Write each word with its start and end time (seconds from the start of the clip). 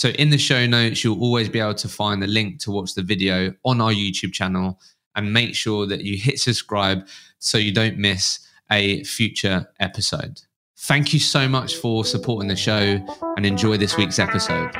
So 0.00 0.08
in 0.08 0.30
the 0.30 0.38
show 0.38 0.64
notes, 0.64 1.04
you'll 1.04 1.20
always 1.20 1.50
be 1.50 1.60
able 1.60 1.74
to 1.74 1.86
find 1.86 2.22
the 2.22 2.26
link 2.26 2.58
to 2.60 2.70
watch 2.70 2.94
the 2.94 3.02
video 3.02 3.52
on 3.66 3.82
our 3.82 3.92
YouTube 3.92 4.32
channel 4.32 4.80
and 5.14 5.30
make 5.30 5.54
sure 5.54 5.86
that 5.86 6.00
you 6.00 6.16
hit 6.16 6.40
subscribe 6.40 7.06
so 7.38 7.58
you 7.58 7.70
don't 7.70 7.98
miss 7.98 8.38
a 8.72 9.04
future 9.04 9.70
episode. 9.78 10.40
Thank 10.78 11.12
you 11.12 11.20
so 11.20 11.46
much 11.46 11.74
for 11.74 12.06
supporting 12.06 12.48
the 12.48 12.56
show 12.56 12.98
and 13.36 13.44
enjoy 13.44 13.76
this 13.76 13.98
week's 13.98 14.18
episode. 14.18 14.70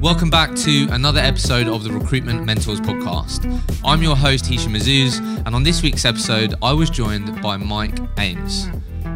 Welcome 0.00 0.30
back 0.30 0.54
to 0.54 0.86
another 0.92 1.18
episode 1.18 1.66
of 1.66 1.82
the 1.82 1.90
Recruitment 1.90 2.44
Mentors 2.44 2.80
podcast. 2.80 3.60
I'm 3.84 4.04
your 4.04 4.14
host, 4.14 4.46
Hisham 4.46 4.74
Azzouz, 4.74 5.18
and 5.44 5.52
on 5.52 5.64
this 5.64 5.82
week's 5.82 6.04
episode, 6.04 6.54
I 6.62 6.72
was 6.72 6.90
joined 6.90 7.42
by 7.42 7.56
Mike 7.56 7.98
Ames. 8.20 8.68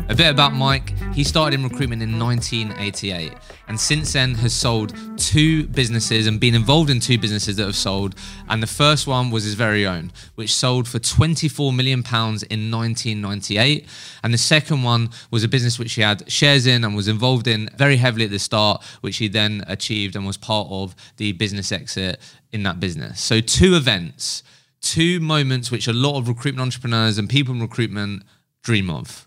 A 0.08 0.14
bit 0.14 0.30
about 0.30 0.54
Mike. 0.54 0.94
He 1.14 1.24
started 1.24 1.58
in 1.58 1.64
recruitment 1.64 2.00
in 2.00 2.16
1988 2.16 3.32
and 3.66 3.78
since 3.78 4.12
then 4.12 4.34
has 4.36 4.52
sold 4.52 4.94
two 5.16 5.66
businesses 5.66 6.28
and 6.28 6.38
been 6.38 6.54
involved 6.54 6.90
in 6.90 7.00
two 7.00 7.18
businesses 7.18 7.56
that 7.56 7.64
have 7.64 7.74
sold. 7.74 8.14
And 8.48 8.62
the 8.62 8.68
first 8.68 9.08
one 9.08 9.30
was 9.30 9.42
his 9.42 9.54
very 9.54 9.84
own, 9.84 10.12
which 10.36 10.54
sold 10.54 10.86
for 10.86 11.00
24 11.00 11.72
million 11.72 12.04
pounds 12.04 12.44
in 12.44 12.70
1998. 12.70 13.88
And 14.22 14.32
the 14.32 14.38
second 14.38 14.84
one 14.84 15.10
was 15.32 15.42
a 15.42 15.48
business 15.48 15.76
which 15.76 15.94
he 15.94 16.02
had 16.02 16.30
shares 16.30 16.68
in 16.68 16.84
and 16.84 16.94
was 16.94 17.08
involved 17.08 17.48
in 17.48 17.68
very 17.76 17.96
heavily 17.96 18.26
at 18.26 18.30
the 18.30 18.38
start, 18.38 18.84
which 19.00 19.16
he 19.16 19.26
then 19.26 19.64
achieved 19.66 20.14
and 20.14 20.24
was 20.24 20.36
part 20.36 20.68
of 20.70 20.94
the 21.16 21.32
business 21.32 21.72
exit 21.72 22.20
in 22.52 22.62
that 22.62 22.78
business. 22.78 23.20
So 23.20 23.40
two 23.40 23.74
events, 23.74 24.44
two 24.80 25.18
moments 25.18 25.72
which 25.72 25.88
a 25.88 25.92
lot 25.92 26.16
of 26.16 26.28
recruitment 26.28 26.62
entrepreneurs 26.62 27.18
and 27.18 27.28
people 27.28 27.54
in 27.54 27.60
recruitment 27.60 28.22
dream 28.62 28.88
of. 28.88 29.26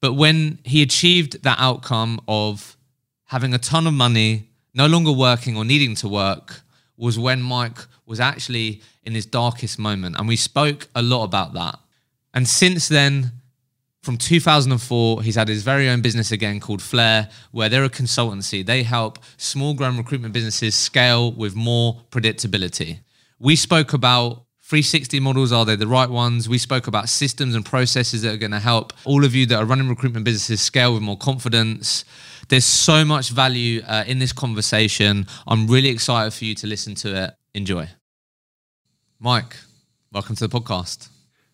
But 0.00 0.14
when 0.14 0.58
he 0.64 0.82
achieved 0.82 1.42
that 1.42 1.58
outcome 1.58 2.20
of 2.28 2.76
having 3.24 3.54
a 3.54 3.58
ton 3.58 3.86
of 3.86 3.94
money, 3.94 4.48
no 4.74 4.86
longer 4.86 5.12
working 5.12 5.56
or 5.56 5.64
needing 5.64 5.94
to 5.96 6.08
work, 6.08 6.62
was 6.96 7.18
when 7.18 7.42
Mike 7.42 7.78
was 8.06 8.20
actually 8.20 8.82
in 9.02 9.14
his 9.14 9.26
darkest 9.26 9.78
moment. 9.78 10.16
And 10.18 10.28
we 10.28 10.36
spoke 10.36 10.88
a 10.94 11.02
lot 11.02 11.24
about 11.24 11.52
that. 11.54 11.78
And 12.32 12.46
since 12.48 12.88
then, 12.88 13.32
from 14.02 14.16
2004, 14.16 15.22
he's 15.22 15.34
had 15.34 15.48
his 15.48 15.64
very 15.64 15.88
own 15.88 16.00
business 16.00 16.30
again 16.30 16.60
called 16.60 16.80
Flair, 16.80 17.28
where 17.50 17.68
they're 17.68 17.84
a 17.84 17.90
consultancy. 17.90 18.64
They 18.64 18.84
help 18.84 19.18
small 19.36 19.74
grown 19.74 19.96
recruitment 19.96 20.32
businesses 20.32 20.76
scale 20.76 21.32
with 21.32 21.56
more 21.56 22.02
predictability. 22.10 23.00
We 23.40 23.56
spoke 23.56 23.92
about 23.92 24.45
360 24.66 25.20
models 25.20 25.52
are 25.52 25.64
they 25.64 25.76
the 25.76 25.86
right 25.86 26.10
ones 26.10 26.48
we 26.48 26.58
spoke 26.58 26.88
about 26.88 27.08
systems 27.08 27.54
and 27.54 27.64
processes 27.64 28.22
that 28.22 28.34
are 28.34 28.36
going 28.36 28.50
to 28.50 28.58
help 28.58 28.92
all 29.04 29.24
of 29.24 29.32
you 29.32 29.46
that 29.46 29.54
are 29.54 29.64
running 29.64 29.88
recruitment 29.88 30.24
businesses 30.24 30.60
scale 30.60 30.92
with 30.92 31.02
more 31.04 31.16
confidence 31.16 32.04
there's 32.48 32.64
so 32.64 33.04
much 33.04 33.30
value 33.30 33.80
uh, 33.86 34.02
in 34.08 34.18
this 34.18 34.32
conversation 34.32 35.24
i'm 35.46 35.68
really 35.68 35.88
excited 35.88 36.32
for 36.32 36.44
you 36.44 36.52
to 36.52 36.66
listen 36.66 36.96
to 36.96 37.14
it 37.16 37.34
enjoy 37.54 37.88
mike 39.20 39.56
welcome 40.10 40.34
to 40.34 40.48
the 40.48 40.60
podcast 40.60 41.10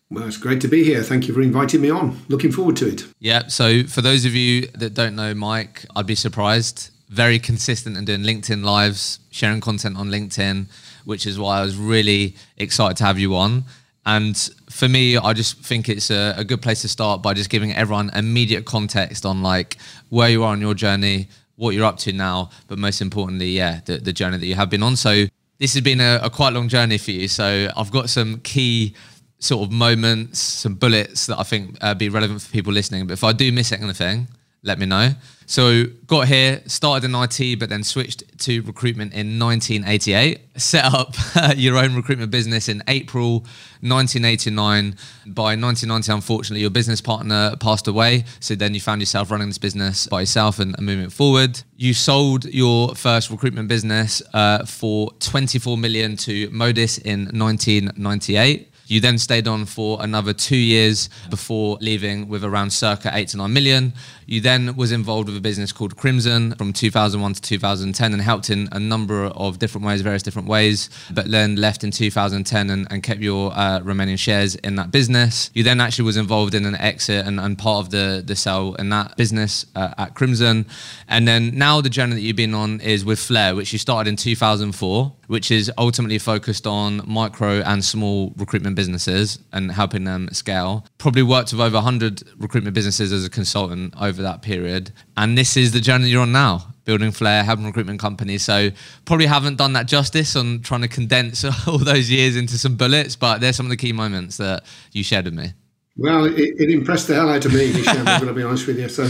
well, 0.09 0.27
it's 0.27 0.37
great 0.37 0.61
to 0.61 0.67
be 0.67 0.83
here. 0.83 1.01
Thank 1.01 1.27
you 1.27 1.33
for 1.33 1.41
inviting 1.41 1.81
me 1.81 1.89
on. 1.89 2.19
Looking 2.27 2.51
forward 2.51 2.75
to 2.77 2.87
it. 2.87 3.03
Yeah. 3.17 3.47
So, 3.47 3.83
for 3.85 4.01
those 4.01 4.25
of 4.25 4.35
you 4.35 4.67
that 4.75 4.93
don't 4.93 5.15
know 5.15 5.33
Mike, 5.33 5.85
I'd 5.95 6.05
be 6.05 6.13
surprised. 6.13 6.91
Very 7.09 7.39
consistent 7.39 7.97
in 7.97 8.05
doing 8.05 8.21
LinkedIn 8.21 8.63
lives, 8.63 9.19
sharing 9.31 9.61
content 9.61 9.97
on 9.97 10.09
LinkedIn 10.09 10.67
which 11.05 11.25
is 11.25 11.37
why 11.37 11.59
I 11.59 11.61
was 11.61 11.75
really 11.75 12.35
excited 12.57 12.97
to 12.97 13.05
have 13.05 13.19
you 13.19 13.35
on. 13.35 13.65
And 14.05 14.37
for 14.69 14.89
me, 14.89 15.17
I 15.17 15.33
just 15.33 15.59
think 15.59 15.87
it's 15.87 16.11
a, 16.11 16.33
a, 16.37 16.43
good 16.43 16.61
place 16.61 16.81
to 16.81 16.89
start 16.89 17.21
by 17.21 17.33
just 17.33 17.49
giving 17.49 17.73
everyone 17.73 18.09
immediate 18.09 18.65
context 18.65 19.25
on 19.25 19.41
like 19.41 19.77
where 20.09 20.29
you 20.29 20.43
are 20.43 20.51
on 20.51 20.59
your 20.59 20.73
journey, 20.73 21.29
what 21.55 21.73
you're 21.73 21.85
up 21.85 21.97
to 21.99 22.11
now, 22.11 22.49
but 22.67 22.77
most 22.77 23.01
importantly, 23.01 23.47
yeah, 23.47 23.79
the, 23.85 23.97
the 23.99 24.11
journey 24.11 24.37
that 24.37 24.45
you 24.45 24.55
have 24.55 24.69
been 24.69 24.83
on. 24.83 24.97
So 24.97 25.25
this 25.57 25.73
has 25.73 25.81
been 25.81 26.01
a, 26.01 26.19
a 26.21 26.29
quite 26.29 26.51
long 26.51 26.67
journey 26.67 26.97
for 26.97 27.11
you. 27.11 27.29
So 27.29 27.69
I've 27.77 27.91
got 27.91 28.09
some 28.09 28.41
key 28.41 28.93
sort 29.39 29.65
of 29.65 29.71
moments, 29.71 30.39
some 30.39 30.75
bullets 30.75 31.27
that 31.27 31.39
I 31.39 31.43
think 31.43 31.77
uh, 31.79 31.93
be 31.93 32.09
relevant 32.09 32.41
for 32.41 32.51
people 32.51 32.73
listening. 32.73 33.07
But 33.07 33.13
if 33.13 33.23
I 33.23 33.31
do 33.31 33.49
miss 33.53 33.71
anything, 33.71 34.27
let 34.63 34.79
me 34.79 34.85
know. 34.85 35.11
So 35.45 35.83
got 36.07 36.27
here, 36.27 36.61
started 36.67 37.05
in 37.05 37.15
IT, 37.15 37.59
but 37.59 37.69
then 37.69 37.83
switched 37.83 38.23
to 38.39 38.61
recruitment 38.61 39.13
in 39.13 39.37
1988. 39.37 40.39
Set 40.55 40.85
up 40.85 41.15
your 41.55 41.77
own 41.77 41.95
recruitment 41.95 42.31
business 42.31 42.69
in 42.69 42.81
April 42.87 43.39
1989. 43.81 44.95
By 45.27 45.55
1990, 45.55 46.11
unfortunately, 46.13 46.61
your 46.61 46.69
business 46.69 47.01
partner 47.01 47.55
passed 47.59 47.87
away. 47.87 48.23
So 48.39 48.55
then 48.55 48.73
you 48.73 48.79
found 48.79 49.01
yourself 49.01 49.31
running 49.31 49.47
this 49.47 49.57
business 49.57 50.07
by 50.07 50.21
yourself 50.21 50.59
and, 50.59 50.75
and 50.77 50.85
moving 50.85 51.09
forward. 51.09 51.61
You 51.75 51.93
sold 51.93 52.45
your 52.45 52.95
first 52.95 53.29
recruitment 53.29 53.67
business 53.67 54.21
uh, 54.33 54.65
for 54.65 55.11
24 55.19 55.77
million 55.77 56.15
to 56.17 56.49
Modis 56.49 57.01
in 57.01 57.25
1998. 57.37 58.69
You 58.85 58.99
then 58.99 59.17
stayed 59.17 59.47
on 59.47 59.65
for 59.65 60.03
another 60.03 60.33
two 60.33 60.57
years 60.57 61.09
before 61.29 61.77
leaving 61.79 62.27
with 62.27 62.43
around 62.43 62.71
circa 62.71 63.11
eight 63.13 63.29
to 63.29 63.37
nine 63.37 63.53
million. 63.53 63.93
You 64.25 64.41
then 64.41 64.75
was 64.75 64.91
involved 64.91 65.27
with 65.27 65.37
a 65.37 65.41
business 65.41 65.71
called 65.71 65.97
Crimson 65.97 66.53
from 66.55 66.73
2001 66.73 67.33
to 67.33 67.41
2010 67.41 68.13
and 68.13 68.21
helped 68.21 68.49
in 68.49 68.69
a 68.71 68.79
number 68.79 69.25
of 69.25 69.59
different 69.59 69.85
ways, 69.85 70.01
various 70.01 70.23
different 70.23 70.47
ways, 70.47 70.89
but 71.11 71.29
then 71.29 71.55
left 71.55 71.83
in 71.83 71.91
2010 71.91 72.69
and, 72.69 72.87
and 72.91 73.03
kept 73.03 73.19
your 73.19 73.51
uh, 73.53 73.79
remaining 73.81 74.17
shares 74.17 74.55
in 74.55 74.75
that 74.75 74.91
business. 74.91 75.49
You 75.53 75.63
then 75.63 75.81
actually 75.81 76.05
was 76.05 76.17
involved 76.17 76.53
in 76.53 76.65
an 76.65 76.75
exit 76.75 77.25
and, 77.25 77.39
and 77.39 77.57
part 77.57 77.85
of 77.85 77.91
the, 77.91 78.23
the 78.25 78.35
sell 78.35 78.75
in 78.75 78.89
that 78.89 79.17
business 79.17 79.65
uh, 79.75 79.93
at 79.97 80.13
Crimson. 80.13 80.65
And 81.07 81.27
then 81.27 81.57
now 81.57 81.81
the 81.81 81.89
journey 81.89 82.15
that 82.15 82.21
you've 82.21 82.35
been 82.35 82.53
on 82.53 82.81
is 82.81 83.05
with 83.05 83.19
Flair, 83.19 83.55
which 83.55 83.73
you 83.73 83.79
started 83.79 84.09
in 84.09 84.15
2004, 84.15 85.13
which 85.27 85.51
is 85.51 85.71
ultimately 85.77 86.19
focused 86.19 86.67
on 86.67 87.01
micro 87.07 87.61
and 87.61 87.83
small 87.83 88.33
recruitment 88.37 88.75
businesses 88.75 89.39
and 89.51 89.71
helping 89.71 90.03
them 90.03 90.29
scale. 90.31 90.85
Probably 90.97 91.23
worked 91.23 91.51
with 91.51 91.61
over 91.61 91.75
100 91.75 92.23
recruitment 92.37 92.73
businesses 92.75 93.11
as 93.11 93.25
a 93.25 93.29
consultant 93.29 93.93
over 93.99 94.12
that 94.21 94.41
period. 94.41 94.91
And 95.17 95.37
this 95.37 95.57
is 95.57 95.71
the 95.71 95.79
journey 95.79 96.09
you're 96.09 96.21
on 96.21 96.31
now, 96.31 96.67
building 96.85 97.11
Flair, 97.11 97.43
having 97.43 97.65
recruitment 97.65 97.99
companies. 97.99 98.43
So 98.43 98.69
probably 99.05 99.25
haven't 99.25 99.57
done 99.57 99.73
that 99.73 99.87
justice 99.87 100.35
on 100.35 100.61
trying 100.61 100.81
to 100.81 100.87
condense 100.87 101.43
all 101.67 101.77
those 101.77 102.09
years 102.09 102.35
into 102.35 102.57
some 102.57 102.75
bullets, 102.75 103.15
but 103.15 103.41
there's 103.41 103.55
some 103.55 103.65
of 103.65 103.71
the 103.71 103.77
key 103.77 103.93
moments 103.93 104.37
that 104.37 104.63
you 104.91 105.03
shared 105.03 105.25
with 105.25 105.33
me. 105.33 105.53
Well, 105.95 106.25
it, 106.25 106.37
it 106.37 106.69
impressed 106.71 107.07
the 107.07 107.15
hell 107.15 107.29
out 107.29 107.45
of 107.45 107.53
me, 107.53 107.67
Hisham, 107.67 108.07
I'm 108.07 108.21
going 108.21 108.27
to 108.27 108.33
be 108.33 108.43
honest 108.43 108.65
with 108.65 108.79
you. 108.79 108.89
So, 108.89 109.03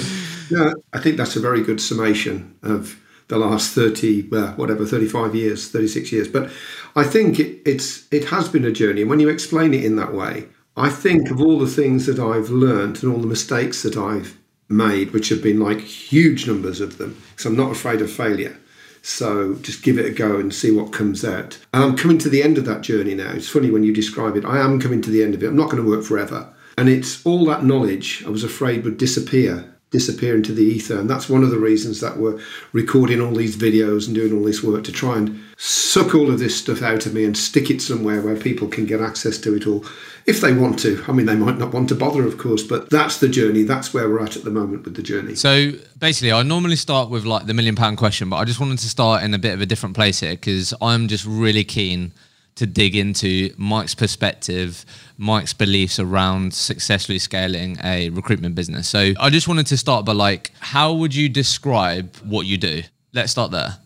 yeah, 0.49 0.73
I 0.91 0.99
think 0.99 1.15
that's 1.15 1.35
a 1.37 1.39
very 1.39 1.61
good 1.61 1.79
summation 1.79 2.57
of 2.61 2.99
the 3.29 3.37
last 3.37 3.73
30, 3.73 4.27
well, 4.29 4.51
whatever, 4.53 4.85
35 4.85 5.33
years, 5.33 5.69
36 5.69 6.11
years. 6.11 6.27
But 6.27 6.51
I 6.95 7.03
think 7.03 7.39
it, 7.39 7.61
it's 7.65 8.05
it 8.11 8.25
has 8.25 8.49
been 8.49 8.65
a 8.65 8.71
journey. 8.71 9.01
And 9.01 9.09
when 9.09 9.19
you 9.19 9.29
explain 9.29 9.73
it 9.73 9.85
in 9.85 9.95
that 9.95 10.13
way, 10.13 10.47
I 10.75 10.89
think 10.89 11.29
of 11.31 11.39
all 11.39 11.59
the 11.59 11.67
things 11.67 12.05
that 12.07 12.19
I've 12.19 12.49
learned 12.49 13.03
and 13.03 13.11
all 13.13 13.19
the 13.19 13.27
mistakes 13.27 13.83
that 13.83 13.95
I've 13.95 14.37
made, 14.75 15.11
which 15.11 15.29
have 15.29 15.41
been 15.41 15.59
like 15.59 15.79
huge 15.79 16.47
numbers 16.47 16.81
of 16.81 16.97
them, 16.97 17.21
because 17.31 17.45
I'm 17.45 17.57
not 17.57 17.71
afraid 17.71 18.01
of 18.01 18.11
failure. 18.11 18.57
So 19.01 19.55
just 19.55 19.83
give 19.83 19.97
it 19.97 20.05
a 20.05 20.11
go 20.11 20.39
and 20.39 20.53
see 20.53 20.71
what 20.71 20.93
comes 20.93 21.25
out. 21.25 21.59
And 21.73 21.83
I'm 21.83 21.97
coming 21.97 22.17
to 22.19 22.29
the 22.29 22.41
end 22.41 22.57
of 22.57 22.65
that 22.65 22.81
journey 22.81 23.13
now. 23.15 23.31
It's 23.31 23.49
funny 23.49 23.69
when 23.69 23.83
you 23.83 23.93
describe 23.93 24.37
it. 24.37 24.45
I 24.45 24.59
am 24.59 24.79
coming 24.79 25.01
to 25.01 25.09
the 25.09 25.21
end 25.23 25.33
of 25.35 25.43
it. 25.43 25.47
I'm 25.47 25.57
not 25.57 25.69
going 25.69 25.83
to 25.83 25.89
work 25.89 26.05
forever. 26.05 26.53
And 26.77 26.87
it's 26.89 27.23
all 27.25 27.45
that 27.45 27.65
knowledge 27.65 28.23
I 28.25 28.29
was 28.29 28.43
afraid 28.43 28.83
would 28.83 28.97
disappear 28.97 29.72
disappear 29.93 30.35
into 30.35 30.51
the 30.51 30.63
ether. 30.63 30.99
And 30.99 31.09
that's 31.09 31.29
one 31.29 31.43
of 31.43 31.51
the 31.51 31.59
reasons 31.59 32.01
that 32.01 32.17
we're 32.17 32.41
recording 32.73 33.21
all 33.21 33.33
these 33.33 33.55
videos 33.55 34.07
and 34.07 34.15
doing 34.15 34.33
all 34.33 34.43
this 34.43 34.63
work 34.63 34.83
to 34.85 34.91
try 34.91 35.17
and 35.17 35.39
suck 35.55 36.15
all 36.15 36.29
of 36.29 36.39
this 36.39 36.57
stuff 36.57 36.81
out 36.81 37.05
of 37.05 37.13
me 37.13 37.23
and 37.23 37.37
stick 37.37 37.69
it 37.69 37.81
somewhere 37.81 38.19
where 38.19 38.35
people 38.35 38.67
can 38.67 38.85
get 38.85 38.99
access 38.99 39.37
to 39.37 39.55
it 39.55 39.67
all 39.67 39.85
if 40.25 40.41
they 40.41 40.51
want 40.51 40.79
to. 40.79 41.03
I 41.07 41.11
mean, 41.11 41.27
they 41.27 41.35
might 41.35 41.59
not 41.59 41.73
want 41.73 41.89
to 41.89 41.95
bother, 41.95 42.25
of 42.25 42.37
course, 42.37 42.63
but 42.63 42.89
that's 42.89 43.19
the 43.19 43.29
journey. 43.29 43.61
That's 43.61 43.93
where 43.93 44.09
we're 44.09 44.23
at 44.23 44.35
at 44.35 44.43
the 44.43 44.51
moment 44.51 44.83
with 44.83 44.95
the 44.95 45.03
journey. 45.03 45.35
So 45.35 45.71
basically, 45.99 46.31
I 46.31 46.41
normally 46.41 46.75
start 46.75 47.09
with 47.09 47.23
like 47.23 47.45
the 47.45 47.53
million 47.53 47.75
pound 47.75 47.97
question, 47.97 48.29
but 48.29 48.37
I 48.37 48.45
just 48.45 48.59
wanted 48.59 48.79
to 48.79 48.89
start 48.89 49.23
in 49.23 49.33
a 49.33 49.39
bit 49.39 49.53
of 49.53 49.61
a 49.61 49.65
different 49.65 49.95
place 49.95 50.19
here 50.19 50.31
because 50.31 50.73
I'm 50.81 51.07
just 51.07 51.25
really 51.25 51.63
keen 51.63 52.13
to 52.55 52.65
dig 52.65 52.95
into 52.95 53.53
Mike's 53.57 53.95
perspective, 53.95 54.85
Mike's 55.17 55.53
beliefs 55.53 55.99
around 55.99 56.53
successfully 56.53 57.19
scaling 57.19 57.77
a 57.83 58.09
recruitment 58.09 58.55
business. 58.55 58.87
So 58.87 59.13
I 59.19 59.29
just 59.29 59.47
wanted 59.47 59.67
to 59.67 59.77
start 59.77 60.05
by 60.05 60.13
like, 60.13 60.51
how 60.59 60.93
would 60.93 61.15
you 61.15 61.29
describe 61.29 62.15
what 62.17 62.45
you 62.45 62.57
do? 62.57 62.83
let's 63.13 63.31
start 63.31 63.51
there. 63.51 63.77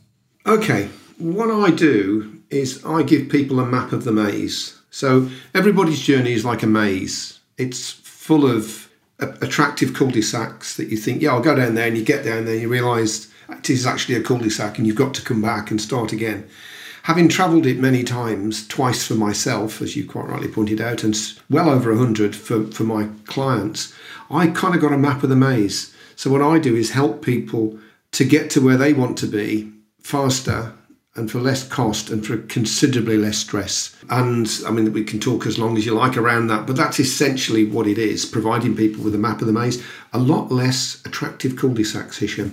Okay. 0.46 0.90
What 1.18 1.52
I 1.52 1.72
do 1.72 2.42
is 2.50 2.84
I 2.86 3.04
give 3.04 3.30
people 3.30 3.60
a 3.60 3.66
map 3.66 3.92
of 3.92 4.04
the 4.04 4.12
maze. 4.12 4.80
So 4.90 5.30
everybody's 5.54 6.02
journey 6.02 6.34
is 6.34 6.46
like 6.46 6.64
a 6.64 6.68
maze. 6.68 7.40
It's 7.58 7.92
full 7.92 8.50
of 8.50 8.90
attractive 9.20 9.94
cul-de-sacs 9.94 10.78
that 10.78 10.90
you 10.90 10.98
think, 10.98 11.22
yeah, 11.22 11.32
I'll 11.32 11.42
go 11.42 11.56
down 11.56 11.76
there, 11.76 11.88
and 11.88 11.98
you 11.98 12.06
get 12.06 12.24
down 12.24 12.46
there, 12.46 12.54
and 12.54 12.62
you 12.62 12.70
realise 12.70 13.32
it 13.50 13.70
is 13.70 13.86
actually 13.86 14.16
a 14.16 14.22
cul-de-sac, 14.22 14.78
and 14.78 14.86
you've 14.88 14.96
got 14.96 15.14
to 15.16 15.22
come 15.22 15.42
back 15.42 15.72
and 15.72 15.82
start 15.82 16.14
again. 16.14 16.48
Having 17.08 17.30
travelled 17.30 17.66
it 17.66 17.80
many 17.80 18.04
times, 18.04 18.68
twice 18.68 19.08
for 19.08 19.14
myself, 19.14 19.82
as 19.82 19.96
you 19.96 20.06
quite 20.06 20.28
rightly 20.28 20.50
pointed 20.50 20.82
out, 20.82 21.06
and 21.06 21.18
well 21.50 21.70
over 21.70 21.90
a 21.90 21.98
hundred 21.98 22.36
for, 22.36 22.66
for 22.66 22.84
my 22.84 23.08
clients, 23.26 23.94
I 24.30 24.48
kind 24.48 24.76
of 24.76 24.82
got 24.82 24.92
a 24.92 24.98
map 24.98 25.24
of 25.24 25.30
the 25.30 25.36
maze. 25.38 25.96
So 26.18 26.30
what 26.30 26.42
I 26.42 26.60
do 26.60 26.76
is 26.76 26.92
help 26.92 27.24
people 27.24 27.80
to 28.12 28.26
get 28.26 28.50
to 28.50 28.60
where 28.60 28.76
they 28.76 28.92
want 28.92 29.18
to 29.20 29.26
be 29.26 29.72
faster 30.02 30.74
and 31.16 31.32
for 31.32 31.40
less 31.40 31.66
cost 31.66 32.10
and 32.10 32.28
for 32.28 32.40
considerably 32.40 33.16
less 33.16 33.38
stress. 33.38 33.96
And 34.10 34.52
I 34.68 34.72
mean, 34.72 34.92
we 34.92 35.06
can 35.06 35.22
talk 35.22 35.46
as 35.46 35.58
long 35.58 35.78
as 35.78 35.86
you 35.86 35.94
like 35.94 36.18
around 36.18 36.48
that, 36.48 36.68
but 36.68 36.76
that's 36.76 37.00
essentially 37.00 37.64
what 37.64 37.88
it 37.88 37.98
is 37.98 38.26
providing 38.26 38.76
people 38.76 39.02
with 39.02 39.16
a 39.16 39.18
map 39.18 39.40
of 39.40 39.48
the 39.48 39.54
maze. 39.54 39.82
A 40.12 40.20
lot 40.20 40.52
less 40.52 41.02
attractive 41.06 41.56
cul 41.56 41.74
de 41.74 41.86
sacs, 41.86 42.18
Hisham 42.18 42.52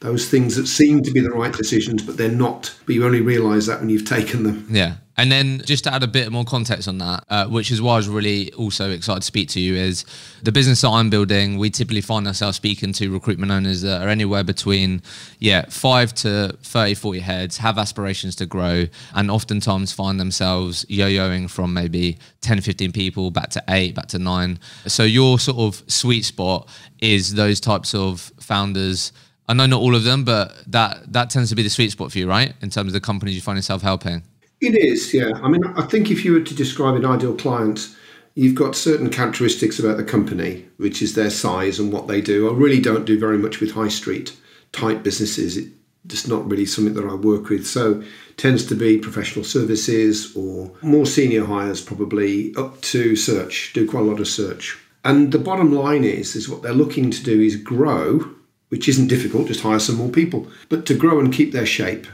those 0.00 0.28
things 0.28 0.54
that 0.56 0.66
seem 0.68 1.02
to 1.02 1.10
be 1.10 1.20
the 1.20 1.30
right 1.30 1.52
decisions, 1.52 2.02
but 2.02 2.16
they're 2.16 2.30
not. 2.30 2.74
But 2.86 2.94
you 2.94 3.04
only 3.04 3.20
realise 3.20 3.66
that 3.66 3.80
when 3.80 3.88
you've 3.88 4.04
taken 4.06 4.44
them. 4.44 4.66
Yeah. 4.70 4.96
And 5.16 5.32
then 5.32 5.62
just 5.64 5.82
to 5.82 5.92
add 5.92 6.04
a 6.04 6.06
bit 6.06 6.30
more 6.30 6.44
context 6.44 6.86
on 6.86 6.98
that, 6.98 7.24
uh, 7.28 7.46
which 7.48 7.72
is 7.72 7.82
why 7.82 7.94
I 7.94 7.96
was 7.96 8.08
really 8.08 8.52
also 8.52 8.92
excited 8.92 9.22
to 9.22 9.26
speak 9.26 9.48
to 9.50 9.60
you, 9.60 9.74
is 9.74 10.04
the 10.44 10.52
business 10.52 10.82
that 10.82 10.90
I'm 10.90 11.10
building, 11.10 11.58
we 11.58 11.70
typically 11.70 12.02
find 12.02 12.28
ourselves 12.28 12.56
speaking 12.56 12.92
to 12.92 13.12
recruitment 13.12 13.50
owners 13.50 13.82
that 13.82 14.00
are 14.00 14.08
anywhere 14.08 14.44
between, 14.44 15.02
yeah, 15.40 15.64
five 15.68 16.14
to 16.16 16.56
30, 16.62 16.94
40 16.94 17.18
heads, 17.18 17.56
have 17.56 17.78
aspirations 17.78 18.36
to 18.36 18.46
grow, 18.46 18.86
and 19.12 19.28
oftentimes 19.28 19.90
find 19.90 20.20
themselves 20.20 20.86
yo-yoing 20.88 21.50
from 21.50 21.74
maybe 21.74 22.18
10, 22.42 22.60
15 22.60 22.92
people 22.92 23.32
back 23.32 23.50
to 23.50 23.64
eight, 23.70 23.96
back 23.96 24.06
to 24.06 24.20
nine. 24.20 24.60
So 24.86 25.02
your 25.02 25.40
sort 25.40 25.58
of 25.58 25.82
sweet 25.90 26.24
spot 26.26 26.68
is 27.00 27.34
those 27.34 27.58
types 27.58 27.92
of 27.92 28.30
founders– 28.38 29.10
I 29.48 29.54
know 29.54 29.66
not 29.66 29.80
all 29.80 29.94
of 29.94 30.04
them, 30.04 30.24
but 30.24 30.54
that 30.66 31.12
that 31.12 31.30
tends 31.30 31.48
to 31.50 31.56
be 31.56 31.62
the 31.62 31.70
sweet 31.70 31.90
spot 31.90 32.12
for 32.12 32.18
you, 32.18 32.28
right? 32.28 32.54
In 32.60 32.70
terms 32.70 32.88
of 32.88 32.92
the 32.92 33.00
companies 33.00 33.34
you 33.34 33.40
find 33.40 33.56
yourself 33.56 33.82
helping. 33.82 34.22
It 34.60 34.74
is, 34.74 35.14
yeah. 35.14 35.30
I 35.42 35.48
mean, 35.48 35.64
I 35.76 35.82
think 35.82 36.10
if 36.10 36.24
you 36.24 36.32
were 36.32 36.40
to 36.40 36.54
describe 36.54 36.96
an 36.96 37.06
ideal 37.06 37.34
client, 37.34 37.88
you've 38.34 38.56
got 38.56 38.74
certain 38.74 39.08
characteristics 39.08 39.78
about 39.78 39.96
the 39.96 40.04
company, 40.04 40.66
which 40.76 41.00
is 41.00 41.14
their 41.14 41.30
size 41.30 41.78
and 41.78 41.92
what 41.92 42.08
they 42.08 42.20
do. 42.20 42.48
I 42.50 42.52
really 42.52 42.80
don't 42.80 43.04
do 43.04 43.18
very 43.18 43.38
much 43.38 43.60
with 43.60 43.72
high 43.72 43.88
street 43.88 44.36
type 44.72 45.02
businesses. 45.02 45.56
It's 45.56 45.70
just 46.06 46.28
not 46.28 46.48
really 46.48 46.66
something 46.66 46.94
that 46.94 47.04
I 47.04 47.14
work 47.14 47.48
with. 47.48 47.66
So 47.66 48.02
tends 48.36 48.64
to 48.66 48.74
be 48.74 48.98
professional 48.98 49.44
services 49.44 50.34
or 50.36 50.72
more 50.82 51.06
senior 51.06 51.44
hires, 51.44 51.80
probably 51.80 52.54
up 52.56 52.80
to 52.82 53.14
search. 53.16 53.72
Do 53.74 53.88
quite 53.88 54.00
a 54.00 54.06
lot 54.06 54.20
of 54.20 54.28
search. 54.28 54.76
And 55.04 55.32
the 55.32 55.38
bottom 55.38 55.72
line 55.72 56.04
is, 56.04 56.34
is 56.34 56.48
what 56.48 56.62
they're 56.62 56.72
looking 56.72 57.10
to 57.10 57.22
do 57.22 57.40
is 57.40 57.56
grow 57.56 58.34
which 58.68 58.88
isn't 58.88 59.08
difficult, 59.08 59.48
just 59.48 59.62
hire 59.62 59.78
some 59.78 59.96
more 59.96 60.10
people, 60.10 60.46
but 60.68 60.86
to 60.86 60.94
grow 60.94 61.18
and 61.18 61.32
keep 61.32 61.52
their 61.52 61.66
shape. 61.66 62.06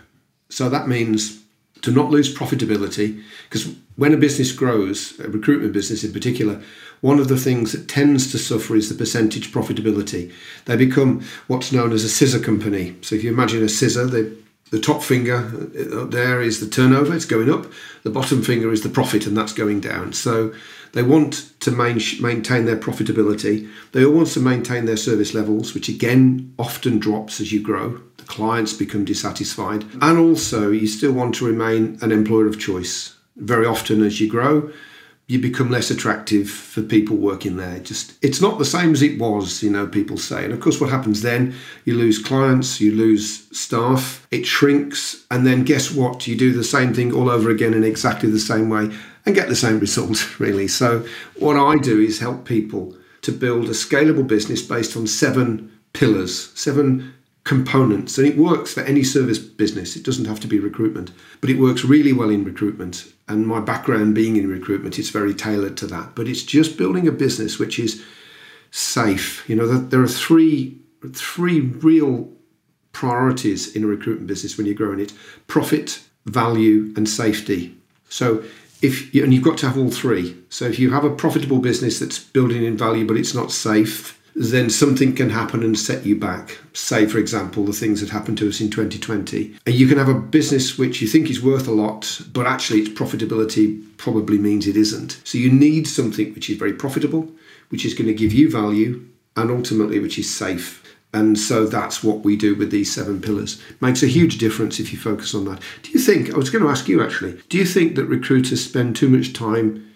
So 0.48 0.68
that 0.68 0.88
means 0.88 1.42
to 1.82 1.90
not 1.90 2.10
lose 2.10 2.34
profitability, 2.34 3.22
because 3.48 3.74
when 3.96 4.14
a 4.14 4.16
business 4.16 4.52
grows, 4.52 5.18
a 5.20 5.28
recruitment 5.28 5.72
business 5.72 6.02
in 6.02 6.12
particular, 6.12 6.62
one 7.00 7.18
of 7.18 7.28
the 7.28 7.36
things 7.36 7.72
that 7.72 7.88
tends 7.88 8.32
to 8.32 8.38
suffer 8.38 8.74
is 8.74 8.88
the 8.88 8.94
percentage 8.94 9.52
profitability. 9.52 10.32
They 10.64 10.76
become 10.76 11.22
what's 11.48 11.72
known 11.72 11.92
as 11.92 12.04
a 12.04 12.08
scissor 12.08 12.38
company. 12.38 12.96
So 13.02 13.14
if 13.14 13.22
you 13.22 13.30
imagine 13.30 13.62
a 13.62 13.68
scissor, 13.68 14.06
the, 14.06 14.34
the 14.70 14.80
top 14.80 15.02
finger 15.02 15.36
uh, 15.36 16.04
there 16.04 16.40
is 16.40 16.60
the 16.60 16.68
turnover, 16.68 17.14
it's 17.14 17.24
going 17.24 17.50
up, 17.50 17.66
the 18.02 18.10
bottom 18.10 18.42
finger 18.42 18.72
is 18.72 18.82
the 18.82 18.88
profit, 18.88 19.26
and 19.26 19.36
that's 19.36 19.52
going 19.52 19.80
down. 19.80 20.12
So 20.12 20.52
they 20.92 21.02
want 21.02 21.50
to 21.60 21.70
main, 21.70 22.00
maintain 22.20 22.64
their 22.64 22.76
profitability. 22.76 23.68
They 23.92 24.04
all 24.04 24.12
want 24.12 24.28
to 24.28 24.40
maintain 24.40 24.86
their 24.86 24.96
service 24.96 25.34
levels, 25.34 25.74
which 25.74 25.88
again 25.88 26.54
often 26.58 26.98
drops 26.98 27.40
as 27.40 27.52
you 27.52 27.60
grow. 27.60 28.00
The 28.16 28.24
clients 28.24 28.72
become 28.72 29.04
dissatisfied. 29.04 29.84
And 30.00 30.18
also, 30.18 30.70
you 30.70 30.86
still 30.86 31.12
want 31.12 31.34
to 31.36 31.46
remain 31.46 31.98
an 32.00 32.12
employer 32.12 32.46
of 32.46 32.60
choice. 32.60 33.16
Very 33.36 33.66
often, 33.66 34.02
as 34.02 34.20
you 34.20 34.30
grow, 34.30 34.70
you 35.26 35.38
become 35.38 35.70
less 35.70 35.90
attractive 35.90 36.50
for 36.50 36.82
people 36.82 37.16
working 37.16 37.56
there. 37.56 37.78
Just 37.78 38.12
it's 38.22 38.40
not 38.40 38.58
the 38.58 38.64
same 38.64 38.92
as 38.92 39.02
it 39.02 39.18
was, 39.18 39.62
you 39.62 39.70
know, 39.70 39.86
people 39.86 40.18
say. 40.18 40.44
And 40.44 40.52
of 40.52 40.60
course 40.60 40.80
what 40.80 40.90
happens 40.90 41.22
then, 41.22 41.54
you 41.84 41.94
lose 41.94 42.18
clients, 42.18 42.80
you 42.80 42.92
lose 42.92 43.46
staff, 43.56 44.26
it 44.30 44.44
shrinks, 44.44 45.24
and 45.30 45.46
then 45.46 45.64
guess 45.64 45.90
what? 45.90 46.26
You 46.26 46.36
do 46.36 46.52
the 46.52 46.64
same 46.64 46.92
thing 46.92 47.12
all 47.12 47.30
over 47.30 47.50
again 47.50 47.72
in 47.72 47.84
exactly 47.84 48.30
the 48.30 48.38
same 48.38 48.68
way 48.68 48.94
and 49.24 49.34
get 49.34 49.48
the 49.48 49.56
same 49.56 49.80
result, 49.86 50.38
really. 50.38 50.68
So, 50.68 51.06
what 51.36 51.56
I 51.56 51.76
do 51.76 52.00
is 52.00 52.18
help 52.18 52.44
people 52.44 52.94
to 53.22 53.32
build 53.32 53.66
a 53.66 53.70
scalable 53.70 54.26
business 54.26 54.60
based 54.60 54.94
on 54.94 55.06
seven 55.06 55.72
pillars, 55.94 56.50
seven 56.54 57.13
components. 57.44 58.16
And 58.16 58.26
it 58.26 58.38
works 58.38 58.72
for 58.72 58.80
any 58.80 59.04
service 59.04 59.38
business. 59.38 59.96
It 59.96 60.02
doesn't 60.02 60.24
have 60.24 60.40
to 60.40 60.46
be 60.46 60.58
recruitment, 60.58 61.12
but 61.40 61.50
it 61.50 61.58
works 61.58 61.84
really 61.84 62.12
well 62.12 62.30
in 62.30 62.44
recruitment. 62.44 63.12
And 63.28 63.46
my 63.46 63.60
background 63.60 64.14
being 64.14 64.36
in 64.36 64.48
recruitment, 64.48 64.98
it's 64.98 65.10
very 65.10 65.34
tailored 65.34 65.76
to 65.78 65.86
that. 65.88 66.14
But 66.14 66.26
it's 66.26 66.42
just 66.42 66.78
building 66.78 67.06
a 67.06 67.12
business 67.12 67.58
which 67.58 67.78
is 67.78 68.02
safe. 68.70 69.48
You 69.48 69.56
know, 69.56 69.66
that 69.68 69.90
there 69.90 70.02
are 70.02 70.08
three 70.08 70.80
three 71.12 71.60
real 71.60 72.30
priorities 72.92 73.76
in 73.76 73.84
a 73.84 73.86
recruitment 73.86 74.26
business 74.26 74.56
when 74.56 74.66
you're 74.66 74.74
growing 74.74 75.00
it 75.00 75.12
profit, 75.46 76.02
value, 76.24 76.92
and 76.96 77.06
safety. 77.06 77.76
So 78.08 78.42
if 78.80 79.14
you, 79.14 79.22
and 79.22 79.34
you've 79.34 79.44
got 79.44 79.58
to 79.58 79.68
have 79.68 79.76
all 79.76 79.90
three. 79.90 80.36
So 80.48 80.64
if 80.64 80.78
you 80.78 80.92
have 80.92 81.04
a 81.04 81.14
profitable 81.14 81.58
business 81.58 81.98
that's 81.98 82.18
building 82.18 82.64
in 82.64 82.76
value 82.76 83.06
but 83.06 83.16
it's 83.16 83.34
not 83.34 83.52
safe, 83.52 84.18
then 84.34 84.68
something 84.68 85.14
can 85.14 85.30
happen 85.30 85.62
and 85.62 85.78
set 85.78 86.04
you 86.04 86.16
back. 86.16 86.58
Say, 86.72 87.06
for 87.06 87.18
example, 87.18 87.64
the 87.64 87.72
things 87.72 88.00
that 88.00 88.10
happened 88.10 88.38
to 88.38 88.48
us 88.48 88.60
in 88.60 88.70
2020. 88.70 89.56
And 89.64 89.74
you 89.74 89.86
can 89.86 89.98
have 89.98 90.08
a 90.08 90.14
business 90.14 90.76
which 90.76 91.00
you 91.00 91.06
think 91.06 91.30
is 91.30 91.42
worth 91.42 91.68
a 91.68 91.72
lot, 91.72 92.20
but 92.32 92.46
actually 92.46 92.80
its 92.80 92.90
profitability 92.90 93.84
probably 93.96 94.38
means 94.38 94.66
it 94.66 94.76
isn't. 94.76 95.20
So 95.24 95.38
you 95.38 95.52
need 95.52 95.86
something 95.86 96.34
which 96.34 96.50
is 96.50 96.58
very 96.58 96.72
profitable, 96.72 97.30
which 97.68 97.84
is 97.84 97.94
going 97.94 98.08
to 98.08 98.14
give 98.14 98.32
you 98.32 98.50
value, 98.50 99.06
and 99.36 99.50
ultimately 99.50 100.00
which 100.00 100.18
is 100.18 100.34
safe. 100.34 100.80
And 101.12 101.38
so 101.38 101.64
that's 101.64 102.02
what 102.02 102.24
we 102.24 102.34
do 102.34 102.56
with 102.56 102.72
these 102.72 102.92
seven 102.92 103.20
pillars. 103.20 103.62
Makes 103.80 104.02
a 104.02 104.08
huge 104.08 104.38
difference 104.38 104.80
if 104.80 104.92
you 104.92 104.98
focus 104.98 105.32
on 105.32 105.44
that. 105.44 105.62
Do 105.84 105.92
you 105.92 106.00
think, 106.00 106.34
I 106.34 106.36
was 106.36 106.50
going 106.50 106.64
to 106.64 106.70
ask 106.70 106.88
you 106.88 107.04
actually, 107.04 107.40
do 107.48 107.56
you 107.56 107.64
think 107.64 107.94
that 107.94 108.06
recruiters 108.06 108.64
spend 108.64 108.96
too 108.96 109.08
much 109.08 109.32
time 109.32 109.93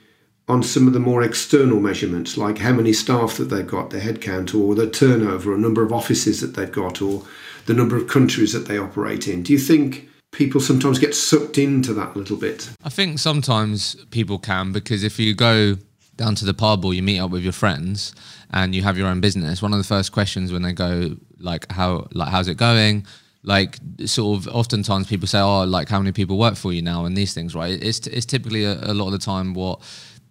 on 0.48 0.62
some 0.62 0.86
of 0.86 0.94
the 0.94 1.00
more 1.00 1.22
external 1.22 1.78
measurements, 1.78 2.36
like 2.36 2.58
how 2.58 2.72
many 2.72 2.92
staff 2.92 3.36
that 3.36 3.44
they've 3.44 3.66
got, 3.66 3.90
their 3.90 4.00
headcount, 4.00 4.58
or 4.58 4.74
their 4.74 4.88
turnover, 4.88 5.54
a 5.54 5.58
number 5.58 5.82
of 5.82 5.92
offices 5.92 6.40
that 6.40 6.54
they've 6.54 6.72
got, 6.72 7.02
or 7.02 7.22
the 7.66 7.74
number 7.74 7.96
of 7.96 8.08
countries 8.08 8.52
that 8.52 8.66
they 8.66 8.78
operate 8.78 9.28
in? 9.28 9.42
Do 9.42 9.52
you 9.52 9.58
think 9.58 10.08
people 10.32 10.60
sometimes 10.60 10.98
get 10.98 11.14
sucked 11.14 11.58
into 11.58 11.92
that 11.94 12.14
a 12.14 12.18
little 12.18 12.36
bit? 12.36 12.70
I 12.82 12.88
think 12.88 13.18
sometimes 13.18 13.94
people 14.10 14.38
can 14.38 14.72
because 14.72 15.04
if 15.04 15.18
you 15.18 15.34
go 15.34 15.76
down 16.16 16.34
to 16.34 16.44
the 16.44 16.54
pub 16.54 16.84
or 16.84 16.94
you 16.94 17.02
meet 17.02 17.18
up 17.18 17.30
with 17.30 17.42
your 17.42 17.52
friends 17.52 18.12
and 18.52 18.74
you 18.74 18.82
have 18.82 18.96
your 18.98 19.06
own 19.06 19.20
business, 19.20 19.62
one 19.62 19.72
of 19.72 19.78
the 19.78 19.84
first 19.84 20.12
questions 20.12 20.52
when 20.52 20.62
they 20.62 20.72
go 20.72 21.16
like 21.38 21.70
how 21.70 22.08
like 22.12 22.28
how's 22.28 22.48
it 22.48 22.56
going? 22.56 23.06
Like 23.44 23.78
sort 24.04 24.38
of 24.38 24.48
oftentimes 24.48 25.06
people 25.06 25.28
say, 25.28 25.40
oh, 25.40 25.64
like 25.64 25.88
how 25.88 25.98
many 25.98 26.12
people 26.12 26.38
work 26.38 26.56
for 26.56 26.72
you 26.72 26.82
now 26.82 27.04
and 27.04 27.16
these 27.16 27.34
things, 27.34 27.54
right? 27.54 27.80
It's 27.82 28.06
it's 28.06 28.26
typically 28.26 28.64
a, 28.64 28.74
a 28.82 28.94
lot 28.94 29.06
of 29.06 29.12
the 29.12 29.18
time 29.18 29.54
what 29.54 29.80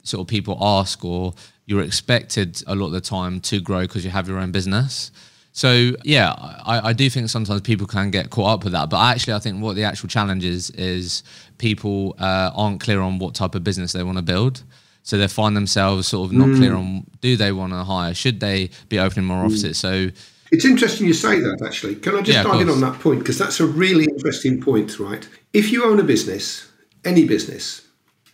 sort 0.08 0.22
of 0.22 0.28
people 0.28 0.58
ask 0.62 1.04
or 1.04 1.34
you're 1.66 1.82
expected 1.82 2.64
a 2.68 2.76
lot 2.76 2.88
of 2.88 2.92
the 2.94 3.02
time 3.02 3.40
to 3.42 3.60
grow 3.60 3.82
because 3.82 4.04
you 4.04 4.12
have 4.12 4.28
your 4.28 4.40
own 4.40 4.52
business. 4.52 5.12
So 5.52 5.94
yeah, 6.04 6.34
I, 6.38 6.90
I, 6.90 6.94
do 6.94 7.10
think 7.10 7.30
sometimes 7.30 7.62
people 7.62 7.88
can 7.88 8.12
get 8.12 8.30
caught 8.30 8.60
up 8.60 8.64
with 8.64 8.74
that. 8.74 8.92
But 8.92 9.00
actually, 9.00 9.34
I 9.34 9.40
think 9.40 9.60
what 9.62 9.76
the 9.76 9.86
actual 9.86 10.08
challenge 10.08 10.46
is 10.46 10.70
is 10.72 11.24
people 11.58 12.16
uh, 12.20 12.52
aren't 12.54 12.80
clear 12.80 13.02
on 13.02 13.18
what 13.18 13.34
type 13.34 13.56
of 13.56 13.64
business 13.64 13.92
they 13.92 14.04
want 14.04 14.20
to 14.20 14.24
build. 14.24 14.64
So 15.02 15.18
they 15.18 15.28
find 15.28 15.56
themselves 15.58 16.08
sort 16.08 16.30
of 16.30 16.38
not 16.38 16.50
mm. 16.50 16.58
clear 16.58 16.76
on 16.76 17.08
do 17.22 17.36
they 17.38 17.52
want 17.52 17.74
to 17.74 17.84
hire, 17.84 18.14
should 18.14 18.40
they 18.40 18.70
be 18.88 19.00
opening 19.00 19.26
more 19.26 19.42
mm. 19.42 19.46
offices. 19.48 19.80
So 19.80 20.10
it's 20.52 20.66
interesting 20.66 21.08
you 21.08 21.14
say 21.14 21.40
that 21.40 21.64
actually. 21.66 21.96
Can 21.96 22.16
I 22.16 22.22
just 22.22 22.38
yeah, 22.38 22.44
dive 22.44 22.62
in 22.62 22.70
on 22.70 22.82
that 22.82 23.00
point 23.00 23.20
because 23.20 23.40
that's 23.40 23.60
a 23.60 23.66
really 23.66 24.04
interesting 24.04 24.62
point, 24.62 25.00
right? 25.00 25.28
If 25.54 25.72
you 25.72 25.86
own 25.86 26.00
a 26.00 26.04
business, 26.04 26.70
any 27.04 27.26
business, 27.26 27.87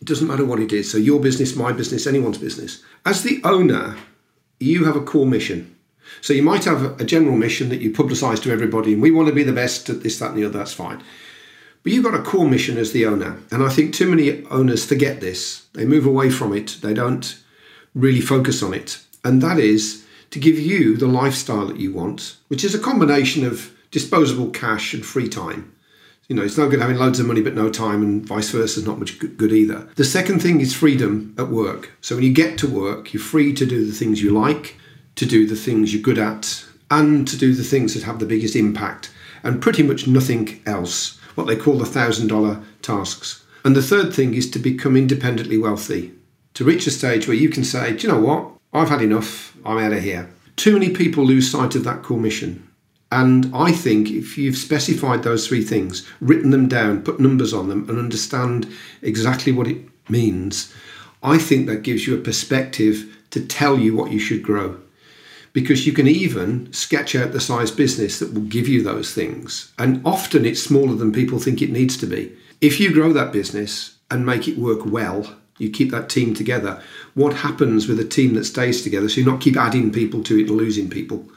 it 0.04 0.08
doesn't 0.08 0.28
matter 0.28 0.44
what 0.44 0.60
it 0.60 0.70
is. 0.70 0.92
So 0.92 0.98
your 0.98 1.18
business, 1.18 1.56
my 1.56 1.72
business, 1.72 2.06
anyone's 2.06 2.36
business. 2.36 2.82
As 3.06 3.22
the 3.22 3.40
owner, 3.42 3.96
you 4.60 4.84
have 4.84 4.96
a 4.96 5.00
core 5.00 5.24
mission. 5.24 5.74
So 6.20 6.34
you 6.34 6.42
might 6.42 6.64
have 6.64 7.00
a 7.00 7.04
general 7.06 7.38
mission 7.38 7.70
that 7.70 7.80
you 7.80 7.90
publicise 7.90 8.42
to 8.42 8.52
everybody, 8.52 8.92
and 8.92 9.00
we 9.00 9.10
want 9.10 9.28
to 9.28 9.34
be 9.34 9.44
the 9.44 9.54
best 9.54 9.88
at 9.88 10.02
this, 10.02 10.18
that, 10.18 10.32
and 10.32 10.36
the 10.36 10.44
other. 10.44 10.58
That's 10.58 10.74
fine. 10.74 11.02
But 11.82 11.92
you've 11.92 12.04
got 12.04 12.12
a 12.12 12.22
core 12.22 12.46
mission 12.46 12.76
as 12.76 12.92
the 12.92 13.06
owner. 13.06 13.38
And 13.50 13.62
I 13.62 13.70
think 13.70 13.94
too 13.94 14.10
many 14.10 14.44
owners 14.48 14.84
forget 14.84 15.22
this. 15.22 15.64
They 15.72 15.86
move 15.86 16.04
away 16.04 16.28
from 16.28 16.52
it, 16.52 16.80
they 16.82 16.92
don't 16.92 17.42
really 17.94 18.20
focus 18.20 18.62
on 18.62 18.74
it. 18.74 18.98
And 19.24 19.40
that 19.40 19.58
is 19.58 20.04
to 20.32 20.38
give 20.38 20.58
you 20.58 20.98
the 20.98 21.08
lifestyle 21.08 21.66
that 21.68 21.80
you 21.80 21.94
want, 21.94 22.36
which 22.48 22.62
is 22.62 22.74
a 22.74 22.78
combination 22.78 23.46
of 23.46 23.74
disposable 23.90 24.50
cash 24.50 24.92
and 24.92 25.02
free 25.02 25.30
time. 25.30 25.73
You 26.28 26.36
know, 26.36 26.42
it's 26.42 26.56
not 26.56 26.70
good 26.70 26.80
having 26.80 26.96
loads 26.96 27.20
of 27.20 27.26
money 27.26 27.42
but 27.42 27.54
no 27.54 27.68
time, 27.68 28.02
and 28.02 28.24
vice 28.24 28.50
versa 28.50 28.80
is 28.80 28.86
not 28.86 28.98
much 28.98 29.18
good 29.18 29.52
either. 29.52 29.88
The 29.96 30.04
second 30.04 30.40
thing 30.40 30.60
is 30.60 30.72
freedom 30.74 31.34
at 31.38 31.48
work. 31.48 31.92
So 32.00 32.14
when 32.14 32.24
you 32.24 32.32
get 32.32 32.56
to 32.58 32.66
work, 32.66 33.12
you're 33.12 33.22
free 33.22 33.52
to 33.52 33.66
do 33.66 33.84
the 33.84 33.92
things 33.92 34.22
you 34.22 34.30
like, 34.30 34.78
to 35.16 35.26
do 35.26 35.46
the 35.46 35.56
things 35.56 35.92
you're 35.92 36.02
good 36.02 36.18
at, 36.18 36.64
and 36.90 37.28
to 37.28 37.36
do 37.36 37.52
the 37.54 37.62
things 37.62 37.92
that 37.94 38.04
have 38.04 38.20
the 38.20 38.26
biggest 38.26 38.56
impact, 38.56 39.12
and 39.42 39.60
pretty 39.60 39.82
much 39.82 40.06
nothing 40.06 40.62
else. 40.64 41.18
What 41.34 41.46
they 41.46 41.56
call 41.56 41.76
the 41.78 41.84
thousand 41.84 42.28
dollar 42.28 42.62
tasks. 42.80 43.44
And 43.64 43.76
the 43.76 43.82
third 43.82 44.14
thing 44.14 44.34
is 44.34 44.50
to 44.52 44.58
become 44.58 44.96
independently 44.96 45.58
wealthy, 45.58 46.14
to 46.54 46.64
reach 46.64 46.86
a 46.86 46.90
stage 46.90 47.26
where 47.26 47.36
you 47.36 47.48
can 47.48 47.64
say, 47.64 47.94
do 47.94 48.06
you 48.06 48.12
know 48.12 48.20
what? 48.20 48.50
I've 48.72 48.88
had 48.88 49.02
enough. 49.02 49.56
I'm 49.64 49.78
out 49.78 49.92
of 49.92 50.02
here. 50.02 50.30
Too 50.56 50.72
many 50.72 50.90
people 50.90 51.24
lose 51.24 51.50
sight 51.50 51.74
of 51.74 51.84
that 51.84 52.02
core 52.02 52.18
mission. 52.18 52.68
And 53.12 53.54
I 53.54 53.70
think 53.70 54.10
if 54.10 54.36
you've 54.36 54.56
specified 54.56 55.22
those 55.22 55.46
three 55.46 55.62
things, 55.62 56.08
written 56.20 56.50
them 56.50 56.68
down, 56.68 57.02
put 57.02 57.20
numbers 57.20 57.52
on 57.52 57.68
them, 57.68 57.88
and 57.88 57.98
understand 57.98 58.66
exactly 59.02 59.52
what 59.52 59.68
it 59.68 59.78
means, 60.08 60.72
I 61.22 61.38
think 61.38 61.66
that 61.66 61.82
gives 61.82 62.06
you 62.06 62.14
a 62.14 62.20
perspective 62.20 63.16
to 63.30 63.44
tell 63.44 63.78
you 63.78 63.94
what 63.94 64.10
you 64.10 64.18
should 64.18 64.42
grow. 64.42 64.80
Because 65.52 65.86
you 65.86 65.92
can 65.92 66.08
even 66.08 66.72
sketch 66.72 67.14
out 67.14 67.32
the 67.32 67.40
size 67.40 67.70
business 67.70 68.18
that 68.18 68.34
will 68.34 68.42
give 68.42 68.66
you 68.66 68.82
those 68.82 69.14
things. 69.14 69.72
And 69.78 70.02
often 70.04 70.44
it's 70.44 70.62
smaller 70.62 70.94
than 70.94 71.12
people 71.12 71.38
think 71.38 71.62
it 71.62 71.70
needs 71.70 71.96
to 71.98 72.06
be. 72.06 72.36
If 72.60 72.80
you 72.80 72.92
grow 72.92 73.12
that 73.12 73.32
business 73.32 73.96
and 74.10 74.26
make 74.26 74.48
it 74.48 74.58
work 74.58 74.84
well, 74.84 75.36
you 75.58 75.70
keep 75.70 75.92
that 75.92 76.08
team 76.08 76.34
together. 76.34 76.82
What 77.14 77.32
happens 77.34 77.86
with 77.86 78.00
a 78.00 78.04
team 78.04 78.34
that 78.34 78.44
stays 78.44 78.82
together? 78.82 79.08
So 79.08 79.20
you 79.20 79.26
not 79.26 79.40
keep 79.40 79.56
adding 79.56 79.92
people 79.92 80.22
to 80.24 80.38
it 80.38 80.48
and 80.48 80.56
losing 80.56 80.90
people 80.90 81.28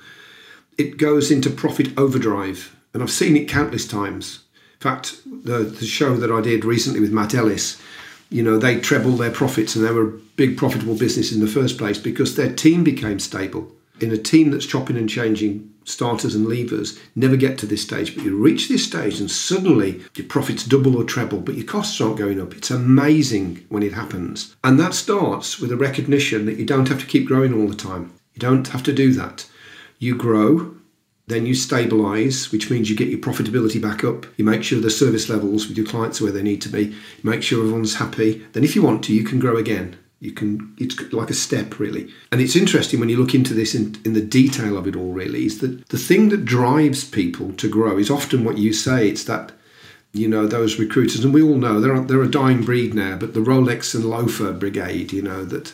it 0.77 0.97
goes 0.97 1.31
into 1.31 1.49
profit 1.49 1.97
overdrive. 1.97 2.75
And 2.93 3.03
I've 3.03 3.11
seen 3.11 3.35
it 3.35 3.49
countless 3.49 3.87
times. 3.87 4.43
In 4.75 4.81
fact, 4.81 5.19
the, 5.25 5.59
the 5.59 5.85
show 5.85 6.15
that 6.17 6.31
I 6.31 6.41
did 6.41 6.63
recently 6.63 6.99
with 6.99 7.11
Matt 7.11 7.33
Ellis, 7.33 7.81
you 8.29 8.43
know, 8.43 8.57
they 8.57 8.79
trebled 8.79 9.19
their 9.19 9.31
profits 9.31 9.75
and 9.75 9.85
they 9.85 9.91
were 9.91 10.07
a 10.07 10.19
big 10.35 10.57
profitable 10.57 10.95
business 10.95 11.31
in 11.31 11.39
the 11.39 11.47
first 11.47 11.77
place 11.77 11.97
because 11.97 12.35
their 12.35 12.53
team 12.53 12.83
became 12.83 13.19
stable. 13.19 13.71
In 13.99 14.11
a 14.11 14.17
team 14.17 14.51
that's 14.51 14.67
chopping 14.67 14.97
and 14.97 15.09
changing 15.09 15.73
starters 15.83 16.35
and 16.35 16.45
leavers, 16.45 16.99
never 17.15 17.35
get 17.35 17.57
to 17.57 17.65
this 17.65 17.81
stage, 17.81 18.13
but 18.13 18.23
you 18.23 18.37
reach 18.37 18.67
this 18.67 18.85
stage 18.85 19.19
and 19.19 19.31
suddenly 19.31 20.01
your 20.15 20.27
profits 20.27 20.63
double 20.63 20.95
or 20.95 21.03
treble, 21.03 21.39
but 21.39 21.55
your 21.55 21.65
costs 21.65 21.99
aren't 21.99 22.17
going 22.17 22.39
up. 22.39 22.53
It's 22.53 22.69
amazing 22.69 23.65
when 23.69 23.81
it 23.81 23.93
happens. 23.93 24.55
And 24.63 24.79
that 24.79 24.93
starts 24.93 25.59
with 25.59 25.71
a 25.71 25.77
recognition 25.77 26.45
that 26.45 26.57
you 26.57 26.65
don't 26.65 26.89
have 26.89 26.99
to 26.99 27.07
keep 27.07 27.25
growing 27.25 27.53
all 27.53 27.67
the 27.67 27.75
time. 27.75 28.13
You 28.35 28.39
don't 28.39 28.67
have 28.67 28.83
to 28.83 28.93
do 28.93 29.13
that 29.13 29.47
you 29.99 30.15
grow, 30.15 30.75
then 31.27 31.45
you 31.45 31.53
stabilize, 31.53 32.51
which 32.51 32.69
means 32.71 32.89
you 32.89 32.95
get 32.95 33.09
your 33.09 33.19
profitability 33.19 33.81
back 33.81 34.03
up. 34.03 34.25
You 34.37 34.45
make 34.45 34.63
sure 34.63 34.79
the 34.79 34.89
service 34.89 35.27
levels 35.27 35.67
with 35.67 35.77
your 35.77 35.85
clients 35.85 36.21
are 36.21 36.23
where 36.23 36.33
they 36.33 36.41
need 36.41 36.61
to 36.61 36.69
be. 36.69 36.85
You 36.85 36.95
make 37.23 37.43
sure 37.43 37.61
everyone's 37.61 37.95
happy. 37.95 38.45
Then, 38.53 38.63
if 38.63 38.75
you 38.75 38.81
want 38.81 39.03
to, 39.05 39.13
you 39.13 39.25
can 39.25 39.39
grow 39.39 39.57
again. 39.57 39.97
You 40.21 40.31
can. 40.31 40.73
It's 40.77 40.99
like 41.11 41.29
a 41.29 41.35
step, 41.35 41.79
really. 41.79 42.09
And 42.31 42.39
it's 42.39 42.55
interesting 42.55 42.99
when 42.99 43.09
you 43.09 43.17
look 43.17 43.35
into 43.35 43.53
this 43.53 43.75
in, 43.75 43.97
in 44.05 44.13
the 44.13 44.21
detail 44.21 44.77
of 44.77 44.87
it 44.87 44.95
all. 44.95 45.11
Really, 45.11 45.45
is 45.45 45.59
that 45.59 45.89
the 45.89 45.97
thing 45.97 46.29
that 46.29 46.45
drives 46.45 47.03
people 47.03 47.51
to 47.53 47.69
grow 47.69 47.97
is 47.97 48.09
often 48.09 48.43
what 48.43 48.57
you 48.57 48.71
say. 48.71 49.09
It's 49.09 49.25
that 49.25 49.51
you 50.13 50.29
know 50.29 50.47
those 50.47 50.79
recruiters, 50.79 51.25
and 51.25 51.33
we 51.33 51.43
all 51.43 51.57
know 51.57 51.81
they're 51.81 51.99
they're 51.99 52.23
a 52.23 52.31
dying 52.31 52.63
breed 52.63 52.93
now. 52.93 53.17
But 53.17 53.33
the 53.33 53.41
Rolex 53.41 53.93
and 53.93 54.05
loafer 54.05 54.53
brigade, 54.53 55.11
you 55.11 55.21
know 55.21 55.43
that 55.45 55.73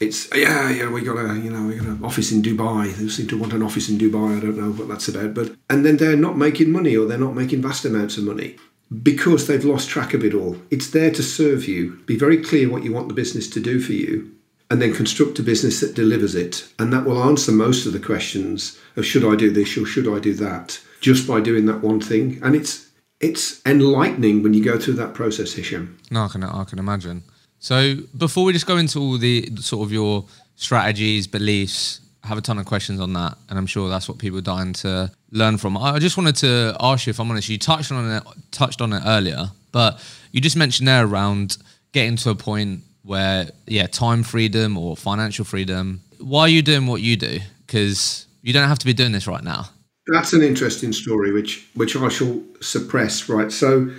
it's 0.00 0.28
yeah 0.34 0.70
yeah 0.70 0.90
we 0.90 1.00
got 1.00 1.16
a 1.16 1.34
you 1.38 1.50
know 1.50 1.66
we 1.66 1.76
got 1.76 1.86
an 1.86 2.04
office 2.04 2.32
in 2.32 2.42
Dubai. 2.42 2.94
They 2.94 3.08
seem 3.08 3.26
to 3.28 3.38
want 3.38 3.52
an 3.52 3.62
office 3.62 3.88
in 3.88 3.98
Dubai. 3.98 4.36
I 4.36 4.40
don't 4.40 4.58
know 4.58 4.72
what 4.72 4.88
that's 4.88 5.08
about, 5.08 5.34
but 5.34 5.54
and 5.70 5.84
then 5.84 5.96
they're 5.96 6.16
not 6.16 6.36
making 6.36 6.70
money 6.70 6.96
or 6.96 7.06
they're 7.06 7.18
not 7.18 7.34
making 7.34 7.62
vast 7.62 7.84
amounts 7.84 8.16
of 8.16 8.24
money 8.24 8.56
because 9.02 9.46
they've 9.46 9.64
lost 9.64 9.88
track 9.88 10.14
of 10.14 10.24
it 10.24 10.34
all. 10.34 10.56
It's 10.70 10.90
there 10.90 11.10
to 11.10 11.22
serve 11.22 11.66
you. 11.66 11.98
Be 12.06 12.16
very 12.16 12.42
clear 12.42 12.68
what 12.70 12.84
you 12.84 12.92
want 12.92 13.08
the 13.08 13.14
business 13.14 13.48
to 13.50 13.60
do 13.60 13.80
for 13.80 13.92
you, 13.92 14.30
and 14.70 14.80
then 14.80 14.94
construct 14.94 15.38
a 15.38 15.42
business 15.42 15.80
that 15.80 15.94
delivers 15.94 16.34
it, 16.34 16.68
and 16.78 16.92
that 16.92 17.04
will 17.04 17.22
answer 17.22 17.52
most 17.52 17.86
of 17.86 17.92
the 17.92 18.00
questions 18.00 18.78
of 18.96 19.06
should 19.06 19.24
I 19.24 19.34
do 19.36 19.50
this 19.50 19.76
or 19.76 19.86
should 19.86 20.08
I 20.08 20.18
do 20.18 20.34
that 20.34 20.80
just 21.00 21.26
by 21.26 21.40
doing 21.40 21.66
that 21.66 21.82
one 21.82 22.00
thing. 22.00 22.40
And 22.42 22.54
it's 22.54 22.90
it's 23.20 23.64
enlightening 23.64 24.42
when 24.42 24.54
you 24.54 24.62
go 24.62 24.78
through 24.78 24.94
that 24.94 25.14
process, 25.14 25.54
Hisham. 25.54 25.98
No, 26.10 26.24
I 26.24 26.28
can 26.28 26.44
I 26.44 26.64
can 26.64 26.78
imagine. 26.78 27.22
So 27.58 27.96
before 28.16 28.44
we 28.44 28.52
just 28.52 28.66
go 28.66 28.76
into 28.76 28.98
all 28.98 29.18
the 29.18 29.50
sort 29.56 29.84
of 29.86 29.92
your 29.92 30.24
strategies, 30.56 31.26
beliefs, 31.26 32.00
I 32.24 32.28
have 32.28 32.38
a 32.38 32.42
ton 32.42 32.58
of 32.58 32.66
questions 32.66 33.00
on 33.00 33.12
that, 33.12 33.38
and 33.48 33.58
I'm 33.58 33.66
sure 33.66 33.88
that's 33.88 34.08
what 34.08 34.18
people 34.18 34.38
are 34.38 34.42
dying 34.42 34.72
to 34.74 35.12
learn 35.30 35.58
from. 35.58 35.76
I 35.76 35.98
just 35.98 36.16
wanted 36.16 36.36
to 36.36 36.76
ask 36.80 37.06
you, 37.06 37.10
if 37.10 37.20
I'm 37.20 37.30
honest, 37.30 37.48
you 37.48 37.58
touched 37.58 37.92
on 37.92 38.10
it, 38.10 38.22
touched 38.50 38.80
on 38.80 38.92
it 38.92 39.02
earlier, 39.06 39.50
but 39.70 40.04
you 40.32 40.40
just 40.40 40.56
mentioned 40.56 40.88
there 40.88 41.06
around 41.06 41.58
getting 41.92 42.16
to 42.16 42.30
a 42.30 42.34
point 42.34 42.82
where, 43.02 43.48
yeah, 43.66 43.86
time 43.86 44.22
freedom 44.22 44.76
or 44.76 44.96
financial 44.96 45.44
freedom. 45.44 46.00
Why 46.18 46.42
are 46.42 46.48
you 46.48 46.62
doing 46.62 46.86
what 46.86 47.00
you 47.00 47.16
do? 47.16 47.38
Because 47.64 48.26
you 48.42 48.52
don't 48.52 48.68
have 48.68 48.80
to 48.80 48.86
be 48.86 48.92
doing 48.92 49.12
this 49.12 49.26
right 49.26 49.42
now. 49.42 49.70
That's 50.08 50.32
an 50.32 50.42
interesting 50.42 50.92
story, 50.92 51.32
which 51.32 51.66
which 51.74 51.96
I 51.96 52.08
shall 52.08 52.42
suppress. 52.60 53.28
Right. 53.28 53.50
So, 53.50 53.90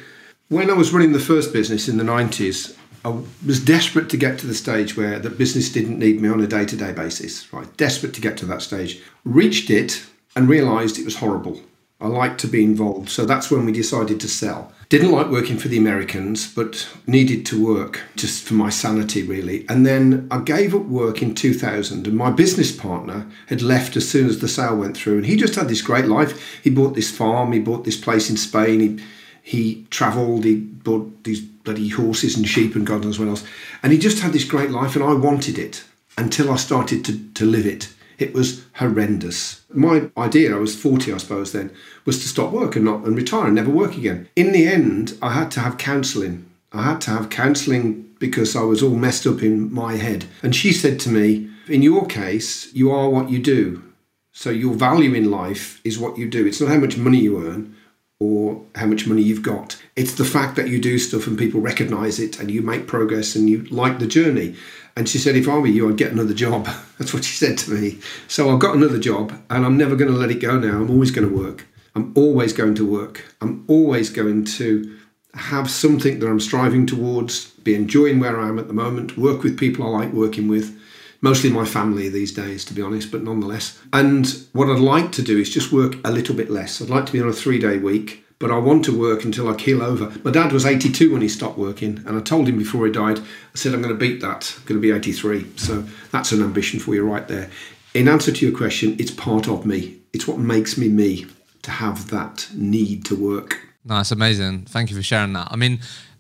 when 0.50 0.70
I 0.70 0.74
was 0.74 0.94
running 0.94 1.12
the 1.12 1.20
first 1.20 1.52
business 1.52 1.90
in 1.90 1.98
the 1.98 2.04
90s, 2.04 2.77
I 3.06 3.20
was 3.46 3.64
desperate 3.64 4.10
to 4.10 4.18
get 4.18 4.40
to 4.40 4.48
the 4.48 4.54
stage 4.54 4.98
where 4.98 5.20
the 5.20 5.30
business 5.30 5.72
didn't 5.72 6.00
need 6.00 6.22
me 6.22 6.30
on 6.30 6.42
a 6.42 6.48
day 6.48 6.66
to 6.66 6.76
day 6.76 6.92
basis, 6.92 7.52
right? 7.54 7.76
Desperate 7.78 8.14
to 8.16 8.22
get 8.22 8.38
to 8.38 8.46
that 8.48 8.62
stage. 8.62 9.02
Reached 9.24 9.70
it 9.70 10.06
and 10.36 10.50
realised 10.50 11.00
it 11.00 11.06
was 11.06 11.18
horrible. 11.18 11.62
I 12.00 12.08
liked 12.08 12.40
to 12.42 12.48
be 12.48 12.64
involved. 12.64 13.10
So 13.10 13.26
that's 13.26 13.50
when 13.50 13.66
we 13.66 13.72
decided 13.72 14.20
to 14.20 14.28
sell. 14.28 14.72
Didn't 14.90 15.12
like 15.12 15.28
working 15.28 15.58
for 15.58 15.68
the 15.68 15.80
Americans, 15.80 16.54
but 16.54 16.88
needed 17.08 17.46
to 17.48 17.66
work 17.66 18.02
just 18.16 18.44
for 18.44 18.54
my 18.54 18.70
sanity, 18.70 19.24
really. 19.24 19.66
And 19.68 19.86
then 19.86 20.28
I 20.30 20.40
gave 20.40 20.76
up 20.76 20.84
work 20.84 21.22
in 21.22 21.36
2000, 21.36 22.08
and 22.08 22.16
my 22.16 22.30
business 22.30 22.72
partner 22.72 23.26
had 23.48 23.62
left 23.62 23.98
as 23.98 24.08
soon 24.08 24.30
as 24.30 24.40
the 24.40 24.48
sale 24.48 24.78
went 24.78 24.96
through. 24.96 25.18
And 25.18 25.26
he 25.26 25.36
just 25.36 25.56
had 25.56 25.68
this 25.68 25.82
great 25.82 26.06
life. 26.06 26.62
He 26.64 26.70
bought 26.70 26.96
this 26.96 27.12
farm, 27.12 27.52
he 27.52 27.60
bought 27.60 27.84
this 27.84 28.00
place 28.00 28.30
in 28.30 28.38
Spain, 28.38 28.80
he, 28.80 29.04
he 29.42 29.86
travelled, 29.90 30.46
he 30.46 30.56
bought 30.56 31.24
these 31.26 31.42
bloody 31.68 31.90
horses 31.90 32.38
and 32.38 32.48
sheep 32.48 32.76
and 32.76 32.88
God 32.88 33.04
knows 33.04 33.20
what 33.20 33.28
else. 33.28 33.44
And 33.84 33.92
he 33.92 34.00
just 34.00 34.20
had 34.20 34.32
this 34.32 34.46
great 34.46 34.72
life, 34.72 34.96
and 34.96 35.04
I 35.04 35.14
wanted 35.14 35.60
it 35.60 35.84
until 36.18 36.50
I 36.50 36.56
started 36.56 37.04
to, 37.06 37.20
to 37.34 37.46
live 37.46 37.66
it. 37.66 37.94
It 38.18 38.34
was 38.34 38.66
horrendous. 38.76 39.66
My 39.74 40.10
idea, 40.18 40.56
I 40.56 40.60
was 40.60 40.80
40, 40.80 41.12
I 41.12 41.18
suppose, 41.18 41.52
then, 41.52 41.72
was 42.06 42.20
to 42.22 42.30
stop 42.30 42.54
work 42.54 42.78
and 42.78 42.86
not 42.86 43.04
and 43.04 43.18
retire 43.18 43.48
and 43.48 43.56
never 43.56 43.70
work 43.70 43.98
again. 43.98 44.30
In 44.38 44.54
the 44.54 44.66
end, 44.66 45.18
I 45.22 45.34
had 45.34 45.52
to 45.52 45.60
have 45.60 45.78
counselling. 45.78 46.46
I 46.72 46.84
had 46.84 47.02
to 47.02 47.12
have 47.12 47.30
counselling 47.30 48.16
because 48.18 48.56
I 48.56 48.62
was 48.62 48.82
all 48.82 48.96
messed 48.96 49.28
up 49.28 49.44
in 49.44 49.72
my 49.72 49.98
head. 49.98 50.26
And 50.42 50.56
she 50.56 50.72
said 50.72 51.02
to 51.02 51.10
me, 51.10 51.50
In 51.68 51.82
your 51.84 52.06
case, 52.06 52.74
you 52.74 52.92
are 52.92 53.10
what 53.10 53.30
you 53.30 53.40
do. 53.40 53.84
So 54.32 54.52
your 54.52 54.74
value 54.74 55.14
in 55.14 55.30
life 55.30 55.82
is 55.84 56.00
what 56.00 56.18
you 56.18 56.30
do. 56.30 56.46
It's 56.46 56.62
not 56.62 56.70
how 56.70 56.80
much 56.80 56.98
money 56.98 57.20
you 57.20 57.46
earn, 57.46 57.76
or 58.20 58.64
how 58.76 58.88
much 58.88 59.06
money 59.06 59.22
you've 59.22 59.44
got. 59.44 59.82
It's 59.96 60.16
the 60.16 60.26
fact 60.26 60.56
that 60.56 60.70
you 60.70 60.80
do 60.80 60.98
stuff 60.98 61.28
and 61.28 61.38
people 61.38 61.62
recognize 61.62 62.20
it 62.20 62.40
and 62.40 62.50
you 62.50 62.62
make 62.62 62.88
progress 62.88 63.36
and 63.36 63.50
you 63.50 63.64
like 63.66 64.00
the 64.00 64.08
journey. 64.08 64.56
And 64.96 65.08
she 65.08 65.20
said, 65.20 65.36
if 65.36 65.48
I 65.48 65.58
were 65.58 65.68
you, 65.68 65.88
I'd 65.88 65.98
get 65.98 66.12
another 66.12 66.34
job. 66.34 66.66
That's 66.98 67.14
what 67.14 67.24
she 67.24 67.36
said 67.36 67.58
to 67.60 67.72
me. 67.72 68.00
So 68.28 68.50
I've 68.50 68.60
got 68.60 68.76
another 68.76 69.00
job 69.00 69.40
and 69.50 69.66
I'm 69.66 69.78
never 69.78 69.96
going 69.96 70.12
to 70.12 70.18
let 70.18 70.32
it 70.32 70.42
go 70.42 70.58
now. 70.58 70.82
I'm 70.82 70.90
always 70.90 71.12
going 71.12 71.30
to 71.30 71.36
work. 71.36 71.68
I'm 71.96 72.12
always 72.16 72.54
going 72.54 72.76
to 72.76 72.90
work. 72.90 73.24
I'm 73.42 73.64
always 73.68 74.10
going 74.10 74.46
to 74.46 74.98
have 75.34 75.70
something 75.70 76.20
that 76.20 76.28
I'm 76.28 76.40
striving 76.40 76.88
towards, 76.88 77.52
be 77.52 77.76
enjoying 77.76 78.20
where 78.20 78.40
I 78.40 78.50
am 78.50 78.58
at 78.58 78.68
the 78.68 78.74
moment, 78.74 79.18
work 79.18 79.44
with 79.44 79.60
people 79.60 79.86
I 79.86 79.90
like 80.00 80.14
working 80.14 80.48
with 80.48 80.80
mostly 81.22 81.50
my 81.50 81.66
family 81.66 82.10
these 82.10 82.32
days, 82.32 82.64
to 82.66 82.74
be 82.74 82.82
honest, 82.82 83.12
but 83.12 83.24
nonetheless. 83.24 83.80
And 83.94 84.28
what 84.54 84.70
I'd 84.70 84.80
like 84.80 85.12
to 85.14 85.22
do 85.22 85.38
is 85.38 85.50
just 85.50 85.72
work 85.72 85.96
a 86.06 86.12
little 86.12 86.36
bit 86.36 86.50
less. 86.50 86.82
I'd 86.82 86.90
like 86.90 87.06
to 87.08 87.14
be 87.14 87.22
on 87.22 87.30
a 87.30 87.34
three 87.34 87.60
day 87.60 87.78
week, 87.78 88.24
but 88.40 88.52
I 88.52 88.58
want 88.58 88.86
to 88.86 88.98
work 88.98 89.24
until 89.24 89.50
I 89.50 89.56
keel 89.56 89.82
over. 89.82 90.14
My 90.24 90.32
dad 90.32 90.52
was 90.52 90.66
82 90.66 91.12
when 91.12 91.22
he 91.22 91.30
stopped 91.30 91.58
working, 91.58 92.04
and 92.06 92.18
I 92.18 92.22
told 92.22 92.48
him 92.48 92.58
before 92.58 92.86
he 92.86 92.92
died, 92.92 93.20
I 93.20 93.24
said, 93.56 93.74
I'm 93.74 93.82
going 93.82 93.94
to 93.94 94.00
beat 94.00 94.22
that. 94.22 94.54
I'm 94.58 94.66
going 94.66 94.82
to 94.82 94.88
be 94.88 94.92
83. 94.92 95.58
So 95.58 95.84
that's 96.12 96.32
an 96.32 96.44
ambition 96.44 96.80
for 96.80 96.94
you 96.94 97.04
right 97.04 97.28
there. 97.28 97.50
In 97.94 98.08
answer 98.08 98.32
to 98.32 98.46
your 98.46 98.56
question, 98.56 98.96
it's 99.00 99.12
part 99.12 99.48
of 99.48 99.66
me. 99.66 99.98
It's 100.14 100.28
what 100.28 100.38
makes 100.38 100.78
me 100.78 100.88
me 100.90 101.26
to 101.64 101.72
have 101.72 102.10
that 102.10 102.48
need 102.54 103.06
to 103.06 103.16
work. 103.16 103.60
Nice, 103.84 104.12
amazing. 104.12 104.66
Thank 104.66 104.90
you 104.90 104.96
for 104.96 105.02
sharing 105.02 105.34
that. 105.34 105.48
I 105.50 105.56
mean, 105.56 105.80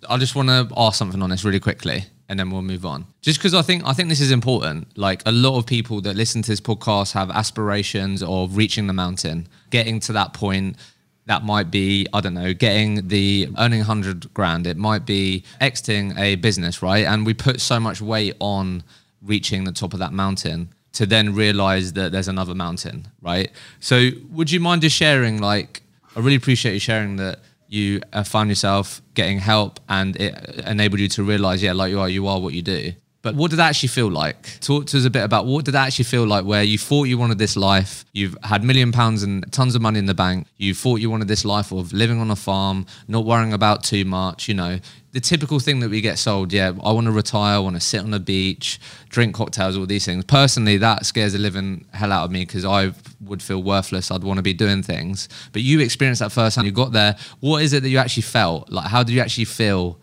I 0.10 0.18
just 0.18 0.36
want 0.36 0.50
to 0.50 0.68
ask 0.75 0.98
something 0.98 1.22
on 1.22 1.30
this 1.30 1.44
really 1.44 1.60
quickly 1.60 2.06
and 2.29 2.39
then 2.39 2.51
we'll 2.51 2.62
move 2.62 2.86
on. 2.86 3.05
Just 3.22 3.39
because 3.39 3.53
I 3.53 3.62
think 3.62 3.84
I 3.86 3.93
think 3.93 4.10
this 4.10 4.19
is 4.19 4.31
important. 4.31 4.98
Like 4.98 5.22
a 5.25 5.31
lot 5.31 5.57
of 5.57 5.65
people 5.65 6.01
that 6.01 6.15
listen 6.15 6.41
to 6.43 6.51
this 6.51 6.62
podcast 6.62 7.13
have 7.13 7.29
aspirations 7.31 8.22
of 8.22 8.57
reaching 8.57 8.88
the 8.88 8.93
mountain, 8.93 9.48
getting 9.69 10.00
to 10.01 10.13
that 10.13 10.34
point. 10.34 10.77
That 11.25 11.43
might 11.43 11.69
be 11.72 12.07
I 12.13 12.22
don't 12.22 12.34
know, 12.34 12.53
getting 12.53 13.07
the 13.07 13.50
earning 13.57 13.81
hundred 13.81 14.34
grand. 14.34 14.65
It 14.65 14.77
might 14.77 15.05
be 15.05 15.43
exiting 15.60 16.17
a 16.17 16.36
business, 16.36 16.81
right? 16.81 17.05
And 17.05 17.25
we 17.25 17.34
put 17.34 17.60
so 17.60 17.79
much 17.79 18.01
weight 18.01 18.36
on 18.39 18.84
reaching 19.22 19.63
the 19.63 19.72
top 19.72 19.93
of 19.93 20.00
that 20.00 20.13
mountain 20.13 20.69
to 20.93 21.05
then 21.05 21.36
realize 21.36 21.93
that 21.93 22.12
there's 22.12 22.27
another 22.27 22.55
mountain, 22.55 23.07
right? 23.22 23.51
So 23.79 24.10
would 24.31 24.51
you 24.51 24.60
mind 24.60 24.81
just 24.81 24.96
sharing 24.96 25.39
like 25.39 25.81
I 26.15 26.19
really 26.19 26.36
appreciate 26.36 26.74
you 26.74 26.79
sharing 26.79 27.17
that 27.17 27.39
you 27.68 28.02
uh, 28.14 28.24
found 28.24 28.50
yourself 28.50 29.02
getting 29.14 29.40
help 29.40 29.80
and 29.90 30.16
it 30.16 30.34
enabled 30.66 31.00
you 31.00 31.10
to 31.10 31.24
realize, 31.24 31.62
yeah, 31.62 31.74
like 31.74 31.92
you 31.92 32.00
are, 32.00 32.10
you 32.10 32.28
are 32.28 32.40
what 32.40 32.54
you 32.54 32.62
do. 32.62 32.94
But 33.24 33.36
what 33.36 33.50
did 33.50 33.58
that 33.58 33.70
actually 33.70 33.90
feel 33.90 34.10
like? 34.10 34.60
Talk 34.62 34.86
to 34.88 34.98
us 34.98 35.04
a 35.04 35.10
bit 35.10 35.24
about 35.24 35.46
what 35.46 35.66
did 35.66 35.72
that 35.72 35.88
actually 35.88 36.06
feel 36.06 36.26
like 36.26 36.46
where 36.46 36.64
you 36.64 36.78
thought 36.78 37.06
you 37.06 37.18
wanted 37.18 37.38
this 37.38 37.58
life, 37.58 38.06
you've 38.14 38.38
had 38.44 38.64
million 38.64 38.92
pounds 38.92 39.22
and 39.24 39.52
tons 39.52 39.76
of 39.76 39.82
money 39.82 40.00
in 40.00 40.06
the 40.06 40.14
bank, 40.14 40.48
you 40.56 40.74
thought 40.74 41.02
you 41.02 41.10
wanted 41.10 41.28
this 41.28 41.44
life 41.44 41.74
of 41.74 41.92
living 41.92 42.22
on 42.22 42.32
a 42.32 42.36
farm, 42.38 42.86
not 43.08 43.26
worrying 43.26 43.52
about 43.52 43.84
too 43.84 44.06
much, 44.06 44.48
you 44.48 44.54
know, 44.54 44.80
the 45.18 45.22
typical 45.22 45.60
thing 45.60 45.80
that 45.80 45.90
we 45.90 46.00
get 46.00 46.20
sold, 46.20 46.54
yeah, 46.54 46.74
I 46.84 46.92
want 46.92 47.06
to 47.06 47.12
retire, 47.12 47.56
I 47.56 47.60
want 47.60 47.76
to 47.76 47.80
sit 47.80 48.02
on 48.02 48.12
the 48.12 48.20
beach, 48.20 48.80
drink 49.10 49.34
cocktails, 49.34 49.76
all 49.76 49.88
these 49.88 50.06
things. 50.06 50.24
Personally, 50.26 50.78
that 50.78 51.08
scares 51.08 51.34
the 51.34 51.40
living 51.40 51.86
hell 51.92 52.12
out 52.12 52.26
of 52.26 52.32
me 52.32 52.46
because 52.46 52.64
I 52.64 52.94
would 53.22 53.42
feel 53.42 53.64
worthless. 53.64 54.12
I'd 54.12 54.24
want 54.24 54.38
to 54.38 54.44
be 54.44 54.54
doing 54.54 54.84
things. 54.84 55.28
But 55.54 55.64
you 55.64 55.80
experienced 55.80 56.20
that 56.20 56.32
firsthand. 56.32 56.68
You 56.68 56.72
got 56.72 56.92
there. 56.92 57.16
What 57.40 57.64
is 57.64 57.74
it 57.74 57.82
that 57.82 57.90
you 57.90 57.98
actually 57.98 58.24
felt? 58.24 58.70
Like, 58.70 58.88
how 58.88 59.02
did 59.02 59.14
you 59.14 59.22
actually 59.22 59.46
feel 59.46 60.00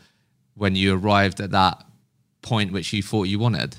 when 0.54 0.74
you 0.74 0.96
arrived 0.96 1.40
at 1.40 1.50
that 1.50 1.84
point 2.42 2.72
which 2.72 2.92
you 2.92 3.02
thought 3.02 3.24
you 3.24 3.38
wanted. 3.38 3.76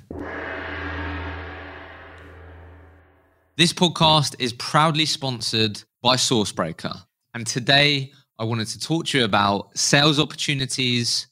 This 3.57 3.71
podcast 3.71 4.35
is 4.39 4.51
proudly 4.53 5.05
sponsored 5.05 5.81
by 6.01 6.15
Sourcebreaker. 6.15 7.03
And 7.33 7.47
today 7.47 8.11
I 8.37 8.43
wanted 8.43 8.67
to 8.67 8.79
talk 8.79 9.05
to 9.07 9.19
you 9.19 9.23
about 9.23 9.77
sales 9.77 10.19
opportunities 10.19 11.27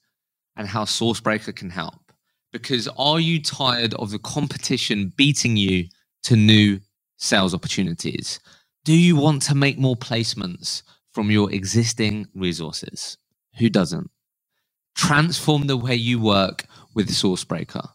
and 0.56 0.68
how 0.68 0.86
Sourcebreaker 0.86 1.54
can 1.54 1.70
help. 1.70 2.14
Because 2.54 2.88
are 2.98 3.20
you 3.20 3.42
tired 3.42 3.94
of 3.96 4.12
the 4.12 4.20
competition 4.20 5.12
beating 5.18 5.58
you 5.58 5.86
to 6.24 6.36
new 6.38 6.80
sales 7.18 7.54
opportunities? 7.54 8.40
Do 8.86 8.94
you 8.94 9.18
want 9.18 9.42
to 9.44 9.56
make 9.56 9.78
more 9.78 9.98
placements 9.98 10.84
from 11.12 11.30
your 11.30 11.52
existing 11.52 12.28
resources? 12.36 13.18
Who 13.58 13.70
doesn't? 13.70 14.10
Transform 14.96 15.68
the 15.68 15.78
way 15.78 15.96
you 15.96 16.22
work 16.22 16.66
with 16.96 17.10
Sourcebreaker. 17.10 17.88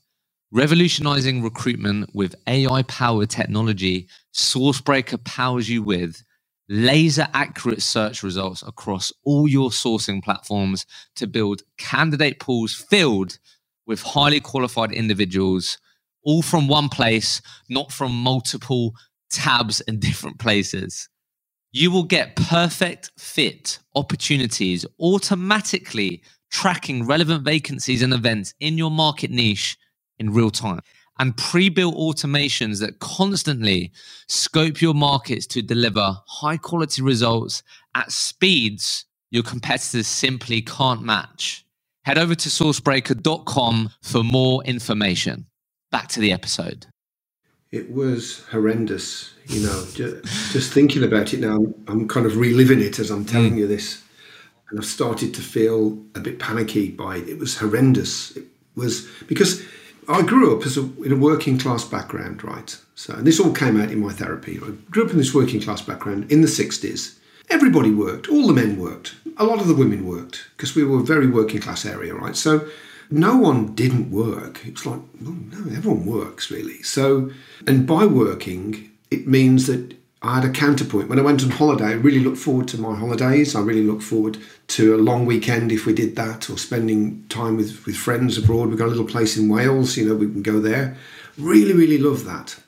Revolutionizing 0.51 1.43
recruitment 1.43 2.11
with 2.15 2.35
AI 2.47 2.83
powered 2.83 3.31
technology, 3.31 4.09
Sourcebreaker 4.35 5.23
powers 5.25 5.69
you 5.69 5.83
with 5.83 6.23
laser 6.69 7.27
accurate 7.33 7.83
search 7.83 8.23
results 8.23 8.63
across 8.63 9.13
all 9.25 9.49
your 9.49 9.71
sourcing 9.71 10.23
platforms 10.23 10.85
to 11.17 11.27
build 11.27 11.63
candidate 11.79 12.41
pools 12.41 12.75
filled 12.75 13.39
with 13.87 14.03
highly 14.03 14.41
qualified 14.41 14.93
individuals, 14.93 15.79
all 16.23 16.43
from 16.43 16.69
one 16.69 16.89
place, 16.89 17.41
not 17.71 17.91
from 17.91 18.13
multiple 18.13 18.95
tabs 19.31 19.81
in 19.83 19.99
different 20.09 20.39
places. 20.39 21.09
You 21.73 21.91
will 21.91 22.05
get 22.05 22.37
perfect 22.37 23.11
fit 23.19 23.79
opportunities 23.95 24.87
automatically 25.01 26.23
tracking 26.51 27.07
relevant 27.07 27.45
vacancies 27.45 28.03
and 28.03 28.15
events 28.15 28.55
in 28.59 28.79
your 28.79 28.91
market 28.91 29.31
niche 29.31 29.77
in 30.19 30.33
real 30.33 30.51
time 30.51 30.81
and 31.19 31.37
pre-built 31.37 31.97
automations 31.97 32.81
that 32.81 33.01
constantly 33.01 33.93
scope 34.29 34.81
your 34.81 34.95
markets 34.95 35.47
to 35.47 35.63
deliver 35.63 36.17
high 36.27 36.57
quality 36.57 37.03
results 37.03 37.63
at 37.95 38.11
speeds 38.13 39.05
your 39.31 39.43
competitors 39.43 40.07
simply 40.07 40.63
can't 40.63 41.03
match. 41.03 41.65
Head 42.05 42.19
over 42.19 42.35
to 42.35 42.49
sourcebreaker.com 42.49 43.91
for 44.03 44.25
more 44.25 44.65
information. 44.65 45.47
Back 45.91 46.09
to 46.09 46.21
the 46.21 46.33
episode. 46.33 46.87
It 47.71 47.93
was 47.93 48.45
horrendous, 48.51 49.35
you 49.47 49.61
know. 49.61 49.87
Just, 49.95 50.53
just 50.53 50.73
thinking 50.73 51.05
about 51.05 51.35
it 51.35 51.41
now, 51.41 51.57
I'm, 51.57 51.75
I'm, 51.87 52.09
kind 52.09 52.25
of 52.25 52.39
reliving 52.39 52.81
it 52.81 52.99
as 52.99 53.11
I'm 53.11 53.27
telling 53.27 53.55
mm. 53.55 53.59
you 53.59 53.67
this 53.67 54.03
and 54.71 54.79
I've 54.79 54.87
started 54.87 55.35
to 55.35 55.43
feel 55.43 56.03
a 56.15 56.21
bit 56.21 56.39
panicky 56.39 56.91
by 56.91 57.17
it. 57.17 57.29
It 57.29 57.39
was 57.39 57.59
horrendous. 57.59 58.35
It 58.37 58.45
was 58.75 59.07
because 59.27 59.63
I 60.09 60.23
grew 60.23 60.57
up 60.57 60.65
as 60.65 60.79
a, 60.79 60.83
in 61.03 61.13
a 61.13 61.17
working 61.17 61.59
class 61.59 61.85
background, 61.85 62.43
right? 62.43 62.77
So, 62.95 63.15
and 63.15 63.27
this 63.27 63.39
all 63.39 63.53
came 63.53 63.81
out 63.81 63.91
in 63.91 64.01
my 64.01 64.13
therapy. 64.13 64.59
I 64.63 64.71
grew 64.91 65.05
up 65.05 65.11
in 65.11 65.19
this 65.19 65.35
working 65.35 65.61
class 65.61 65.83
background 65.83 66.33
in 66.33 66.41
the 66.41 66.49
60s. 66.49 67.19
Everybody 67.51 67.91
worked, 67.91 68.29
all 68.29 68.47
the 68.47 68.53
men 68.53 68.79
worked, 68.79 69.17
a 69.37 69.45
lot 69.45 69.61
of 69.61 69.69
the 69.69 69.75
women 69.75 70.07
worked 70.07 70.49
because 70.57 70.75
we 70.75 70.85
were 70.85 71.01
a 71.01 71.05
very 71.05 71.27
working 71.27 71.61
class 71.61 71.85
area, 71.85 72.15
right? 72.15 72.37
So, 72.37 72.69
no 73.11 73.37
one 73.37 73.75
didn't 73.75 74.11
work. 74.11 74.61
It's 74.67 74.85
like, 74.85 75.01
well, 75.21 75.37
no, 75.51 75.77
everyone 75.77 76.05
works 76.05 76.51
really. 76.51 76.83
So, 76.83 77.31
and 77.67 77.87
by 77.87 78.05
working, 78.05 78.91
it 79.11 79.27
means 79.27 79.67
that 79.67 79.95
I 80.21 80.41
had 80.41 80.45
a 80.45 80.53
counterpoint. 80.53 81.09
When 81.09 81.19
I 81.19 81.23
went 81.23 81.45
on 81.45 81.51
holiday, 81.51 81.87
I 81.87 81.93
really 81.93 82.19
looked 82.19 82.39
forward 82.39 82.67
to 82.69 82.81
my 82.81 82.97
holidays. 82.97 83.55
I 83.55 83.61
really 83.61 83.85
looked 83.85 84.03
forward 84.03 84.39
to 84.69 84.95
a 84.95 84.99
long 84.99 85.27
weekend 85.27 85.71
if 85.71 85.87
we 85.87 85.93
did 85.93 86.17
that, 86.17 86.51
or 86.51 86.59
spending 86.59 87.25
time 87.29 87.57
with, 87.57 87.87
with 87.87 87.97
friends 87.97 88.37
abroad. 88.37 88.69
We've 88.69 88.79
got 88.79 88.87
a 88.87 88.89
little 88.89 89.07
place 89.07 89.37
in 89.37 89.49
Wales, 89.49 89.97
you 89.97 90.09
know, 90.09 90.17
we 90.17 90.27
can 90.27 90.43
go 90.43 90.61
there. 90.61 90.97
Really, 91.37 91.73
really 91.73 91.99
love 91.99 92.25
that. 92.25 92.59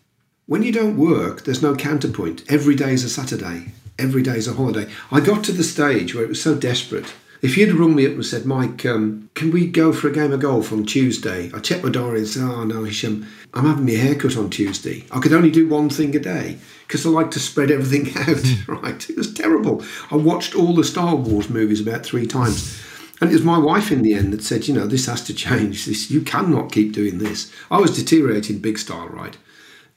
When 0.47 0.63
you 0.63 0.73
don't 0.73 0.97
work, 0.97 1.45
there's 1.45 1.63
no 1.63 1.75
counterpoint. 1.75 2.45
Every 2.49 2.77
day 2.77 2.93
is 2.93 3.05
a 3.05 3.09
Saturday, 3.09 3.73
every 3.99 4.23
day 4.23 4.37
is 4.37 4.47
a 4.47 4.55
holiday. 4.55 4.89
I 5.11 5.21
got 5.21 5.43
to 5.45 5.53
the 5.53 5.65
stage 5.65 6.15
where 6.15 6.25
it 6.25 6.29
was 6.29 6.43
so 6.43 6.55
desperate 6.55 7.13
if 7.43 7.57
you'd 7.57 7.73
rung 7.73 7.95
me 7.95 8.07
up 8.07 8.13
and 8.13 8.27
said, 8.27 8.45
Mike, 8.45 8.85
um, 8.85 9.31
can 9.35 9.51
we 9.51 9.67
go 9.67 9.93
for 9.93 10.09
a 10.09 10.13
game 10.13 10.33
of 10.33 10.41
golf 10.41 10.73
on 10.73 10.85
Tuesday? 10.85 11.51
I 11.55 11.61
checked 11.61 11.83
my 11.83 11.91
diary 11.91 12.19
and 12.19 12.29
said, 12.29 12.43
oh 12.43 12.65
no, 12.65 12.85
Hisham, 12.85 13.27
I'm 13.55 13.65
having 13.65 13.87
my 13.87 13.93
haircut 13.93 14.37
on 14.37 14.51
Tuesday. 14.51 15.07
I 15.11 15.21
could 15.21 15.33
only 15.33 15.51
do 15.51 15.67
one 15.67 15.89
thing 15.89 16.15
a 16.15 16.21
day 16.21 16.59
because 16.91 17.07
I 17.07 17.11
like 17.11 17.31
to 17.31 17.39
spread 17.39 17.71
everything 17.71 18.13
out, 18.17 18.45
hmm. 18.45 18.73
right? 18.73 19.09
It 19.09 19.17
was 19.17 19.33
terrible. 19.33 19.85
I 20.11 20.17
watched 20.17 20.57
all 20.57 20.75
the 20.75 20.83
Star 20.83 21.15
Wars 21.15 21.49
movies 21.49 21.81
about 21.81 22.05
three 22.05 22.27
times. 22.27 22.83
And 23.21 23.31
it 23.31 23.35
was 23.35 23.45
my 23.45 23.59
wife 23.59 23.93
in 23.93 24.03
the 24.03 24.15
end 24.15 24.33
that 24.33 24.43
said, 24.43 24.67
you 24.67 24.75
know, 24.75 24.89
this 24.89 25.07
has 25.07 25.23
to 25.25 25.35
change. 25.35 25.85
This 25.85 26.11
you 26.11 26.23
cannot 26.23 26.73
keep 26.73 26.93
doing 26.93 27.19
this. 27.19 27.53
I 27.71 27.79
was 27.79 27.95
deteriorating 27.95 28.59
big 28.59 28.77
style, 28.77 29.09
right? 29.09 29.37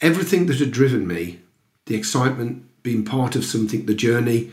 Everything 0.01 0.45
that 0.47 0.59
had 0.59 0.71
driven 0.71 1.07
me, 1.07 1.39
the 1.87 1.95
excitement, 1.95 2.63
being 2.83 3.03
part 3.03 3.35
of 3.35 3.45
something, 3.45 3.87
the 3.87 3.95
journey, 3.95 4.51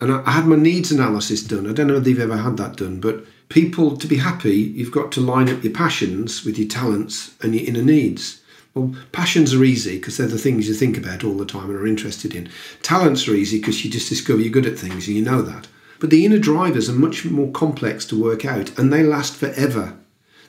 and 0.00 0.10
I, 0.12 0.30
had 0.32 0.46
my 0.46 0.56
needs 0.56 0.90
analysis 0.90 1.44
done. 1.44 1.68
I 1.68 1.74
don't 1.74 1.86
know 1.86 1.96
if 1.96 2.06
you've 2.08 2.18
ever 2.18 2.38
had 2.38 2.56
that 2.56 2.76
done, 2.76 2.98
but 2.98 3.24
people, 3.50 3.96
to 3.96 4.06
be 4.06 4.16
happy, 4.16 4.56
you've 4.56 4.90
got 4.90 5.12
to 5.12 5.20
line 5.20 5.48
up 5.48 5.62
your 5.62 5.72
passions 5.72 6.44
with 6.44 6.58
your 6.58 6.68
talents 6.68 7.34
and 7.42 7.54
your 7.54 7.68
inner 7.68 7.82
needs. 7.82 8.40
Well, 8.74 8.94
passions 9.12 9.54
are 9.54 9.64
easy 9.64 9.96
because 9.98 10.16
they're 10.16 10.26
the 10.26 10.38
things 10.38 10.68
you 10.68 10.74
think 10.74 10.96
about 10.96 11.24
all 11.24 11.36
the 11.36 11.46
time 11.46 11.70
and 11.70 11.76
are 11.76 11.86
interested 11.86 12.34
in. 12.34 12.48
Talents 12.82 13.26
are 13.26 13.34
easy 13.34 13.58
because 13.58 13.84
you 13.84 13.90
just 13.90 14.08
discover 14.08 14.40
you're 14.40 14.50
good 14.50 14.66
at 14.66 14.78
things 14.78 15.08
and 15.08 15.16
you 15.16 15.24
know 15.24 15.42
that. 15.42 15.66
But 16.00 16.10
the 16.10 16.24
inner 16.24 16.38
drivers 16.38 16.88
are 16.88 16.92
much 16.92 17.24
more 17.24 17.50
complex 17.50 18.04
to 18.06 18.22
work 18.22 18.44
out 18.44 18.78
and 18.78 18.92
they 18.92 19.02
last 19.02 19.34
forever. 19.34 19.96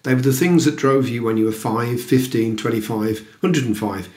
They 0.04 0.14
were 0.14 0.22
the 0.22 0.34
things 0.34 0.66
that 0.66 0.76
drove 0.76 1.10
you 1.10 1.24
when 1.24 1.38
you 1.38 1.46
were 1.46 1.52
5, 1.52 2.00
15, 2.00 2.56
25, 2.56 3.20
105. 3.42 4.10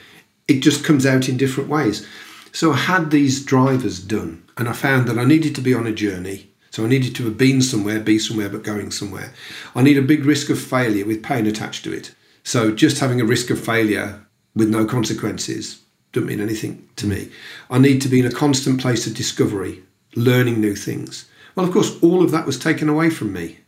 It 0.47 0.59
just 0.59 0.83
comes 0.83 1.05
out 1.05 1.27
in 1.27 1.37
different 1.37 1.69
ways. 1.69 2.07
So 2.51 2.71
I 2.71 2.77
had 2.77 3.09
these 3.09 3.43
drivers 3.43 3.99
done, 3.99 4.43
and 4.57 4.69
I 4.69 4.73
found 4.73 5.07
that 5.07 5.17
I 5.17 5.25
needed 5.25 5.55
to 5.55 5.61
be 5.61 5.73
on 5.73 5.87
a 5.87 5.91
journey. 5.91 6.51
So 6.69 6.85
I 6.85 6.87
needed 6.87 7.15
to 7.15 7.25
have 7.25 7.37
been 7.37 7.61
somewhere, 7.61 7.99
be 7.99 8.19
somewhere, 8.19 8.49
but 8.49 8.63
going 8.63 8.91
somewhere. 8.91 9.33
I 9.75 9.81
need 9.81 9.97
a 9.97 10.03
big 10.03 10.25
risk 10.25 10.49
of 10.49 10.61
failure 10.61 11.05
with 11.05 11.23
pain 11.23 11.47
attached 11.47 11.83
to 11.85 11.93
it. 11.93 12.13
So 12.43 12.71
just 12.71 12.99
having 12.99 13.21
a 13.21 13.25
risk 13.25 13.49
of 13.49 13.59
failure 13.59 14.25
with 14.55 14.69
no 14.69 14.85
consequences 14.85 15.81
doesn't 16.11 16.27
mean 16.27 16.39
anything 16.39 16.87
to 16.97 17.07
me. 17.07 17.29
I 17.69 17.79
need 17.79 18.01
to 18.01 18.09
be 18.09 18.19
in 18.19 18.25
a 18.25 18.31
constant 18.31 18.79
place 18.79 19.07
of 19.07 19.15
discovery, 19.15 19.81
learning 20.15 20.61
new 20.61 20.75
things. 20.75 21.25
Well, 21.55 21.65
of 21.65 21.71
course, 21.71 22.01
all 22.01 22.23
of 22.23 22.31
that 22.31 22.45
was 22.45 22.59
taken 22.59 22.89
away 22.89 23.09
from 23.09 23.33
me 23.33 23.59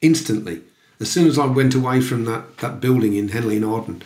instantly. 0.00 0.62
As 0.98 1.10
soon 1.10 1.26
as 1.26 1.38
I 1.38 1.46
went 1.46 1.74
away 1.74 2.00
from 2.00 2.24
that, 2.26 2.58
that 2.58 2.80
building 2.80 3.14
in 3.14 3.28
Henley-in-Arden 3.28 4.02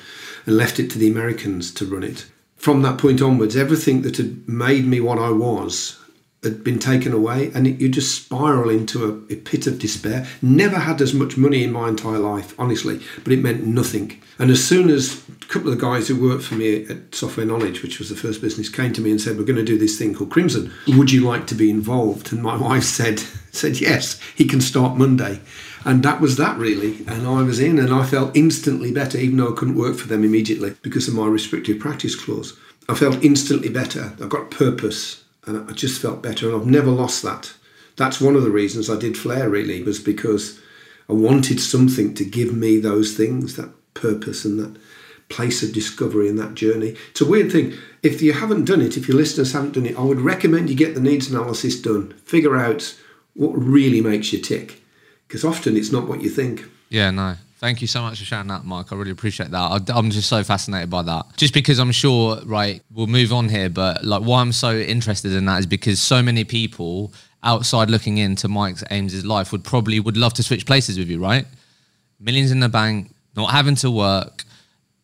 and 0.46 0.56
left 0.56 0.78
it 0.78 0.90
to 0.90 0.98
the 0.98 1.10
Americans 1.10 1.72
to 1.74 1.86
run 1.86 2.02
it, 2.02 2.26
from 2.56 2.82
that 2.82 2.98
point 2.98 3.20
onwards, 3.20 3.56
everything 3.56 4.02
that 4.02 4.16
had 4.16 4.48
made 4.48 4.86
me 4.86 5.00
what 5.00 5.18
I 5.18 5.30
was 5.30 6.00
had 6.44 6.62
been 6.62 6.78
taken 6.78 7.12
away, 7.12 7.50
and 7.54 7.66
it, 7.66 7.80
you 7.80 7.88
just 7.88 8.24
spiral 8.24 8.70
into 8.70 9.04
a, 9.04 9.32
a, 9.32 9.36
pit 9.36 9.66
of 9.66 9.78
despair. 9.78 10.26
Never 10.40 10.78
had 10.78 11.00
as 11.00 11.14
much 11.14 11.36
money 11.36 11.64
in 11.64 11.72
my 11.72 11.88
entire 11.88 12.18
life, 12.18 12.54
honestly, 12.58 13.00
but 13.22 13.32
it 13.32 13.42
meant 13.42 13.64
nothing. 13.64 14.22
And 14.38 14.50
as 14.50 14.64
soon 14.64 14.90
as 14.90 15.22
a 15.28 15.46
couple 15.46 15.70
of 15.70 15.78
the 15.78 15.86
guys 15.86 16.08
who 16.08 16.20
worked 16.20 16.44
for 16.44 16.54
me 16.54 16.86
at 16.86 17.14
Software 17.14 17.46
Knowledge, 17.46 17.82
which 17.82 17.98
was 17.98 18.08
the 18.08 18.16
first 18.16 18.40
business, 18.40 18.68
came 18.68 18.92
to 18.92 19.00
me 19.00 19.10
and 19.10 19.20
said, 19.20 19.36
"We're 19.36 19.44
going 19.44 19.56
to 19.56 19.64
do 19.64 19.78
this 19.78 19.98
thing 19.98 20.14
called 20.14 20.30
Crimson. 20.30 20.72
Would 20.88 21.12
you 21.12 21.22
like 21.22 21.46
to 21.48 21.54
be 21.54 21.70
involved?" 21.70 22.32
And 22.32 22.42
my 22.42 22.56
wife 22.68 22.84
said, 22.84 23.20
"said 23.52 23.80
Yes, 23.80 24.20
he 24.34 24.44
can 24.44 24.60
start 24.60 24.96
Monday." 24.96 25.40
And 25.84 26.02
that 26.02 26.20
was 26.20 26.36
that 26.36 26.56
really. 26.58 27.04
And 27.06 27.26
I 27.26 27.42
was 27.42 27.60
in 27.60 27.78
and 27.78 27.92
I 27.92 28.06
felt 28.06 28.34
instantly 28.34 28.90
better, 28.90 29.18
even 29.18 29.36
though 29.36 29.52
I 29.52 29.56
couldn't 29.56 29.76
work 29.76 29.96
for 29.96 30.08
them 30.08 30.24
immediately 30.24 30.74
because 30.82 31.08
of 31.08 31.14
my 31.14 31.26
restrictive 31.26 31.78
practice 31.78 32.14
clause. 32.14 32.56
I 32.88 32.94
felt 32.94 33.22
instantly 33.22 33.68
better. 33.68 34.14
I 34.22 34.26
got 34.26 34.50
purpose 34.50 35.23
and 35.46 35.68
I 35.70 35.72
just 35.72 36.00
felt 36.00 36.22
better. 36.22 36.48
And 36.48 36.60
I've 36.60 36.66
never 36.66 36.90
lost 36.90 37.22
that. 37.22 37.54
That's 37.96 38.20
one 38.20 38.34
of 38.34 38.42
the 38.42 38.50
reasons 38.50 38.90
I 38.90 38.98
did 38.98 39.16
Flair 39.16 39.48
really, 39.48 39.82
was 39.82 40.00
because 40.00 40.60
I 41.08 41.12
wanted 41.12 41.60
something 41.60 42.14
to 42.14 42.24
give 42.24 42.52
me 42.54 42.78
those 42.78 43.16
things, 43.16 43.56
that 43.56 43.70
purpose 43.94 44.44
and 44.44 44.58
that 44.58 44.80
place 45.28 45.62
of 45.62 45.72
discovery 45.72 46.28
in 46.28 46.36
that 46.36 46.54
journey. 46.54 46.96
It's 47.10 47.20
a 47.20 47.26
weird 47.26 47.52
thing. 47.52 47.74
If 48.02 48.20
you 48.20 48.32
haven't 48.32 48.66
done 48.66 48.80
it, 48.80 48.96
if 48.96 49.08
your 49.08 49.16
listeners 49.16 49.52
haven't 49.52 49.72
done 49.72 49.86
it, 49.86 49.98
I 49.98 50.02
would 50.02 50.20
recommend 50.20 50.68
you 50.68 50.76
get 50.76 50.94
the 50.94 51.00
needs 51.00 51.30
analysis 51.30 51.80
done. 51.80 52.12
Figure 52.24 52.56
out 52.56 52.94
what 53.34 53.50
really 53.50 54.00
makes 54.00 54.32
you 54.32 54.40
tick, 54.40 54.82
because 55.26 55.44
often 55.44 55.76
it's 55.76 55.92
not 55.92 56.08
what 56.08 56.22
you 56.22 56.30
think. 56.30 56.64
Yeah, 56.88 57.10
no. 57.10 57.36
Thank 57.58 57.80
you 57.80 57.86
so 57.86 58.02
much 58.02 58.18
for 58.18 58.24
sharing 58.24 58.48
that, 58.48 58.64
Mike. 58.64 58.92
I 58.92 58.96
really 58.96 59.12
appreciate 59.12 59.50
that. 59.50 59.90
I, 59.90 59.98
am 59.98 60.10
just 60.10 60.28
so 60.28 60.42
fascinated 60.42 60.90
by 60.90 61.02
that. 61.02 61.36
Just 61.36 61.54
because 61.54 61.78
I'm 61.78 61.92
sure, 61.92 62.40
right, 62.44 62.82
we'll 62.92 63.06
move 63.06 63.32
on 63.32 63.48
here, 63.48 63.70
but 63.70 64.04
like 64.04 64.22
why 64.22 64.40
I'm 64.40 64.52
so 64.52 64.76
interested 64.76 65.32
in 65.32 65.44
that 65.46 65.60
is 65.60 65.66
because 65.66 66.00
so 66.00 66.22
many 66.22 66.44
people 66.44 67.12
outside 67.44 67.90
looking 67.90 68.18
into 68.18 68.48
Mike's 68.48 68.82
Ames's 68.90 69.24
life 69.24 69.52
would 69.52 69.62
probably 69.62 70.00
would 70.00 70.16
love 70.16 70.34
to 70.34 70.42
switch 70.42 70.66
places 70.66 70.98
with 70.98 71.08
you, 71.08 71.22
right? 71.22 71.46
Millions 72.18 72.50
in 72.50 72.60
the 72.60 72.68
bank, 72.68 73.14
not 73.36 73.50
having 73.50 73.76
to 73.76 73.90
work. 73.90 74.44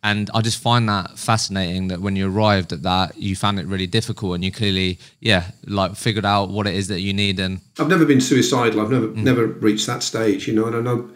And 0.03 0.31
I 0.33 0.41
just 0.41 0.59
find 0.59 0.89
that 0.89 1.19
fascinating 1.19 1.89
that 1.89 2.01
when 2.01 2.15
you 2.15 2.27
arrived 2.27 2.73
at 2.73 2.81
that, 2.81 3.17
you 3.17 3.35
found 3.35 3.59
it 3.59 3.67
really 3.67 3.85
difficult 3.85 4.33
and 4.33 4.43
you 4.43 4.51
clearly, 4.51 4.97
yeah, 5.19 5.51
like 5.67 5.95
figured 5.95 6.25
out 6.25 6.49
what 6.49 6.65
it 6.65 6.73
is 6.73 6.87
that 6.87 7.01
you 7.01 7.13
need. 7.13 7.39
And 7.39 7.61
I've 7.77 7.87
never 7.87 8.05
been 8.05 8.19
suicidal. 8.19 8.81
I've 8.81 8.89
never, 8.89 9.07
mm. 9.09 9.17
never 9.17 9.45
reached 9.45 9.85
that 9.85 10.01
stage, 10.01 10.47
you 10.47 10.55
know, 10.55 10.65
and 10.65 10.75
I 10.75 10.81
know 10.81 11.11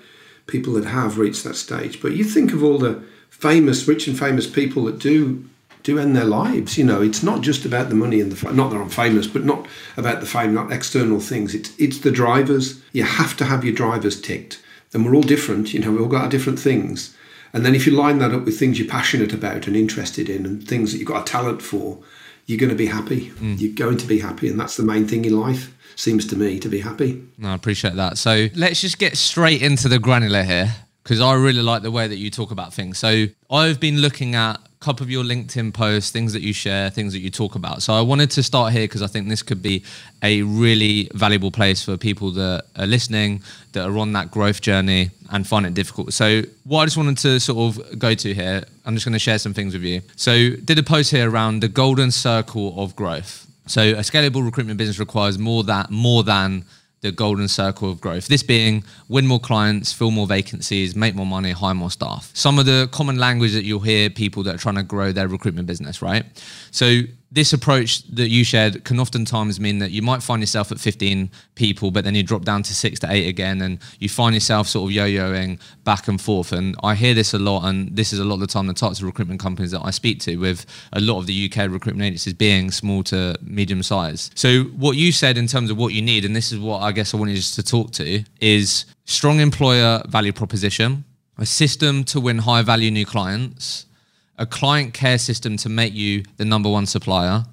people 0.48 0.74
that 0.74 0.86
have 0.86 1.18
reached 1.18 1.44
that 1.44 1.56
stage. 1.56 2.02
But 2.02 2.14
you 2.14 2.24
think 2.24 2.54
of 2.54 2.64
all 2.64 2.78
the 2.78 3.04
famous, 3.30 3.88
rich 3.88 4.08
and 4.08 4.18
famous 4.18 4.48
people 4.48 4.86
that 4.86 5.00
do 5.00 5.46
do 5.84 6.00
end 6.00 6.16
their 6.16 6.26
lives. 6.26 6.78
You 6.78 6.84
know, 6.84 7.02
it's 7.02 7.22
not 7.22 7.42
just 7.42 7.64
about 7.64 7.90
the 7.90 7.96
money 7.96 8.20
and 8.20 8.32
the 8.32 8.54
not 8.54 8.72
that 8.72 8.82
I'm 8.82 8.90
famous, 8.90 9.28
but 9.28 9.46
not 9.46 9.68
about 9.98 10.20
the 10.20 10.26
fame, 10.26 10.54
not 10.54 10.72
external 10.72 11.20
things. 11.20 11.54
It's 11.54 11.72
it's 11.80 12.00
the 12.00 12.12
drivers. 12.12 12.82
You 12.92 13.04
have 13.04 13.38
to 13.38 13.46
have 13.46 13.64
your 13.64 13.76
drivers 13.76 14.20
ticked, 14.20 14.62
and 14.94 15.06
we're 15.06 15.16
all 15.16 15.22
different. 15.22 15.74
You 15.74 15.82
know, 15.82 15.92
we 15.92 16.00
all 16.00 16.08
got 16.08 16.24
our 16.24 16.30
different 16.30 16.60
things. 16.60 17.16
And 17.54 17.66
then 17.66 17.76
if 17.76 17.88
you 17.88 17.94
line 17.94 18.18
that 18.18 18.34
up 18.34 18.44
with 18.44 18.60
things 18.60 18.80
you're 18.80 18.88
passionate 18.88 19.32
about 19.32 19.68
and 19.68 19.78
interested 19.78 20.28
in, 20.28 20.46
and 20.46 20.68
things 20.68 20.92
that 20.92 20.98
you've 20.98 21.08
got 21.08 21.22
a 21.22 21.32
talent 21.32 21.62
for, 21.62 22.00
you're 22.48 22.60
going 22.60 22.70
to 22.70 22.76
be 22.76 22.88
happy. 22.88 23.30
Mm. 23.30 23.62
You're 23.62 23.74
going 23.74 23.98
to 23.98 24.08
be 24.08 24.20
happy, 24.20 24.50
and 24.50 24.60
that's 24.60 24.78
the 24.78 24.84
main 24.84 25.08
thing 25.08 25.24
in 25.24 25.40
life 25.40 25.75
seems 25.96 26.26
to 26.28 26.36
me 26.36 26.60
to 26.60 26.70
be 26.70 26.82
happy. 26.82 27.24
No, 27.38 27.50
I 27.50 27.56
appreciate 27.56 27.96
that. 27.96 28.18
So 28.18 28.48
let's 28.56 28.82
just 28.82 29.00
get 29.00 29.18
straight 29.18 29.62
into 29.62 29.88
the 29.88 30.00
granular 30.00 30.44
here 30.44 30.74
because 31.04 31.22
I 31.22 31.34
really 31.34 31.62
like 31.62 31.84
the 31.84 31.92
way 31.92 32.08
that 32.08 32.18
you 32.18 32.32
talk 32.32 32.52
about 32.52 32.74
things. 32.74 32.98
So 32.98 33.26
I've 33.52 33.80
been 33.80 33.98
looking 33.98 34.34
at 34.34 34.58
a 34.58 34.84
couple 34.84 35.04
of 35.04 35.12
your 35.12 35.24
LinkedIn 35.24 35.72
posts, 35.72 36.10
things 36.10 36.34
that 36.34 36.42
you 36.42 36.52
share, 36.52 36.90
things 36.90 37.14
that 37.14 37.20
you 37.20 37.30
talk 37.30 37.54
about. 37.54 37.84
So 37.84 37.94
I 37.94 38.02
wanted 38.02 38.32
to 38.32 38.44
start 38.44 38.74
here 38.74 38.86
because 38.86 39.04
I 39.04 39.08
think 39.08 39.30
this 39.30 39.44
could 39.44 39.62
be 39.62 39.84
a 40.24 40.42
really 40.42 41.10
valuable 41.14 41.52
place 41.52 41.84
for 41.84 41.96
people 41.96 42.32
that 42.32 42.66
are 42.76 42.88
listening, 42.88 43.44
that 43.74 43.88
are 43.88 43.98
on 44.00 44.14
that 44.14 44.32
growth 44.32 44.62
journey 44.62 45.12
and 45.30 45.48
find 45.48 45.66
it 45.68 45.76
difficult. 45.76 46.12
So 46.12 46.42
what 46.64 46.82
I 46.82 46.86
just 46.86 46.98
wanted 46.98 47.20
to 47.20 47.40
sort 47.40 47.78
of 47.78 48.00
go 48.00 48.16
to 48.16 48.34
here, 48.34 48.64
I'm 48.84 48.96
just 48.96 49.06
going 49.06 49.14
to 49.14 49.20
share 49.20 49.38
some 49.38 49.54
things 49.54 49.74
with 49.74 49.84
you. 49.84 50.02
So 50.16 50.56
did 50.56 50.80
a 50.80 50.84
post 50.84 51.12
here 51.12 51.30
around 51.30 51.60
the 51.60 51.68
golden 51.68 52.10
circle 52.10 52.74
of 52.82 52.96
growth. 52.96 53.46
So 53.68 53.82
a 53.82 54.02
scalable 54.02 54.46
recruitment 54.46 54.78
business 54.78 55.00
requires 55.00 55.38
more 55.38 55.64
that 55.64 55.90
more 55.90 56.24
than 56.24 56.66
the 57.02 57.12
golden 57.12 57.48
circle 57.48 57.92
of 57.92 58.02
growth. 58.02 58.28
This 58.28 58.42
being 58.42 58.84
win 59.10 59.28
more 59.28 59.40
clients, 59.40 59.94
fill 59.94 60.12
more 60.12 60.26
vacancies, 60.26 60.96
make 60.96 61.14
more 61.14 61.26
money, 61.26 61.52
hire 61.52 61.76
more 61.76 61.92
staff. 61.92 62.32
Some 62.34 62.58
of 62.58 62.66
the 62.66 62.90
common 62.92 63.18
language 63.18 63.54
that 63.54 63.64
you'll 63.64 63.80
hear 63.82 64.10
people 64.10 64.42
that 64.44 64.56
are 64.56 64.58
trying 64.58 64.76
to 64.76 64.84
grow 64.84 65.12
their 65.12 65.28
recruitment 65.28 65.68
business, 65.68 66.02
right? 66.02 66.26
So 66.72 67.02
this 67.32 67.54
approach 67.54 68.04
that 68.04 68.30
you 68.30 68.44
shared 68.44 68.84
can 68.86 69.00
oftentimes 69.00 69.60
mean 69.60 69.80
that 69.80 69.92
you 69.92 70.02
might 70.02 70.24
find 70.24 70.42
yourself 70.42 70.72
at 70.72 70.80
15 70.80 71.30
people, 71.56 71.92
but 71.92 72.04
then 72.04 72.16
you 72.16 72.24
drop 72.24 72.46
down 72.46 72.64
to 72.64 72.74
six 72.74 73.00
to 73.00 73.12
eight 73.12 73.28
again, 73.28 73.62
and 73.62 73.80
you 74.00 74.08
find 74.08 74.34
yourself 74.34 74.68
sort 74.68 74.90
of 74.90 74.96
yo-yoing 74.96 75.60
back 75.84 76.08
and 76.08 76.22
forth. 76.22 76.52
And 76.52 76.76
I 76.84 76.96
hear 76.96 77.14
this 77.14 77.34
a 77.34 77.40
lot, 77.40 77.66
and 77.66 77.96
this 77.96 78.14
is 78.14 78.20
a 78.20 78.24
lot 78.24 78.36
of 78.36 78.42
the 78.42 78.48
time 78.48 78.68
the 78.68 78.74
types 78.74 79.00
of 79.00 79.06
recruitment 79.06 79.42
companies 79.42 79.72
that 79.72 79.82
I 79.84 79.92
speak 79.92 80.20
to, 80.22 80.38
with 80.38 80.66
a 80.94 81.02
lot 81.02 81.20
of 81.20 81.26
the 81.26 81.52
UK 81.52 81.70
recruitment 81.70 82.04
agencies 82.04 82.34
being 82.34 82.72
small 82.72 83.04
to 83.04 83.36
medium 83.42 83.84
size. 83.84 84.32
So 84.36 84.64
what 84.64 84.96
you 84.96 85.12
said 85.12 85.38
in 85.38 85.48
terms 85.48 85.70
of 85.70 85.78
what 85.78 85.94
you 85.94 86.02
need, 86.02 86.26
and 86.26 86.36
this 86.36 86.52
is 86.52 86.60
what 86.60 86.82
I 86.84 86.92
guess 86.92 87.14
I 87.14 87.18
wanted 87.18 87.42
to 87.42 87.64
talk 87.64 87.92
to, 87.94 88.24
is 88.40 88.86
strong 89.06 89.40
employer 89.40 90.02
value 90.08 90.32
proposition, 90.32 91.04
a 91.38 91.46
system 91.46 92.04
to 92.06 92.20
win 92.22 92.40
high 92.40 92.62
value 92.62 92.92
new 92.92 93.06
clients 93.06 93.88
a 94.38 94.46
client 94.46 94.94
care 94.94 95.18
system 95.18 95.58
to 95.58 95.70
make 95.70 95.94
you 95.94 96.24
the 96.38 96.46
number 96.46 96.70
one 96.70 96.86
supplier, 96.86 97.46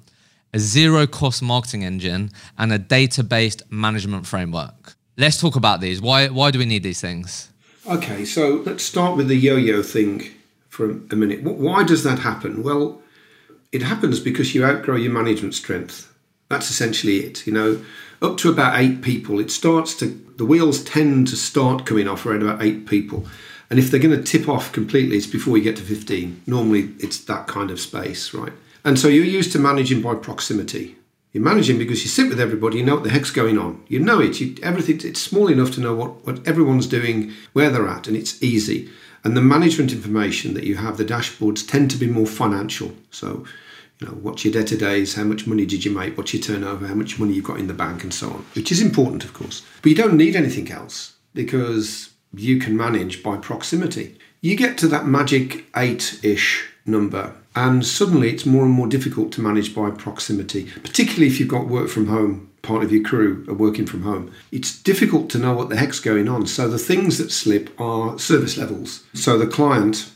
a 0.53 0.59
zero 0.59 1.07
cost 1.07 1.41
marketing 1.41 1.83
engine, 1.83 2.31
and 2.57 2.71
a 2.71 2.77
data 2.79 3.23
based 3.23 3.63
management 3.71 4.27
framework. 4.27 4.95
Let's 5.17 5.39
talk 5.39 5.55
about 5.55 5.81
these. 5.81 6.01
Why, 6.01 6.27
why 6.27 6.51
do 6.51 6.59
we 6.59 6.65
need 6.65 6.83
these 6.83 7.01
things? 7.01 7.49
Okay, 7.87 8.25
so 8.25 8.63
let's 8.65 8.83
start 8.83 9.17
with 9.17 9.27
the 9.27 9.35
yo 9.35 9.55
yo 9.55 9.83
thing 9.83 10.23
for 10.69 10.91
a 11.11 11.15
minute. 11.15 11.43
Why 11.43 11.83
does 11.83 12.03
that 12.03 12.19
happen? 12.19 12.63
Well, 12.63 13.01
it 13.71 13.81
happens 13.81 14.19
because 14.19 14.55
you 14.55 14.63
outgrow 14.63 14.95
your 14.95 15.11
management 15.11 15.53
strength. 15.53 16.11
That's 16.49 16.69
essentially 16.69 17.17
it. 17.17 17.45
You 17.45 17.53
know, 17.53 17.83
up 18.21 18.37
to 18.37 18.49
about 18.49 18.79
eight 18.79 19.01
people, 19.01 19.39
it 19.39 19.51
starts 19.51 19.95
to, 19.95 20.05
the 20.37 20.45
wheels 20.45 20.83
tend 20.83 21.27
to 21.27 21.35
start 21.35 21.85
coming 21.85 22.07
off 22.07 22.25
around 22.25 22.41
about 22.41 22.63
eight 22.63 22.85
people. 22.85 23.27
And 23.73 23.79
if 23.79 23.89
they're 23.89 23.99
going 23.99 24.15
to 24.15 24.21
tip 24.21 24.47
off 24.47 24.71
completely, 24.71 25.17
it's 25.17 25.25
before 25.25 25.57
you 25.57 25.63
get 25.63 25.77
to 25.77 25.81
15. 25.81 26.43
Normally, 26.45 26.91
it's 26.99 27.17
that 27.21 27.47
kind 27.47 27.71
of 27.71 27.79
space, 27.79 28.31
right? 28.31 28.53
And 28.85 28.99
so 28.99 29.07
you're 29.07 29.25
used 29.25 29.51
to 29.53 29.57
managing 29.57 29.99
by 29.99 30.13
proximity. 30.13 30.95
You're 31.31 31.43
managing 31.43 31.79
because 31.79 32.03
you 32.03 32.07
sit 32.07 32.29
with 32.29 32.39
everybody, 32.39 32.77
you 32.77 32.85
know 32.85 32.93
what 32.93 33.03
the 33.03 33.09
heck's 33.09 33.31
going 33.31 33.57
on. 33.57 33.83
You 33.87 33.97
know 33.97 34.21
it. 34.21 34.39
You, 34.39 34.55
everything. 34.61 34.99
It's 35.03 35.19
small 35.19 35.47
enough 35.47 35.71
to 35.71 35.81
know 35.81 35.95
what, 35.95 36.23
what 36.23 36.47
everyone's 36.47 36.85
doing, 36.85 37.33
where 37.53 37.71
they're 37.71 37.87
at, 37.87 38.07
and 38.07 38.15
it's 38.15 38.43
easy. 38.43 38.91
And 39.23 39.35
the 39.35 39.41
management 39.41 39.91
information 39.91 40.53
that 40.53 40.65
you 40.65 40.75
have, 40.75 40.97
the 40.97 41.03
dashboards, 41.03 41.67
tend 41.67 41.89
to 41.89 41.97
be 41.97 42.05
more 42.05 42.27
financial. 42.27 42.93
So, 43.09 43.43
you 43.97 44.05
know, 44.05 44.13
what's 44.13 44.45
your 44.45 44.63
to 44.63 44.77
days? 44.77 45.15
How 45.15 45.23
much 45.23 45.47
money 45.47 45.65
did 45.65 45.83
you 45.83 45.89
make? 45.89 46.15
What's 46.15 46.35
your 46.35 46.43
turnover? 46.43 46.85
How 46.85 46.93
much 46.93 47.17
money 47.17 47.33
you've 47.33 47.43
got 47.43 47.57
in 47.57 47.65
the 47.65 47.73
bank, 47.73 48.03
and 48.03 48.13
so 48.13 48.27
on, 48.27 48.45
which 48.53 48.71
is 48.71 48.83
important, 48.83 49.23
of 49.23 49.33
course. 49.33 49.63
But 49.81 49.89
you 49.89 49.95
don't 49.95 50.15
need 50.15 50.35
anything 50.35 50.71
else 50.71 51.13
because 51.33 52.12
you 52.33 52.59
can 52.59 52.75
manage 52.75 53.23
by 53.23 53.37
proximity. 53.37 54.17
You 54.41 54.55
get 54.55 54.77
to 54.79 54.87
that 54.87 55.07
magic 55.07 55.65
eight 55.75 56.19
ish 56.23 56.69
number, 56.85 57.33
and 57.55 57.85
suddenly 57.85 58.29
it's 58.29 58.45
more 58.45 58.63
and 58.63 58.73
more 58.73 58.87
difficult 58.87 59.31
to 59.33 59.41
manage 59.41 59.73
by 59.75 59.91
proximity, 59.91 60.69
particularly 60.83 61.27
if 61.27 61.39
you've 61.39 61.49
got 61.49 61.67
work 61.67 61.89
from 61.89 62.07
home. 62.07 62.49
Part 62.61 62.83
of 62.83 62.93
your 62.93 63.03
crew 63.03 63.45
are 63.49 63.53
working 63.53 63.85
from 63.85 64.03
home. 64.03 64.31
It's 64.51 64.81
difficult 64.81 65.29
to 65.31 65.37
know 65.37 65.53
what 65.53 65.67
the 65.67 65.75
heck's 65.75 65.99
going 65.99 66.29
on. 66.29 66.47
So 66.47 66.69
the 66.69 66.77
things 66.77 67.17
that 67.17 67.29
slip 67.29 67.77
are 67.79 68.17
service 68.17 68.57
levels. 68.57 69.03
So 69.13 69.37
the 69.37 69.47
client 69.47 70.09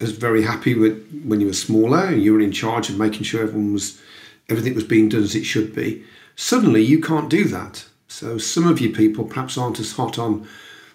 is 0.00 0.12
very 0.12 0.42
happy 0.42 0.74
with 0.74 1.22
when 1.24 1.40
you 1.40 1.46
were 1.46 1.52
smaller 1.52 2.06
and 2.06 2.22
you 2.22 2.32
were 2.32 2.40
in 2.40 2.50
charge 2.50 2.88
of 2.88 2.98
making 2.98 3.24
sure 3.24 3.42
everyone 3.42 3.74
was 3.74 4.00
everything 4.48 4.74
was 4.74 4.84
being 4.84 5.08
done 5.08 5.22
as 5.22 5.34
it 5.34 5.44
should 5.44 5.74
be. 5.74 6.02
Suddenly 6.34 6.82
you 6.82 7.00
can't 7.00 7.28
do 7.28 7.44
that. 7.44 7.84
So 8.08 8.38
some 8.38 8.66
of 8.66 8.80
you 8.80 8.90
people 8.90 9.24
perhaps 9.24 9.56
aren't 9.56 9.80
as 9.80 9.92
hot 9.92 10.18
on 10.18 10.48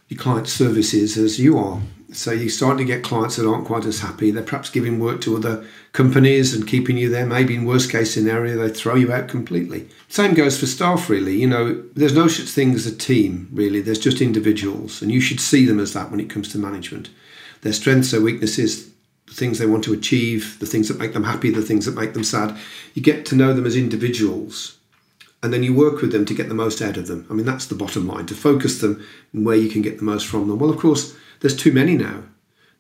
your 0.08 0.20
client 0.20 0.48
services 0.48 1.18
as 1.18 1.40
you 1.40 1.58
are. 1.58 1.82
So 2.14 2.32
you 2.32 2.48
start 2.48 2.78
to 2.78 2.86
get 2.86 3.04
clients 3.04 3.36
that 3.36 3.48
aren't 3.48 3.68
quite 3.68 3.86
as 3.86 4.00
happy. 4.00 4.32
They're 4.32 4.42
perhaps 4.42 4.70
giving 4.70 4.98
work 4.98 5.20
to 5.22 5.36
other 5.36 5.66
companies 5.92 6.54
and 6.54 6.66
keeping 6.66 6.98
you 6.98 7.10
there. 7.10 7.26
Maybe 7.26 7.54
in 7.54 7.66
worst 7.66 7.92
case 7.92 8.14
scenario, 8.14 8.56
they 8.56 8.74
throw 8.74 8.96
you 8.96 9.12
out 9.12 9.28
completely. 9.28 9.90
Same 10.08 10.34
goes 10.34 10.58
for 10.58 10.68
staff, 10.68 11.10
really. 11.10 11.36
You 11.36 11.48
know, 11.48 11.84
there's 11.96 12.16
no 12.16 12.30
such 12.30 12.48
thing 12.48 12.74
as 12.74 12.86
a 12.86 12.96
team, 12.96 13.50
really. 13.52 13.82
There's 13.82 14.00
just 14.00 14.22
individuals, 14.22 15.02
and 15.02 15.12
you 15.12 15.20
should 15.20 15.42
see 15.42 15.66
them 15.66 15.82
as 15.82 15.92
that 15.94 16.10
when 16.10 16.22
it 16.22 16.30
comes 16.30 16.50
to 16.54 16.58
management. 16.58 17.10
Their 17.62 17.74
strengths, 17.74 18.12
their 18.12 18.22
weaknesses, 18.22 18.90
the 19.26 19.34
things 19.34 19.60
they 19.60 19.66
want 19.66 19.84
to 19.84 19.94
achieve, 19.94 20.58
the 20.60 20.66
things 20.66 20.88
that 20.88 21.00
make 21.00 21.12
them 21.12 21.26
happy, 21.26 21.50
the 21.50 21.62
things 21.62 21.86
that 21.86 21.96
make 21.96 22.14
them 22.14 22.24
sad. 22.24 22.58
You 22.94 23.02
get 23.02 23.26
to 23.26 23.36
know 23.36 23.54
them 23.54 23.66
as 23.66 23.76
individuals 23.76 24.77
and 25.48 25.54
then 25.54 25.64
you 25.64 25.74
work 25.74 26.02
with 26.02 26.12
them 26.12 26.26
to 26.26 26.34
get 26.34 26.50
the 26.50 26.54
most 26.54 26.82
out 26.82 26.98
of 26.98 27.08
them. 27.08 27.26
I 27.30 27.34
mean, 27.34 27.46
that's 27.46 27.68
the 27.68 27.74
bottom 27.74 28.06
line 28.06 28.26
to 28.26 28.36
focus 28.36 28.80
them 28.80 29.02
and 29.32 29.46
where 29.46 29.56
you 29.56 29.70
can 29.70 29.82
get 29.82 29.98
the 29.98 30.04
most 30.04 30.28
from 30.28 30.50
them. 30.50 30.60
Well, 30.60 30.70
of 30.70 30.78
course, 30.78 31.16
there's 31.40 31.56
too 31.56 31.72
many 31.72 31.96
now. 31.96 32.24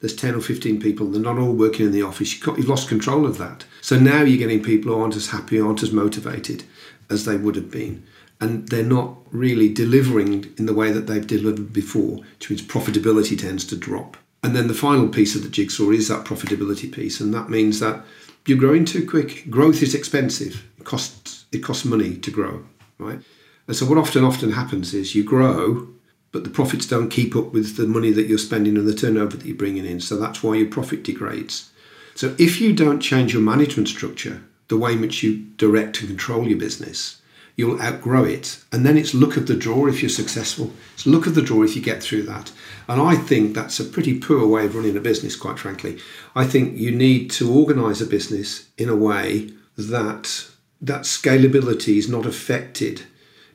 There's 0.02 0.14
10 0.14 0.36
or 0.36 0.42
15 0.42 0.82
people, 0.82 1.08
they're 1.08 1.22
not 1.22 1.38
all 1.38 1.54
working 1.54 1.86
in 1.86 1.94
the 1.94 2.02
office. 2.02 2.46
You've 2.46 2.68
lost 2.68 2.90
control 2.90 3.26
of 3.26 3.38
that. 3.38 3.64
So 3.80 3.98
now 3.98 4.24
you're 4.24 4.38
getting 4.38 4.62
people 4.62 4.94
who 4.94 5.00
aren't 5.00 5.16
as 5.16 5.30
happy, 5.30 5.62
aren't 5.62 5.82
as 5.82 5.94
motivated 5.94 6.66
as 7.10 7.24
they 7.24 7.38
would 7.38 7.56
have 7.56 7.72
been. 7.72 8.06
And 8.42 8.68
they're 8.68 8.84
not 8.84 9.16
really 9.32 9.72
delivering 9.72 10.54
in 10.58 10.66
the 10.66 10.74
way 10.74 10.92
that 10.92 11.08
they've 11.08 11.26
delivered 11.26 11.72
before, 11.72 12.18
which 12.18 12.50
means 12.50 12.64
profitability 12.64 13.40
tends 13.40 13.64
to 13.64 13.78
drop. 13.78 14.18
And 14.44 14.54
then 14.54 14.68
the 14.68 14.74
final 14.74 15.08
piece 15.08 15.38
of 15.38 15.44
the 15.44 15.50
jigsaw 15.50 15.92
is 15.92 16.10
that 16.10 16.26
profitability 16.26 16.92
piece. 16.92 17.22
And 17.22 17.34
that 17.34 17.50
means 17.50 17.80
that 17.80 18.04
you're 18.46 18.58
growing 18.58 18.84
too 18.84 19.08
quick. 19.08 19.50
Growth 19.50 19.82
is 19.82 19.96
expensive, 19.96 20.66
it 20.78 20.84
costs 20.84 21.37
it 21.52 21.60
costs 21.60 21.86
money 21.86 22.18
to 22.18 22.32
grow, 22.32 22.66
right? 22.98 23.20
And 23.68 23.76
so 23.76 23.86
what 23.86 23.98
often 23.98 24.24
often 24.24 24.52
happens 24.52 24.94
is 24.94 25.16
you 25.16 25.24
grow, 25.24 25.88
but 26.32 26.44
the 26.44 26.50
profits 26.50 26.86
don't 26.86 27.10
keep 27.10 27.36
up 27.36 27.54
with 27.54 27.78
the 27.78 27.88
money 27.88 28.12
that 28.12 28.28
you're 28.28 28.38
spending 28.38 28.78
and 28.78 28.88
the 28.88 28.96
turnover 28.96 29.38
that 29.38 29.46
you're 29.46 29.56
bringing 29.56 29.86
in. 29.86 30.00
So 30.00 30.18
that's 30.18 30.44
why 30.44 30.56
your 30.56 30.70
profit 30.70 31.04
degrades. 31.04 31.72
So 32.16 32.36
if 32.38 32.60
you 32.60 32.74
don't 32.74 33.00
change 33.00 33.34
your 33.34 33.42
management 33.42 33.88
structure, 33.88 34.44
the 34.70 34.78
way 34.78 34.94
in 34.94 35.02
which 35.02 35.24
you 35.24 35.46
direct 35.58 36.00
and 36.00 36.10
control 36.10 36.48
your 36.48 36.58
business, 36.58 37.22
you'll 37.56 37.82
outgrow 37.82 38.24
it. 38.24 38.64
And 38.72 38.86
then 38.86 38.98
it's 38.98 39.14
look 39.14 39.36
of 39.36 39.48
the 39.48 39.56
draw 39.56 39.88
if 39.88 40.02
you're 40.02 40.10
successful. 40.10 40.72
It's 40.94 41.06
look 41.06 41.28
of 41.28 41.36
the 41.36 41.42
draw 41.42 41.64
if 41.64 41.76
you 41.76 41.82
get 41.82 42.02
through 42.02 42.24
that. 42.24 42.52
And 42.88 43.02
I 43.02 43.16
think 43.16 43.54
that's 43.54 43.80
a 43.80 43.86
pretty 43.86 44.20
poor 44.20 44.48
way 44.48 44.66
of 44.66 44.76
running 44.76 44.96
a 44.96 45.02
business, 45.02 45.36
quite 45.36 45.60
frankly. 45.60 46.00
I 46.36 46.46
think 46.46 46.78
you 46.78 46.92
need 46.92 47.32
to 47.32 47.52
organize 47.52 48.02
a 48.02 48.06
business 48.06 48.68
in 48.78 48.90
a 48.90 48.96
way 48.96 49.50
that 49.78 50.48
that 50.82 51.02
scalability 51.02 51.98
is 51.98 52.10
not 52.10 52.26
affected 52.26 53.04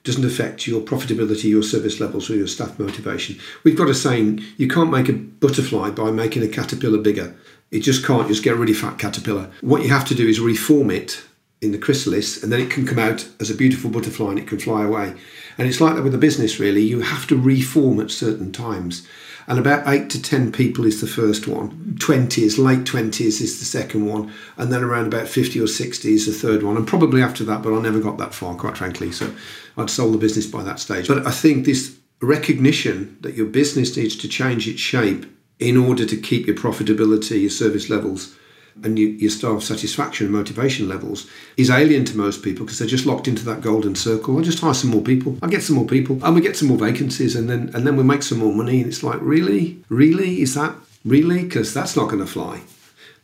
doesn't 0.05 0.25
affect 0.25 0.67
your 0.67 0.81
profitability, 0.81 1.45
your 1.45 1.63
service 1.63 2.01
levels, 2.01 2.29
or 2.29 2.35
your 2.35 2.49
staff 2.49 2.79
motivation. 2.79 3.39
We've 3.63 3.77
got 3.77 3.89
a 3.89 3.95
saying 3.95 4.43
you 4.57 4.67
can't 4.67 4.91
make 4.91 5.09
a 5.09 5.13
butterfly 5.13 5.91
by 5.91 6.11
making 6.11 6.43
a 6.43 6.49
caterpillar 6.49 6.99
bigger. 6.99 7.37
It 7.71 7.81
just 7.81 8.05
can't 8.05 8.29
just 8.29 8.43
get 8.43 8.55
a 8.55 8.57
really 8.57 8.73
fat 8.75 8.99
caterpillar. 8.99 9.51
What 9.61 9.83
you 9.83 9.91
have 9.91 10.07
to 10.09 10.15
do 10.15 10.27
is 10.27 10.41
reform 10.41 10.91
it 10.91 11.23
in 11.61 11.71
the 11.71 11.79
chrysalis, 11.79 12.43
and 12.43 12.53
then 12.53 12.61
it 12.61 12.71
can 12.71 12.85
come 12.85 12.99
out 12.99 13.29
as 13.39 13.49
a 13.49 13.55
beautiful 13.55 13.89
butterfly 13.89 14.31
and 14.31 14.39
it 14.41 14.49
can 14.49 14.59
fly 14.59 14.85
away. 14.85 15.15
And 15.57 15.69
it's 15.69 15.81
like 15.81 15.95
that 15.95 16.03
with 16.03 16.15
a 16.15 16.19
business, 16.19 16.59
really. 16.59 16.83
You 16.83 17.03
have 17.03 17.29
to 17.29 17.37
reform 17.41 18.01
at 18.01 18.11
certain 18.11 18.51
times. 18.51 19.07
And 19.47 19.59
about 19.59 19.87
eight 19.89 20.09
to 20.11 20.23
10 20.23 20.53
people 20.53 20.85
is 20.85 21.01
the 21.01 21.07
first 21.07 21.49
one, 21.49 21.97
20s, 21.99 22.59
late 22.59 22.85
20s 22.85 23.41
is 23.41 23.59
the 23.59 23.65
second 23.65 24.07
one, 24.07 24.33
and 24.57 24.73
then 24.73 24.85
around 24.85 25.07
about 25.07 25.29
50 25.29 25.61
or 25.61 25.67
60 25.67 26.13
is 26.13 26.27
the 26.27 26.33
third 26.33 26.63
one. 26.63 26.77
And 26.77 26.87
probably 26.87 27.23
after 27.23 27.45
that, 27.45 27.63
but 27.63 27.77
I 27.77 27.81
never 27.81 28.01
got 28.01 28.19
that 28.19 28.35
far, 28.35 28.55
quite 28.55 28.77
frankly. 28.77 29.11
So 29.13 29.35
I'd 29.77 29.91
sold 29.91 30.15
the 30.15 30.19
business 30.19 30.47
by 30.47 30.63
that 30.63 30.79
stage. 30.79 31.09
But 31.09 31.27
I 31.27 31.31
think 31.31 31.65
this 31.65 31.97
recognition 32.21 33.17
that 33.21 33.35
your 33.35 33.47
business 33.47 33.97
needs 33.97 34.17
to 34.17 34.29
change 34.29 34.69
its 34.69 34.81
shape 34.81 35.27
in 35.59 35.77
order 35.77 36.07
to 36.07 36.17
keep 36.17 36.47
your 36.47 36.57
profitability, 36.57 37.41
your 37.41 37.51
service 37.51 37.91
levels, 37.91 38.37
and 38.83 38.99
your, 38.99 39.11
your 39.11 39.31
staff 39.31 39.63
satisfaction 39.63 40.27
and 40.27 40.35
motivation 40.35 40.89
levels 40.89 41.29
is 41.57 41.71
alien 41.71 42.05
to 42.07 42.17
most 42.17 42.43
people 42.43 42.65
because 42.65 42.79
they're 42.79 42.89
just 42.89 43.07
locked 43.07 43.29
into 43.29 43.45
that 43.45 43.61
golden 43.61 43.95
circle. 43.95 44.37
I'll 44.37 44.43
just 44.43 44.61
hire 44.61 44.75
some 44.75 44.91
more 44.91 45.03
people. 45.03 45.39
I'll 45.43 45.49
get 45.49 45.63
some 45.63 45.77
more 45.77 45.87
people 45.87 46.19
and 46.23 46.35
we 46.35 46.41
get 46.41 46.57
some 46.57 46.69
more 46.69 46.79
vacancies 46.79 47.37
and 47.37 47.49
then 47.49 47.71
and 47.75 47.87
then 47.87 47.97
we 47.97 48.03
make 48.03 48.23
some 48.23 48.39
more 48.39 48.55
money 48.55 48.81
and 48.81 48.89
it's 48.89 49.03
like 49.03 49.19
really? 49.21 49.83
Really? 49.89 50.43
Is 50.43 50.55
that 50.55 50.75
really? 51.05 51.43
Because 51.43 51.75
that's 51.75 51.97
not 51.97 52.09
going 52.09 52.25
to 52.25 52.31
fly. 52.31 52.63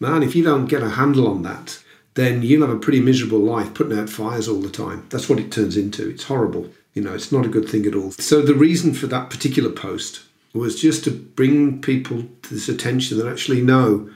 Man, 0.01 0.23
if 0.23 0.37
you 0.37 0.45
don't 0.45 0.67
get 0.67 0.83
a 0.83 0.91
handle 0.91 1.27
on 1.27 1.43
that, 1.43 1.83
then 2.15 2.43
you'll 2.43 2.67
have 2.67 2.77
a 2.77 2.81
pretty 2.81 3.01
miserable 3.01 3.41
life 3.41 3.75
putting 3.75 3.99
out 3.99 4.11
fires 4.11 4.49
all 4.49 4.61
the 4.61 4.71
time. 4.71 5.07
That's 5.11 5.29
what 5.29 5.41
it 5.41 5.53
turns 5.53 5.77
into. 5.77 6.09
It's 6.09 6.25
horrible. 6.25 6.69
You 6.95 7.03
know, 7.03 7.15
it's 7.15 7.33
not 7.33 7.47
a 7.47 7.49
good 7.49 7.69
thing 7.69 7.87
at 7.87 7.95
all. 7.95 8.11
So 8.13 8.43
the 8.43 8.55
reason 8.55 8.93
for 8.93 9.07
that 9.07 9.31
particular 9.31 9.71
post 9.71 10.23
was 10.53 10.81
just 10.81 11.05
to 11.05 11.11
bring 11.11 11.81
people 11.81 12.25
to 12.43 12.55
this 12.55 12.69
attention 12.69 13.19
that 13.19 13.31
actually 13.31 13.61
know 13.61 14.11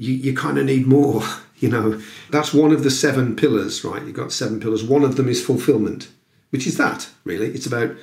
you, 0.00 0.14
you 0.14 0.34
kind 0.34 0.58
of 0.58 0.64
need 0.64 0.86
more. 0.86 1.22
You 1.60 1.68
know, 1.68 2.00
that's 2.30 2.54
one 2.54 2.72
of 2.72 2.84
the 2.84 2.90
seven 2.90 3.36
pillars, 3.36 3.84
right? 3.84 4.02
You've 4.02 4.16
got 4.16 4.32
seven 4.32 4.60
pillars. 4.60 4.82
One 4.82 5.04
of 5.04 5.16
them 5.16 5.28
is 5.28 5.44
fulfillment, 5.44 6.08
which 6.48 6.66
is 6.66 6.78
that, 6.78 7.10
really. 7.24 7.48
It's 7.48 7.66
about 7.66 7.94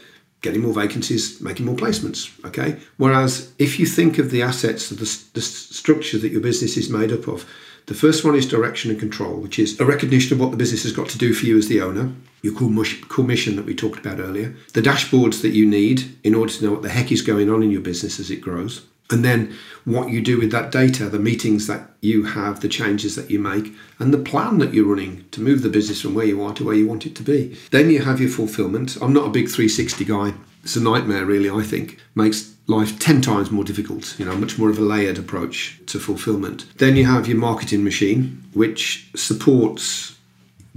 getting 0.43 0.61
more 0.61 0.75
vacancies, 0.75 1.41
making 1.41 1.65
more 1.65 1.75
placements, 1.75 2.29
okay? 2.45 2.77
Whereas 2.97 3.51
if 3.57 3.79
you 3.79 3.87
think 3.87 4.19
of 4.19 4.29
the 4.29 4.43
assets 4.43 4.91
of 4.91 4.99
the, 4.99 5.23
the 5.33 5.41
structure 5.41 6.19
that 6.19 6.31
your 6.31 6.41
business 6.41 6.77
is 6.77 6.87
made 6.87 7.11
up 7.11 7.27
of, 7.27 7.49
the 7.87 7.95
first 7.95 8.23
one 8.23 8.35
is 8.35 8.47
direction 8.47 8.91
and 8.91 8.99
control, 8.99 9.37
which 9.37 9.57
is 9.57 9.79
a 9.79 9.85
recognition 9.85 10.33
of 10.33 10.39
what 10.39 10.51
the 10.51 10.57
business 10.57 10.83
has 10.83 10.93
got 10.93 11.09
to 11.09 11.17
do 11.17 11.33
for 11.33 11.47
you 11.47 11.57
as 11.57 11.67
the 11.67 11.81
owner, 11.81 12.13
your 12.43 12.53
core 12.53 13.25
mission 13.25 13.55
that 13.55 13.65
we 13.65 13.73
talked 13.73 13.97
about 13.97 14.19
earlier, 14.19 14.55
the 14.73 14.81
dashboards 14.83 15.41
that 15.41 15.55
you 15.55 15.65
need 15.65 16.15
in 16.23 16.35
order 16.35 16.53
to 16.53 16.63
know 16.63 16.73
what 16.73 16.83
the 16.83 16.89
heck 16.89 17.11
is 17.11 17.23
going 17.23 17.49
on 17.49 17.63
in 17.63 17.71
your 17.71 17.81
business 17.81 18.19
as 18.19 18.29
it 18.29 18.41
grows, 18.41 18.85
and 19.09 19.23
then 19.23 19.55
what 19.85 20.09
you 20.09 20.21
do 20.21 20.37
with 20.37 20.51
that 20.51 20.71
data, 20.71 21.09
the 21.09 21.19
meetings 21.19 21.67
that 21.67 21.91
you 22.01 22.23
have, 22.23 22.59
the 22.59 22.67
changes 22.67 23.15
that 23.15 23.31
you 23.31 23.39
make, 23.39 23.73
and 23.99 24.13
the 24.13 24.17
plan 24.17 24.57
that 24.57 24.73
you're 24.73 24.85
running 24.85 25.25
to 25.31 25.41
move 25.41 25.61
the 25.61 25.69
business 25.69 26.01
from 26.01 26.13
where 26.13 26.25
you 26.25 26.41
are 26.43 26.53
to 26.53 26.65
where 26.65 26.75
you 26.75 26.87
want 26.87 27.05
it 27.05 27.15
to 27.15 27.23
be. 27.23 27.57
Then 27.71 27.89
you 27.89 28.03
have 28.03 28.19
your 28.19 28.29
fulfillment. 28.29 28.97
I'm 29.01 29.13
not 29.13 29.27
a 29.27 29.31
big 29.31 29.45
360 29.45 30.03
guy. 30.03 30.33
It's 30.63 30.75
a 30.75 30.81
nightmare, 30.81 31.25
really, 31.25 31.49
I 31.49 31.63
think. 31.63 31.99
Makes 32.15 32.53
life 32.67 32.99
10 32.99 33.21
times 33.21 33.49
more 33.49 33.63
difficult, 33.63 34.19
you 34.19 34.25
know, 34.25 34.35
much 34.35 34.59
more 34.59 34.69
of 34.69 34.77
a 34.77 34.81
layered 34.81 35.17
approach 35.17 35.79
to 35.85 35.99
fulfillment. 35.99 36.65
Then 36.77 36.97
you 36.97 37.05
have 37.05 37.27
your 37.27 37.37
marketing 37.37 37.85
machine, 37.85 38.43
which 38.53 39.09
supports 39.15 40.17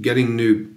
getting 0.01 0.37
new 0.37 0.73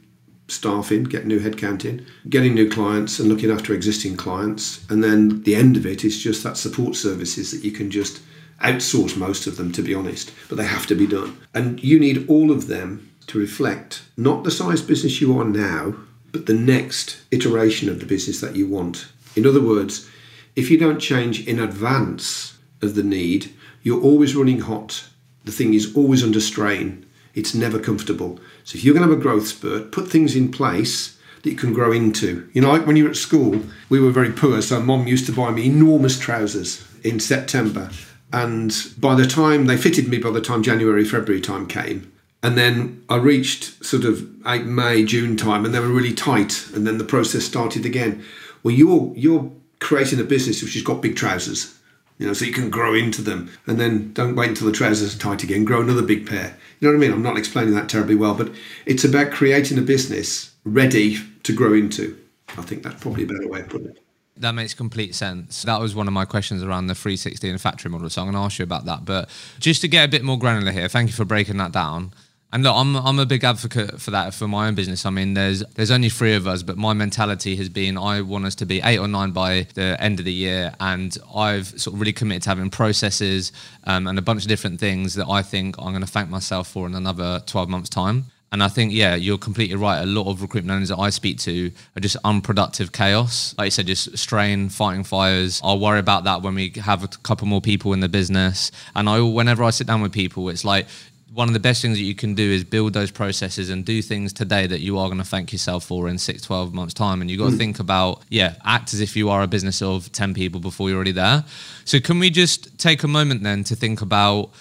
staff 0.53 0.91
in, 0.91 1.03
get 1.03 1.25
new 1.25 1.39
headcount 1.39 1.85
in, 1.85 2.05
getting 2.29 2.53
new 2.53 2.69
clients 2.69 3.19
and 3.19 3.27
looking 3.27 3.51
after 3.51 3.73
existing 3.73 4.15
clients. 4.15 4.85
And 4.89 5.03
then 5.03 5.43
the 5.43 5.55
end 5.55 5.77
of 5.77 5.85
it 5.85 6.05
is 6.05 6.21
just 6.21 6.43
that 6.43 6.57
support 6.57 6.95
services 6.95 7.51
that 7.51 7.63
you 7.63 7.71
can 7.71 7.91
just 7.91 8.21
outsource 8.61 9.17
most 9.17 9.47
of 9.47 9.57
them, 9.57 9.71
to 9.73 9.81
be 9.81 9.93
honest, 9.93 10.31
but 10.47 10.57
they 10.57 10.65
have 10.65 10.87
to 10.87 10.95
be 10.95 11.07
done. 11.07 11.37
And 11.53 11.83
you 11.83 11.99
need 11.99 12.29
all 12.29 12.51
of 12.51 12.67
them 12.67 13.11
to 13.27 13.39
reflect 13.39 14.03
not 14.17 14.43
the 14.43 14.51
size 14.51 14.81
business 14.81 15.21
you 15.21 15.37
are 15.37 15.45
now, 15.45 15.95
but 16.31 16.45
the 16.45 16.53
next 16.53 17.21
iteration 17.31 17.89
of 17.89 17.99
the 17.99 18.05
business 18.05 18.41
that 18.41 18.55
you 18.55 18.67
want. 18.67 19.07
In 19.35 19.45
other 19.45 19.61
words, 19.61 20.09
if 20.55 20.69
you 20.69 20.77
don't 20.77 20.99
change 20.99 21.47
in 21.47 21.59
advance 21.59 22.57
of 22.81 22.95
the 22.95 23.03
need, 23.03 23.53
you're 23.81 24.01
always 24.01 24.35
running 24.35 24.61
hot. 24.61 25.05
The 25.45 25.51
thing 25.51 25.73
is 25.73 25.95
always 25.95 26.23
under 26.23 26.39
strain. 26.39 27.05
It's 27.33 27.55
never 27.55 27.79
comfortable. 27.79 28.39
So 28.63 28.77
if 28.77 28.83
you're 28.83 28.93
going 28.93 29.07
to 29.07 29.11
have 29.11 29.19
a 29.19 29.21
growth 29.21 29.47
spurt, 29.47 29.91
put 29.91 30.07
things 30.07 30.35
in 30.35 30.51
place 30.51 31.17
that 31.41 31.49
you 31.49 31.55
can 31.55 31.73
grow 31.73 31.91
into. 31.91 32.49
You 32.53 32.61
know, 32.61 32.71
like 32.71 32.87
when 32.87 32.95
you 32.95 33.05
were 33.05 33.09
at 33.09 33.15
school, 33.15 33.61
we 33.89 33.99
were 33.99 34.11
very 34.11 34.31
poor, 34.31 34.61
so 34.61 34.79
mom 34.79 35.07
used 35.07 35.25
to 35.25 35.33
buy 35.33 35.51
me 35.51 35.65
enormous 35.65 36.17
trousers 36.17 36.87
in 37.03 37.19
September. 37.19 37.89
And 38.31 38.75
by 38.97 39.15
the 39.15 39.27
time 39.27 39.65
they 39.65 39.77
fitted 39.77 40.07
me, 40.07 40.17
by 40.17 40.31
the 40.31 40.41
time 40.41 40.63
January, 40.63 41.05
February 41.05 41.41
time 41.41 41.67
came, 41.67 42.11
and 42.41 42.57
then 42.57 43.03
I 43.07 43.17
reached 43.17 43.85
sort 43.85 44.05
of 44.05 44.27
eight, 44.47 44.65
May, 44.65 45.05
June 45.05 45.37
time, 45.37 45.65
and 45.65 45.73
they 45.73 45.79
were 45.79 45.87
really 45.87 46.13
tight, 46.13 46.67
and 46.73 46.87
then 46.87 46.97
the 46.97 47.03
process 47.03 47.43
started 47.43 47.85
again. 47.85 48.23
Well, 48.63 48.73
you're 48.73 49.13
you're 49.15 49.51
creating 49.79 50.19
a 50.19 50.23
business 50.23 50.63
which 50.63 50.73
has 50.73 50.83
got 50.83 51.01
big 51.01 51.15
trousers, 51.15 51.77
you 52.17 52.27
know, 52.27 52.33
so 52.33 52.45
you 52.45 52.53
can 52.53 52.69
grow 52.69 52.93
into 52.93 53.21
them, 53.21 53.51
and 53.67 53.79
then 53.79 54.13
don't 54.13 54.35
wait 54.35 54.49
until 54.49 54.67
the 54.67 54.73
trousers 54.73 55.15
are 55.15 55.19
tight 55.19 55.43
again. 55.43 55.65
Grow 55.65 55.81
another 55.81 56.01
big 56.01 56.27
pair, 56.27 56.55
you 56.79 56.87
know 56.87 56.97
what 56.97 57.03
I 57.03 57.07
mean? 57.07 57.13
I'm 57.13 57.23
not 57.23 57.37
explaining 57.37 57.73
that 57.75 57.89
terribly 57.89 58.15
well, 58.15 58.35
but 58.35 58.51
it's 58.85 59.03
about 59.03 59.31
creating 59.31 59.77
a 59.77 59.81
business 59.81 60.53
ready 60.65 61.17
to 61.43 61.53
grow 61.53 61.73
into. 61.73 62.17
I 62.57 62.61
think 62.61 62.83
that's 62.83 63.01
probably 63.01 63.23
a 63.23 63.27
better 63.27 63.47
way 63.47 63.61
of 63.61 63.69
putting 63.69 63.87
it. 63.87 63.99
That 64.37 64.53
makes 64.53 64.73
complete 64.73 65.13
sense. 65.15 65.61
That 65.63 65.79
was 65.79 65.93
one 65.93 66.07
of 66.07 66.13
my 66.13 66.25
questions 66.25 66.63
around 66.63 66.87
the 66.87 66.95
360 66.95 67.49
and 67.49 67.61
factory 67.61 67.91
model. 67.91 68.09
So 68.09 68.21
I'm 68.21 68.25
going 68.25 68.35
to 68.35 68.39
ask 68.39 68.57
you 68.57 68.63
about 68.63 68.85
that. 68.85 69.05
But 69.05 69.29
just 69.59 69.81
to 69.81 69.87
get 69.87 70.05
a 70.05 70.07
bit 70.07 70.23
more 70.23 70.39
granular 70.39 70.71
here, 70.71 70.87
thank 70.87 71.09
you 71.09 71.13
for 71.13 71.23
breaking 71.23 71.57
that 71.57 71.71
down. 71.71 72.13
And 72.53 72.61
look, 72.61 72.75
I'm 72.75 72.95
I'm 72.95 73.17
a 73.17 73.25
big 73.25 73.43
advocate 73.43 73.99
for 73.99 74.11
that 74.11 74.35
for 74.35 74.47
my 74.47 74.67
own 74.67 74.75
business. 74.75 75.07
I 75.07 75.09
mean, 75.09 75.33
there's 75.33 75.61
there's 75.73 75.89
only 75.89 76.09
three 76.09 76.35
of 76.35 76.45
us, 76.45 76.61
but 76.61 76.77
my 76.77 76.93
mentality 76.93 77.55
has 77.55 77.67
been 77.67 77.97
I 77.97 78.21
want 78.21 78.45
us 78.45 78.53
to 78.55 78.65
be 78.67 78.79
eight 78.83 78.99
or 78.99 79.07
nine 79.07 79.31
by 79.31 79.65
the 79.73 79.97
end 79.99 80.19
of 80.19 80.25
the 80.25 80.31
year, 80.31 80.71
and 80.79 81.17
I've 81.35 81.67
sort 81.81 81.95
of 81.95 81.99
really 81.99 82.13
committed 82.13 82.43
to 82.43 82.49
having 82.49 82.69
processes 82.69 83.51
um, 83.85 84.05
and 84.05 84.19
a 84.19 84.21
bunch 84.21 84.43
of 84.43 84.49
different 84.49 84.79
things 84.79 85.15
that 85.15 85.27
I 85.27 85.41
think 85.41 85.79
I'm 85.79 85.93
going 85.93 86.01
to 86.01 86.07
thank 86.07 86.29
myself 86.29 86.67
for 86.67 86.85
in 86.85 86.93
another 86.93 87.41
12 87.47 87.69
months' 87.69 87.89
time. 87.89 88.25
And 88.51 88.61
I 88.61 88.67
think, 88.67 88.93
yeah, 88.93 89.15
you're 89.15 89.39
completely 89.39 89.75
right. 89.75 90.03
A 90.03 90.05
lot 90.05 90.29
of 90.29 90.43
recruitment 90.43 90.75
owners 90.75 90.89
that 90.89 90.99
I 90.99 91.09
speak 91.09 91.39
to 91.39 91.71
are 91.97 91.99
just 91.99 92.17
unproductive 92.23 92.91
chaos. 92.91 93.55
Like 93.57 93.65
you 93.65 93.71
said, 93.71 93.87
just 93.87 94.15
strain, 94.15 94.69
fighting 94.69 95.03
fires. 95.03 95.59
I'll 95.63 95.79
worry 95.79 95.97
about 95.97 96.25
that 96.25 96.43
when 96.43 96.53
we 96.53 96.71
have 96.83 97.03
a 97.03 97.07
couple 97.07 97.47
more 97.47 97.61
people 97.61 97.93
in 97.93 97.99
the 97.99 98.09
business. 98.09 98.71
And 98.95 99.09
I, 99.09 99.19
whenever 99.21 99.63
I 99.63 99.71
sit 99.71 99.87
down 99.87 100.03
with 100.03 100.11
people, 100.11 100.49
it's 100.49 100.63
like 100.63 100.85
one 101.33 101.47
of 101.47 101.53
the 101.53 101.59
best 101.59 101.81
things 101.81 101.97
that 101.97 102.03
you 102.03 102.13
can 102.13 102.35
do 102.35 102.43
is 102.43 102.63
build 102.63 102.93
those 102.93 103.09
processes 103.09 103.71
and 103.71 103.83
do 103.83 104.01
things 104.03 104.31
today 104.31 104.67
that 104.67 104.81
you 104.81 104.99
are 104.99 105.07
going 105.07 105.17
to 105.17 105.23
thank 105.23 105.51
yourself 105.51 105.83
for 105.83 106.07
in 106.07 106.17
six, 106.19 106.43
12 106.43 106.73
months 106.73 106.93
time. 106.93 107.21
And 107.21 107.31
you 107.31 107.39
got 107.39 107.49
to 107.49 107.55
mm. 107.55 107.57
think 107.57 107.79
about, 107.79 108.21
yeah, 108.29 108.55
act 108.63 108.93
as 108.93 109.01
if 109.01 109.15
you 109.15 109.29
are 109.29 109.41
a 109.41 109.47
business 109.47 109.81
of 109.81 110.11
10 110.11 110.35
people 110.35 110.59
before 110.59 110.89
you're 110.89 110.95
already 110.95 111.11
there. 111.11 111.43
So 111.85 111.99
can 111.99 112.19
we 112.19 112.29
just 112.29 112.77
take 112.77 113.01
a 113.01 113.07
moment 113.07 113.41
then 113.41 113.63
to 113.65 113.75
think 113.75 114.01
about 114.01 114.51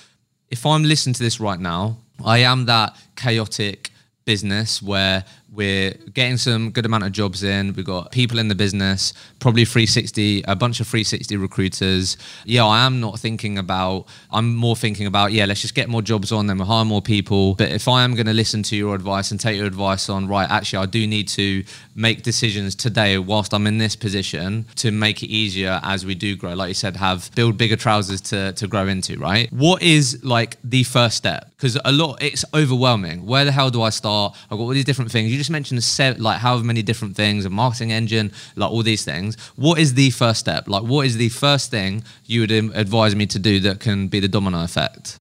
if 0.50 0.64
I'm 0.64 0.82
listening 0.82 1.14
to 1.14 1.22
this 1.22 1.40
right 1.40 1.60
now, 1.60 1.98
I 2.24 2.38
am 2.38 2.64
that 2.66 2.96
chaotic 3.16 3.90
business 4.24 4.82
where 4.82 5.24
we're 5.52 5.92
getting 6.14 6.38
some 6.38 6.70
good 6.70 6.86
amount 6.86 7.04
of 7.04 7.12
jobs 7.12 7.42
in. 7.42 7.74
We've 7.74 7.84
got 7.84 8.10
people 8.10 8.38
in 8.38 8.48
the 8.48 8.54
business, 8.54 9.12
probably 9.38 9.66
360, 9.66 10.44
a 10.48 10.56
bunch 10.56 10.80
of 10.80 10.86
360 10.86 11.36
recruiters. 11.36 12.16
Yeah, 12.46 12.64
I 12.64 12.86
am 12.86 13.00
not 13.00 13.18
thinking 13.18 13.58
about, 13.58 14.06
I'm 14.30 14.54
more 14.54 14.74
thinking 14.74 15.06
about, 15.06 15.32
yeah, 15.32 15.44
let's 15.44 15.60
just 15.60 15.74
get 15.74 15.90
more 15.90 16.00
jobs 16.00 16.32
on, 16.32 16.46
then 16.46 16.56
we'll 16.56 16.66
hire 16.66 16.86
more 16.86 17.02
people. 17.02 17.54
But 17.54 17.70
if 17.70 17.86
I 17.86 18.02
am 18.02 18.14
going 18.14 18.26
to 18.26 18.32
listen 18.32 18.62
to 18.64 18.76
your 18.76 18.94
advice 18.94 19.30
and 19.30 19.38
take 19.38 19.58
your 19.58 19.66
advice 19.66 20.08
on, 20.08 20.26
right, 20.26 20.50
actually, 20.50 20.82
I 20.82 20.86
do 20.86 21.06
need 21.06 21.28
to 21.28 21.64
make 21.94 22.22
decisions 22.22 22.74
today 22.74 23.18
whilst 23.18 23.52
I'm 23.52 23.66
in 23.66 23.76
this 23.76 23.94
position 23.94 24.64
to 24.76 24.90
make 24.90 25.22
it 25.22 25.28
easier 25.28 25.80
as 25.82 26.06
we 26.06 26.14
do 26.14 26.34
grow. 26.34 26.54
Like 26.54 26.68
you 26.68 26.74
said, 26.74 26.96
have 26.96 27.30
build 27.34 27.58
bigger 27.58 27.76
trousers 27.76 28.22
to, 28.22 28.54
to 28.54 28.66
grow 28.66 28.86
into, 28.86 29.18
right? 29.18 29.52
What 29.52 29.82
is 29.82 30.24
like 30.24 30.56
the 30.64 30.84
first 30.84 31.18
step? 31.18 31.50
Because 31.50 31.78
a 31.84 31.92
lot, 31.92 32.22
it's 32.22 32.44
overwhelming. 32.54 33.26
Where 33.26 33.44
the 33.44 33.52
hell 33.52 33.70
do 33.70 33.82
I 33.82 33.90
start? 33.90 34.34
I've 34.44 34.56
got 34.56 34.60
all 34.60 34.68
these 34.68 34.86
different 34.86 35.10
things. 35.10 35.30
You 35.30 35.41
just 35.42 35.50
mentioned 35.50 35.82
like 36.22 36.38
however 36.38 36.62
many 36.62 36.82
different 36.82 37.16
things, 37.16 37.44
a 37.44 37.50
marketing 37.50 37.90
engine, 37.90 38.32
like 38.54 38.70
all 38.70 38.82
these 38.82 39.04
things. 39.04 39.36
What 39.56 39.78
is 39.78 39.94
the 39.94 40.10
first 40.10 40.40
step? 40.40 40.68
Like, 40.68 40.84
what 40.84 41.04
is 41.04 41.16
the 41.16 41.30
first 41.30 41.70
thing 41.70 42.04
you 42.26 42.42
would 42.42 42.52
advise 42.52 43.16
me 43.16 43.26
to 43.26 43.38
do 43.38 43.58
that 43.60 43.80
can 43.80 44.06
be 44.08 44.20
the 44.20 44.28
domino 44.28 44.62
effect? 44.62 45.18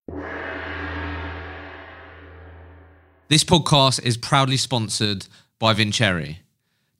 This 3.28 3.42
podcast 3.42 4.04
is 4.04 4.16
proudly 4.16 4.56
sponsored 4.56 5.26
by 5.58 5.72
Vincere. 5.72 6.36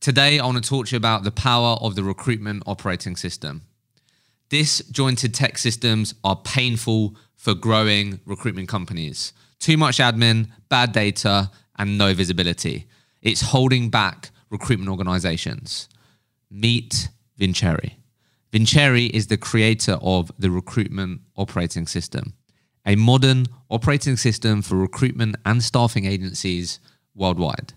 Today, 0.00 0.40
I 0.40 0.44
want 0.46 0.62
to 0.62 0.68
talk 0.68 0.86
to 0.86 0.92
you 0.92 0.96
about 0.96 1.22
the 1.22 1.30
power 1.30 1.76
of 1.80 1.94
the 1.94 2.02
recruitment 2.02 2.64
operating 2.66 3.14
system. 3.14 3.62
Disjointed 4.48 5.32
tech 5.32 5.58
systems 5.58 6.14
are 6.24 6.36
painful 6.36 7.14
for 7.36 7.54
growing 7.54 8.20
recruitment 8.26 8.68
companies. 8.68 9.32
Too 9.60 9.76
much 9.76 9.98
admin, 9.98 10.48
bad 10.68 10.92
data, 10.92 11.50
and 11.78 11.96
no 11.96 12.14
visibility. 12.14 12.88
It's 13.22 13.40
holding 13.40 13.88
back 13.88 14.30
recruitment 14.50 14.90
organizations. 14.90 15.88
Meet 16.50 17.08
Vincere. 17.38 17.92
Vincere 18.50 19.08
is 19.14 19.28
the 19.28 19.38
creator 19.38 19.96
of 20.02 20.30
the 20.38 20.50
recruitment 20.50 21.22
operating 21.36 21.86
system, 21.86 22.34
a 22.84 22.96
modern 22.96 23.46
operating 23.70 24.16
system 24.16 24.60
for 24.60 24.76
recruitment 24.76 25.36
and 25.46 25.62
staffing 25.62 26.04
agencies 26.04 26.80
worldwide. 27.14 27.72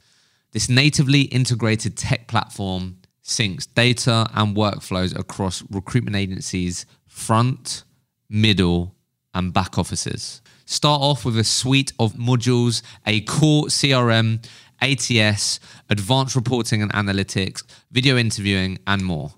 This 0.51 0.67
natively 0.67 1.21
integrated 1.21 1.95
tech 1.95 2.27
platform 2.27 2.97
syncs 3.23 3.67
data 3.73 4.27
and 4.33 4.55
workflows 4.55 5.17
across 5.17 5.63
recruitment 5.69 6.15
agencies' 6.15 6.85
front, 7.07 7.83
middle, 8.29 8.95
and 9.33 9.53
back 9.53 9.77
offices. 9.77 10.41
Start 10.65 11.01
off 11.01 11.25
with 11.25 11.37
a 11.37 11.43
suite 11.43 11.93
of 11.99 12.13
modules, 12.13 12.81
a 13.05 13.21
core 13.21 13.65
CRM, 13.65 14.43
ATS, 14.85 15.59
advanced 15.89 16.35
reporting 16.35 16.81
and 16.81 16.93
analytics, 16.93 17.63
video 17.91 18.17
interviewing, 18.17 18.77
and 18.85 19.03
more. 19.03 19.33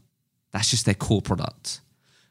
That's 0.51 0.69
just 0.69 0.85
their 0.85 0.95
core 0.95 1.21
product. 1.21 1.81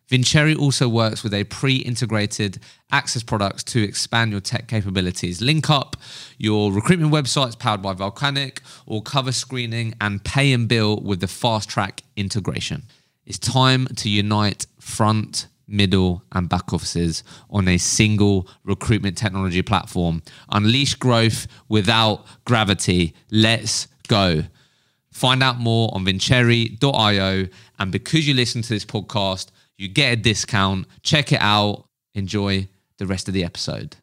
Vincere 0.09 0.55
also 0.57 0.89
works 0.89 1.25
with 1.25 1.35
a 1.35 1.45
pre-integrated 1.45 2.61
access 2.93 3.25
products 3.25 3.65
to 3.65 3.83
expand 3.83 4.31
your 4.31 4.41
tech 4.41 4.69
capabilities. 4.69 5.43
Link 5.43 5.69
up 5.69 5.97
your 6.39 6.71
recruitment 6.71 7.13
websites 7.13 7.59
powered 7.59 7.83
by 7.83 7.93
Volcanic 7.93 8.63
or 8.87 9.03
cover 9.03 9.33
screening 9.33 9.95
and 10.01 10.23
pay 10.23 10.53
and 10.53 10.69
bill 10.69 11.01
with 11.01 11.21
the 11.21 11.27
fast 11.27 11.69
track 11.69 12.03
integration. 12.17 12.85
It's 13.25 13.39
time 13.39 13.87
to 13.97 14.09
unite 14.09 14.67
front, 14.79 15.49
middle, 15.69 16.23
and 16.33 16.49
back 16.49 16.73
offices 16.73 17.25
on 17.51 17.69
a 17.69 17.79
single 17.79 18.49
recruitment 18.65 19.17
technology 19.17 19.63
platform. 19.63 20.23
Unleash 20.51 20.95
growth 20.95 21.47
without 21.69 22.25
gravity. 22.45 23.15
Let's 23.31 23.89
go. 24.09 24.45
Find 25.11 25.43
out 25.43 25.59
more 25.59 25.91
on 25.95 26.05
vincere.io. 26.05 27.49
And 27.79 27.93
because 27.93 28.29
you 28.29 28.35
listen 28.35 28.63
to 28.63 28.69
this 28.69 28.85
podcast, 28.85 29.49
you 29.77 29.89
get 29.89 30.13
a 30.13 30.17
discount. 30.17 30.87
Check 31.03 31.33
it 31.33 31.41
out. 31.41 31.87
Enjoy 32.15 32.69
the 32.99 33.07
rest 33.07 33.29
of 33.29 33.35
the 33.35 33.45
episode. 33.45 33.97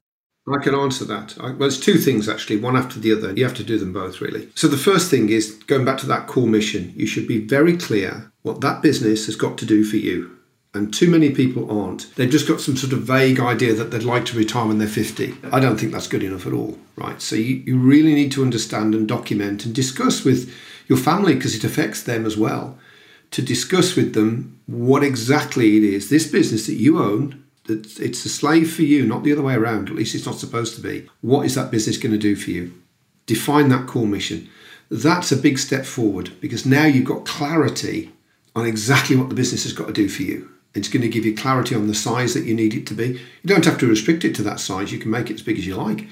I 0.52 0.62
can 0.62 0.76
answer 0.76 1.06
that. 1.06 1.36
I, 1.40 1.48
well, 1.48 1.60
there's 1.60 1.80
two 1.80 1.98
things 1.98 2.28
actually, 2.28 2.58
one 2.58 2.76
after 2.76 3.00
the 3.00 3.14
other. 3.14 3.32
You 3.34 3.46
have 3.46 3.54
to 3.56 3.64
do 3.64 3.78
them 3.78 3.94
both, 3.94 4.20
really. 4.20 4.50
So, 4.56 4.68
the 4.68 4.78
first 4.78 5.10
thing 5.10 5.30
is 5.30 5.52
going 5.68 5.86
back 5.86 5.98
to 6.00 6.06
that 6.08 6.28
core 6.28 6.48
mission, 6.48 6.92
you 6.98 7.08
should 7.08 7.28
be 7.28 7.46
very 7.46 7.78
clear 7.78 8.32
what 8.42 8.60
that 8.60 8.82
business 8.82 9.26
has 9.28 9.38
got 9.38 9.58
to 9.60 9.66
do 9.66 9.86
for 9.86 9.96
you. 9.96 10.38
And 10.76 10.92
too 10.92 11.10
many 11.10 11.30
people 11.30 11.70
aren't. 11.70 12.16
They've 12.16 12.30
just 12.30 12.48
got 12.48 12.60
some 12.60 12.76
sort 12.76 12.94
of 12.94 13.04
vague 13.04 13.40
idea 13.40 13.74
that 13.74 13.92
they'd 13.92 14.02
like 14.02 14.26
to 14.26 14.38
retire 14.38 14.66
when 14.66 14.80
they're 14.80 14.88
50. 14.88 15.36
I 15.52 15.60
don't 15.60 15.80
think 15.80 15.92
that's 15.92 16.08
good 16.08 16.24
enough 16.24 16.48
at 16.48 16.54
all, 16.54 16.80
right? 16.96 17.22
So, 17.22 17.36
you, 17.36 17.58
you 17.58 17.78
really 17.78 18.16
need 18.16 18.32
to 18.32 18.42
understand 18.42 18.96
and 18.96 19.08
document 19.08 19.66
and 19.66 19.76
discuss 19.76 20.24
with 20.24 20.52
your 20.88 20.98
family 20.98 21.36
because 21.36 21.56
it 21.56 21.64
affects 21.64 22.02
them 22.04 22.26
as 22.26 22.38
well 22.38 22.78
to 23.34 23.42
discuss 23.42 23.96
with 23.96 24.14
them 24.14 24.60
what 24.68 25.04
exactly 25.04 25.78
it 25.78 25.84
is 25.84 26.10
this 26.10 26.28
business 26.28 26.68
that 26.68 26.76
you 26.76 27.00
own 27.00 27.44
that 27.66 28.00
it's 28.00 28.24
a 28.26 28.30
slave 28.30 28.74
for 28.74 28.84
you 28.84 29.06
not 29.06 29.24
the 29.24 29.32
other 29.32 29.42
way 29.42 29.56
around 29.56 29.90
at 29.90 29.96
least 29.96 30.16
it's 30.16 30.26
not 30.26 30.36
supposed 30.36 30.76
to 30.76 30.82
be 30.82 31.08
what 31.22 31.46
is 31.46 31.56
that 31.56 31.72
business 31.72 31.98
going 31.98 32.12
to 32.12 32.18
do 32.18 32.36
for 32.36 32.52
you 32.52 32.72
define 33.26 33.70
that 33.70 33.88
core 33.88 34.08
mission 34.08 34.48
that's 34.92 35.32
a 35.32 35.38
big 35.38 35.58
step 35.58 35.84
forward 35.84 36.32
because 36.40 36.66
now 36.66 36.86
you've 36.86 37.06
got 37.06 37.26
clarity 37.26 38.12
on 38.56 38.66
exactly 38.66 39.16
what 39.16 39.30
the 39.30 39.36
business 39.36 39.64
has 39.64 39.74
got 39.74 39.88
to 39.88 39.94
do 39.94 40.08
for 40.08 40.22
you 40.22 40.50
it's 40.76 40.88
going 40.88 41.02
to 41.02 41.10
give 41.10 41.26
you 41.26 41.36
clarity 41.36 41.76
on 41.76 41.88
the 41.88 41.96
size 41.96 42.34
that 42.34 42.46
you 42.46 42.54
need 42.54 42.74
it 42.74 42.88
to 42.88 42.94
be 42.94 43.08
you 43.08 43.48
don't 43.48 43.66
have 43.66 43.78
to 43.78 43.88
restrict 43.88 44.26
it 44.26 44.36
to 44.36 44.44
that 44.44 44.60
size 44.60 44.92
you 44.92 45.00
can 45.00 45.12
make 45.12 45.30
it 45.30 45.36
as 45.36 45.42
big 45.42 45.58
as 45.58 45.68
you 45.68 45.76
like 45.76 46.08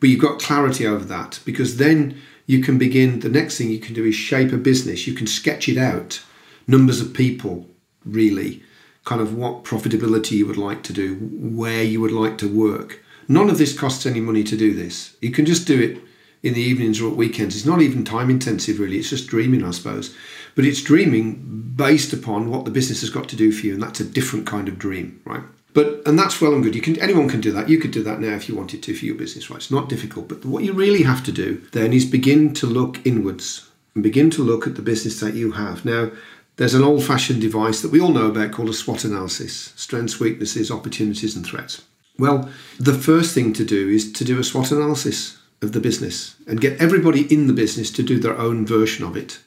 but 0.00 0.08
you've 0.08 0.20
got 0.20 0.40
clarity 0.40 0.86
over 0.86 1.04
that 1.04 1.40
because 1.44 1.76
then 1.76 2.20
you 2.46 2.60
can 2.60 2.76
begin 2.76 3.20
the 3.20 3.28
next 3.28 3.56
thing 3.56 3.70
you 3.70 3.78
can 3.78 3.94
do 3.94 4.04
is 4.04 4.14
shape 4.14 4.52
a 4.52 4.56
business 4.56 5.06
you 5.06 5.14
can 5.14 5.26
sketch 5.26 5.68
it 5.68 5.78
out 5.78 6.22
numbers 6.66 7.00
of 7.00 7.14
people, 7.14 7.66
really, 8.04 8.62
kind 9.04 9.20
of 9.20 9.34
what 9.34 9.64
profitability 9.64 10.32
you 10.32 10.46
would 10.46 10.56
like 10.56 10.82
to 10.84 10.92
do, 10.92 11.16
where 11.16 11.82
you 11.82 12.00
would 12.00 12.12
like 12.12 12.38
to 12.38 12.48
work. 12.48 13.02
None 13.28 13.50
of 13.50 13.58
this 13.58 13.78
costs 13.78 14.06
any 14.06 14.20
money 14.20 14.44
to 14.44 14.56
do 14.56 14.74
this. 14.74 15.16
You 15.20 15.30
can 15.30 15.46
just 15.46 15.66
do 15.66 15.80
it 15.80 16.02
in 16.42 16.54
the 16.54 16.60
evenings 16.60 17.00
or 17.00 17.08
at 17.10 17.16
weekends. 17.16 17.54
It's 17.56 17.66
not 17.66 17.80
even 17.80 18.04
time 18.04 18.30
intensive, 18.30 18.80
really. 18.80 18.98
It's 18.98 19.10
just 19.10 19.28
dreaming, 19.28 19.64
I 19.64 19.70
suppose. 19.70 20.14
But 20.54 20.64
it's 20.64 20.82
dreaming 20.82 21.72
based 21.76 22.12
upon 22.12 22.50
what 22.50 22.64
the 22.64 22.70
business 22.70 23.00
has 23.00 23.10
got 23.10 23.28
to 23.30 23.36
do 23.36 23.52
for 23.52 23.66
you, 23.66 23.74
and 23.74 23.82
that's 23.82 24.00
a 24.00 24.04
different 24.04 24.46
kind 24.46 24.68
of 24.68 24.78
dream, 24.78 25.20
right? 25.24 25.42
But 25.74 26.02
and 26.04 26.18
that's 26.18 26.40
well 26.40 26.52
and 26.54 26.62
good. 26.62 26.74
You 26.74 26.82
can 26.82 26.98
anyone 27.00 27.28
can 27.28 27.40
do 27.40 27.52
that. 27.52 27.68
You 27.68 27.78
could 27.78 27.92
do 27.92 28.02
that 28.02 28.20
now 28.20 28.34
if 28.34 28.48
you 28.48 28.54
wanted 28.54 28.82
to 28.82 28.94
for 28.94 29.04
your 29.04 29.14
business, 29.14 29.50
right? 29.50 29.56
It's 29.56 29.70
not 29.70 29.88
difficult. 29.88 30.28
But 30.28 30.44
what 30.44 30.64
you 30.64 30.72
really 30.72 31.02
have 31.02 31.24
to 31.24 31.32
do 31.32 31.62
then 31.72 31.92
is 31.92 32.04
begin 32.04 32.52
to 32.54 32.66
look 32.66 33.04
inwards 33.06 33.70
and 33.94 34.02
begin 34.02 34.30
to 34.30 34.42
look 34.42 34.66
at 34.66 34.74
the 34.74 34.82
business 34.82 35.20
that 35.20 35.34
you 35.34 35.52
have. 35.52 35.84
Now, 35.84 36.10
there's 36.56 36.74
an 36.74 36.84
old 36.84 37.04
fashioned 37.04 37.40
device 37.40 37.80
that 37.80 37.90
we 37.90 38.00
all 38.00 38.12
know 38.12 38.26
about 38.26 38.52
called 38.52 38.68
a 38.68 38.74
SWOT 38.74 39.04
analysis 39.04 39.72
strengths, 39.76 40.20
weaknesses, 40.20 40.70
opportunities, 40.70 41.34
and 41.34 41.44
threats. 41.44 41.82
Well, 42.18 42.50
the 42.78 42.94
first 42.94 43.34
thing 43.34 43.52
to 43.54 43.64
do 43.64 43.88
is 43.88 44.12
to 44.12 44.24
do 44.24 44.38
a 44.38 44.44
SWOT 44.44 44.70
analysis 44.70 45.38
of 45.62 45.72
the 45.72 45.80
business 45.80 46.34
and 46.46 46.60
get 46.60 46.80
everybody 46.80 47.32
in 47.32 47.46
the 47.46 47.52
business 47.52 47.90
to 47.92 48.02
do 48.02 48.18
their 48.18 48.36
own 48.36 48.66
version 48.66 49.04
of 49.06 49.16
it. 49.16 49.38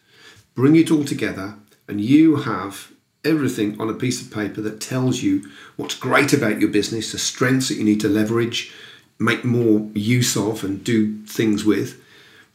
Bring 0.55 0.75
it 0.75 0.89
all 0.89 1.03
together, 1.03 1.55
and 1.87 2.01
you 2.01 2.37
have 2.37 2.91
everything 3.23 3.79
on 3.79 3.89
a 3.89 3.93
piece 3.93 4.21
of 4.21 4.33
paper 4.33 4.61
that 4.61 4.79
tells 4.81 5.21
you 5.21 5.49
what's 5.75 5.95
great 5.95 6.31
about 6.33 6.59
your 6.59 6.69
business, 6.69 7.11
the 7.11 7.19
strengths 7.19 7.69
that 7.69 7.75
you 7.75 7.83
need 7.83 7.99
to 8.01 8.09
leverage, 8.09 8.73
make 9.19 9.43
more 9.43 9.89
use 9.93 10.37
of, 10.37 10.63
and 10.63 10.83
do 10.83 11.23
things 11.25 11.65
with 11.65 12.01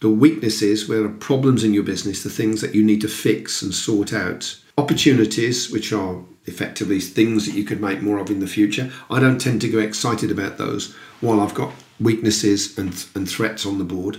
the 0.00 0.08
weaknesses 0.08 0.88
where 0.88 1.04
are 1.04 1.10
problems 1.10 1.62
in 1.62 1.74
your 1.74 1.82
business, 1.82 2.22
the 2.22 2.30
things 2.30 2.60
that 2.62 2.74
you 2.74 2.82
need 2.82 3.02
to 3.02 3.08
fix 3.08 3.62
and 3.62 3.74
sort 3.74 4.12
out. 4.12 4.58
Opportunities, 4.78 5.70
which 5.70 5.92
are 5.92 6.22
effectively 6.46 7.00
things 7.00 7.44
that 7.44 7.54
you 7.54 7.64
could 7.64 7.80
make 7.80 8.00
more 8.00 8.18
of 8.18 8.30
in 8.30 8.40
the 8.40 8.46
future. 8.46 8.90
I 9.10 9.20
don't 9.20 9.38
tend 9.38 9.60
to 9.60 9.68
get 9.68 9.82
excited 9.82 10.30
about 10.30 10.56
those 10.56 10.94
while 11.20 11.40
I've 11.40 11.54
got 11.54 11.74
weaknesses 12.00 12.78
and, 12.78 13.04
and 13.14 13.28
threats 13.28 13.66
on 13.66 13.76
the 13.76 13.84
board. 13.84 14.18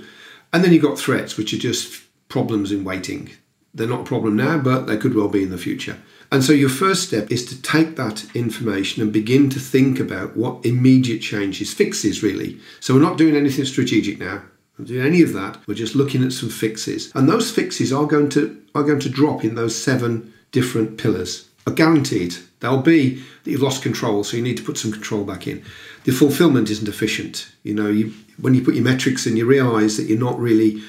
And 0.53 0.63
then 0.63 0.71
you've 0.71 0.83
got 0.83 0.99
threats, 0.99 1.35
which 1.35 1.51
are 1.51 1.57
just 1.57 2.03
problems 2.29 2.71
in 2.71 2.83
waiting. 2.83 3.31
They're 3.73 3.87
not 3.87 4.01
a 4.01 4.05
problem 4.05 4.35
now, 4.35 4.57
but 4.57 4.85
they 4.85 4.97
could 4.97 5.15
well 5.15 5.29
be 5.29 5.43
in 5.43 5.49
the 5.49 5.57
future. 5.57 5.97
And 6.31 6.43
so 6.43 6.53
your 6.53 6.69
first 6.69 7.03
step 7.03 7.29
is 7.29 7.45
to 7.45 7.61
take 7.61 7.95
that 7.97 8.25
information 8.35 9.01
and 9.01 9.11
begin 9.11 9.49
to 9.49 9.59
think 9.59 9.99
about 9.99 10.35
what 10.37 10.65
immediate 10.65 11.21
changes, 11.21 11.73
fixes 11.73 12.23
really. 12.23 12.59
So 12.79 12.93
we're 12.93 13.01
not 13.01 13.17
doing 13.17 13.35
anything 13.35 13.65
strategic 13.65 14.19
now 14.19 14.43
We're 14.77 14.85
doing 14.85 15.05
any 15.05 15.21
of 15.21 15.33
that. 15.33 15.57
We're 15.67 15.75
just 15.75 15.95
looking 15.95 16.23
at 16.23 16.33
some 16.33 16.49
fixes, 16.49 17.11
and 17.13 17.29
those 17.29 17.51
fixes 17.51 17.93
are 17.93 18.05
going 18.05 18.29
to 18.29 18.59
are 18.73 18.83
going 18.83 18.99
to 19.01 19.09
drop 19.09 19.43
in 19.43 19.55
those 19.55 19.81
seven 19.81 20.33
different 20.51 20.97
pillars. 20.97 21.47
Are 21.67 21.73
guaranteed. 21.73 22.35
They'll 22.59 22.81
be 22.81 23.21
that 23.43 23.51
you've 23.51 23.61
lost 23.61 23.83
control, 23.83 24.23
so 24.23 24.37
you 24.37 24.43
need 24.43 24.57
to 24.57 24.63
put 24.63 24.77
some 24.77 24.91
control 24.91 25.23
back 25.23 25.47
in. 25.47 25.63
The 26.05 26.11
fulfillment 26.11 26.69
isn't 26.71 26.87
efficient. 26.87 27.51
You 27.61 27.75
know, 27.75 27.87
you, 27.87 28.13
when 28.39 28.55
you 28.55 28.63
put 28.63 28.73
your 28.73 28.83
metrics 28.83 29.27
in, 29.27 29.37
you 29.37 29.45
realise 29.45 29.97
that 29.97 30.07
you're 30.07 30.17
not 30.17 30.39
really 30.39 30.81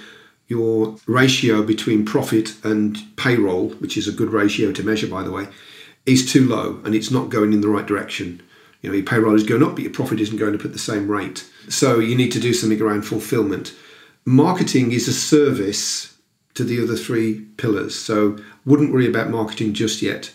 your 0.52 0.96
ratio 1.06 1.62
between 1.62 2.04
profit 2.04 2.54
and 2.62 2.98
payroll, 3.16 3.70
which 3.80 3.96
is 3.96 4.06
a 4.06 4.12
good 4.12 4.30
ratio 4.30 4.70
to 4.70 4.82
measure, 4.82 5.06
by 5.06 5.22
the 5.22 5.32
way, 5.32 5.48
is 6.04 6.30
too 6.30 6.46
low 6.46 6.78
and 6.84 6.94
it's 6.94 7.10
not 7.10 7.30
going 7.30 7.54
in 7.54 7.62
the 7.62 7.68
right 7.68 7.86
direction. 7.86 8.42
You 8.82 8.90
know, 8.90 8.96
your 8.96 9.06
payroll 9.06 9.34
is 9.34 9.44
going 9.44 9.62
up, 9.62 9.74
but 9.76 9.84
your 9.84 9.92
profit 9.92 10.20
isn't 10.20 10.36
going 10.36 10.54
up 10.54 10.66
at 10.66 10.74
the 10.74 10.78
same 10.78 11.10
rate. 11.10 11.48
So 11.70 12.00
you 12.00 12.14
need 12.14 12.32
to 12.32 12.40
do 12.40 12.52
something 12.52 12.82
around 12.82 13.02
fulfillment. 13.02 13.74
Marketing 14.26 14.92
is 14.92 15.08
a 15.08 15.12
service 15.14 16.14
to 16.54 16.64
the 16.64 16.82
other 16.82 16.96
three 16.96 17.40
pillars. 17.56 17.98
So 17.98 18.36
wouldn't 18.66 18.92
worry 18.92 19.08
about 19.08 19.30
marketing 19.30 19.72
just 19.72 20.02
yet. 20.02 20.32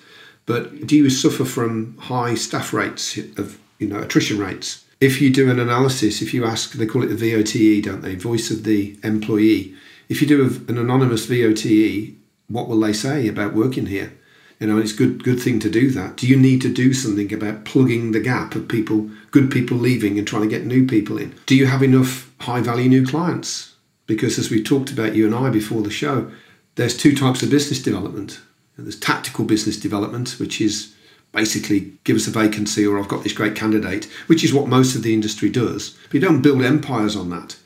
But 0.47 0.87
do 0.87 0.95
you 0.95 1.11
suffer 1.11 1.45
from 1.45 1.95
high 1.97 2.33
staff 2.33 2.73
rates 2.73 3.17
of 3.37 3.59
you 3.77 3.87
know 3.87 3.99
attrition 3.99 4.39
rates? 4.39 4.83
If 4.99 5.21
you 5.21 5.29
do 5.29 5.51
an 5.51 5.59
analysis, 5.59 6.23
if 6.23 6.33
you 6.33 6.43
ask, 6.45 6.71
they 6.71 6.87
call 6.87 7.03
it 7.03 7.07
the 7.07 7.15
VOTE, 7.15 7.83
don't 7.83 8.01
they? 8.01 8.15
Voice 8.15 8.49
of 8.49 8.63
the 8.63 8.97
employee. 9.03 9.75
If 10.09 10.21
you 10.21 10.27
do 10.27 10.43
an 10.67 10.77
anonymous 10.77 11.25
VOTE, 11.25 12.15
what 12.47 12.67
will 12.67 12.79
they 12.79 12.93
say 12.93 13.27
about 13.27 13.53
working 13.53 13.87
here? 13.87 14.13
You 14.59 14.67
know, 14.67 14.77
it's 14.79 14.93
good 14.93 15.23
good 15.23 15.39
thing 15.39 15.59
to 15.59 15.69
do 15.69 15.91
that. 15.91 16.17
Do 16.17 16.27
you 16.27 16.35
need 16.35 16.61
to 16.63 16.73
do 16.73 16.93
something 16.93 17.31
about 17.31 17.65
plugging 17.65 18.11
the 18.11 18.19
gap 18.19 18.55
of 18.55 18.67
people, 18.67 19.09
good 19.29 19.51
people 19.51 19.77
leaving 19.77 20.17
and 20.17 20.27
trying 20.27 20.41
to 20.43 20.47
get 20.47 20.65
new 20.65 20.87
people 20.87 21.17
in? 21.17 21.35
Do 21.45 21.55
you 21.55 21.67
have 21.67 21.83
enough 21.83 22.31
high 22.39 22.61
value 22.61 22.89
new 22.89 23.05
clients? 23.05 23.75
Because 24.07 24.39
as 24.39 24.49
we 24.49 24.63
talked 24.63 24.91
about 24.91 25.15
you 25.15 25.25
and 25.25 25.35
I 25.35 25.49
before 25.49 25.81
the 25.81 25.91
show, 25.91 26.31
there's 26.75 26.97
two 26.97 27.15
types 27.15 27.43
of 27.43 27.51
business 27.51 27.81
development. 27.81 28.39
There's 28.77 28.99
tactical 28.99 29.43
business 29.43 29.77
development, 29.77 30.35
which 30.39 30.61
is 30.61 30.95
basically 31.31 31.93
give 32.03 32.15
us 32.15 32.27
a 32.27 32.31
vacancy 32.31 32.85
or 32.85 32.97
I've 32.97 33.07
got 33.07 33.23
this 33.23 33.33
great 33.33 33.55
candidate, 33.55 34.05
which 34.27 34.43
is 34.43 34.53
what 34.53 34.67
most 34.67 34.95
of 34.95 35.03
the 35.03 35.13
industry 35.13 35.49
does. 35.49 35.97
But 36.05 36.15
you 36.15 36.19
don't 36.19 36.41
build 36.41 36.63
empires 36.63 37.15
on 37.15 37.29
that. 37.31 37.57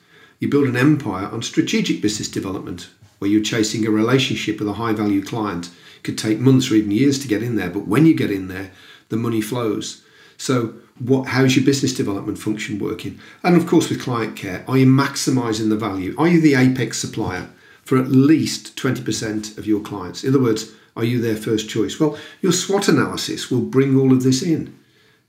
You 0.42 0.50
build 0.50 0.68
an 0.68 0.76
empire 0.76 1.28
on 1.28 1.44
strategic 1.44 2.02
business 2.02 2.28
development, 2.28 2.90
where 3.20 3.30
you're 3.30 3.44
chasing 3.44 3.86
a 3.86 3.92
relationship 3.92 4.58
with 4.58 4.68
a 4.68 4.74
high 4.74 4.92
value 4.92 5.24
client. 5.24 5.68
It 5.98 6.04
could 6.04 6.18
take 6.18 6.40
months 6.40 6.72
or 6.72 6.76
even 6.76 6.90
years 6.90 7.20
to 7.20 7.28
get 7.28 7.44
in 7.44 7.58
there, 7.58 7.70
but 7.70 7.88
when 7.88 8.08
you 8.08 8.16
get 8.16 8.32
in 8.32 8.48
there, 8.48 8.72
the 9.10 9.18
money 9.18 9.40
flows. 9.40 10.04
So, 10.38 10.74
what, 10.98 11.28
how's 11.28 11.56
your 11.56 11.64
business 11.64 11.94
development 11.94 12.40
function 12.40 12.80
working? 12.80 13.20
And 13.44 13.56
of 13.56 13.68
course, 13.68 13.88
with 13.88 14.02
client 14.02 14.36
care, 14.36 14.66
are 14.68 14.80
you 14.80 14.88
maximizing 14.88 15.70
the 15.70 15.76
value? 15.76 16.16
Are 16.18 16.28
you 16.28 16.42
the 16.42 16.56
apex 16.56 16.98
supplier 16.98 17.48
for 17.84 18.00
at 18.00 18.10
least 18.10 18.76
20% 18.76 19.60
of 19.60 19.68
your 19.68 19.82
clients? 19.82 20.24
In 20.24 20.34
other 20.34 20.44
words, 20.44 20.72
are 20.96 21.04
you 21.04 21.22
their 21.22 21.36
first 21.36 21.70
choice? 21.70 22.00
Well, 22.00 22.18
your 22.42 22.52
SWOT 22.52 22.88
analysis 22.88 23.52
will 23.52 23.62
bring 23.62 23.96
all 23.96 24.12
of 24.12 24.24
this 24.24 24.42
in. 24.42 24.76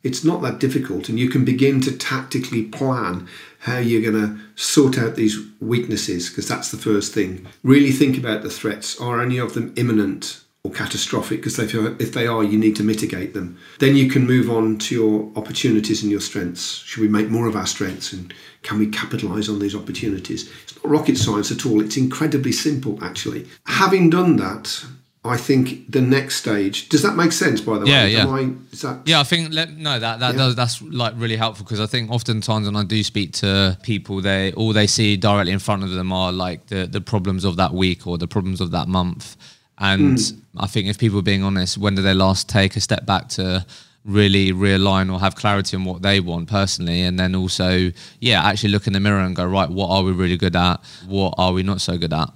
It's 0.02 0.24
not 0.24 0.42
that 0.42 0.58
difficult, 0.58 1.08
and 1.08 1.18
you 1.18 1.28
can 1.28 1.44
begin 1.44 1.80
to 1.82 1.96
tactically 1.96 2.64
plan 2.64 3.28
how 3.62 3.78
you're 3.78 4.10
going 4.10 4.20
to 4.20 4.40
sort 4.56 4.98
out 4.98 5.14
these 5.14 5.38
weaknesses 5.60 6.28
because 6.28 6.48
that's 6.48 6.72
the 6.72 6.76
first 6.76 7.14
thing. 7.14 7.46
Really 7.62 7.92
think 7.92 8.18
about 8.18 8.42
the 8.42 8.50
threats. 8.50 9.00
Are 9.00 9.22
any 9.22 9.38
of 9.38 9.54
them 9.54 9.72
imminent? 9.76 10.42
or 10.64 10.70
catastrophic 10.70 11.40
because 11.40 11.58
if 11.58 12.12
they 12.12 12.24
are, 12.24 12.44
you 12.44 12.56
need 12.56 12.76
to 12.76 12.84
mitigate 12.84 13.34
them. 13.34 13.58
Then 13.80 13.96
you 13.96 14.08
can 14.08 14.24
move 14.24 14.48
on 14.48 14.78
to 14.78 14.94
your 14.94 15.32
opportunities 15.34 16.02
and 16.02 16.10
your 16.12 16.20
strengths. 16.20 16.76
Should 16.84 17.00
we 17.00 17.08
make 17.08 17.28
more 17.28 17.48
of 17.48 17.56
our 17.56 17.66
strengths 17.66 18.12
and 18.12 18.32
can 18.62 18.78
we 18.78 18.86
capitalize 18.86 19.48
on 19.48 19.58
these 19.58 19.74
opportunities? 19.74 20.48
It's 20.62 20.76
not 20.76 20.88
rocket 20.88 21.16
science 21.16 21.50
at 21.50 21.66
all. 21.66 21.82
It's 21.82 21.96
incredibly 21.96 22.52
simple, 22.52 23.02
actually. 23.02 23.48
Having 23.66 24.10
done 24.10 24.36
that, 24.36 24.84
I 25.24 25.36
think 25.36 25.90
the 25.90 26.00
next 26.00 26.36
stage. 26.36 26.88
Does 26.88 27.02
that 27.02 27.14
make 27.14 27.30
sense? 27.30 27.60
By 27.60 27.78
the 27.78 27.86
yeah, 27.86 28.04
way, 28.04 28.12
yeah, 28.12 28.28
I, 28.28 28.44
that, 28.82 29.02
yeah. 29.04 29.20
I 29.20 29.22
think 29.22 29.52
let, 29.52 29.70
no, 29.70 30.00
that 30.00 30.18
that 30.18 30.32
yeah. 30.32 30.38
does 30.38 30.56
that's 30.56 30.82
like 30.82 31.14
really 31.16 31.36
helpful 31.36 31.64
because 31.64 31.78
I 31.78 31.86
think 31.86 32.10
oftentimes 32.10 32.66
when 32.66 32.74
I 32.74 32.82
do 32.82 33.04
speak 33.04 33.32
to 33.34 33.78
people, 33.82 34.20
they 34.20 34.52
all 34.54 34.72
they 34.72 34.88
see 34.88 35.16
directly 35.16 35.52
in 35.52 35.60
front 35.60 35.84
of 35.84 35.90
them 35.90 36.12
are 36.12 36.32
like 36.32 36.66
the 36.66 36.86
the 36.86 37.00
problems 37.00 37.44
of 37.44 37.56
that 37.56 37.72
week 37.72 38.04
or 38.04 38.18
the 38.18 38.26
problems 38.26 38.60
of 38.60 38.72
that 38.72 38.88
month. 38.88 39.36
And 39.78 40.18
mm. 40.18 40.40
I 40.58 40.66
think 40.66 40.88
if 40.88 40.98
people 40.98 41.20
are 41.20 41.22
being 41.22 41.44
honest, 41.44 41.78
when 41.78 41.94
do 41.94 42.02
they 42.02 42.14
last 42.14 42.48
take 42.48 42.74
a 42.74 42.80
step 42.80 43.06
back 43.06 43.28
to 43.30 43.64
really 44.04 44.52
realign 44.52 45.12
or 45.12 45.20
have 45.20 45.36
clarity 45.36 45.76
on 45.76 45.84
what 45.84 46.02
they 46.02 46.18
want 46.18 46.48
personally 46.48 47.02
and 47.02 47.20
then 47.20 47.36
also 47.36 47.92
yeah 48.18 48.44
actually 48.44 48.68
look 48.68 48.88
in 48.88 48.92
the 48.92 48.98
mirror 48.98 49.20
and 49.20 49.36
go 49.36 49.46
right 49.46 49.70
what 49.70 49.90
are 49.90 50.02
we 50.02 50.10
really 50.10 50.36
good 50.36 50.56
at 50.56 50.84
what 51.06 51.32
are 51.38 51.52
we 51.52 51.62
not 51.62 51.80
so 51.80 51.96
good 51.96 52.12
at 52.12 52.28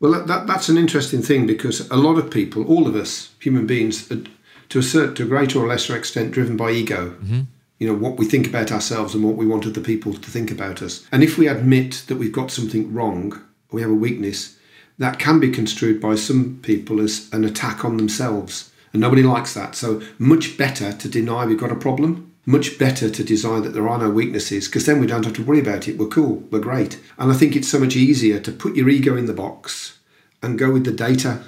well, 0.00 0.24
that, 0.24 0.46
that's 0.46 0.68
an 0.68 0.78
interesting 0.78 1.22
thing 1.22 1.46
because 1.46 1.88
a 1.90 1.96
lot 1.96 2.18
of 2.18 2.30
people, 2.30 2.64
all 2.64 2.86
of 2.86 2.94
us, 2.94 3.32
human 3.40 3.66
beings, 3.66 4.08
to 4.08 4.78
a 4.78 4.82
certain, 4.82 5.14
to 5.16 5.24
a 5.24 5.26
greater 5.26 5.58
or 5.58 5.66
lesser 5.66 5.96
extent, 5.96 6.32
driven 6.32 6.56
by 6.56 6.70
ego. 6.70 7.10
Mm-hmm. 7.10 7.40
You 7.78 7.88
know 7.88 7.94
what 7.94 8.16
we 8.16 8.26
think 8.26 8.46
about 8.46 8.72
ourselves 8.72 9.14
and 9.14 9.24
what 9.24 9.36
we 9.36 9.46
want 9.46 9.66
other 9.66 9.80
people 9.80 10.12
to 10.12 10.30
think 10.30 10.50
about 10.50 10.82
us. 10.82 11.06
And 11.12 11.22
if 11.22 11.38
we 11.38 11.46
admit 11.46 12.04
that 12.08 12.16
we've 12.16 12.32
got 12.32 12.50
something 12.50 12.92
wrong, 12.92 13.40
we 13.70 13.82
have 13.82 13.90
a 13.90 13.94
weakness, 13.94 14.56
that 14.98 15.20
can 15.20 15.38
be 15.38 15.50
construed 15.50 16.00
by 16.00 16.16
some 16.16 16.58
people 16.62 17.00
as 17.00 17.28
an 17.32 17.44
attack 17.44 17.84
on 17.84 17.96
themselves. 17.96 18.72
And 18.92 19.00
nobody 19.00 19.22
likes 19.22 19.54
that. 19.54 19.74
So 19.74 20.02
much 20.18 20.56
better 20.56 20.92
to 20.92 21.08
deny 21.08 21.46
we've 21.46 21.58
got 21.58 21.70
a 21.70 21.76
problem 21.76 22.27
much 22.48 22.78
better 22.78 23.10
to 23.10 23.22
design 23.22 23.62
that 23.62 23.74
there 23.74 23.86
are 23.86 23.98
no 23.98 24.08
weaknesses 24.08 24.66
because 24.66 24.86
then 24.86 24.98
we 24.98 25.06
don't 25.06 25.26
have 25.26 25.34
to 25.34 25.44
worry 25.44 25.60
about 25.60 25.86
it. 25.86 25.98
We're 25.98 26.06
cool, 26.06 26.36
we're 26.50 26.60
great. 26.60 26.98
And 27.18 27.30
I 27.30 27.34
think 27.34 27.54
it's 27.54 27.68
so 27.68 27.78
much 27.78 27.94
easier 27.94 28.40
to 28.40 28.50
put 28.50 28.74
your 28.74 28.88
ego 28.88 29.18
in 29.18 29.26
the 29.26 29.34
box 29.34 29.98
and 30.42 30.58
go 30.58 30.72
with 30.72 30.86
the 30.86 30.90
data. 30.90 31.42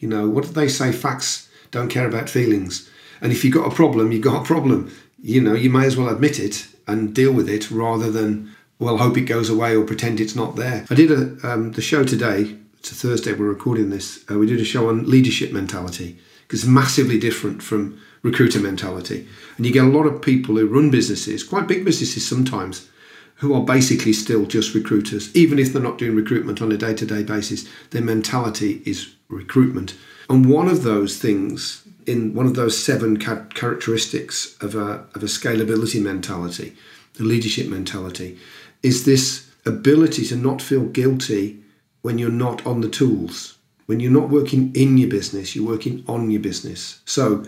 You 0.00 0.08
know, 0.08 0.28
what 0.28 0.42
do 0.42 0.50
they 0.50 0.66
say? 0.66 0.90
Facts 0.90 1.48
don't 1.70 1.88
care 1.88 2.08
about 2.08 2.28
feelings. 2.28 2.90
And 3.20 3.30
if 3.30 3.44
you've 3.44 3.54
got 3.54 3.70
a 3.70 3.74
problem, 3.74 4.10
you've 4.10 4.24
got 4.24 4.42
a 4.42 4.44
problem. 4.44 4.92
You 5.22 5.40
know, 5.40 5.54
you 5.54 5.70
may 5.70 5.86
as 5.86 5.96
well 5.96 6.08
admit 6.08 6.40
it 6.40 6.66
and 6.88 7.14
deal 7.14 7.32
with 7.32 7.48
it 7.48 7.70
rather 7.70 8.10
than, 8.10 8.52
well, 8.80 8.96
hope 8.96 9.16
it 9.16 9.26
goes 9.26 9.50
away 9.50 9.76
or 9.76 9.84
pretend 9.84 10.18
it's 10.18 10.34
not 10.34 10.56
there. 10.56 10.84
I 10.90 10.96
did 10.96 11.12
a, 11.12 11.36
um, 11.48 11.72
the 11.72 11.82
show 11.82 12.02
today. 12.02 12.56
It's 12.80 12.90
a 12.90 12.96
Thursday, 12.96 13.34
we're 13.34 13.46
recording 13.46 13.90
this. 13.90 14.24
Uh, 14.28 14.36
we 14.36 14.46
did 14.46 14.58
a 14.58 14.64
show 14.64 14.88
on 14.88 15.08
leadership 15.08 15.52
mentality 15.52 16.18
because 16.42 16.64
it's 16.64 16.68
massively 16.68 17.20
different 17.20 17.62
from 17.62 18.00
recruiter 18.22 18.60
mentality. 18.60 19.26
And 19.56 19.66
you 19.66 19.72
get 19.72 19.84
a 19.84 19.88
lot 19.88 20.06
of 20.06 20.22
people 20.22 20.56
who 20.56 20.66
run 20.66 20.90
businesses, 20.90 21.42
quite 21.44 21.66
big 21.66 21.84
businesses 21.84 22.26
sometimes, 22.28 22.88
who 23.36 23.54
are 23.54 23.62
basically 23.62 24.12
still 24.12 24.44
just 24.44 24.74
recruiters. 24.74 25.34
Even 25.34 25.58
if 25.58 25.72
they're 25.72 25.80
not 25.82 25.98
doing 25.98 26.14
recruitment 26.14 26.60
on 26.60 26.70
a 26.72 26.76
day 26.76 26.94
to 26.94 27.06
day 27.06 27.22
basis, 27.22 27.66
their 27.90 28.02
mentality 28.02 28.82
is 28.84 29.14
recruitment. 29.28 29.94
And 30.28 30.48
one 30.48 30.68
of 30.68 30.82
those 30.82 31.18
things, 31.18 31.82
in 32.06 32.34
one 32.34 32.46
of 32.46 32.54
those 32.54 32.78
seven 32.78 33.16
characteristics 33.16 34.56
of 34.60 34.74
a, 34.74 35.06
of 35.14 35.22
a 35.22 35.26
scalability 35.26 36.02
mentality, 36.02 36.76
the 37.14 37.24
leadership 37.24 37.68
mentality, 37.68 38.38
is 38.82 39.04
this 39.04 39.50
ability 39.64 40.26
to 40.26 40.36
not 40.36 40.60
feel 40.60 40.84
guilty 40.84 41.62
when 42.02 42.18
you're 42.18 42.30
not 42.30 42.64
on 42.66 42.80
the 42.80 42.88
tools. 42.88 43.56
When 43.86 44.00
you're 44.00 44.12
not 44.12 44.28
working 44.30 44.70
in 44.74 44.98
your 44.98 45.08
business, 45.10 45.56
you're 45.56 45.66
working 45.66 46.04
on 46.06 46.30
your 46.30 46.40
business. 46.40 47.00
So 47.06 47.44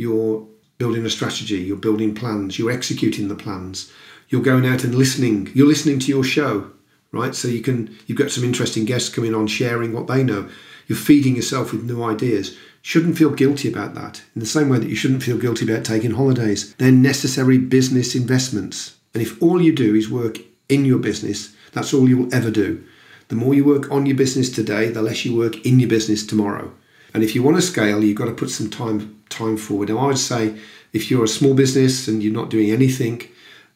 you're 0.00 0.46
building 0.78 1.04
a 1.04 1.10
strategy, 1.10 1.58
you're 1.58 1.76
building 1.76 2.14
plans, 2.14 2.58
you're 2.58 2.70
executing 2.70 3.28
the 3.28 3.34
plans, 3.34 3.92
you're 4.30 4.40
going 4.40 4.64
out 4.64 4.82
and 4.82 4.94
listening, 4.94 5.50
you're 5.54 5.66
listening 5.66 5.98
to 5.98 6.08
your 6.08 6.24
show, 6.24 6.70
right? 7.12 7.34
So 7.34 7.48
you 7.48 7.60
can 7.60 7.94
you've 8.06 8.16
got 8.16 8.30
some 8.30 8.44
interesting 8.44 8.86
guests 8.86 9.14
coming 9.14 9.34
on 9.34 9.46
sharing 9.46 9.92
what 9.92 10.06
they 10.06 10.24
know. 10.24 10.48
You're 10.86 10.96
feeding 10.96 11.36
yourself 11.36 11.72
with 11.72 11.84
new 11.84 12.02
ideas. 12.02 12.56
Shouldn't 12.80 13.18
feel 13.18 13.30
guilty 13.30 13.68
about 13.68 13.94
that. 13.94 14.22
In 14.34 14.40
the 14.40 14.46
same 14.46 14.70
way 14.70 14.78
that 14.78 14.88
you 14.88 14.96
shouldn't 14.96 15.22
feel 15.22 15.36
guilty 15.36 15.70
about 15.70 15.84
taking 15.84 16.12
holidays. 16.12 16.74
They're 16.76 16.90
necessary 16.90 17.58
business 17.58 18.14
investments. 18.14 18.96
And 19.12 19.22
if 19.22 19.40
all 19.42 19.60
you 19.60 19.74
do 19.74 19.94
is 19.94 20.08
work 20.08 20.38
in 20.70 20.86
your 20.86 20.98
business, 20.98 21.54
that's 21.72 21.92
all 21.92 22.08
you'll 22.08 22.34
ever 22.34 22.50
do. 22.50 22.82
The 23.28 23.36
more 23.36 23.52
you 23.52 23.66
work 23.66 23.90
on 23.90 24.06
your 24.06 24.16
business 24.16 24.50
today, 24.50 24.88
the 24.88 25.02
less 25.02 25.26
you 25.26 25.36
work 25.36 25.64
in 25.66 25.78
your 25.78 25.90
business 25.90 26.26
tomorrow. 26.26 26.72
And 27.12 27.22
if 27.22 27.34
you 27.34 27.42
want 27.42 27.56
to 27.58 27.62
scale, 27.62 28.02
you've 28.02 28.16
got 28.16 28.26
to 28.26 28.32
put 28.32 28.50
some 28.50 28.70
time 28.70 29.19
time 29.30 29.56
forward. 29.56 29.88
Now, 29.88 29.98
I 29.98 30.06
would 30.06 30.18
say 30.18 30.56
if 30.92 31.10
you're 31.10 31.24
a 31.24 31.28
small 31.28 31.54
business 31.54 32.08
and 32.08 32.22
you're 32.22 32.32
not 32.32 32.50
doing 32.50 32.70
anything, 32.70 33.22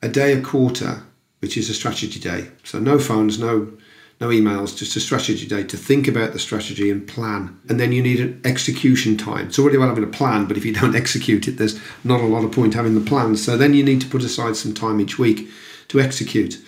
a 0.02 0.08
day 0.08 0.32
a 0.32 0.40
quarter, 0.40 1.02
which 1.40 1.56
is 1.56 1.70
a 1.70 1.74
strategy 1.74 2.20
day. 2.20 2.48
So 2.64 2.78
no 2.78 2.98
phones, 2.98 3.38
no 3.38 3.72
no 4.20 4.28
emails, 4.28 4.76
just 4.76 4.94
a 4.94 5.00
strategy 5.00 5.44
day 5.44 5.64
to 5.64 5.76
think 5.76 6.06
about 6.06 6.32
the 6.32 6.38
strategy 6.38 6.88
and 6.88 7.06
plan. 7.06 7.60
And 7.68 7.80
then 7.80 7.90
you 7.90 8.00
need 8.00 8.20
an 8.20 8.40
execution 8.44 9.16
time. 9.16 9.48
It's 9.48 9.58
already 9.58 9.76
well 9.76 9.88
having 9.88 10.04
a 10.04 10.06
plan, 10.06 10.46
but 10.46 10.56
if 10.56 10.64
you 10.64 10.72
don't 10.72 10.94
execute 11.02 11.48
it, 11.48 11.58
there's 11.58 11.80
not 12.04 12.20
a 12.20 12.26
lot 12.26 12.44
of 12.44 12.52
point 12.52 12.74
having 12.74 12.94
the 12.94 13.10
plan. 13.10 13.36
So 13.36 13.56
then 13.56 13.74
you 13.74 13.82
need 13.82 14.00
to 14.02 14.08
put 14.08 14.22
aside 14.22 14.54
some 14.54 14.72
time 14.72 15.00
each 15.00 15.18
week 15.18 15.48
to 15.88 16.00
execute. 16.00 16.58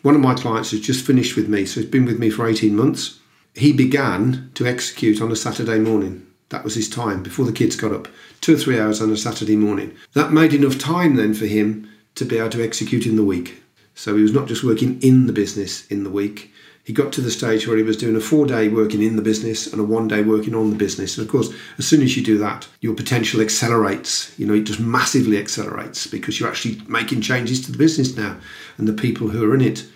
One 0.00 0.14
of 0.14 0.22
my 0.22 0.34
clients 0.34 0.70
has 0.70 0.80
just 0.80 1.04
finished 1.04 1.36
with 1.36 1.46
me, 1.46 1.66
so 1.66 1.80
he's 1.82 1.90
been 1.90 2.06
with 2.06 2.18
me 2.18 2.30
for 2.30 2.48
18 2.48 2.74
months 2.74 3.18
he 3.54 3.72
began 3.72 4.50
to 4.54 4.66
execute 4.66 5.20
on 5.20 5.30
a 5.30 5.36
Saturday 5.36 5.78
morning. 5.78 6.26
That 6.54 6.62
was 6.62 6.76
his 6.76 6.88
time 6.88 7.24
before 7.24 7.46
the 7.46 7.52
kids 7.52 7.74
got 7.74 7.90
up, 7.90 8.06
two 8.40 8.54
or 8.54 8.56
three 8.56 8.78
hours 8.78 9.02
on 9.02 9.10
a 9.10 9.16
Saturday 9.16 9.56
morning. 9.56 9.92
That 10.12 10.32
made 10.32 10.54
enough 10.54 10.78
time 10.78 11.16
then 11.16 11.34
for 11.34 11.46
him 11.46 11.90
to 12.14 12.24
be 12.24 12.38
able 12.38 12.50
to 12.50 12.62
execute 12.62 13.06
in 13.06 13.16
the 13.16 13.24
week. 13.24 13.60
So 13.96 14.14
he 14.14 14.22
was 14.22 14.32
not 14.32 14.46
just 14.46 14.62
working 14.62 15.02
in 15.02 15.26
the 15.26 15.32
business 15.32 15.84
in 15.88 16.04
the 16.04 16.10
week. 16.10 16.52
He 16.84 16.92
got 16.92 17.12
to 17.14 17.20
the 17.20 17.32
stage 17.32 17.66
where 17.66 17.76
he 17.76 17.82
was 17.82 17.96
doing 17.96 18.14
a 18.14 18.20
four 18.20 18.46
day 18.46 18.68
working 18.68 19.02
in 19.02 19.16
the 19.16 19.20
business 19.20 19.66
and 19.66 19.80
a 19.80 19.84
one 19.84 20.06
day 20.06 20.22
working 20.22 20.54
on 20.54 20.70
the 20.70 20.76
business. 20.76 21.18
And 21.18 21.26
of 21.26 21.32
course, 21.32 21.52
as 21.76 21.88
soon 21.88 22.02
as 22.02 22.16
you 22.16 22.22
do 22.22 22.38
that, 22.38 22.68
your 22.80 22.94
potential 22.94 23.40
accelerates. 23.40 24.32
You 24.38 24.46
know, 24.46 24.54
it 24.54 24.62
just 24.62 24.78
massively 24.78 25.38
accelerates 25.38 26.06
because 26.06 26.38
you're 26.38 26.48
actually 26.48 26.80
making 26.86 27.22
changes 27.22 27.66
to 27.66 27.72
the 27.72 27.78
business 27.78 28.16
now 28.16 28.36
and 28.78 28.86
the 28.86 28.92
people 28.92 29.26
who 29.26 29.50
are 29.50 29.56
in 29.56 29.60
it. 29.60 29.88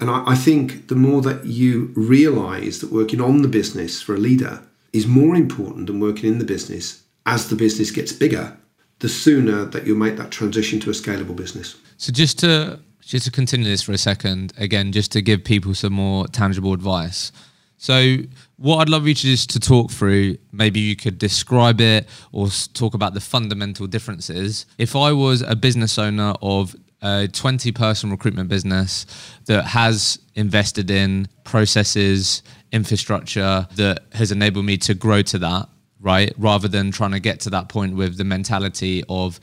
And 0.00 0.08
I, 0.08 0.24
I 0.28 0.36
think 0.36 0.88
the 0.88 0.96
more 0.96 1.20
that 1.20 1.44
you 1.44 1.92
realize 1.94 2.78
that 2.78 2.90
working 2.90 3.20
on 3.20 3.42
the 3.42 3.48
business 3.48 4.00
for 4.00 4.14
a 4.14 4.18
leader 4.18 4.62
is 4.98 5.06
more 5.06 5.34
important 5.34 5.86
than 5.86 6.00
working 6.00 6.32
in 6.32 6.38
the 6.38 6.44
business 6.44 7.04
as 7.24 7.48
the 7.48 7.56
business 7.56 7.90
gets 7.90 8.12
bigger, 8.12 8.56
the 8.98 9.08
sooner 9.08 9.64
that 9.66 9.86
you'll 9.86 9.96
make 9.96 10.16
that 10.16 10.30
transition 10.30 10.80
to 10.80 10.90
a 10.90 10.92
scalable 10.92 11.36
business. 11.36 11.76
So 11.96 12.12
just 12.12 12.38
to 12.40 12.80
just 13.00 13.24
to 13.24 13.30
continue 13.30 13.64
this 13.64 13.80
for 13.80 13.92
a 13.92 13.98
second, 13.98 14.52
again, 14.58 14.92
just 14.92 15.12
to 15.12 15.22
give 15.22 15.42
people 15.42 15.74
some 15.74 15.94
more 15.94 16.26
tangible 16.26 16.74
advice. 16.74 17.32
So, 17.78 18.16
what 18.56 18.78
I'd 18.78 18.88
love 18.88 19.06
you 19.06 19.14
to 19.14 19.22
just 19.22 19.50
to 19.50 19.60
talk 19.60 19.90
through, 19.90 20.36
maybe 20.52 20.80
you 20.80 20.96
could 20.96 21.16
describe 21.16 21.80
it 21.80 22.06
or 22.32 22.48
talk 22.74 22.92
about 22.94 23.14
the 23.14 23.20
fundamental 23.20 23.86
differences. 23.86 24.66
If 24.76 24.94
I 24.96 25.12
was 25.12 25.42
a 25.42 25.54
business 25.56 25.96
owner 25.96 26.34
of 26.42 26.76
a 27.00 27.28
20 27.28 27.72
person 27.72 28.10
recruitment 28.10 28.48
business 28.48 29.06
that 29.46 29.64
has 29.64 30.18
invested 30.34 30.90
in 30.90 31.28
processes, 31.44 32.42
infrastructure 32.72 33.66
that 33.76 34.04
has 34.12 34.32
enabled 34.32 34.64
me 34.64 34.76
to 34.78 34.94
grow 34.94 35.22
to 35.22 35.38
that, 35.38 35.68
right? 36.00 36.32
Rather 36.36 36.68
than 36.68 36.90
trying 36.90 37.12
to 37.12 37.20
get 37.20 37.40
to 37.40 37.50
that 37.50 37.68
point 37.68 37.94
with 37.94 38.16
the 38.16 38.24
mentality 38.24 39.02
of 39.08 39.40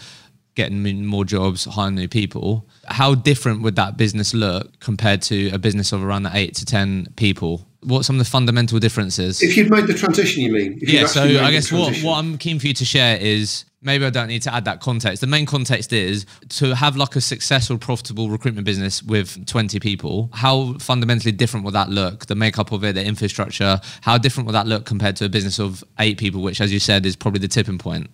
getting 0.55 1.05
more 1.05 1.25
jobs, 1.25 1.65
hiring 1.65 1.95
new 1.95 2.07
people. 2.07 2.65
How 2.87 3.13
different 3.13 3.61
would 3.61 3.75
that 3.75 3.97
business 3.97 4.33
look 4.33 4.79
compared 4.79 5.21
to 5.23 5.49
a 5.49 5.59
business 5.59 5.91
of 5.91 6.03
around 6.03 6.23
the 6.23 6.31
eight 6.33 6.55
to 6.55 6.65
10 6.65 7.09
people? 7.17 7.67
What 7.81 8.05
some 8.05 8.15
of 8.15 8.25
the 8.25 8.29
fundamental 8.29 8.79
differences? 8.79 9.43
If 9.43 9.57
you'd 9.57 9.69
made 9.69 9.85
the 9.85 9.93
transition, 9.93 10.43
you 10.43 10.53
mean? 10.53 10.79
yeah, 10.81 11.05
so 11.05 11.23
I 11.23 11.51
guess 11.51 11.71
what, 11.71 11.95
what 11.97 12.17
I'm 12.17 12.37
keen 12.37 12.57
for 12.57 12.67
you 12.67 12.73
to 12.73 12.85
share 12.85 13.17
is 13.17 13.65
maybe 13.85 14.05
I 14.05 14.09
don't 14.09 14.27
need 14.27 14.41
to 14.41 14.53
add 14.53 14.65
that 14.65 14.81
context. 14.81 15.21
The 15.21 15.27
main 15.27 15.45
context 15.45 15.93
is 15.93 16.25
to 16.49 16.75
have 16.75 16.97
like 16.97 17.15
a 17.15 17.21
successful, 17.21 17.77
profitable 17.77 18.29
recruitment 18.29 18.65
business 18.65 19.01
with 19.03 19.45
20 19.45 19.79
people. 19.79 20.29
How 20.33 20.73
fundamentally 20.79 21.31
different 21.31 21.63
will 21.63 21.71
that 21.71 21.89
look? 21.89 22.25
The 22.25 22.35
makeup 22.35 22.71
of 22.71 22.83
it, 22.83 22.95
the 22.95 23.05
infrastructure, 23.05 23.79
how 24.01 24.17
different 24.17 24.47
will 24.47 24.53
that 24.53 24.67
look 24.67 24.85
compared 24.85 25.15
to 25.17 25.25
a 25.25 25.29
business 25.29 25.59
of 25.59 25.83
eight 25.99 26.17
people, 26.17 26.41
which, 26.41 26.59
as 26.59 26.73
you 26.73 26.79
said, 26.79 27.05
is 27.05 27.15
probably 27.15 27.39
the 27.39 27.47
tipping 27.47 27.77
point? 27.77 28.09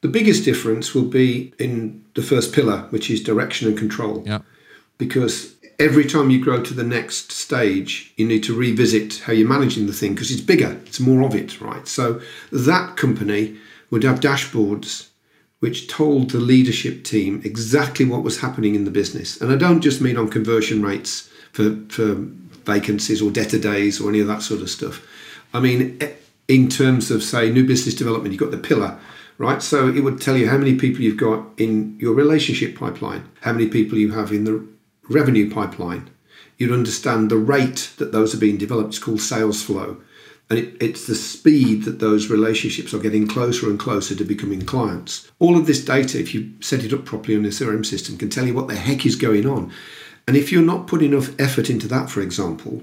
The 0.00 0.08
biggest 0.08 0.44
difference 0.44 0.94
will 0.94 1.06
be 1.06 1.54
in 1.58 2.04
the 2.14 2.22
first 2.22 2.52
pillar, 2.52 2.86
which 2.90 3.08
is 3.08 3.22
direction 3.22 3.68
and 3.68 3.78
control. 3.78 4.22
Yeah. 4.26 4.40
Because 4.98 5.54
every 5.78 6.04
time 6.04 6.30
you 6.30 6.42
grow 6.42 6.62
to 6.62 6.74
the 6.74 6.84
next 6.84 7.32
stage, 7.32 8.12
you 8.16 8.26
need 8.26 8.42
to 8.44 8.54
revisit 8.54 9.20
how 9.20 9.32
you're 9.32 9.48
managing 9.48 9.86
the 9.86 9.92
thing 9.92 10.14
because 10.14 10.30
it's 10.30 10.40
bigger, 10.40 10.80
it's 10.86 11.00
more 11.00 11.22
of 11.22 11.34
it, 11.34 11.60
right? 11.60 11.86
So 11.88 12.20
that 12.52 12.96
company 12.96 13.56
would 13.94 14.02
have 14.02 14.18
dashboards 14.18 15.10
which 15.60 15.86
told 15.86 16.30
the 16.30 16.40
leadership 16.40 17.04
team 17.04 17.40
exactly 17.44 18.04
what 18.04 18.24
was 18.24 18.40
happening 18.40 18.74
in 18.74 18.84
the 18.84 18.90
business. 18.90 19.40
And 19.40 19.52
I 19.52 19.56
don't 19.56 19.80
just 19.80 20.00
mean 20.00 20.16
on 20.16 20.28
conversion 20.28 20.82
rates 20.82 21.30
for, 21.52 21.76
for 21.88 22.16
vacancies 22.66 23.22
or 23.22 23.30
debtor 23.30 23.60
days 23.60 24.00
or 24.00 24.08
any 24.08 24.18
of 24.18 24.26
that 24.26 24.42
sort 24.42 24.62
of 24.62 24.68
stuff. 24.68 25.06
I 25.54 25.60
mean, 25.60 25.96
eh, 26.00 26.10
in 26.48 26.68
terms 26.68 27.12
of, 27.12 27.22
say, 27.22 27.50
new 27.50 27.64
business 27.64 27.94
development, 27.94 28.32
you've 28.32 28.40
got 28.40 28.50
the 28.50 28.58
pillar, 28.58 28.98
right? 29.38 29.62
So 29.62 29.86
it 29.88 30.00
would 30.00 30.20
tell 30.20 30.36
you 30.36 30.48
how 30.48 30.58
many 30.58 30.74
people 30.74 31.02
you've 31.02 31.16
got 31.16 31.46
in 31.56 31.96
your 32.00 32.14
relationship 32.14 32.76
pipeline, 32.76 33.28
how 33.42 33.52
many 33.52 33.68
people 33.68 33.96
you 33.96 34.10
have 34.10 34.32
in 34.32 34.42
the 34.42 34.66
revenue 35.08 35.48
pipeline. 35.48 36.10
You'd 36.58 36.72
understand 36.72 37.30
the 37.30 37.36
rate 37.36 37.92
that 37.98 38.10
those 38.10 38.34
are 38.34 38.38
being 38.38 38.58
developed. 38.58 38.88
It's 38.88 38.98
called 38.98 39.20
sales 39.20 39.62
flow. 39.62 39.98
And 40.50 40.58
it, 40.58 40.76
it's 40.80 41.06
the 41.06 41.14
speed 41.14 41.84
that 41.84 42.00
those 42.00 42.30
relationships 42.30 42.92
are 42.92 42.98
getting 42.98 43.26
closer 43.26 43.68
and 43.68 43.78
closer 43.78 44.14
to 44.14 44.24
becoming 44.24 44.64
clients. 44.64 45.30
All 45.38 45.56
of 45.56 45.66
this 45.66 45.84
data, 45.84 46.20
if 46.20 46.34
you 46.34 46.52
set 46.60 46.84
it 46.84 46.92
up 46.92 47.04
properly 47.04 47.36
on 47.36 47.44
a 47.44 47.48
CRM 47.48 47.84
system, 47.84 48.18
can 48.18 48.30
tell 48.30 48.46
you 48.46 48.54
what 48.54 48.68
the 48.68 48.76
heck 48.76 49.06
is 49.06 49.16
going 49.16 49.46
on. 49.46 49.72
And 50.26 50.36
if 50.36 50.52
you're 50.52 50.62
not 50.62 50.86
putting 50.86 51.12
enough 51.12 51.38
effort 51.40 51.70
into 51.70 51.88
that, 51.88 52.10
for 52.10 52.20
example, 52.20 52.82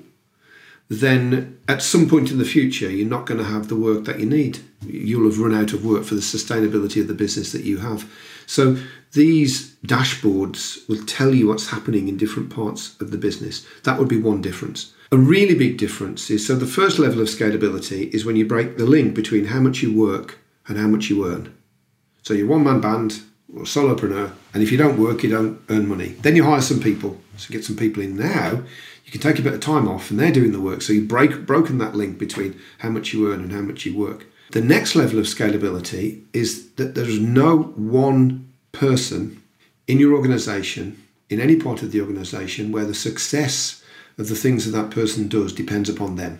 then 0.89 1.57
at 1.69 1.81
some 1.81 2.09
point 2.09 2.31
in 2.31 2.37
the 2.37 2.45
future, 2.45 2.89
you're 2.89 3.07
not 3.07 3.25
going 3.25 3.37
to 3.37 3.45
have 3.45 3.69
the 3.69 3.77
work 3.77 4.03
that 4.05 4.19
you 4.19 4.25
need. 4.25 4.59
You'll 4.85 5.29
have 5.29 5.39
run 5.39 5.53
out 5.53 5.71
of 5.71 5.85
work 5.85 6.03
for 6.03 6.15
the 6.15 6.21
sustainability 6.21 6.99
of 6.99 7.07
the 7.07 7.13
business 7.13 7.53
that 7.53 7.63
you 7.63 7.77
have. 7.77 8.11
So 8.45 8.77
these 9.13 9.75
dashboards 9.85 10.87
will 10.89 11.05
tell 11.05 11.33
you 11.33 11.47
what's 11.47 11.69
happening 11.69 12.09
in 12.09 12.17
different 12.17 12.49
parts 12.49 12.99
of 12.99 13.11
the 13.11 13.17
business. 13.17 13.65
That 13.83 13.99
would 13.99 14.09
be 14.09 14.19
one 14.19 14.41
difference. 14.41 14.93
A 15.13 15.17
really 15.17 15.55
big 15.55 15.77
difference 15.77 16.29
is 16.29 16.47
so 16.47 16.55
the 16.55 16.65
first 16.65 16.97
level 16.97 17.19
of 17.19 17.27
scalability 17.27 18.09
is 18.13 18.23
when 18.23 18.37
you 18.37 18.45
break 18.45 18.77
the 18.77 18.85
link 18.85 19.13
between 19.13 19.43
how 19.43 19.59
much 19.59 19.81
you 19.81 19.93
work 19.93 20.39
and 20.69 20.77
how 20.77 20.87
much 20.87 21.09
you 21.09 21.27
earn. 21.27 21.53
So 22.23 22.33
you're 22.33 22.47
one 22.47 22.63
man 22.63 22.79
band 22.79 23.21
or 23.53 23.63
solopreneur, 23.63 24.31
and 24.53 24.63
if 24.63 24.71
you 24.71 24.77
don't 24.77 24.97
work, 24.97 25.21
you 25.21 25.29
don't 25.29 25.59
earn 25.67 25.89
money. 25.89 26.15
Then 26.21 26.37
you 26.37 26.45
hire 26.45 26.61
some 26.61 26.79
people. 26.79 27.19
So 27.35 27.51
get 27.51 27.65
some 27.65 27.75
people 27.75 28.01
in 28.01 28.15
now. 28.15 28.63
You 29.03 29.11
can 29.11 29.19
take 29.19 29.37
a 29.37 29.41
bit 29.41 29.53
of 29.53 29.59
time 29.59 29.89
off, 29.89 30.11
and 30.11 30.17
they're 30.17 30.31
doing 30.31 30.53
the 30.53 30.61
work. 30.61 30.81
So 30.81 30.93
you've 30.93 31.09
break, 31.09 31.45
broken 31.45 31.77
that 31.79 31.93
link 31.93 32.17
between 32.17 32.57
how 32.77 32.87
much 32.87 33.11
you 33.11 33.33
earn 33.33 33.41
and 33.41 33.51
how 33.51 33.59
much 33.59 33.85
you 33.85 33.97
work. 33.97 34.27
The 34.51 34.61
next 34.61 34.95
level 34.95 35.19
of 35.19 35.25
scalability 35.25 36.21
is 36.31 36.71
that 36.75 36.95
there's 36.95 37.19
no 37.19 37.63
one 37.75 38.49
person 38.71 39.43
in 39.87 39.99
your 39.99 40.15
organization, 40.15 41.03
in 41.29 41.41
any 41.41 41.57
part 41.57 41.83
of 41.83 41.91
the 41.91 41.99
organization, 41.99 42.71
where 42.71 42.85
the 42.85 42.93
success 42.93 43.80
of 44.17 44.27
the 44.29 44.35
things 44.35 44.65
that 44.65 44.71
that 44.71 44.91
person 44.91 45.27
does 45.27 45.53
depends 45.53 45.89
upon 45.89 46.15
them. 46.15 46.39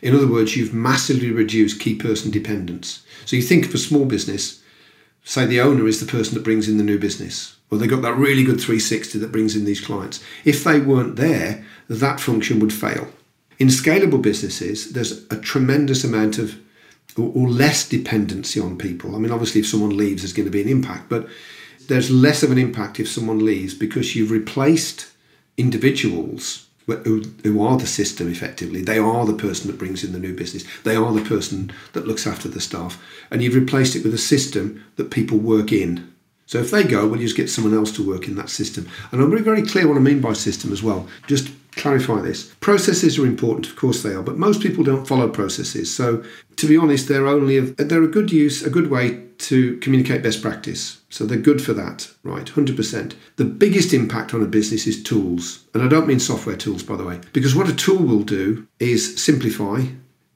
In 0.00 0.14
other 0.14 0.26
words, 0.26 0.56
you've 0.56 0.74
massively 0.74 1.30
reduced 1.30 1.80
key 1.80 1.94
person 1.94 2.30
dependence. 2.30 3.04
So 3.24 3.36
you 3.36 3.42
think 3.42 3.66
of 3.66 3.74
a 3.74 3.78
small 3.78 4.04
business, 4.04 4.62
say 5.24 5.46
the 5.46 5.60
owner 5.60 5.86
is 5.86 6.00
the 6.00 6.10
person 6.10 6.34
that 6.34 6.44
brings 6.44 6.68
in 6.68 6.78
the 6.78 6.84
new 6.84 6.98
business, 6.98 7.56
or 7.70 7.78
they 7.78 7.86
got 7.86 8.02
that 8.02 8.16
really 8.16 8.44
good 8.44 8.60
360 8.60 9.18
that 9.18 9.32
brings 9.32 9.56
in 9.56 9.64
these 9.64 9.80
clients. 9.80 10.22
If 10.44 10.64
they 10.64 10.80
weren't 10.80 11.16
there, 11.16 11.64
that 11.88 12.20
function 12.20 12.58
would 12.60 12.72
fail. 12.72 13.08
In 13.58 13.68
scalable 13.68 14.20
businesses, 14.20 14.92
there's 14.92 15.24
a 15.30 15.38
tremendous 15.38 16.04
amount 16.04 16.38
of 16.38 16.58
or 17.18 17.48
less 17.48 17.86
dependency 17.86 18.58
on 18.58 18.78
people. 18.78 19.14
I 19.14 19.18
mean, 19.18 19.32
obviously, 19.32 19.60
if 19.60 19.66
someone 19.66 19.96
leaves, 19.96 20.22
there's 20.22 20.32
going 20.32 20.46
to 20.46 20.50
be 20.50 20.62
an 20.62 20.68
impact, 20.68 21.10
but 21.10 21.28
there's 21.88 22.10
less 22.10 22.42
of 22.42 22.50
an 22.50 22.58
impact 22.58 22.98
if 22.98 23.08
someone 23.08 23.44
leaves 23.44 23.74
because 23.74 24.16
you've 24.16 24.30
replaced 24.30 25.10
individuals 25.58 26.68
who, 26.86 27.62
are 27.62 27.78
the 27.78 27.86
system 27.86 28.30
effectively. 28.30 28.82
They 28.82 28.98
are 28.98 29.24
the 29.24 29.34
person 29.34 29.68
that 29.68 29.78
brings 29.78 30.04
in 30.04 30.12
the 30.12 30.18
new 30.18 30.34
business. 30.34 30.64
They 30.82 30.96
are 30.96 31.12
the 31.12 31.24
person 31.24 31.72
that 31.92 32.06
looks 32.06 32.26
after 32.26 32.48
the 32.48 32.60
staff. 32.60 33.02
And 33.30 33.42
you've 33.42 33.54
replaced 33.54 33.96
it 33.96 34.04
with 34.04 34.14
a 34.14 34.18
system 34.18 34.84
that 34.96 35.10
people 35.10 35.38
work 35.38 35.72
in. 35.72 36.12
So 36.46 36.58
if 36.58 36.70
they 36.70 36.84
go, 36.84 37.06
well, 37.06 37.20
you 37.20 37.26
just 37.26 37.36
get 37.36 37.48
someone 37.48 37.74
else 37.74 37.92
to 37.92 38.06
work 38.06 38.28
in 38.28 38.34
that 38.34 38.50
system. 38.50 38.88
And 39.10 39.22
I'm 39.22 39.30
very, 39.30 39.42
very 39.42 39.62
clear 39.62 39.88
what 39.88 39.96
I 39.96 40.00
mean 40.00 40.20
by 40.20 40.34
system 40.34 40.72
as 40.72 40.82
well. 40.82 41.08
Just 41.26 41.50
clarify 41.76 42.20
this. 42.20 42.54
Processes 42.60 43.18
are 43.18 43.26
important, 43.26 43.66
of 43.66 43.76
course 43.76 44.02
they 44.02 44.12
are, 44.12 44.22
but 44.22 44.36
most 44.36 44.60
people 44.60 44.84
don't 44.84 45.08
follow 45.08 45.28
processes. 45.28 45.94
So 45.94 46.22
to 46.56 46.66
be 46.66 46.76
honest, 46.76 47.08
they're 47.08 47.26
only 47.26 47.58
a, 47.58 47.62
they're 47.62 48.02
a 48.02 48.08
good 48.08 48.30
use, 48.30 48.62
a 48.62 48.70
good 48.70 48.90
way 48.90 49.22
to 49.38 49.78
communicate 49.78 50.22
best 50.22 50.42
practice. 50.42 51.00
So 51.12 51.26
they're 51.26 51.36
good 51.36 51.60
for 51.60 51.74
that, 51.74 52.10
right? 52.22 52.46
100%. 52.46 53.14
The 53.36 53.44
biggest 53.44 53.92
impact 53.92 54.32
on 54.32 54.42
a 54.42 54.46
business 54.46 54.86
is 54.86 55.02
tools. 55.02 55.62
And 55.74 55.82
I 55.82 55.86
don't 55.86 56.06
mean 56.06 56.18
software 56.18 56.56
tools, 56.56 56.82
by 56.82 56.96
the 56.96 57.04
way, 57.04 57.20
because 57.34 57.54
what 57.54 57.68
a 57.68 57.74
tool 57.74 58.02
will 58.02 58.22
do 58.22 58.66
is 58.80 59.22
simplify, 59.22 59.84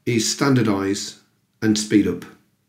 is 0.04 0.30
standardize, 0.30 1.18
and 1.62 1.78
speed 1.78 2.06
up. 2.06 2.26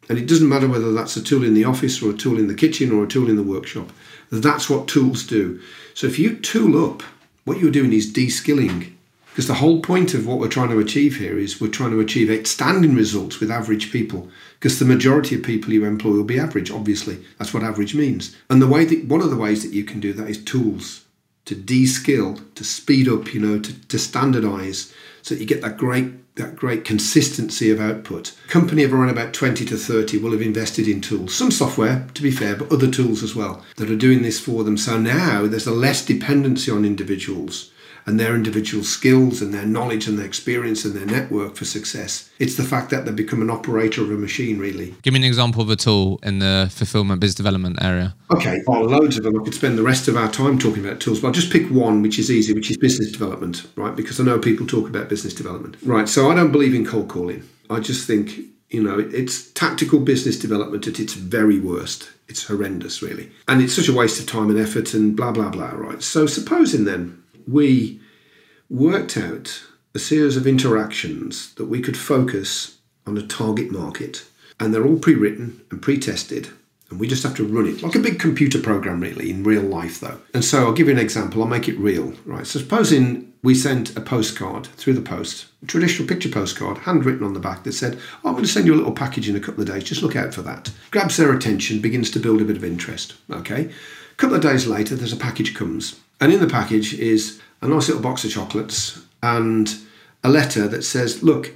And 0.07 0.17
it 0.17 0.25
doesn't 0.25 0.47
matter 0.47 0.69
whether 0.69 0.93
that's 0.93 1.17
a 1.17 1.21
tool 1.21 1.43
in 1.43 1.53
the 1.53 1.65
office 1.65 2.01
or 2.01 2.11
a 2.11 2.17
tool 2.17 2.39
in 2.39 2.47
the 2.47 2.55
kitchen 2.55 2.93
or 2.93 3.03
a 3.03 3.07
tool 3.07 3.29
in 3.29 3.35
the 3.35 3.43
workshop. 3.43 3.91
That's 4.31 4.69
what 4.69 4.87
tools 4.87 5.27
do. 5.27 5.59
So 5.93 6.07
if 6.07 6.17
you 6.17 6.37
tool 6.37 6.89
up, 6.89 7.03
what 7.43 7.59
you're 7.59 7.71
doing 7.71 7.91
is 7.91 8.13
de-skilling 8.13 8.97
because 9.37 9.47
the 9.47 9.53
whole 9.53 9.81
point 9.81 10.15
of 10.15 10.25
what 10.25 10.39
we're 10.39 10.47
trying 10.47 10.69
to 10.69 10.79
achieve 10.79 11.17
here 11.17 11.37
is 11.37 11.61
we're 11.61 11.67
trying 11.67 11.91
to 11.91 11.99
achieve 11.99 12.31
outstanding 12.31 12.95
results 12.95 13.39
with 13.39 13.51
average 13.51 13.91
people. 13.91 14.31
Because 14.59 14.79
the 14.79 14.85
majority 14.85 15.35
of 15.35 15.43
people 15.43 15.71
you 15.71 15.85
employ 15.85 16.11
will 16.11 16.23
be 16.23 16.39
average, 16.39 16.71
obviously. 16.71 17.23
That's 17.37 17.53
what 17.53 17.63
average 17.63 17.93
means. 17.93 18.35
And 18.49 18.61
the 18.61 18.67
way 18.67 18.85
that 18.85 19.05
one 19.05 19.21
of 19.21 19.29
the 19.29 19.35
ways 19.35 19.63
that 19.63 19.73
you 19.73 19.83
can 19.83 19.99
do 19.99 20.13
that 20.13 20.29
is 20.29 20.43
tools 20.43 21.05
to 21.45 21.55
de-skill, 21.55 22.39
to 22.55 22.63
speed 22.63 23.07
up, 23.07 23.33
you 23.33 23.39
know, 23.39 23.59
to, 23.59 23.87
to 23.87 23.97
standardize 23.97 24.93
so 25.21 25.33
that 25.33 25.41
you 25.41 25.47
get 25.47 25.61
that 25.61 25.77
great 25.77 26.13
that 26.35 26.55
great 26.55 26.85
consistency 26.85 27.71
of 27.71 27.81
output. 27.81 28.37
Company 28.47 28.83
of 28.83 28.93
around 28.93 29.09
about 29.09 29.33
20 29.33 29.65
to 29.65 29.75
30 29.75 30.19
will 30.19 30.33
have 30.33 30.41
invested 30.41 30.87
in 30.87 31.01
tools, 31.01 31.33
some 31.33 31.49
software 31.49 32.07
to 32.13 32.21
be 32.21 32.29
fair, 32.29 32.55
but 32.55 32.71
other 32.71 32.89
tools 32.89 33.23
as 33.23 33.35
well 33.35 33.65
that 33.77 33.89
are 33.89 33.95
doing 33.95 34.21
this 34.21 34.39
for 34.39 34.63
them. 34.63 34.77
So 34.77 34.99
now 34.99 35.47
there's 35.47 35.65
a 35.65 35.71
less 35.71 36.05
dependency 36.05 36.71
on 36.71 36.85
individuals 36.85 37.71
and 38.07 38.19
their 38.19 38.33
individual 38.33 38.83
skills 38.83 39.41
and 39.41 39.53
their 39.53 39.65
knowledge 39.65 40.07
and 40.07 40.17
their 40.17 40.25
experience 40.25 40.85
and 40.85 40.95
their 40.95 41.05
network 41.05 41.55
for 41.55 41.65
success. 41.65 42.29
It's 42.39 42.55
the 42.55 42.63
fact 42.63 42.89
that 42.89 43.05
they 43.05 43.11
become 43.11 43.41
an 43.41 43.49
operator 43.49 44.01
of 44.01 44.09
a 44.09 44.15
machine, 44.15 44.57
really. 44.57 44.95
Give 45.03 45.13
me 45.13 45.19
an 45.19 45.25
example 45.25 45.61
of 45.61 45.69
a 45.69 45.75
tool 45.75 46.19
in 46.23 46.39
the 46.39 46.69
fulfillment 46.71 47.19
business 47.19 47.35
development 47.35 47.83
area. 47.83 48.15
Okay, 48.31 48.61
well, 48.65 48.85
loads 48.85 49.17
of 49.17 49.23
them. 49.23 49.39
I 49.39 49.43
could 49.43 49.53
spend 49.53 49.77
the 49.77 49.83
rest 49.83 50.07
of 50.07 50.15
our 50.15 50.31
time 50.31 50.57
talking 50.57 50.83
about 50.83 51.01
tools, 51.01 51.19
but 51.19 51.27
I'll 51.27 51.33
just 51.33 51.51
pick 51.51 51.69
one 51.69 52.01
which 52.01 52.17
is 52.17 52.31
easy, 52.31 52.53
which 52.53 52.71
is 52.71 52.77
business 52.77 53.11
development, 53.11 53.67
right? 53.75 53.95
Because 53.95 54.19
I 54.19 54.23
know 54.23 54.39
people 54.39 54.65
talk 54.65 54.87
about 54.87 55.09
business 55.09 55.33
development. 55.33 55.75
Right, 55.83 56.07
so 56.07 56.31
I 56.31 56.35
don't 56.35 56.51
believe 56.51 56.73
in 56.73 56.85
cold 56.85 57.09
calling. 57.09 57.43
I 57.69 57.81
just 57.81 58.07
think 58.07 58.39
you 58.69 58.83
know, 58.83 58.99
it's 58.99 59.49
tactical 59.51 59.99
business 59.99 60.37
development 60.37 60.87
at 60.87 60.99
its 60.99 61.13
very 61.13 61.59
worst. 61.59 62.11
It's 62.27 62.47
horrendous, 62.47 63.01
really. 63.01 63.31
And 63.47 63.61
it's 63.61 63.73
such 63.73 63.87
a 63.87 63.93
waste 63.93 64.19
of 64.19 64.25
time 64.25 64.49
and 64.49 64.59
effort 64.59 64.93
and 64.93 65.15
blah, 65.15 65.31
blah, 65.31 65.49
blah, 65.49 65.69
right? 65.69 66.03
So, 66.03 66.25
supposing 66.25 66.83
then 66.83 67.23
we 67.47 67.99
worked 68.69 69.17
out 69.17 69.63
a 69.95 69.99
series 69.99 70.37
of 70.37 70.45
interactions 70.45 71.53
that 71.55 71.65
we 71.65 71.81
could 71.81 71.97
focus 71.97 72.77
on 73.05 73.17
a 73.17 73.25
target 73.25 73.71
market. 73.71 74.25
And 74.59 74.73
they're 74.73 74.85
all 74.85 74.99
pre 74.99 75.15
written 75.15 75.61
and 75.71 75.81
pre 75.81 75.97
tested. 75.97 76.49
And 76.89 76.99
we 76.99 77.07
just 77.07 77.23
have 77.23 77.35
to 77.35 77.45
run 77.45 77.67
it 77.67 77.83
like 77.83 77.95
a 77.95 77.99
big 77.99 78.17
computer 78.17 78.59
program, 78.59 79.01
really, 79.01 79.29
in 79.29 79.43
real 79.43 79.61
life, 79.61 79.99
though. 79.99 80.19
And 80.33 80.43
so 80.43 80.65
I'll 80.65 80.73
give 80.73 80.87
you 80.87 80.93
an 80.93 80.99
example. 80.99 81.41
I'll 81.41 81.47
make 81.47 81.67
it 81.67 81.77
real, 81.77 82.13
right? 82.25 82.47
So 82.47 82.59
supposing 82.59 83.33
we 83.43 83.55
sent 83.55 83.95
a 83.97 84.01
postcard 84.01 84.67
through 84.67 84.93
the 84.93 85.01
post, 85.01 85.47
a 85.61 85.65
traditional 85.65 86.07
picture 86.07 86.29
postcard, 86.29 86.79
handwritten 86.79 87.25
on 87.25 87.33
the 87.33 87.39
back 87.41 87.63
that 87.63 87.73
said, 87.73 87.99
oh, 88.23 88.29
I'm 88.29 88.33
going 88.33 88.45
to 88.45 88.49
send 88.49 88.67
you 88.67 88.73
a 88.73 88.77
little 88.77 88.93
package 88.93 89.27
in 89.27 89.35
a 89.35 89.39
couple 89.39 89.61
of 89.61 89.67
days. 89.67 89.83
Just 89.83 90.01
look 90.01 90.15
out 90.15 90.33
for 90.33 90.41
that. 90.43 90.71
Grabs 90.91 91.17
their 91.17 91.33
attention, 91.33 91.81
begins 91.81 92.09
to 92.11 92.19
build 92.19 92.41
a 92.41 92.45
bit 92.45 92.57
of 92.57 92.63
interest. 92.63 93.15
Okay. 93.31 93.65
A 93.65 94.15
couple 94.15 94.35
of 94.35 94.41
days 94.41 94.65
later, 94.65 94.95
there's 94.95 95.13
a 95.13 95.17
package 95.17 95.53
comes. 95.53 95.99
And 96.20 96.34
in 96.34 96.39
the 96.39 96.47
package 96.47 96.93
is 96.93 97.41
a 97.61 97.68
nice 97.68 97.88
little 97.88 98.03
box 98.03 98.24
of 98.24 98.32
chocolates 98.32 99.01
and 99.22 99.76
a 100.24 100.30
letter 100.30 100.68
that 100.68 100.84
says, 100.84 101.24
look, 101.24 101.53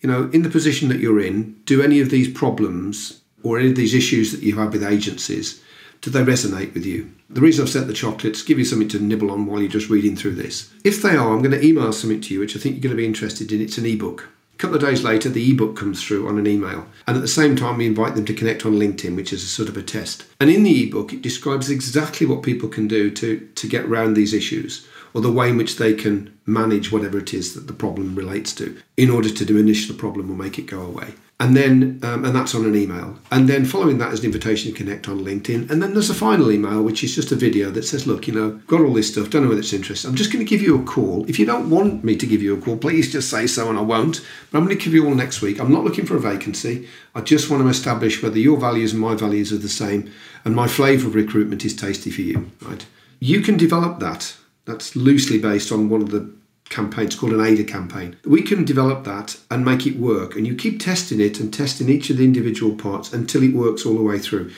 you 0.00 0.08
know, 0.08 0.30
in 0.32 0.42
the 0.42 0.50
position 0.50 0.88
that 0.88 1.00
you're 1.00 1.20
in, 1.20 1.60
do 1.64 1.82
any 1.82 2.00
of 2.00 2.10
these 2.10 2.32
problems 2.32 3.20
or 3.42 3.58
any 3.58 3.70
of 3.70 3.76
these 3.76 3.94
issues 3.94 4.32
that 4.32 4.42
you 4.42 4.54
have 4.54 4.64
had 4.64 4.72
with 4.72 4.90
agencies, 4.90 5.62
do 6.00 6.10
they 6.10 6.22
resonate 6.22 6.74
with 6.74 6.86
you? 6.86 7.10
The 7.28 7.40
reason 7.40 7.64
I've 7.64 7.70
sent 7.70 7.88
the 7.88 7.92
chocolates, 7.92 8.42
give 8.42 8.58
you 8.58 8.64
something 8.64 8.88
to 8.88 9.00
nibble 9.00 9.30
on 9.30 9.46
while 9.46 9.60
you're 9.60 9.68
just 9.68 9.90
reading 9.90 10.16
through 10.16 10.36
this. 10.36 10.72
If 10.84 11.02
they 11.02 11.16
are, 11.16 11.32
I'm 11.32 11.42
going 11.42 11.58
to 11.58 11.64
email 11.64 11.92
something 11.92 12.20
to 12.22 12.34
you, 12.34 12.40
which 12.40 12.56
I 12.56 12.60
think 12.60 12.76
you're 12.76 12.82
going 12.82 12.96
to 12.96 13.02
be 13.02 13.06
interested 13.06 13.52
in. 13.52 13.60
It's 13.60 13.78
an 13.78 13.86
ebook. 13.86 14.28
Couple 14.58 14.74
of 14.74 14.82
days 14.82 15.04
later, 15.04 15.28
the 15.28 15.52
ebook 15.52 15.76
comes 15.76 16.02
through 16.02 16.28
on 16.28 16.36
an 16.36 16.48
email. 16.48 16.86
And 17.06 17.16
at 17.16 17.20
the 17.20 17.28
same 17.28 17.54
time, 17.54 17.78
we 17.78 17.86
invite 17.86 18.16
them 18.16 18.24
to 18.24 18.34
connect 18.34 18.66
on 18.66 18.72
LinkedIn, 18.72 19.14
which 19.14 19.32
is 19.32 19.44
a 19.44 19.46
sort 19.46 19.68
of 19.68 19.76
a 19.76 19.82
test. 19.82 20.24
And 20.40 20.50
in 20.50 20.64
the 20.64 20.82
ebook, 20.82 21.12
it 21.12 21.22
describes 21.22 21.70
exactly 21.70 22.26
what 22.26 22.42
people 22.42 22.68
can 22.68 22.88
do 22.88 23.08
to, 23.12 23.38
to 23.38 23.68
get 23.68 23.84
around 23.84 24.14
these 24.14 24.34
issues 24.34 24.86
or 25.14 25.20
the 25.20 25.30
way 25.30 25.48
in 25.48 25.56
which 25.56 25.76
they 25.76 25.94
can 25.94 26.36
manage 26.44 26.90
whatever 26.90 27.18
it 27.18 27.32
is 27.32 27.54
that 27.54 27.68
the 27.68 27.72
problem 27.72 28.16
relates 28.16 28.52
to 28.54 28.76
in 28.96 29.10
order 29.10 29.30
to 29.30 29.44
diminish 29.44 29.86
the 29.86 29.94
problem 29.94 30.30
or 30.30 30.34
make 30.34 30.58
it 30.58 30.66
go 30.66 30.82
away 30.82 31.14
and 31.40 31.56
then 31.56 32.00
um, 32.02 32.24
and 32.24 32.34
that's 32.34 32.54
on 32.54 32.64
an 32.64 32.74
email. 32.74 33.16
And 33.30 33.48
then 33.48 33.64
following 33.64 33.98
that 33.98 34.12
is 34.12 34.20
an 34.20 34.26
invitation 34.26 34.72
to 34.72 34.76
connect 34.76 35.08
on 35.08 35.20
linkedin. 35.20 35.70
And 35.70 35.80
then 35.80 35.92
there's 35.92 36.10
a 36.10 36.14
final 36.14 36.50
email 36.50 36.82
which 36.82 37.04
is 37.04 37.14
just 37.14 37.30
a 37.30 37.36
video 37.36 37.70
that 37.70 37.84
says 37.84 38.06
look 38.08 38.26
you 38.26 38.34
know 38.34 38.50
got 38.66 38.80
all 38.80 38.92
this 38.92 39.12
stuff 39.12 39.30
don't 39.30 39.42
know 39.42 39.48
whether 39.48 39.60
it's 39.60 39.72
interesting 39.72 40.10
i'm 40.10 40.16
just 40.16 40.32
going 40.32 40.44
to 40.44 40.48
give 40.48 40.62
you 40.62 40.80
a 40.80 40.84
call. 40.84 41.24
If 41.28 41.38
you 41.38 41.46
don't 41.46 41.70
want 41.70 42.02
me 42.02 42.16
to 42.16 42.26
give 42.26 42.42
you 42.42 42.56
a 42.56 42.60
call 42.60 42.76
please 42.76 43.12
just 43.12 43.30
say 43.30 43.46
so 43.46 43.68
and 43.68 43.78
i 43.78 43.82
won't. 43.82 44.20
But 44.50 44.58
i'm 44.58 44.64
going 44.64 44.76
to 44.76 44.84
give 44.84 44.94
you 44.94 45.06
all 45.06 45.14
next 45.14 45.40
week. 45.40 45.60
I'm 45.60 45.72
not 45.72 45.84
looking 45.84 46.06
for 46.06 46.16
a 46.16 46.20
vacancy. 46.20 46.88
I 47.14 47.20
just 47.20 47.50
want 47.50 47.62
to 47.62 47.68
establish 47.68 48.22
whether 48.22 48.38
your 48.38 48.58
values 48.58 48.92
and 48.92 49.00
my 49.00 49.14
values 49.14 49.52
are 49.52 49.58
the 49.58 49.68
same 49.68 50.10
and 50.44 50.56
my 50.56 50.66
flavour 50.66 51.06
of 51.06 51.14
recruitment 51.14 51.64
is 51.64 51.76
tasty 51.76 52.10
for 52.10 52.22
you 52.22 52.50
right? 52.62 52.84
You 53.20 53.40
can 53.40 53.56
develop 53.56 54.00
that. 54.00 54.36
That's 54.64 54.94
loosely 54.94 55.38
based 55.38 55.72
on 55.72 55.88
one 55.88 56.02
of 56.02 56.10
the 56.10 56.30
campaign. 56.68 57.06
It's 57.06 57.14
called 57.14 57.32
an 57.32 57.40
AIDA 57.40 57.64
campaign. 57.64 58.16
We 58.24 58.42
can 58.42 58.64
develop 58.64 59.04
that 59.04 59.38
and 59.50 59.64
make 59.64 59.86
it 59.86 59.98
work. 59.98 60.36
And 60.36 60.46
you 60.46 60.54
keep 60.54 60.80
testing 60.80 61.20
it 61.20 61.40
and 61.40 61.52
testing 61.52 61.88
each 61.88 62.10
of 62.10 62.18
the 62.18 62.24
individual 62.24 62.74
parts 62.74 63.12
until 63.12 63.42
it 63.42 63.54
works 63.54 63.84
all 63.86 63.96
the 63.96 64.02
way 64.02 64.18
through. 64.18 64.50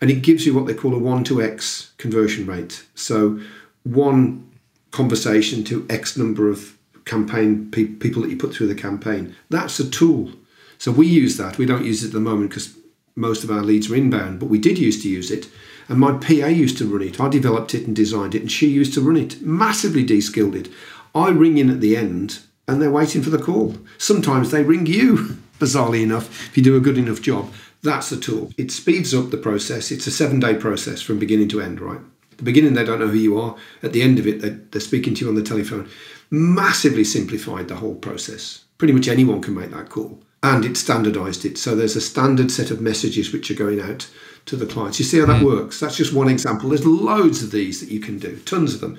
And 0.00 0.10
it 0.10 0.22
gives 0.22 0.46
you 0.46 0.54
what 0.54 0.66
they 0.66 0.74
call 0.74 0.94
a 0.94 0.98
1 0.98 1.24
to 1.24 1.42
X 1.42 1.92
conversion 1.96 2.46
rate. 2.46 2.84
So 2.94 3.40
one 3.84 4.50
conversation 4.90 5.64
to 5.64 5.86
X 5.88 6.16
number 6.16 6.48
of 6.48 6.76
campaign 7.04 7.70
pe- 7.70 7.84
people 7.84 8.22
that 8.22 8.30
you 8.30 8.36
put 8.36 8.54
through 8.54 8.66
the 8.66 8.74
campaign. 8.74 9.34
That's 9.48 9.78
a 9.78 9.88
tool. 9.88 10.32
So 10.78 10.90
we 10.92 11.06
use 11.06 11.36
that. 11.36 11.58
We 11.58 11.66
don't 11.66 11.84
use 11.84 12.02
it 12.02 12.08
at 12.08 12.12
the 12.12 12.20
moment 12.20 12.50
because 12.50 12.76
most 13.14 13.44
of 13.44 13.50
our 13.50 13.62
leads 13.62 13.90
are 13.90 13.96
inbound, 13.96 14.38
but 14.38 14.50
we 14.50 14.58
did 14.58 14.78
used 14.78 15.02
to 15.02 15.08
use 15.08 15.30
it. 15.30 15.48
And 15.88 15.98
my 15.98 16.12
PA 16.12 16.48
used 16.48 16.78
to 16.78 16.92
run 16.92 17.06
it. 17.06 17.20
I 17.20 17.28
developed 17.28 17.74
it 17.74 17.86
and 17.86 17.94
designed 17.94 18.34
it, 18.34 18.42
and 18.42 18.50
she 18.50 18.68
used 18.68 18.92
to 18.94 19.00
run 19.00 19.16
it. 19.16 19.40
Massively 19.40 20.02
de-skilled 20.02 20.56
it. 20.56 20.68
I 21.16 21.30
ring 21.30 21.56
in 21.56 21.70
at 21.70 21.80
the 21.80 21.96
end 21.96 22.40
and 22.68 22.80
they're 22.80 22.90
waiting 22.90 23.22
for 23.22 23.30
the 23.30 23.42
call. 23.42 23.76
Sometimes 23.96 24.50
they 24.50 24.62
ring 24.62 24.84
you, 24.84 25.38
bizarrely 25.58 26.02
enough, 26.02 26.48
if 26.48 26.58
you 26.58 26.62
do 26.62 26.76
a 26.76 26.80
good 26.80 26.98
enough 26.98 27.22
job. 27.22 27.50
That's 27.82 28.10
the 28.10 28.18
tool. 28.18 28.52
It 28.58 28.70
speeds 28.70 29.14
up 29.14 29.30
the 29.30 29.38
process. 29.38 29.90
It's 29.90 30.06
a 30.06 30.10
seven 30.10 30.40
day 30.40 30.54
process 30.54 31.00
from 31.00 31.18
beginning 31.18 31.48
to 31.48 31.62
end, 31.62 31.80
right? 31.80 32.00
At 32.32 32.38
the 32.38 32.44
beginning, 32.44 32.74
they 32.74 32.84
don't 32.84 33.00
know 33.00 33.08
who 33.08 33.18
you 33.18 33.40
are. 33.40 33.56
At 33.82 33.94
the 33.94 34.02
end 34.02 34.18
of 34.18 34.26
it, 34.26 34.42
they're, 34.42 34.60
they're 34.70 34.80
speaking 34.80 35.14
to 35.14 35.24
you 35.24 35.30
on 35.30 35.36
the 35.36 35.42
telephone. 35.42 35.88
Massively 36.28 37.04
simplified 37.04 37.68
the 37.68 37.76
whole 37.76 37.94
process. 37.94 38.64
Pretty 38.76 38.92
much 38.92 39.08
anyone 39.08 39.40
can 39.40 39.54
make 39.54 39.70
that 39.70 39.88
call. 39.88 40.22
And 40.42 40.66
it 40.66 40.76
standardized 40.76 41.46
it. 41.46 41.56
So 41.56 41.74
there's 41.74 41.96
a 41.96 42.00
standard 42.00 42.50
set 42.50 42.70
of 42.70 42.82
messages 42.82 43.32
which 43.32 43.50
are 43.50 43.54
going 43.54 43.80
out 43.80 44.10
to 44.46 44.56
the 44.56 44.66
clients. 44.66 44.98
You 44.98 45.06
see 45.06 45.18
how 45.18 45.26
that 45.26 45.40
mm. 45.40 45.46
works? 45.46 45.80
That's 45.80 45.96
just 45.96 46.12
one 46.12 46.28
example. 46.28 46.68
There's 46.68 46.84
loads 46.84 47.42
of 47.42 47.52
these 47.52 47.80
that 47.80 47.90
you 47.90 48.00
can 48.00 48.18
do, 48.18 48.38
tons 48.40 48.74
of 48.74 48.80
them 48.80 48.98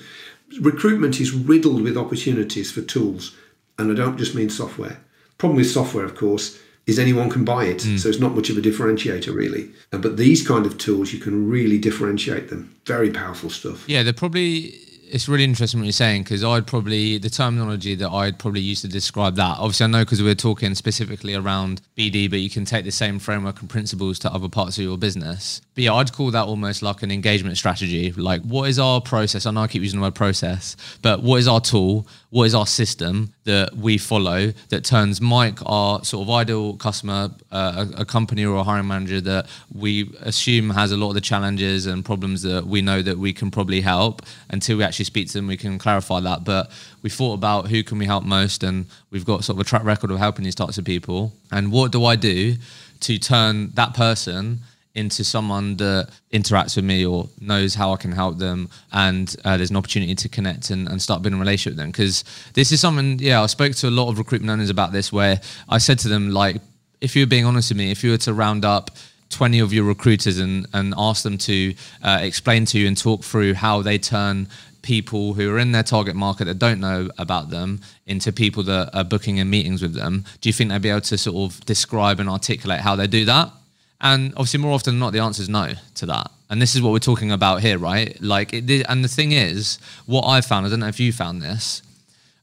recruitment 0.62 1.20
is 1.20 1.32
riddled 1.32 1.82
with 1.82 1.98
opportunities 1.98 2.72
for 2.72 2.82
tools, 2.82 3.36
and 3.78 3.92
I 3.92 3.96
don't 3.96 4.18
just 4.18 4.36
mean 4.36 4.50
software. 4.50 5.00
Problem 5.38 5.58
with 5.58 5.70
software, 5.70 6.06
of 6.06 6.16
course, 6.16 6.60
is 6.88 6.98
anyone 6.98 7.30
can 7.30 7.44
buy 7.44 7.66
it, 7.66 7.80
mm. 7.80 8.00
so 8.00 8.10
it's 8.10 8.20
not 8.20 8.34
much 8.34 8.50
of 8.50 8.58
a 8.58 8.62
differentiator 8.62 9.36
really. 9.36 9.70
But 9.92 10.18
these 10.18 10.48
kind 10.48 10.66
of 10.66 10.78
tools, 10.78 11.14
you 11.14 11.20
can 11.20 11.50
really 11.50 11.78
differentiate 11.78 12.50
them. 12.50 12.76
Very 12.86 13.12
powerful 13.12 13.50
stuff. 13.50 13.88
Yeah, 13.88 14.04
they're 14.04 14.14
probably 14.14 14.74
it's 15.10 15.28
really 15.28 15.44
interesting 15.44 15.80
what 15.80 15.86
you're 15.86 15.94
saying 15.94 16.24
because 16.24 16.44
I'd 16.44 16.68
probably 16.68 17.18
the 17.18 17.30
terminology 17.30 17.96
that 17.96 18.10
I'd 18.10 18.38
probably 18.40 18.62
use 18.62 18.82
to 18.82 18.88
describe 18.88 19.36
that. 19.36 19.58
Obviously, 19.58 19.86
I 19.86 19.88
know 19.88 20.04
because 20.04 20.22
we're 20.22 20.36
talking 20.36 20.76
specifically 20.76 21.36
around 21.36 21.82
BD, 21.98 22.30
but 22.30 22.40
you 22.40 22.50
can 22.50 22.66
take 22.66 22.86
the 22.86 22.92
same 22.92 23.20
framework 23.20 23.62
and 23.62 23.70
principles 23.70 24.20
to 24.20 24.34
other 24.34 24.50
parts 24.50 24.78
of 24.78 24.84
your 24.84 24.98
business. 24.98 25.62
But 25.76 25.86
yeah, 25.86 25.94
I'd 25.94 26.12
call 26.14 26.32
that 26.32 26.46
almost 26.46 26.82
like 26.82 27.04
an 27.04 27.12
engagement 27.12 27.58
strategy. 27.58 28.12
Like, 28.12 28.42
what 28.42 28.70
is 28.70 28.80
our 28.80 29.02
process? 29.02 29.46
I 29.46 29.52
know 29.52 29.62
I 29.62 29.68
keep 29.68 29.82
using 29.82 30.00
the 30.00 30.06
word 30.06 30.16
process, 30.16 30.76
but 31.02 31.24
what 31.24 31.38
is 31.38 31.48
our 31.48 31.62
tool? 31.62 32.08
What 32.30 32.44
is 32.44 32.54
our 32.54 32.68
system 32.68 33.34
that 33.46 33.74
we 33.78 33.98
follow 33.98 34.52
that 34.68 34.84
turns 34.84 35.22
Mike, 35.22 35.60
our 35.66 36.04
sort 36.04 36.28
of 36.28 36.34
ideal 36.34 36.76
customer, 36.76 37.32
uh, 37.54 37.86
a, 37.98 38.02
a 38.02 38.06
company 38.06 38.46
or 38.46 38.58
a 38.58 38.64
hiring 38.64 38.88
manager 38.88 39.22
that 39.22 39.48
we 39.74 40.14
assume 40.22 40.72
has 40.72 40.92
a 40.92 40.98
lot 40.98 41.10
of 41.10 41.14
the 41.14 41.22
challenges 41.22 41.86
and 41.86 42.04
problems 42.04 42.42
that 42.42 42.68
we 42.68 42.82
know 42.82 43.02
that 43.02 43.18
we 43.18 43.32
can 43.32 43.50
probably 43.50 43.80
help 43.80 44.24
until 44.50 44.78
we 44.78 44.84
actually 44.84 45.06
speak 45.06 45.28
to 45.28 45.34
them, 45.34 45.48
we 45.48 45.56
can 45.56 45.78
clarify 45.80 46.20
that. 46.20 46.44
But 46.44 46.70
we 47.02 47.10
thought 47.10 47.34
about 47.34 47.70
who 47.70 47.82
can 47.82 47.98
we 47.98 48.06
help 48.06 48.26
most, 48.26 48.62
and 48.62 48.88
we've 49.10 49.26
got 49.26 49.46
sort 49.46 49.56
of 49.56 49.62
a 49.62 49.64
track 49.64 49.86
record 49.86 50.12
of 50.12 50.18
helping 50.18 50.44
these 50.44 50.56
types 50.56 50.78
of 50.78 50.84
people. 50.84 51.32
And 51.52 51.72
what 51.72 51.94
do 51.94 52.04
I 52.04 52.18
do 52.18 52.56
to 53.02 53.18
turn 53.18 53.72
that 53.76 53.94
person 53.94 54.60
into 54.98 55.24
someone 55.24 55.78
that 55.78 56.10
interacts 56.34 56.76
with 56.76 56.84
me 56.84 57.06
or 57.06 57.30
knows 57.40 57.76
how 57.76 57.94
I 57.94 57.98
can 57.98 58.12
help 58.12 58.40
them, 58.40 58.70
and 58.92 59.34
uh, 59.46 59.56
there's 59.56 59.70
an 59.70 59.78
opportunity 59.78 60.16
to 60.16 60.28
connect 60.28 60.72
and, 60.72 60.88
and 60.90 61.02
start 61.02 61.22
building 61.22 61.40
a 61.40 61.40
relationship 61.40 61.72
with 61.72 61.78
them. 61.78 61.92
Because 61.92 62.24
this 62.54 62.72
is 62.72 62.82
something, 62.82 63.20
yeah, 63.20 63.42
I 63.42 63.46
spoke 63.46 63.74
to 63.76 63.88
a 63.88 63.92
lot 63.92 64.10
of 64.10 64.18
recruitment 64.18 64.50
owners 64.50 64.72
about 64.72 64.92
this, 64.92 65.14
where 65.14 65.40
I 65.70 65.78
said 65.78 66.00
to 66.00 66.10
them, 66.10 66.32
like, 66.32 66.58
if 67.00 67.16
you're 67.16 67.28
being 67.28 67.46
honest 67.46 67.70
with 67.70 67.78
me, 67.78 67.92
if 67.92 68.04
you 68.04 68.10
were 68.10 68.18
to 68.18 68.34
round 68.34 68.66
up 68.66 68.92
20 69.30 69.60
of 69.60 69.72
your 69.72 69.84
recruiters 69.84 70.40
and, 70.40 70.66
and 70.74 70.94
ask 70.98 71.24
them 71.24 71.38
to 71.38 71.76
uh, 72.02 72.20
explain 72.22 72.66
to 72.66 72.80
you 72.80 72.88
and 72.88 72.98
talk 72.98 73.24
through 73.24 73.54
how 73.54 73.82
they 73.82 73.98
turn 73.98 74.48
people 74.82 75.34
who 75.34 75.54
are 75.54 75.60
in 75.60 75.74
their 75.74 75.84
target 75.84 76.16
market 76.16 76.46
that 76.46 76.58
don't 76.58 76.80
know 76.80 77.10
about 77.18 77.50
them 77.50 77.82
into 78.06 78.32
people 78.32 78.64
that 78.64 78.90
are 78.94 79.04
booking 79.04 79.38
in 79.38 79.50
meetings 79.50 79.82
with 79.82 79.94
them, 79.94 80.24
do 80.40 80.50
you 80.50 80.54
think 80.54 80.70
they'd 80.70 80.82
be 80.82 80.90
able 80.90 81.02
to 81.02 81.18
sort 81.18 81.36
of 81.52 81.64
describe 81.66 82.20
and 82.20 82.30
articulate 82.30 82.80
how 82.80 82.96
they 82.96 83.06
do 83.06 83.26
that? 83.26 83.52
And 84.00 84.32
obviously, 84.34 84.60
more 84.60 84.74
often 84.74 84.94
than 84.94 85.00
not, 85.00 85.14
the 85.14 85.20
answer 85.20 85.42
is 85.42 85.50
no 85.50 85.74
to 85.96 86.06
that. 86.06 86.32
And 86.50 86.62
this 86.62 86.76
is 86.76 86.82
what 86.82 86.92
we're 86.92 87.00
talking 87.00 87.32
about 87.32 87.62
here, 87.62 87.78
right? 87.78 88.20
Like, 88.22 88.54
it, 88.54 88.86
and 88.88 89.04
the 89.04 89.10
thing 89.10 89.32
is, 89.32 89.80
what 90.06 90.22
I've 90.22 90.46
found, 90.46 90.66
I 90.66 90.70
don't 90.70 90.80
know 90.80 90.88
if 90.88 91.00
you 91.00 91.12
found 91.12 91.42
this, 91.42 91.82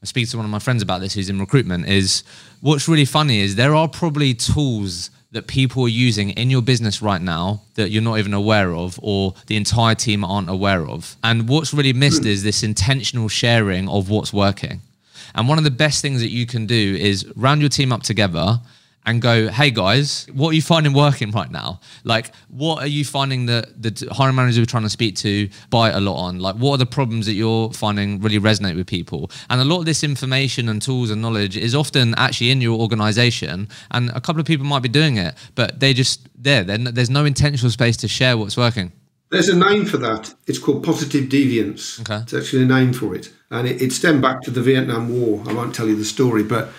I 0.02 0.07
speak 0.07 0.28
to 0.30 0.36
one 0.36 0.44
of 0.44 0.50
my 0.50 0.59
friends 0.59 0.82
about 0.82 1.00
this 1.00 1.14
who's 1.14 1.30
in 1.30 1.40
recruitment, 1.40 1.88
is 1.88 2.24
what's 2.61 2.88
really 2.88 3.07
funny 3.07 3.40
is 3.40 3.57
there 3.57 3.74
are 3.74 3.88
probably 3.88 4.34
tools 4.34 5.11
that 5.32 5.46
people 5.46 5.84
are 5.84 5.88
using 5.88 6.30
in 6.30 6.50
your 6.50 6.61
business 6.62 7.00
right 7.00 7.22
now 7.22 7.62
that 7.74 7.90
you're 7.90 8.02
not 8.02 8.18
even 8.18 8.34
aware 8.34 8.74
of 8.74 9.00
or 9.02 9.34
the 9.46 9.57
entire 9.57 9.94
team 9.94 10.22
aren't 10.22 10.50
aware 10.50 10.86
of. 10.86 11.16
And 11.24 11.48
what's 11.48 11.72
really 11.72 11.92
missed 11.92 12.24
is 12.24 12.42
this 12.42 12.62
intentional 12.62 13.28
sharing 13.28 13.88
of 13.88 14.11
what's 14.11 14.32
working. 14.32 14.80
And 15.34 15.48
one 15.48 15.59
of 15.59 15.64
the 15.64 15.70
best 15.70 16.02
things 16.02 16.20
that 16.20 16.30
you 16.30 16.46
can 16.46 16.66
do 16.66 16.96
is 17.00 17.26
round 17.34 17.62
your 17.62 17.70
team 17.70 17.90
up 17.90 18.02
together 18.02 18.61
and 19.07 19.20
go, 19.20 19.48
hey 19.48 19.70
guys, 19.70 20.26
what 20.32 20.50
are 20.50 20.55
you 20.55 20.62
finding 20.62 20.94
working 20.94 21.30
right 21.30 21.50
now? 21.50 21.80
Like, 22.05 22.34
what 22.48 22.82
are 22.82 22.86
you 22.86 23.05
finding 23.05 23.46
that 23.46 23.82
the 23.82 24.09
hiring 24.12 24.36
managers 24.36 24.59
are 24.59 24.66
trying 24.66 24.84
to 24.84 24.90
speak 24.90 25.16
to 25.16 25.48
bite 25.70 25.94
a 25.94 26.00
lot 26.00 26.16
on? 26.16 26.38
Like, 26.38 26.57
what 26.57 26.72
are 26.72 26.78
the 26.78 26.86
problems 26.86 27.26
that 27.26 27.34
you're 27.34 27.70
finding 27.72 28.20
really 28.20 28.38
resonate 28.38 28.76
with 28.76 28.86
people? 28.86 29.30
And 29.50 29.61
a 29.61 29.64
lot 29.64 29.80
of 29.80 29.84
this 29.84 30.02
information 30.02 30.68
and 30.68 30.80
tools 30.80 31.11
and 31.11 31.20
knowledge 31.20 31.57
is 31.57 31.74
often 31.74 32.14
actually 32.16 32.50
in 32.50 32.61
your 32.61 32.78
organization, 32.80 33.68
and 33.90 34.11
a 34.11 34.20
couple 34.20 34.40
of 34.40 34.46
people 34.46 34.64
might 34.64 34.82
be 34.82 34.88
doing 34.88 35.18
it, 35.18 35.34
but 35.55 35.80
they 35.80 35.92
just 35.92 36.26
there. 36.42 36.64
There's 36.64 37.11
no 37.11 37.24
intentional 37.24 37.70
space 37.70 37.96
to 37.98 38.09
share 38.09 38.38
what's 38.38 38.57
working. 38.57 38.92
There's 39.30 39.48
a 39.48 39.57
name 39.57 39.84
for 39.84 39.96
that. 39.98 40.32
It's 40.46 40.59
called 40.59 40.84
positive 40.84 41.24
deviance. 41.24 42.00
Okay. 42.00 42.22
It's 42.22 42.34
actually 42.34 42.62
a 42.62 42.66
name 42.66 42.92
for 42.92 43.14
it, 43.14 43.32
and 43.50 43.66
it, 43.68 43.82
it 43.82 43.92
stemmed 43.92 44.22
back 44.22 44.40
to 44.42 44.50
the 44.50 44.62
Vietnam 44.62 45.09
War. 45.20 45.42
I 45.46 45.52
won't 45.52 45.74
tell 45.74 45.88
you 45.88 45.96
the 45.96 46.05
story, 46.05 46.42
but 46.42 46.70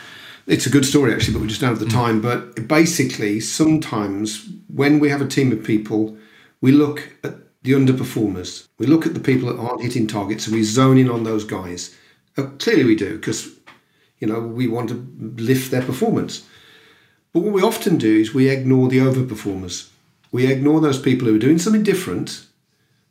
it's 0.47 0.65
a 0.65 0.69
good 0.69 0.85
story 0.85 1.13
actually, 1.13 1.33
but 1.33 1.41
we 1.41 1.47
just 1.47 1.61
don't 1.61 1.71
have 1.71 1.79
the 1.79 1.85
mm. 1.85 1.91
time. 1.91 2.21
But 2.21 2.67
basically, 2.67 3.39
sometimes 3.39 4.47
when 4.67 4.99
we 4.99 5.09
have 5.09 5.21
a 5.21 5.27
team 5.27 5.51
of 5.51 5.63
people, 5.63 6.17
we 6.61 6.71
look 6.71 7.09
at 7.23 7.35
the 7.63 7.73
underperformers. 7.73 8.67
We 8.77 8.85
look 8.85 9.05
at 9.05 9.13
the 9.13 9.19
people 9.19 9.49
that 9.49 9.59
aren't 9.59 9.81
hitting 9.81 10.07
targets, 10.07 10.45
and 10.45 10.55
we 10.55 10.63
zone 10.63 10.97
in 10.97 11.09
on 11.09 11.23
those 11.23 11.43
guys. 11.43 11.95
Uh, 12.37 12.43
clearly, 12.59 12.83
we 12.83 12.95
do 12.95 13.17
because 13.17 13.49
you 14.19 14.27
know 14.27 14.39
we 14.39 14.67
want 14.67 14.89
to 14.89 15.07
lift 15.19 15.71
their 15.71 15.83
performance. 15.83 16.45
But 17.33 17.41
what 17.41 17.53
we 17.53 17.61
often 17.61 17.97
do 17.97 18.17
is 18.19 18.33
we 18.33 18.49
ignore 18.49 18.87
the 18.87 18.99
overperformers. 18.99 19.89
We 20.31 20.47
ignore 20.47 20.79
those 20.79 20.99
people 20.99 21.27
who 21.27 21.35
are 21.35 21.39
doing 21.39 21.59
something 21.59 21.83
different, 21.83 22.45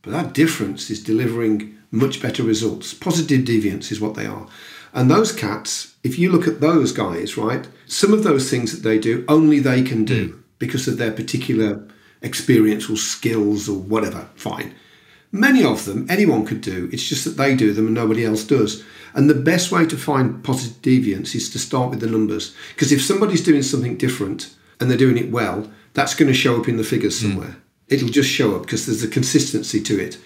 but 0.03 0.12
that 0.12 0.32
difference 0.32 0.89
is 0.89 1.03
delivering 1.03 1.76
much 1.91 2.22
better 2.22 2.43
results. 2.43 2.95
Positive 2.95 3.45
deviance 3.45 3.93
is 3.93 4.01
what 4.01 4.14
they 4.14 4.26
are. 4.26 4.47
And 4.95 5.11
those 5.11 5.32
cats, 5.32 5.97
if 6.05 6.18
you 6.18 6.30
look 6.30 6.47
at 6.47 6.61
those 6.61 6.92
guys, 6.92 7.36
right, 7.36 7.66
some 7.86 8.14
of 8.14 8.22
those 8.22 8.49
things 8.49 8.72
that 8.72 8.88
they 8.88 8.99
do, 8.99 9.24
only 9.28 9.59
they 9.59 9.82
can 9.82 10.05
do 10.05 10.28
mm. 10.28 10.42
because 10.59 10.86
of 10.86 10.99
their 10.99 11.11
particular 11.11 11.86
experience 12.22 12.88
or 12.88 12.97
skills 12.97 13.68
or 13.68 13.78
whatever. 13.78 14.28
Fine. 14.36 14.74
Many 15.32 15.64
of 15.64 15.84
them, 15.84 16.07
anyone 16.09 16.47
could 16.47 16.61
do. 16.61 16.88
It's 16.92 17.09
just 17.09 17.24
that 17.24 17.36
they 17.36 17.57
do 17.57 17.72
them 17.72 17.86
and 17.86 17.95
nobody 17.95 18.24
else 18.24 18.45
does. 18.45 18.84
And 19.14 19.28
the 19.28 19.34
best 19.34 19.72
way 19.72 19.84
to 19.84 19.97
find 19.97 20.42
positive 20.45 20.80
deviance 20.80 21.34
is 21.34 21.51
to 21.51 21.59
start 21.59 21.90
with 21.90 22.01
the 22.01 22.07
numbers. 22.07 22.55
Because 22.72 22.92
if 22.92 23.03
somebody's 23.03 23.42
doing 23.42 23.62
something 23.62 23.97
different 23.97 24.55
and 24.78 24.88
they're 24.88 24.97
doing 24.97 25.18
it 25.18 25.32
well, 25.32 25.68
that's 25.92 26.14
going 26.14 26.28
to 26.28 26.34
show 26.34 26.61
up 26.61 26.68
in 26.68 26.76
the 26.76 26.84
figures 26.84 27.20
hmm. 27.20 27.30
somewhere. 27.30 27.49
Mm. 27.49 27.61
It'll 27.88 28.09
just 28.09 28.30
show 28.30 28.55
up 28.55 28.62
because 28.62 28.86
there's 28.86 29.03
a 29.03 29.09
consistency 29.09 29.80
to 29.82 30.01
it. 30.01 30.18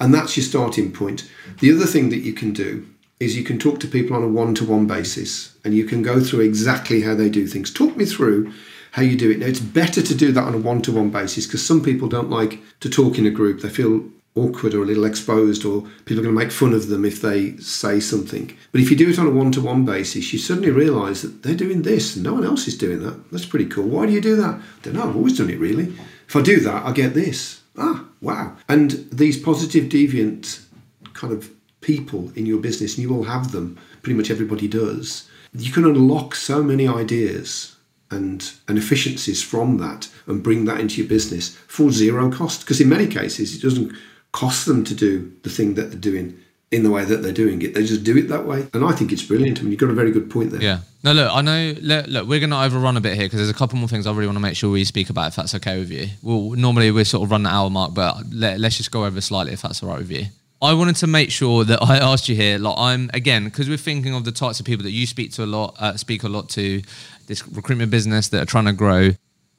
And 0.00 0.12
that's 0.12 0.36
your 0.36 0.44
starting 0.44 0.92
point. 0.92 1.30
The 1.60 1.72
other 1.72 1.86
thing 1.86 2.08
that 2.08 2.18
you 2.18 2.32
can 2.32 2.52
do 2.52 2.86
is 3.20 3.36
you 3.36 3.44
can 3.44 3.58
talk 3.58 3.80
to 3.80 3.88
people 3.88 4.16
on 4.16 4.22
a 4.22 4.28
one 4.28 4.54
to 4.56 4.64
one 4.64 4.86
basis 4.86 5.56
and 5.64 5.74
you 5.74 5.84
can 5.84 6.02
go 6.02 6.20
through 6.20 6.40
exactly 6.40 7.02
how 7.02 7.14
they 7.14 7.28
do 7.28 7.46
things. 7.46 7.72
Talk 7.72 7.96
me 7.96 8.04
through 8.04 8.52
how 8.92 9.02
you 9.02 9.16
do 9.16 9.30
it. 9.30 9.38
Now, 9.38 9.46
it's 9.46 9.60
better 9.60 10.02
to 10.02 10.14
do 10.14 10.32
that 10.32 10.44
on 10.44 10.54
a 10.54 10.58
one 10.58 10.82
to 10.82 10.92
one 10.92 11.10
basis 11.10 11.46
because 11.46 11.66
some 11.66 11.82
people 11.82 12.08
don't 12.08 12.30
like 12.30 12.60
to 12.80 12.90
talk 12.90 13.18
in 13.18 13.26
a 13.26 13.30
group. 13.30 13.60
They 13.60 13.68
feel 13.68 14.04
awkward 14.36 14.74
or 14.74 14.82
a 14.82 14.86
little 14.86 15.04
exposed, 15.04 15.64
or 15.64 15.82
people 16.04 16.18
are 16.20 16.24
going 16.24 16.34
to 16.34 16.44
make 16.44 16.50
fun 16.50 16.72
of 16.72 16.88
them 16.88 17.04
if 17.04 17.22
they 17.22 17.56
say 17.58 18.00
something. 18.00 18.56
But 18.72 18.80
if 18.80 18.90
you 18.90 18.96
do 18.96 19.10
it 19.10 19.18
on 19.18 19.26
a 19.26 19.30
one 19.30 19.52
to 19.52 19.60
one 19.60 19.84
basis, 19.84 20.32
you 20.32 20.38
suddenly 20.38 20.70
realise 20.70 21.22
that 21.22 21.42
they're 21.42 21.54
doing 21.54 21.82
this 21.82 22.16
and 22.16 22.24
no 22.24 22.34
one 22.34 22.44
else 22.44 22.66
is 22.66 22.76
doing 22.76 23.00
that. 23.04 23.30
That's 23.30 23.46
pretty 23.46 23.66
cool. 23.66 23.86
Why 23.86 24.06
do 24.06 24.12
you 24.12 24.20
do 24.20 24.36
that? 24.36 24.54
I 24.54 24.60
don't 24.82 24.94
know. 24.94 25.08
I've 25.08 25.16
always 25.16 25.38
done 25.38 25.50
it 25.50 25.60
really. 25.60 25.96
If 26.26 26.34
I 26.34 26.42
do 26.42 26.58
that, 26.60 26.84
I 26.84 26.92
get 26.92 27.14
this. 27.14 27.62
Ah, 27.76 28.06
wow. 28.20 28.56
And 28.68 29.08
these 29.12 29.40
positive 29.40 29.84
deviant 29.84 30.64
kind 31.12 31.32
of 31.32 31.50
people 31.84 32.32
in 32.34 32.46
your 32.46 32.58
business, 32.58 32.94
and 32.94 33.02
you 33.02 33.14
all 33.14 33.24
have 33.24 33.52
them, 33.52 33.78
pretty 34.02 34.16
much 34.16 34.30
everybody 34.30 34.66
does, 34.66 35.28
you 35.52 35.70
can 35.70 35.84
unlock 35.84 36.34
so 36.34 36.62
many 36.62 36.88
ideas 36.88 37.76
and, 38.10 38.52
and 38.66 38.76
efficiencies 38.78 39.42
from 39.42 39.78
that 39.78 40.08
and 40.26 40.42
bring 40.42 40.64
that 40.64 40.80
into 40.80 41.00
your 41.00 41.08
business 41.08 41.56
for 41.68 41.90
zero 41.90 42.30
cost. 42.30 42.60
Because 42.60 42.80
in 42.80 42.88
many 42.88 43.06
cases, 43.06 43.54
it 43.54 43.62
doesn't 43.62 43.92
cost 44.32 44.66
them 44.66 44.82
to 44.84 44.94
do 44.94 45.32
the 45.42 45.50
thing 45.50 45.74
that 45.74 45.90
they're 45.90 46.00
doing 46.00 46.38
in 46.70 46.82
the 46.82 46.90
way 46.90 47.04
that 47.04 47.22
they're 47.22 47.32
doing 47.32 47.62
it. 47.62 47.74
They 47.74 47.84
just 47.84 48.02
do 48.02 48.16
it 48.16 48.28
that 48.28 48.46
way. 48.46 48.66
And 48.74 48.84
I 48.84 48.92
think 48.92 49.12
it's 49.12 49.22
brilliant. 49.22 49.60
I 49.60 49.62
mean, 49.62 49.70
you've 49.70 49.80
got 49.80 49.90
a 49.90 49.94
very 49.94 50.10
good 50.10 50.28
point 50.28 50.50
there. 50.50 50.60
Yeah. 50.60 50.80
No, 51.04 51.12
look, 51.12 51.30
I 51.32 51.40
know, 51.40 51.74
look, 51.80 52.06
look 52.08 52.26
we're 52.26 52.40
going 52.40 52.50
to 52.50 52.60
overrun 52.60 52.96
a 52.96 53.00
bit 53.00 53.14
here 53.14 53.26
because 53.26 53.38
there's 53.38 53.50
a 53.50 53.54
couple 53.54 53.78
more 53.78 53.86
things 53.86 54.06
I 54.06 54.10
really 54.10 54.26
want 54.26 54.36
to 54.36 54.42
make 54.42 54.56
sure 54.56 54.70
we 54.70 54.84
speak 54.84 55.08
about, 55.10 55.28
if 55.28 55.36
that's 55.36 55.54
okay 55.54 55.78
with 55.78 55.90
you. 55.90 56.08
Well, 56.22 56.58
normally 56.58 56.90
we 56.90 57.04
sort 57.04 57.22
of 57.22 57.30
run 57.30 57.44
the 57.44 57.50
hour 57.50 57.70
mark, 57.70 57.94
but 57.94 58.24
let, 58.32 58.58
let's 58.58 58.76
just 58.76 58.90
go 58.90 59.04
over 59.04 59.20
slightly 59.20 59.52
if 59.52 59.62
that's 59.62 59.82
all 59.82 59.90
right 59.90 59.98
with 59.98 60.10
you. 60.10 60.24
I 60.64 60.72
wanted 60.72 60.96
to 60.96 61.06
make 61.06 61.30
sure 61.30 61.64
that 61.64 61.82
I 61.82 61.98
asked 62.12 62.28
you 62.28 62.34
here, 62.34 62.58
like 62.58 62.74
I'm 62.78 63.10
again, 63.12 63.44
because 63.44 63.68
we're 63.68 63.76
thinking 63.76 64.14
of 64.14 64.24
the 64.24 64.32
types 64.32 64.60
of 64.60 64.66
people 64.66 64.84
that 64.84 64.92
you 64.92 65.06
speak 65.06 65.32
to 65.32 65.44
a 65.44 65.46
lot, 65.46 65.76
uh, 65.78 65.96
speak 65.96 66.22
a 66.22 66.28
lot 66.28 66.48
to, 66.50 66.82
this 67.26 67.46
recruitment 67.48 67.90
business 67.90 68.28
that 68.28 68.42
are 68.42 68.46
trying 68.46 68.64
to 68.64 68.72
grow. 68.72 69.10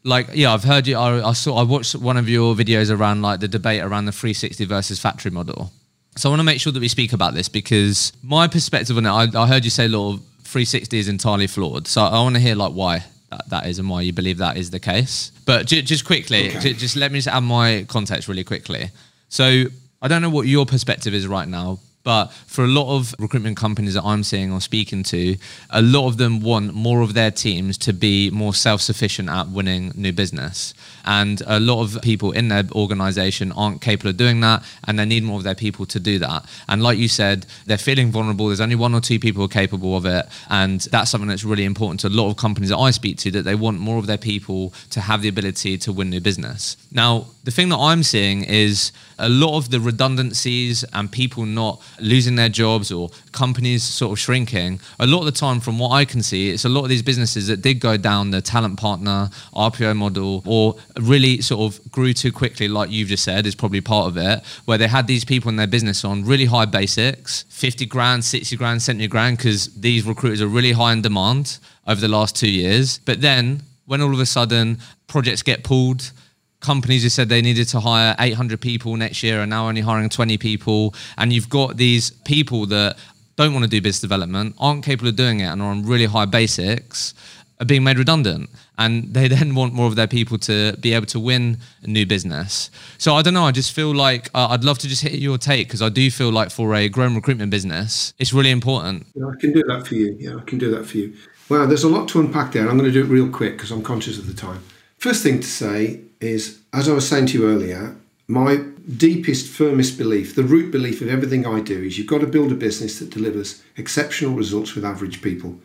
Like, 0.04 0.30
yeah, 0.34 0.54
I've 0.54 0.64
heard 0.64 0.88
you. 0.88 0.98
I, 0.98 1.30
I 1.30 1.34
saw, 1.34 1.58
I 1.58 1.64
watched 1.64 1.96
one 1.96 2.18
of 2.18 2.28
your 2.30 2.56
videos 2.56 2.96
around 2.96 3.22
like 3.22 3.40
the 3.40 3.48
debate 3.48 3.82
around 3.82 4.06
the 4.06 4.12
360 4.12 4.66
versus 4.66 5.00
factory 5.00 5.32
model. 5.32 5.72
So 6.16 6.30
I 6.30 6.32
want 6.32 6.40
to 6.40 6.44
make 6.46 6.60
sure 6.60 6.72
that 6.72 6.80
we 6.80 6.88
speak 6.88 7.12
about 7.14 7.34
this 7.34 7.50
because 7.50 8.14
my 8.24 8.48
perspective 8.48 8.98
on 8.98 9.06
it, 9.06 9.10
I, 9.10 9.44
I 9.44 9.48
heard 9.48 9.64
you 9.64 9.70
say, 9.70 9.88
"Lord, 9.88 10.22
360 10.44 10.98
is 10.98 11.08
entirely 11.08 11.48
flawed." 11.48 11.88
So 11.88 12.02
I 12.04 12.22
want 12.22 12.36
to 12.36 12.42
hear 12.42 12.56
like 12.56 12.72
why 12.72 13.04
that, 13.32 13.50
that 13.50 13.68
is 13.68 13.80
and 13.80 13.90
why 13.90 14.02
you 14.02 14.14
believe 14.14 14.38
that 14.38 14.58
is 14.58 14.72
the 14.72 14.80
case. 14.80 15.32
But 15.46 15.68
j- 15.68 15.82
just 15.82 16.06
quickly, 16.06 16.50
okay. 16.50 16.60
j- 16.60 16.74
just 16.74 16.96
let 16.96 17.12
me 17.12 17.18
just 17.18 17.28
add 17.28 17.42
my 17.42 17.86
context 17.90 18.30
really 18.30 18.46
quickly. 18.46 18.92
So 19.28 19.66
I 20.02 20.08
don't 20.08 20.22
know 20.22 20.30
what 20.30 20.48
your 20.48 20.66
perspective 20.66 21.14
is 21.14 21.28
right 21.28 21.48
now, 21.48 21.80
but 22.04 22.28
for 22.46 22.64
a 22.64 22.68
lot 22.68 22.96
of 22.96 23.16
recruitment 23.18 23.58
companies 23.58 23.96
that 23.96 24.04
I'm 24.04 24.24
seeing 24.24 24.54
or 24.54 24.62
speaking 24.62 25.02
to, 25.04 25.38
a 25.72 25.82
lot 25.82 26.08
of 26.08 26.18
them 26.18 26.40
want 26.40 26.74
more 26.74 27.02
of 27.02 27.16
their 27.16 27.32
teams 27.32 27.78
to 27.80 27.94
be 27.94 28.30
more 28.30 28.54
self 28.54 28.82
sufficient 28.82 29.28
at 29.30 29.50
winning 29.50 29.92
new 29.96 30.14
business. 30.14 30.74
And 31.06 31.42
a 31.46 31.60
lot 31.60 31.84
of 31.84 32.02
people 32.02 32.32
in 32.32 32.50
their 32.50 32.64
organization 32.74 33.52
aren't 33.52 33.82
capable 33.82 34.10
of 34.10 34.18
doing 34.18 34.42
that, 34.42 34.64
and 34.86 35.00
they 35.00 35.06
need 35.06 35.24
more 35.24 35.38
of 35.38 35.44
their 35.44 35.56
people 35.56 35.86
to 35.88 36.00
do 36.00 36.20
that. 36.20 36.46
And 36.68 36.82
like 36.84 36.98
you 36.98 37.08
said, 37.08 37.46
they're 37.66 37.78
feeling 37.78 38.12
vulnerable. 38.12 38.48
There's 38.48 38.62
only 38.62 38.76
one 38.76 38.94
or 38.94 39.02
two 39.02 39.20
people 39.20 39.48
capable 39.48 39.96
of 39.96 40.06
it. 40.06 40.26
And 40.50 40.82
that's 40.82 41.12
something 41.12 41.28
that's 41.28 41.44
really 41.44 41.66
important 41.66 42.02
to 42.02 42.08
a 42.08 42.10
lot 42.10 42.30
of 42.30 42.38
companies 42.38 42.70
that 42.70 42.78
I 42.78 42.92
speak 42.92 43.18
to 43.20 43.32
that 43.32 43.44
they 43.44 43.56
want 43.56 43.80
more 43.80 43.98
of 43.98 44.08
their 44.08 44.18
people 44.18 44.74
to 44.90 45.02
have 45.02 45.22
the 45.22 45.30
ability 45.30 45.78
to 45.78 45.94
win 45.94 46.10
new 46.10 46.20
business. 46.20 46.78
Now, 46.92 47.28
the 47.44 47.52
thing 47.52 47.70
that 47.70 47.78
I'm 47.78 48.02
seeing 48.02 48.44
is 48.44 48.92
a 49.20 49.30
lot 49.30 49.58
of 49.58 49.70
the 49.70 49.80
redundancies 49.80 50.84
and 50.94 51.12
people 51.12 51.46
not 51.46 51.82
losing 52.00 52.36
their 52.36 52.50
jobs 52.50 52.92
or 52.92 53.10
companies 53.32 53.84
sort 53.84 54.12
of 54.14 54.20
shrinking. 54.20 54.80
A 55.00 55.06
lot 55.06 55.20
of 55.20 55.26
the 55.26 55.32
time, 55.32 55.60
from 55.60 55.78
what 55.78 55.92
I 55.92 56.06
can 56.06 56.24
see, 56.24 56.50
it's 56.50 56.66
a 56.66 56.70
lot 56.70 56.84
of 56.84 56.90
these 56.90 57.04
businesses 57.04 57.48
that 57.48 57.62
did 57.62 57.80
go 57.80 57.98
down 57.98 58.32
the 58.32 58.42
talent 58.42 58.80
partner 58.80 59.30
RPO 59.56 59.96
model 59.96 60.42
or 60.46 60.76
really 61.02 61.42
sort 61.42 61.74
of 61.74 61.92
grew 61.92 62.14
too 62.14 62.32
quickly, 62.32 62.68
like 62.68 62.90
you've 62.90 63.10
just 63.10 63.24
said, 63.24 63.46
is 63.46 63.56
probably 63.56 63.82
part 63.82 64.08
of 64.08 64.18
it, 64.18 64.44
where 64.66 64.78
they 64.78 64.88
had 64.88 65.08
these 65.08 65.26
people 65.26 65.50
in 65.50 65.56
their 65.56 65.68
business 65.68 66.06
on 66.06 66.24
really 66.24 66.46
high 66.46 66.66
basics 66.66 67.44
50 67.50 67.86
grand, 67.86 68.24
60 68.24 68.56
grand, 68.56 68.82
70 68.82 69.08
grand, 69.08 69.38
because 69.38 69.74
these 69.76 70.06
recruiters 70.06 70.42
are 70.42 70.48
really 70.48 70.72
high 70.72 70.94
in 70.94 71.02
demand 71.02 71.60
over 71.88 72.00
the 72.00 72.08
last 72.08 72.36
two 72.36 72.50
years. 72.50 73.00
But 73.00 73.22
then 73.22 73.62
when 73.86 74.02
all 74.02 74.14
of 74.14 74.20
a 74.20 74.26
sudden 74.26 74.80
projects 75.08 75.42
get 75.42 75.64
pulled, 75.64 76.12
companies 76.60 77.04
who 77.04 77.10
said 77.10 77.30
they 77.30 77.42
needed 77.42 77.68
to 77.70 77.80
hire 77.80 78.16
800 78.20 78.60
people 78.60 78.96
next 78.96 79.22
year 79.22 79.42
are 79.42 79.46
now 79.46 79.68
only 79.68 79.82
hiring 79.82 80.10
20 80.10 80.38
people. 80.38 80.96
And 81.18 81.32
you've 81.32 81.50
got 81.50 81.78
these 81.78 82.12
people 82.12 82.66
that 82.68 82.98
don't 83.36 83.54
want 83.54 83.64
to 83.64 83.70
do 83.70 83.82
business 83.82 84.02
development, 84.02 84.56
aren't 84.60 84.84
capable 84.84 85.10
of 85.10 85.16
doing 85.16 85.42
it, 85.42 85.46
and 85.46 85.62
are 85.62 85.70
on 85.70 85.86
really 85.86 86.06
high 86.06 86.26
basics, 86.26 87.14
are 87.60 87.66
being 87.66 87.84
made 87.84 87.98
redundant. 87.98 88.50
And 88.78 89.14
they 89.14 89.28
then 89.28 89.56
want 89.56 89.74
more 89.74 89.88
of 89.88 89.96
their 89.96 90.08
people 90.08 90.38
to 90.40 90.76
be 90.78 90.94
able 90.94 91.06
to 91.08 91.20
win 91.20 91.58
a 91.84 91.88
new 91.88 92.06
business. 92.06 92.70
So 92.98 93.16
I 93.16 93.22
don't 93.22 93.34
know. 93.34 93.46
I 93.46 93.52
just 93.52 93.72
feel 93.74 93.94
like 93.94 94.30
uh, 94.34 94.48
I'd 94.50 94.64
love 94.64 94.78
to 94.80 94.88
just 94.88 95.02
hit 95.02 95.14
your 95.14 95.38
take 95.38 95.68
because 95.68 95.82
I 95.82 95.90
do 95.90 96.10
feel 96.12 96.32
like 96.32 96.52
for 96.52 96.74
a 96.76 96.90
growing 96.90 97.16
recruitment 97.16 97.52
business, 97.52 98.14
it's 98.20 98.34
really 98.34 98.52
important. 98.52 99.08
Yeah, 99.16 99.28
I 99.28 99.40
can 99.40 99.54
do 99.54 99.64
that 99.68 99.88
for 99.88 99.96
you. 99.96 100.16
Yeah, 100.20 100.38
I 100.38 100.42
can 100.42 100.58
do 100.58 100.72
that 100.72 100.86
for 100.86 100.98
you. 100.98 101.14
Wow, 101.48 101.68
there's 101.68 101.84
a 101.84 101.90
lot 101.90 102.08
to 102.10 102.20
unpack 102.20 102.54
there. 102.54 102.68
I'm 102.68 102.78
going 102.78 102.92
to 102.92 102.92
do 102.92 103.04
it 103.04 103.08
real 103.08 103.30
quick 103.30 103.54
because 103.54 103.72
I'm 103.72 103.84
conscious 103.84 104.18
of 104.18 104.28
the 104.28 104.34
time. 104.34 104.64
First 104.98 105.22
thing 105.22 105.40
to 105.40 105.48
say 105.48 106.02
is, 106.20 106.60
as 106.74 106.90
I 106.90 106.94
was 106.94 107.08
saying 107.08 107.28
to 107.28 107.38
you 107.38 107.48
earlier, 107.48 107.96
my 108.28 108.58
deepest, 108.98 109.48
firmest 109.48 109.98
belief, 109.98 110.36
the 110.36 110.44
root 110.44 110.72
belief 110.72 111.02
of 111.02 111.10
everything 111.10 111.46
I 111.46 111.60
do, 111.60 111.84
is 111.84 111.98
you've 111.98 112.08
got 112.08 112.22
to 112.22 112.28
build 112.28 112.52
a 112.52 112.56
business 112.56 113.00
that 113.00 113.12
delivers 113.12 113.62
exceptional 113.78 114.34
results 114.34 114.74
with 114.74 114.84
average 114.84 115.22
people. 115.22 115.60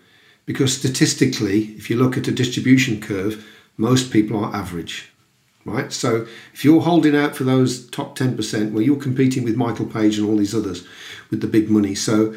Because 0.47 0.77
statistically, 0.77 1.75
if 1.77 1.91
you 1.91 1.97
look 1.97 2.17
at 2.17 2.29
a 2.29 2.33
distribution 2.33 3.01
curve, 3.01 3.47
most 3.77 4.13
people 4.13 4.45
are 4.45 4.55
average, 4.55 5.11
right? 5.65 5.93
So 5.93 6.27
if 6.53 6.65
you're 6.65 6.83
holding 6.83 7.17
out 7.17 7.37
for 7.37 7.45
those 7.45 7.89
top 7.91 8.19
10%, 8.19 8.73
well, 8.73 8.83
you're 8.83 8.97
competing 8.97 9.45
with 9.45 9.57
Michael 9.57 9.87
Page 9.87 10.19
and 10.19 10.29
all 10.29 10.37
these 10.37 10.55
others 10.55 10.87
with 11.31 11.41
the 11.41 11.47
big 11.47 11.71
money. 11.71 11.95
So 11.95 12.35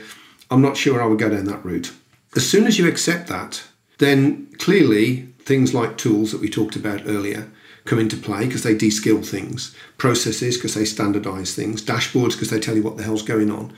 I'm 0.51 0.61
not 0.61 0.77
sure 0.77 1.01
I 1.01 1.05
would 1.05 1.19
go 1.19 1.29
down 1.29 1.45
that 1.45 1.65
route. 1.65 1.91
As 2.35 2.49
soon 2.49 2.65
as 2.65 2.77
you 2.77 2.87
accept 2.87 3.27
that, 3.27 3.63
then 3.97 4.47
clearly 4.57 5.33
things 5.39 5.73
like 5.73 5.97
tools 5.97 6.31
that 6.31 6.41
we 6.41 6.49
talked 6.49 6.75
about 6.75 7.01
earlier 7.05 7.49
come 7.85 7.99
into 7.99 8.15
play 8.15 8.45
because 8.45 8.63
they 8.63 8.75
de-skill 8.75 9.21
things, 9.21 9.75
processes 9.97 10.55
because 10.55 10.73
they 10.73 10.85
standardize 10.85 11.53
things, 11.53 11.81
dashboards 11.81 12.31
because 12.31 12.49
they 12.49 12.59
tell 12.59 12.75
you 12.75 12.83
what 12.83 12.97
the 12.97 13.03
hell's 13.03 13.21
going 13.21 13.51
on, 13.51 13.73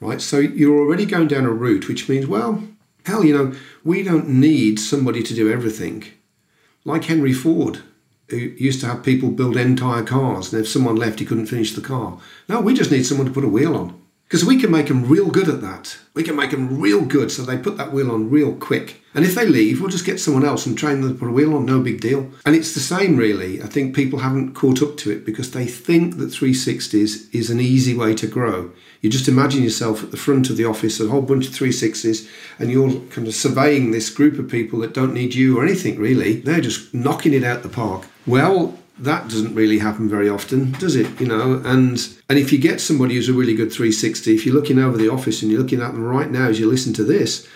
right? 0.00 0.20
So 0.20 0.38
you're 0.38 0.78
already 0.78 1.04
going 1.04 1.28
down 1.28 1.44
a 1.44 1.50
route 1.50 1.88
which 1.88 2.08
means, 2.08 2.26
well, 2.26 2.62
hell, 3.08 3.24
you 3.24 3.36
know, 3.36 3.52
we 3.82 4.02
don't 4.02 4.28
need 4.28 4.78
somebody 4.78 5.22
to 5.22 5.34
do 5.34 5.50
everything. 5.50 6.04
Like 6.84 7.04
Henry 7.04 7.32
Ford, 7.32 7.80
who 8.28 8.36
used 8.36 8.80
to 8.80 8.86
have 8.86 9.02
people 9.02 9.30
build 9.30 9.56
entire 9.56 10.04
cars, 10.04 10.52
and 10.52 10.62
if 10.62 10.68
someone 10.68 10.96
left, 10.96 11.18
he 11.18 11.24
couldn't 11.24 11.46
finish 11.46 11.74
the 11.74 11.80
car. 11.80 12.18
No, 12.48 12.60
we 12.60 12.74
just 12.74 12.90
need 12.90 13.04
someone 13.04 13.26
to 13.26 13.32
put 13.32 13.44
a 13.44 13.48
wheel 13.48 13.74
on. 13.74 14.00
Because 14.24 14.44
we 14.44 14.60
can 14.60 14.70
make 14.70 14.88
them 14.88 15.08
real 15.08 15.30
good 15.30 15.48
at 15.48 15.62
that. 15.62 15.96
We 16.12 16.22
can 16.22 16.36
make 16.36 16.50
them 16.50 16.78
real 16.78 17.02
good 17.02 17.32
so 17.32 17.42
they 17.42 17.56
put 17.56 17.78
that 17.78 17.92
wheel 17.92 18.10
on 18.10 18.28
real 18.28 18.54
quick. 18.54 19.02
And 19.18 19.26
if 19.26 19.34
they 19.34 19.46
leave, 19.46 19.80
we'll 19.80 19.90
just 19.90 20.06
get 20.06 20.20
someone 20.20 20.44
else 20.44 20.64
and 20.64 20.78
train 20.78 21.00
them 21.00 21.12
to 21.12 21.18
put 21.18 21.26
a 21.26 21.32
wheel 21.32 21.56
on, 21.56 21.66
no 21.66 21.80
big 21.80 22.00
deal. 22.00 22.30
And 22.46 22.54
it's 22.54 22.74
the 22.74 22.78
same, 22.78 23.16
really. 23.16 23.60
I 23.60 23.66
think 23.66 23.96
people 23.96 24.20
haven't 24.20 24.54
caught 24.54 24.80
up 24.80 24.96
to 24.98 25.10
it 25.10 25.26
because 25.26 25.50
they 25.50 25.66
think 25.66 26.18
that 26.18 26.26
360s 26.26 27.34
is 27.34 27.50
an 27.50 27.58
easy 27.58 27.96
way 27.96 28.14
to 28.14 28.28
grow. 28.28 28.70
You 29.00 29.10
just 29.10 29.26
imagine 29.26 29.64
yourself 29.64 30.04
at 30.04 30.12
the 30.12 30.16
front 30.16 30.50
of 30.50 30.56
the 30.56 30.66
office, 30.66 31.00
a 31.00 31.08
whole 31.08 31.22
bunch 31.22 31.48
of 31.48 31.52
360s, 31.52 32.30
and 32.60 32.70
you're 32.70 32.92
kind 33.10 33.26
of 33.26 33.34
surveying 33.34 33.90
this 33.90 34.08
group 34.08 34.38
of 34.38 34.48
people 34.48 34.78
that 34.78 34.94
don't 34.94 35.14
need 35.14 35.34
you 35.34 35.58
or 35.58 35.64
anything, 35.64 35.98
really. 35.98 36.34
They're 36.34 36.60
just 36.60 36.94
knocking 36.94 37.34
it 37.34 37.42
out 37.42 37.64
the 37.64 37.68
park. 37.68 38.06
Well, 38.24 38.78
that 39.00 39.24
doesn't 39.24 39.52
really 39.52 39.80
happen 39.80 40.08
very 40.08 40.28
often, 40.28 40.70
does 40.74 40.94
it? 40.94 41.20
You 41.20 41.26
know, 41.26 41.60
and 41.64 41.98
and 42.28 42.38
if 42.38 42.52
you 42.52 42.58
get 42.58 42.80
somebody 42.80 43.16
who's 43.16 43.28
a 43.28 43.32
really 43.32 43.56
good 43.56 43.72
360, 43.72 44.32
if 44.32 44.46
you're 44.46 44.54
looking 44.54 44.78
over 44.78 44.96
the 44.96 45.10
office 45.10 45.42
and 45.42 45.50
you're 45.50 45.60
looking 45.60 45.80
at 45.80 45.90
them 45.90 46.04
right 46.04 46.30
now 46.30 46.46
as 46.46 46.60
you 46.60 46.70
listen 46.70 46.92
to 46.92 47.02
this, 47.02 47.48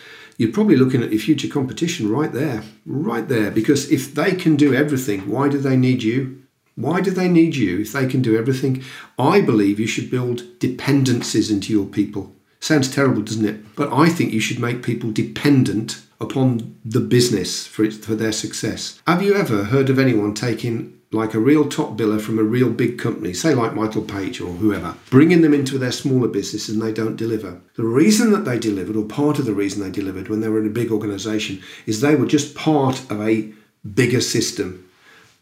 you're 0.43 0.51
probably 0.51 0.74
looking 0.74 1.05
at 1.05 1.12
your 1.12 1.20
future 1.20 1.47
competition 1.47 2.11
right 2.11 2.32
there, 2.32 2.64
right 2.84 3.28
there. 3.28 3.53
Because 3.53 3.93
if 3.93 4.12
they 4.12 4.34
can 4.34 4.57
do 4.57 4.74
everything, 4.74 5.30
why 5.30 5.49
do 5.49 5.57
they 5.57 5.76
need 5.76 6.03
you? 6.03 6.43
Why 6.74 7.01
do 7.01 7.12
they 7.12 7.28
need 7.28 7.55
you 7.55 7.78
if 7.78 7.93
they 7.93 8.09
can 8.09 8.22
do 8.22 8.36
everything? 8.36 8.82
I 9.16 9.40
believe 9.40 9.78
you 9.78 9.86
should 9.86 10.11
build 10.11 10.59
dependencies 10.59 11.49
into 11.49 11.72
your 11.72 11.86
people. 11.86 12.34
Sounds 12.59 12.93
terrible, 12.93 13.22
doesn't 13.22 13.45
it? 13.45 13.76
But 13.76 13.93
I 13.93 14.09
think 14.09 14.32
you 14.32 14.40
should 14.40 14.59
make 14.59 14.82
people 14.82 15.12
dependent 15.12 16.03
upon 16.20 16.76
the 16.84 17.01
business 17.01 17.64
for 17.64 17.84
it, 17.84 17.95
for 17.95 18.16
their 18.16 18.32
success. 18.32 19.01
Have 19.07 19.22
you 19.22 19.34
ever 19.34 19.64
heard 19.64 19.90
of 19.90 19.99
anyone 20.01 20.34
taking 20.34 20.99
like 21.13 21.35
a 21.35 21.39
real 21.39 21.69
top 21.69 21.97
biller 21.97 22.21
from 22.21 22.39
a 22.39 22.43
real 22.43 22.71
big 22.71 22.99
company, 22.99 23.35
say 23.35 23.55
like 23.55 23.75
Michael 23.75 24.03
Page 24.03 24.41
or 24.41 24.53
whoever, 24.55 24.97
bringing 25.11 25.43
them 25.43 25.53
into 25.53 25.79
their 25.79 25.93
smaller 25.93 26.29
business 26.29 26.69
and 26.69 26.81
they 26.81 26.93
don't 26.93 27.17
deliver. 27.17 27.61
The 27.75 27.85
reason 27.85 28.33
that 28.33 28.45
they 28.45 28.59
delivered, 28.59 28.97
or 28.97 29.05
part 29.05 29.39
of 29.39 29.45
the 29.45 29.55
reason 29.55 29.83
they 29.83 29.91
delivered 29.91 30.29
when 30.29 30.41
they 30.41 30.49
were 30.49 30.61
in 30.61 30.67
a 30.67 30.71
big 30.71 30.91
organization, 30.91 31.63
is 31.87 32.01
they 32.01 32.17
were 32.17 32.27
just 32.27 32.55
part 32.55 33.03
of 33.11 33.21
a 33.21 33.53
bigger 33.95 34.21
system. 34.21 34.89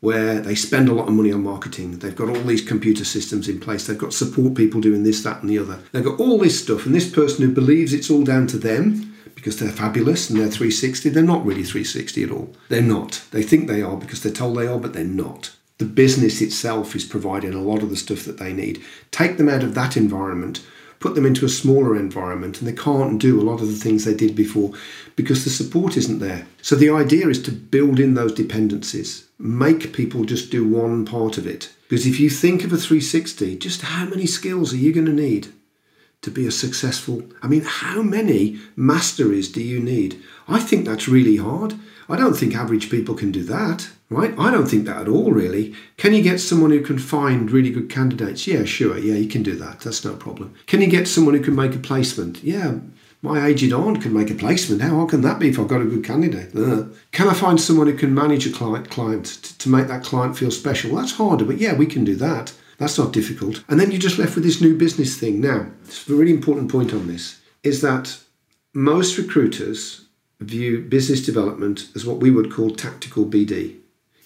where 0.01 0.41
they 0.41 0.55
spend 0.55 0.89
a 0.89 0.95
lot 0.95 1.09
of 1.09 1.15
money 1.15 1.31
on 1.31 1.43
marketing. 1.43 1.99
They've 1.99 2.17
got 2.17 2.31
all 2.31 2.43
these 2.43 2.67
computer 2.67 3.05
systems 3.05 3.49
in 3.49 3.61
place. 3.61 3.87
They've 3.87 3.99
got 3.99 4.15
support 4.15 4.55
people 4.55 4.81
doing 4.81 5.03
this, 5.03 5.23
that, 5.25 5.43
and 5.43 5.51
the 5.51 5.59
other. 5.59 5.79
They've 5.93 6.05
got 6.05 6.19
all 6.19 6.39
this 6.39 6.63
stuff, 6.63 6.87
and 6.87 6.95
this 6.95 7.11
person 7.11 7.45
who 7.45 7.53
believes 7.53 7.93
it's 7.93 8.11
all 8.11 8.25
down 8.25 8.47
to 8.49 8.59
them 8.59 9.15
because 9.35 9.59
they're 9.59 9.71
fabulous 9.71 10.29
and 10.29 10.39
they're 10.39 10.49
360, 10.49 11.09
they're 11.11 11.23
not 11.23 11.45
really 11.45 11.63
360 11.63 12.25
at 12.25 12.31
all. 12.31 12.55
They're 12.69 12.83
not. 12.83 13.23
They 13.31 13.43
think 13.43 13.69
they 13.69 13.83
are 13.83 13.97
because 13.97 14.23
they're 14.23 14.33
told 14.33 14.57
they 14.57 14.67
are, 14.67 14.79
but 14.79 14.93
they're 14.93 15.05
not. 15.05 15.55
The 15.81 15.85
business 15.85 16.41
itself 16.41 16.95
is 16.95 17.05
providing 17.05 17.53
a 17.53 17.63
lot 17.63 17.83
of 17.83 17.91
the 17.91 17.97
stuff 17.97 18.25
that 18.27 18.39
they 18.39 18.53
need. 18.53 18.81
Take 19.11 19.37
them 19.37 19.49
out 19.49 19.65
of 19.65 19.75
that 19.75 19.97
environment 19.97 20.61
put 21.01 21.15
them 21.15 21.27
into 21.27 21.47
a 21.47 21.49
smaller 21.49 21.97
environment 21.97 22.59
and 22.59 22.69
they 22.69 22.75
can't 22.75 23.19
do 23.19 23.41
a 23.41 23.43
lot 23.43 23.63
of 23.63 23.69
the 23.69 23.75
things 23.75 24.05
they 24.05 24.15
did 24.15 24.37
before 24.37 24.73
because 25.17 25.43
the 25.43 25.51
support 25.51 25.97
isn't 25.97 26.19
there. 26.19 26.47
So 26.63 26.77
the 26.77 26.91
idea 26.91 27.29
is 27.29 27.43
to 27.45 27.53
build 27.53 27.99
in 27.99 28.15
those 28.15 28.35
dependencies, 28.35 29.27
make 29.39 29.95
people 29.95 30.25
just 30.25 30.51
do 30.51 30.69
one 30.69 31.07
part 31.07 31.39
of 31.39 31.47
it. 31.47 31.75
Because 31.89 32.07
if 32.07 32.21
you 32.21 32.31
think 32.31 32.63
of 32.63 32.73
a 32.73 32.77
360, 32.77 33.57
just 33.57 33.83
how 33.83 34.05
many 34.05 34.27
skills 34.27 34.73
are 34.73 34.77
you 34.77 34.93
going 34.93 35.07
to 35.07 35.13
need 35.13 35.49
to 36.21 36.31
be 36.31 36.47
a 36.47 36.53
successful? 36.53 37.23
I 37.43 37.49
mean, 37.49 37.63
how 37.63 38.03
many 38.03 38.61
masteries 38.77 39.51
do 39.51 39.63
you 39.63 39.81
need? 39.81 40.23
I 40.47 40.61
think 40.61 40.85
that's 40.85 41.09
really 41.09 41.39
hard. 41.39 41.75
I 42.11 42.17
don't 42.17 42.35
think 42.35 42.55
average 42.55 42.91
people 42.91 43.15
can 43.15 43.33
do 43.33 43.43
that 43.45 43.89
right? 44.11 44.35
I 44.39 44.51
don't 44.51 44.67
think 44.67 44.85
that 44.87 45.03
at 45.03 45.09
all, 45.09 45.33
really. 45.33 45.75
Can 45.97 46.13
you 46.13 46.23
get 46.23 46.41
someone 46.41 46.71
who 46.71 46.83
can 46.83 46.99
find 46.99 47.51
really 47.51 47.71
good 47.71 47.89
candidates? 47.89 48.47
Yeah, 48.47 48.65
sure. 48.65 48.99
Yeah, 48.99 49.15
you 49.15 49.29
can 49.29 49.43
do 49.43 49.57
that. 49.57 49.81
That's 49.81 50.05
no 50.05 50.15
problem. 50.15 50.55
Can 50.67 50.83
you 50.83 50.89
get 50.89 51.09
someone 51.09 51.35
who 51.35 51.43
can 51.43 51.55
make 51.55 51.75
a 51.75 51.79
placement? 51.79 52.43
Yeah, 52.43 52.81
my 53.23 53.47
aged 53.47 53.73
aunt 53.73 54.03
can 54.03 54.13
make 54.13 54.31
a 54.31 54.35
placement. 54.35 54.83
How 54.83 54.97
hard 54.97 55.11
can 55.11 55.21
that 55.23 55.39
be 55.39 55.49
if 55.49 55.59
I've 55.59 55.69
got 55.69 55.81
a 55.81 55.87
good 55.87 56.05
candidate? 56.05 56.55
Uh, 56.57 56.85
can 57.13 57.29
I 57.29 57.35
find 57.35 57.61
someone 57.61 57.87
who 57.87 57.97
can 57.97 58.13
manage 58.13 58.47
a 58.47 58.53
client, 58.53 58.91
client 58.91 59.27
to, 59.27 59.59
to 59.59 59.69
make 59.69 59.87
that 59.87 60.03
client 60.03 60.37
feel 60.37 60.51
special? 60.51 60.91
Well, 60.91 61.03
that's 61.03 61.17
harder, 61.17 61.45
but 61.45 61.59
yeah, 61.59 61.75
we 61.75 61.87
can 61.87 62.05
do 62.05 62.17
that. 62.17 62.53
That's 62.79 62.99
not 62.99 63.13
difficult. 63.13 63.63
And 63.69 63.79
then 63.79 63.91
you're 63.91 64.01
just 64.01 64.19
left 64.19 64.35
with 64.35 64.45
this 64.45 64.63
new 64.63 64.75
business 64.75 65.19
thing. 65.19 65.41
Now, 65.41 65.67
a 66.09 66.13
really 66.13 66.33
important 66.33 66.73
point 66.73 66.95
on 66.95 67.07
this 67.07 67.41
is 67.63 67.83
that 67.83 68.19
most 68.73 69.19
recruiters 69.19 70.07
view 70.41 70.81
business 70.81 71.25
development 71.25 71.91
as 71.95 72.07
what 72.07 72.17
we 72.17 72.31
would 72.31 72.51
call 72.51 72.71
tactical 72.71 73.27
BD 73.27 73.80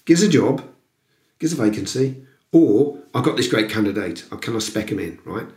gives 0.05 0.23
a 0.23 0.29
job, 0.29 0.63
gives 1.39 1.53
a 1.53 1.55
vacancy, 1.55 2.23
or 2.51 2.99
I've 3.13 3.23
got 3.23 3.37
this 3.37 3.49
great 3.49 3.69
candidate, 3.69 4.25
I 4.31 4.37
can 4.37 4.55
I 4.55 4.59
spec 4.59 4.89
him 4.89 4.99
in, 4.99 5.19
right? 5.25 5.47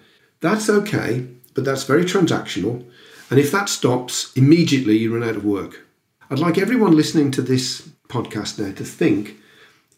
That's 0.40 0.68
okay, 0.68 1.26
but 1.55 1.64
that's 1.64 1.84
very 1.84 2.05
transactional. 2.05 2.84
And 3.30 3.38
if 3.38 3.53
that 3.53 3.68
stops, 3.68 4.32
immediately 4.34 4.96
you 4.96 5.14
run 5.14 5.28
out 5.28 5.36
of 5.36 5.44
work. 5.44 5.86
I'd 6.30 6.38
like 6.38 6.59
everyone 6.59 6.96
listening 6.96 7.30
to 7.32 7.42
this 7.42 7.88
podcast 8.09 8.59
now 8.59 8.72
to 8.74 8.84
think 8.84 9.36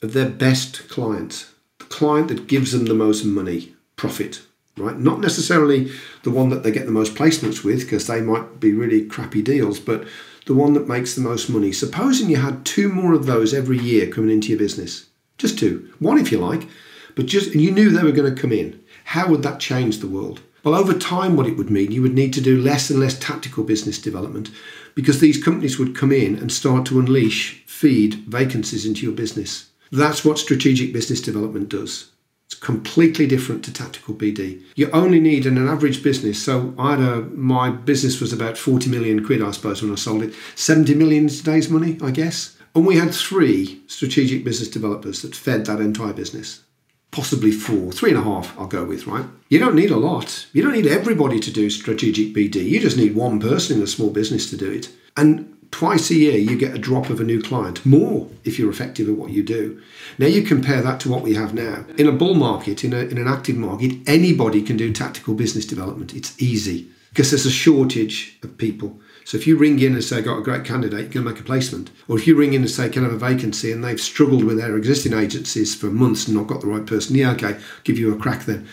of 0.02 0.12
their 0.12 0.28
best 0.28 0.88
client, 0.88 1.48
the 1.78 1.84
client 1.84 2.28
that 2.28 2.46
gives 2.46 2.72
them 2.72 2.86
the 2.86 2.94
most 2.94 3.24
money, 3.24 3.74
profit, 3.96 4.42
right? 4.76 4.98
Not 4.98 5.20
necessarily 5.20 5.92
the 6.22 6.30
one 6.30 6.48
that 6.50 6.62
they 6.62 6.70
get 6.70 6.86
the 6.86 6.92
most 6.92 7.14
placements 7.14 7.62
with, 7.62 7.80
because 7.80 8.06
they 8.06 8.20
might 8.20 8.58
be 8.58 8.72
really 8.72 9.04
crappy 9.04 9.42
deals, 9.42 9.78
but 9.78 10.06
the 10.50 10.56
one 10.56 10.72
that 10.72 10.88
makes 10.88 11.14
the 11.14 11.20
most 11.20 11.48
money. 11.48 11.70
Supposing 11.70 12.28
you 12.28 12.34
had 12.34 12.66
two 12.66 12.88
more 12.88 13.14
of 13.14 13.24
those 13.24 13.54
every 13.54 13.78
year 13.78 14.08
coming 14.08 14.32
into 14.32 14.48
your 14.48 14.58
business, 14.58 15.06
just 15.38 15.56
two, 15.56 15.88
one 16.00 16.18
if 16.18 16.32
you 16.32 16.38
like, 16.38 16.66
but 17.14 17.26
just 17.26 17.52
and 17.52 17.60
you 17.60 17.70
knew 17.70 17.88
they 17.88 18.02
were 18.02 18.10
going 18.10 18.34
to 18.34 18.42
come 18.42 18.50
in. 18.50 18.82
How 19.04 19.28
would 19.28 19.44
that 19.44 19.60
change 19.60 19.98
the 19.98 20.08
world? 20.08 20.40
Well, 20.64 20.74
over 20.74 20.92
time, 20.92 21.36
what 21.36 21.46
it 21.46 21.56
would 21.56 21.70
mean, 21.70 21.92
you 21.92 22.02
would 22.02 22.14
need 22.14 22.32
to 22.32 22.40
do 22.40 22.60
less 22.60 22.90
and 22.90 22.98
less 22.98 23.16
tactical 23.16 23.62
business 23.62 23.96
development 24.00 24.50
because 24.96 25.20
these 25.20 25.40
companies 25.40 25.78
would 25.78 25.94
come 25.96 26.10
in 26.10 26.34
and 26.34 26.50
start 26.50 26.84
to 26.86 26.98
unleash, 26.98 27.62
feed 27.66 28.14
vacancies 28.26 28.84
into 28.84 29.06
your 29.06 29.14
business. 29.14 29.70
That's 29.92 30.24
what 30.24 30.40
strategic 30.40 30.92
business 30.92 31.20
development 31.20 31.68
does. 31.68 32.09
It's 32.50 32.58
completely 32.58 33.28
different 33.28 33.64
to 33.64 33.72
tactical 33.72 34.12
BD. 34.12 34.60
You 34.74 34.90
only 34.90 35.20
need 35.20 35.46
in 35.46 35.56
an 35.56 35.68
average 35.68 36.02
business. 36.02 36.42
So 36.42 36.74
I 36.76 36.96
had 36.96 37.00
a, 37.00 37.20
my 37.20 37.70
business 37.70 38.20
was 38.20 38.32
about 38.32 38.58
40 38.58 38.90
million 38.90 39.24
quid, 39.24 39.40
I 39.40 39.52
suppose, 39.52 39.82
when 39.82 39.92
I 39.92 39.94
sold 39.94 40.24
it. 40.24 40.34
70 40.56 40.94
million 40.96 41.28
today's 41.28 41.70
money, 41.70 41.96
I 42.02 42.10
guess. 42.10 42.56
And 42.74 42.84
we 42.84 42.96
had 42.96 43.14
three 43.14 43.80
strategic 43.86 44.42
business 44.42 44.68
developers 44.68 45.22
that 45.22 45.36
fed 45.36 45.66
that 45.66 45.80
entire 45.80 46.12
business. 46.12 46.64
Possibly 47.12 47.52
four, 47.52 47.92
three 47.92 48.10
and 48.10 48.18
a 48.18 48.22
half, 48.22 48.58
I'll 48.58 48.66
go 48.66 48.84
with, 48.84 49.06
right? 49.06 49.26
You 49.48 49.60
don't 49.60 49.76
need 49.76 49.92
a 49.92 49.96
lot. 49.96 50.46
You 50.52 50.62
don't 50.62 50.72
need 50.72 50.88
everybody 50.88 51.38
to 51.38 51.52
do 51.52 51.70
strategic 51.70 52.34
BD. 52.34 52.64
You 52.64 52.80
just 52.80 52.96
need 52.96 53.14
one 53.14 53.38
person 53.38 53.76
in 53.76 53.82
a 53.84 53.88
small 53.88 54.10
business 54.10 54.50
to 54.50 54.56
do 54.56 54.70
it. 54.72 54.88
And 55.16 55.56
twice 55.70 56.10
a 56.10 56.14
year 56.14 56.36
you 56.36 56.56
get 56.56 56.74
a 56.74 56.78
drop 56.78 57.10
of 57.10 57.20
a 57.20 57.24
new 57.24 57.40
client, 57.40 57.84
more 57.86 58.28
if 58.44 58.58
you're 58.58 58.70
effective 58.70 59.08
at 59.08 59.16
what 59.16 59.30
you 59.30 59.42
do. 59.42 59.80
Now 60.18 60.26
you 60.26 60.42
compare 60.42 60.82
that 60.82 61.00
to 61.00 61.10
what 61.10 61.22
we 61.22 61.34
have 61.34 61.54
now. 61.54 61.84
In 61.96 62.06
a 62.06 62.12
bull 62.12 62.34
market, 62.34 62.84
in, 62.84 62.92
a, 62.92 62.98
in 62.98 63.18
an 63.18 63.28
active 63.28 63.56
market, 63.56 63.96
anybody 64.06 64.62
can 64.62 64.76
do 64.76 64.92
tactical 64.92 65.34
business 65.34 65.66
development. 65.66 66.14
It's 66.14 66.40
easy 66.40 66.88
because 67.10 67.30
there's 67.30 67.46
a 67.46 67.50
shortage 67.50 68.38
of 68.42 68.56
people. 68.58 69.00
So 69.24 69.36
if 69.36 69.46
you 69.46 69.56
ring 69.56 69.78
in 69.78 69.94
and 69.94 70.02
say, 70.02 70.18
I've 70.18 70.24
got 70.24 70.38
a 70.38 70.42
great 70.42 70.64
candidate, 70.64 71.04
you 71.04 71.10
can 71.10 71.24
make 71.24 71.38
a 71.38 71.44
placement. 71.44 71.90
Or 72.08 72.16
if 72.16 72.26
you 72.26 72.36
ring 72.36 72.52
in 72.52 72.62
and 72.62 72.70
say, 72.70 72.88
can 72.88 73.04
I 73.04 73.08
have 73.08 73.14
a 73.14 73.18
vacancy 73.18 73.70
and 73.70 73.84
they've 73.84 74.00
struggled 74.00 74.44
with 74.44 74.58
their 74.58 74.76
existing 74.76 75.12
agencies 75.12 75.74
for 75.74 75.86
months 75.86 76.26
and 76.26 76.36
not 76.36 76.46
got 76.46 76.62
the 76.62 76.66
right 76.66 76.86
person, 76.86 77.16
yeah, 77.16 77.32
okay, 77.32 77.58
give 77.84 77.98
you 77.98 78.12
a 78.12 78.18
crack 78.18 78.44
then. 78.44 78.66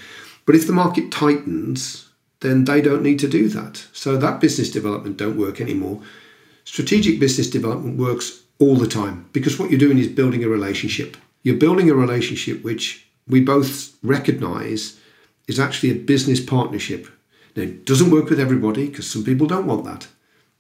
But 0.46 0.56
if 0.56 0.66
the 0.66 0.74
market 0.74 1.12
tightens, 1.12 2.10
then 2.40 2.66
they 2.66 2.82
don't 2.82 3.04
need 3.04 3.20
to 3.20 3.28
do 3.28 3.50
that. 3.50 3.86
So 3.94 4.18
that 4.18 4.40
business 4.40 4.72
development 4.72 5.18
don't 5.18 5.38
work 5.38 5.60
anymore 5.60 6.02
Strategic 6.68 7.18
business 7.18 7.50
development 7.50 7.98
works 7.98 8.44
all 8.60 8.76
the 8.76 8.90
time 8.90 9.30
because 9.32 9.58
what 9.58 9.72
you're 9.72 9.80
doing 9.80 10.00
is 10.00 10.10
building 10.10 10.44
a 10.44 10.50
relationship. 10.50 11.16
You're 11.42 11.56
building 11.56 11.90
a 11.90 11.96
relationship 11.96 12.62
which 12.62 13.08
we 13.26 13.40
both 13.40 13.96
recognize 14.04 15.00
is 15.48 15.62
actually 15.62 15.92
a 15.92 15.96
business 15.96 16.42
partnership. 16.42 17.08
Now, 17.56 17.64
it 17.64 17.86
doesn't 17.86 18.12
work 18.12 18.30
with 18.30 18.38
everybody 18.42 18.90
because 18.90 19.10
some 19.10 19.24
people 19.24 19.48
don't 19.48 19.66
want 19.66 19.86
that. 19.86 20.08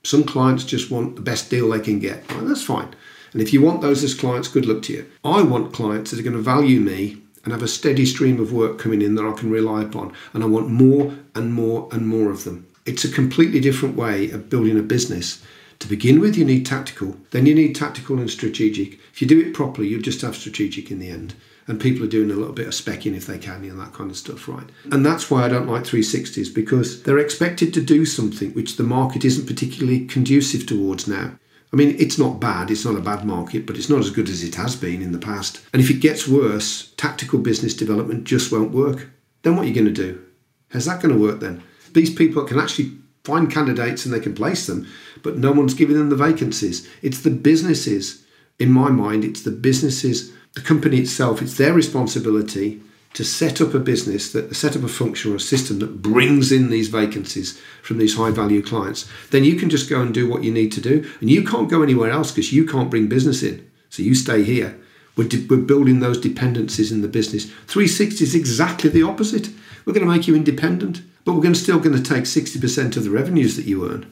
Some 0.03 0.23
clients 0.23 0.63
just 0.63 0.89
want 0.89 1.17
the 1.17 1.21
best 1.21 1.49
deal 1.49 1.69
they 1.69 1.81
can 1.81 1.99
get. 1.99 2.25
Well, 2.29 2.45
that's 2.45 2.63
fine. 2.63 2.95
And 3.33 3.41
if 3.41 3.51
you 3.51 3.61
want 3.61 3.81
those 3.81 4.01
as 4.01 4.13
clients, 4.13 4.47
good 4.47 4.65
luck 4.65 4.83
to 4.83 4.93
you. 4.93 5.11
I 5.25 5.41
want 5.41 5.73
clients 5.73 6.11
that 6.11 6.21
are 6.21 6.23
going 6.23 6.37
to 6.37 6.41
value 6.41 6.79
me 6.79 7.17
and 7.43 7.51
have 7.51 7.63
a 7.63 7.67
steady 7.67 8.05
stream 8.05 8.39
of 8.39 8.53
work 8.53 8.79
coming 8.79 9.01
in 9.01 9.15
that 9.15 9.27
I 9.27 9.33
can 9.33 9.51
rely 9.51 9.83
upon. 9.83 10.13
And 10.33 10.41
I 10.41 10.47
want 10.47 10.69
more 10.69 11.13
and 11.35 11.53
more 11.53 11.89
and 11.91 12.07
more 12.07 12.31
of 12.31 12.45
them. 12.45 12.65
It's 12.85 13.03
a 13.03 13.11
completely 13.11 13.59
different 13.59 13.97
way 13.97 14.31
of 14.31 14.49
building 14.49 14.79
a 14.79 14.81
business 14.81 15.43
to 15.79 15.87
begin 15.87 16.19
with, 16.19 16.37
you 16.37 16.45
need 16.45 16.65
tactical, 16.65 17.17
then 17.31 17.45
you 17.45 17.53
need 17.53 17.75
tactical 17.75 18.19
and 18.19 18.29
strategic. 18.29 18.99
If 19.13 19.21
you 19.21 19.27
do 19.27 19.39
it 19.39 19.53
properly, 19.53 19.87
you'll 19.87 20.01
just 20.01 20.21
have 20.21 20.35
strategic 20.35 20.91
in 20.91 20.99
the 20.99 21.09
end. 21.09 21.35
And 21.67 21.81
people 21.81 22.05
are 22.05 22.09
doing 22.09 22.31
a 22.31 22.35
little 22.35 22.53
bit 22.53 22.67
of 22.67 22.73
specking 22.73 23.13
if 23.13 23.27
they 23.27 23.37
can 23.37 23.63
and 23.65 23.79
that 23.79 23.93
kind 23.93 24.09
of 24.09 24.15
stuff, 24.15 24.47
right? 24.47 24.67
And 24.91 25.05
that's 25.05 25.29
why 25.29 25.43
I 25.43 25.49
don't 25.49 25.67
like 25.67 25.83
360s 25.83 26.53
because 26.55 27.03
they're 27.03 27.19
expected 27.19 27.73
to 27.73 27.81
do 27.81 28.05
something 28.05 28.51
which 28.51 28.77
the 28.77 28.83
market 28.83 29.25
isn't 29.25 29.47
particularly 29.47 30.05
conducive 30.05 30.65
towards 30.65 31.07
now. 31.07 31.33
I 31.73 31.75
mean, 31.75 31.97
it's 31.99 32.17
not 32.17 32.39
bad, 32.39 32.71
it's 32.71 32.85
not 32.85 32.95
a 32.95 33.01
bad 33.01 33.25
market, 33.25 33.65
but 33.65 33.75
it's 33.75 33.89
not 33.89 33.99
as 33.99 34.09
good 34.09 34.29
as 34.29 34.43
it 34.43 34.55
has 34.55 34.77
been 34.77 35.01
in 35.01 35.11
the 35.11 35.19
past. 35.19 35.61
And 35.73 35.81
if 35.81 35.89
it 35.89 35.99
gets 35.99 36.27
worse, 36.27 36.93
tactical 36.95 37.39
business 37.39 37.73
development 37.73 38.23
just 38.23 38.51
won't 38.51 38.71
work. 38.71 39.09
Then 39.43 39.57
what 39.57 39.65
are 39.65 39.67
you 39.67 39.75
going 39.75 39.85
to 39.85 39.91
do? 39.91 40.23
How's 40.69 40.85
that 40.85 41.01
going 41.01 41.13
to 41.13 41.21
work 41.21 41.41
then? 41.41 41.61
These 41.91 42.15
people 42.15 42.43
can 42.45 42.59
actually 42.59 42.97
find 43.27 43.51
candidates 43.51 44.05
and 44.05 44.13
they 44.13 44.21
can 44.21 44.33
place 44.33 44.67
them, 44.67 44.87
but 45.21 45.37
no 45.37 45.51
one's 45.51 45.73
giving 45.73 45.97
them 45.97 46.09
the 46.09 46.15
vacancies. 46.15 46.87
It's 47.01 47.21
the 47.21 47.29
businesses, 47.29 48.23
in 48.57 48.71
my 48.71 48.89
mind, 48.89 49.25
it's 49.25 49.43
the 49.43 49.51
businesses, 49.51 50.31
the 50.53 50.61
company 50.61 50.97
itself, 50.97 51.41
it's 51.41 51.57
their 51.57 51.73
responsibility 51.73 52.81
to 53.13 53.25
set 53.25 53.59
up 53.59 53.73
a 53.73 53.79
business 53.79 54.31
that 54.31 54.55
set 54.55 54.77
up 54.77 54.83
a 54.83 54.87
function 54.87 55.33
or 55.33 55.35
a 55.35 55.39
system 55.39 55.79
that 55.79 56.01
brings 56.01 56.51
in 56.53 56.69
these 56.69 56.87
vacancies 56.87 57.59
from 57.81 57.97
these 57.97 58.15
high 58.15 58.31
value 58.31 58.61
clients. 58.61 59.09
Then 59.31 59.43
you 59.43 59.55
can 59.55 59.69
just 59.69 59.89
go 59.89 60.01
and 60.01 60.13
do 60.13 60.29
what 60.29 60.43
you 60.43 60.51
need 60.51 60.71
to 60.73 60.81
do 60.81 61.09
and 61.19 61.29
you 61.29 61.43
can't 61.43 61.69
go 61.69 61.83
anywhere 61.83 62.11
else 62.11 62.31
because 62.31 62.53
you 62.53 62.65
can't 62.65 62.89
bring 62.89 63.07
business 63.07 63.43
in. 63.43 63.69
So 63.89 64.03
you 64.03 64.15
stay 64.15 64.43
here. 64.43 64.79
We're, 65.17 65.27
de- 65.27 65.47
we're 65.47 65.57
building 65.57 65.99
those 65.99 66.21
dependencies 66.21 66.91
in 66.91 67.01
the 67.01 67.07
business. 67.07 67.45
360 67.45 68.23
is 68.23 68.35
exactly 68.35 68.89
the 68.89 69.03
opposite. 69.03 69.49
We're 69.83 69.93
going 69.93 70.05
to 70.05 70.13
make 70.13 70.27
you 70.27 70.35
independent 70.35 71.01
but 71.27 71.33
we're 71.33 71.41
going 71.41 71.53
to 71.53 71.59
still 71.59 71.81
going 71.81 72.01
to 72.01 72.01
take 72.01 72.23
60% 72.23 72.95
of 72.95 73.03
the 73.03 73.09
revenues 73.09 73.57
that 73.57 73.65
you 73.65 73.85
earn, 73.85 74.09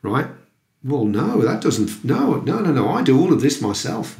right? 0.00 0.28
Well, 0.84 1.04
no, 1.04 1.40
that 1.42 1.60
doesn't, 1.60 2.04
no, 2.04 2.36
no, 2.36 2.60
no, 2.60 2.70
no. 2.70 2.88
I 2.88 3.02
do 3.02 3.18
all 3.20 3.32
of 3.32 3.40
this 3.40 3.60
myself. 3.60 4.16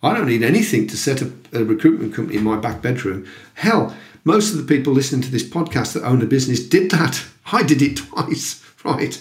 I 0.00 0.14
don't 0.14 0.28
need 0.28 0.44
anything 0.44 0.86
to 0.86 0.96
set 0.96 1.20
up 1.20 1.30
a 1.52 1.64
recruitment 1.64 2.14
company 2.14 2.38
in 2.38 2.44
my 2.44 2.56
back 2.56 2.82
bedroom. 2.82 3.26
Hell, 3.54 3.96
most 4.22 4.52
of 4.52 4.58
the 4.58 4.74
people 4.74 4.92
listening 4.92 5.22
to 5.22 5.30
this 5.32 5.42
podcast 5.42 5.94
that 5.94 6.04
own 6.04 6.22
a 6.22 6.26
business 6.26 6.64
did 6.64 6.92
that. 6.92 7.24
I 7.52 7.64
did 7.64 7.82
it 7.82 7.96
twice, 7.96 8.64
right? 8.84 9.20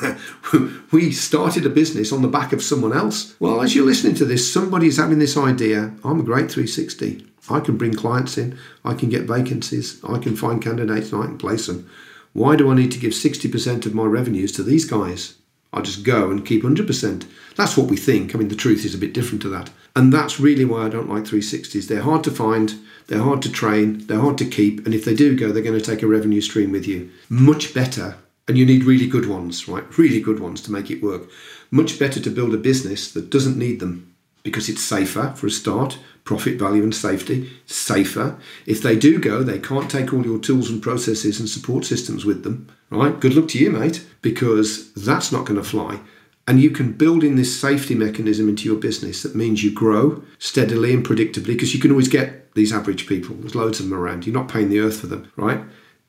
we 0.92 1.12
started 1.12 1.66
a 1.66 1.70
business 1.70 2.12
on 2.12 2.22
the 2.22 2.28
back 2.28 2.54
of 2.54 2.62
someone 2.62 2.94
else. 2.94 3.38
Well, 3.40 3.60
as 3.60 3.74
you're 3.74 3.84
listening 3.84 4.14
to 4.14 4.24
this, 4.24 4.50
somebody's 4.50 4.96
having 4.96 5.18
this 5.18 5.36
idea 5.36 5.92
I'm 6.02 6.20
a 6.20 6.22
great 6.22 6.50
360. 6.50 7.26
I 7.50 7.60
can 7.60 7.76
bring 7.76 7.94
clients 7.94 8.38
in, 8.38 8.58
I 8.84 8.94
can 8.94 9.08
get 9.08 9.22
vacancies, 9.22 10.02
I 10.04 10.18
can 10.18 10.36
find 10.36 10.62
candidates 10.62 11.12
and 11.12 11.22
I 11.22 11.26
can 11.26 11.38
place 11.38 11.66
them. 11.66 11.88
Why 12.32 12.56
do 12.56 12.70
I 12.70 12.74
need 12.74 12.92
to 12.92 12.98
give 12.98 13.12
60% 13.12 13.86
of 13.86 13.94
my 13.94 14.04
revenues 14.04 14.52
to 14.52 14.62
these 14.62 14.84
guys? 14.84 15.34
I'll 15.72 15.82
just 15.82 16.04
go 16.04 16.30
and 16.30 16.46
keep 16.46 16.62
100%. 16.62 17.26
That's 17.56 17.76
what 17.76 17.88
we 17.88 17.96
think. 17.96 18.34
I 18.34 18.38
mean, 18.38 18.48
the 18.48 18.56
truth 18.56 18.84
is 18.84 18.94
a 18.94 18.98
bit 18.98 19.14
different 19.14 19.42
to 19.42 19.48
that. 19.50 19.70
And 19.94 20.12
that's 20.12 20.40
really 20.40 20.64
why 20.64 20.86
I 20.86 20.88
don't 20.88 21.08
like 21.08 21.24
360s. 21.24 21.86
They're 21.86 22.02
hard 22.02 22.24
to 22.24 22.30
find, 22.30 22.74
they're 23.08 23.22
hard 23.22 23.42
to 23.42 23.52
train, 23.52 24.06
they're 24.06 24.20
hard 24.20 24.38
to 24.38 24.44
keep. 24.44 24.84
And 24.84 24.94
if 24.94 25.04
they 25.04 25.14
do 25.14 25.36
go, 25.36 25.52
they're 25.52 25.62
going 25.62 25.78
to 25.78 25.84
take 25.84 26.02
a 26.02 26.08
revenue 26.08 26.40
stream 26.40 26.72
with 26.72 26.86
you. 26.86 27.10
Much 27.28 27.74
better. 27.74 28.16
And 28.48 28.58
you 28.58 28.66
need 28.66 28.84
really 28.84 29.06
good 29.06 29.28
ones, 29.28 29.68
right? 29.68 29.84
Really 29.98 30.20
good 30.20 30.40
ones 30.40 30.60
to 30.62 30.72
make 30.72 30.90
it 30.90 31.02
work. 31.02 31.28
Much 31.70 31.98
better 31.98 32.20
to 32.20 32.30
build 32.30 32.54
a 32.54 32.58
business 32.58 33.12
that 33.12 33.30
doesn't 33.30 33.56
need 33.56 33.78
them 33.78 34.09
because 34.42 34.68
it's 34.68 34.82
safer 34.82 35.32
for 35.36 35.46
a 35.46 35.50
start, 35.50 35.98
profit, 36.24 36.58
value, 36.58 36.82
and 36.82 36.94
safety. 36.94 37.50
Safer. 37.66 38.38
If 38.66 38.82
they 38.82 38.96
do 38.96 39.18
go, 39.18 39.42
they 39.42 39.58
can't 39.58 39.90
take 39.90 40.12
all 40.12 40.24
your 40.24 40.38
tools 40.38 40.70
and 40.70 40.82
processes 40.82 41.40
and 41.40 41.48
support 41.48 41.84
systems 41.84 42.24
with 42.24 42.42
them, 42.42 42.68
right? 42.90 43.18
Good 43.18 43.34
luck 43.34 43.48
to 43.48 43.58
you, 43.58 43.70
mate, 43.70 44.06
because 44.22 44.92
that's 44.94 45.32
not 45.32 45.46
going 45.46 45.60
to 45.60 45.68
fly. 45.68 46.00
And 46.46 46.60
you 46.60 46.70
can 46.70 46.92
build 46.92 47.22
in 47.22 47.36
this 47.36 47.60
safety 47.60 47.94
mechanism 47.94 48.48
into 48.48 48.64
your 48.64 48.78
business 48.78 49.22
that 49.22 49.36
means 49.36 49.62
you 49.62 49.72
grow 49.72 50.22
steadily 50.38 50.92
and 50.92 51.06
predictably 51.06 51.46
because 51.46 51.74
you 51.74 51.80
can 51.80 51.90
always 51.90 52.08
get 52.08 52.52
these 52.54 52.72
average 52.72 53.06
people. 53.06 53.36
There's 53.36 53.54
loads 53.54 53.78
of 53.78 53.88
them 53.88 53.98
around. 53.98 54.26
You're 54.26 54.34
not 54.34 54.48
paying 54.48 54.68
the 54.68 54.80
earth 54.80 55.00
for 55.00 55.06
them, 55.06 55.30
right? 55.36 55.60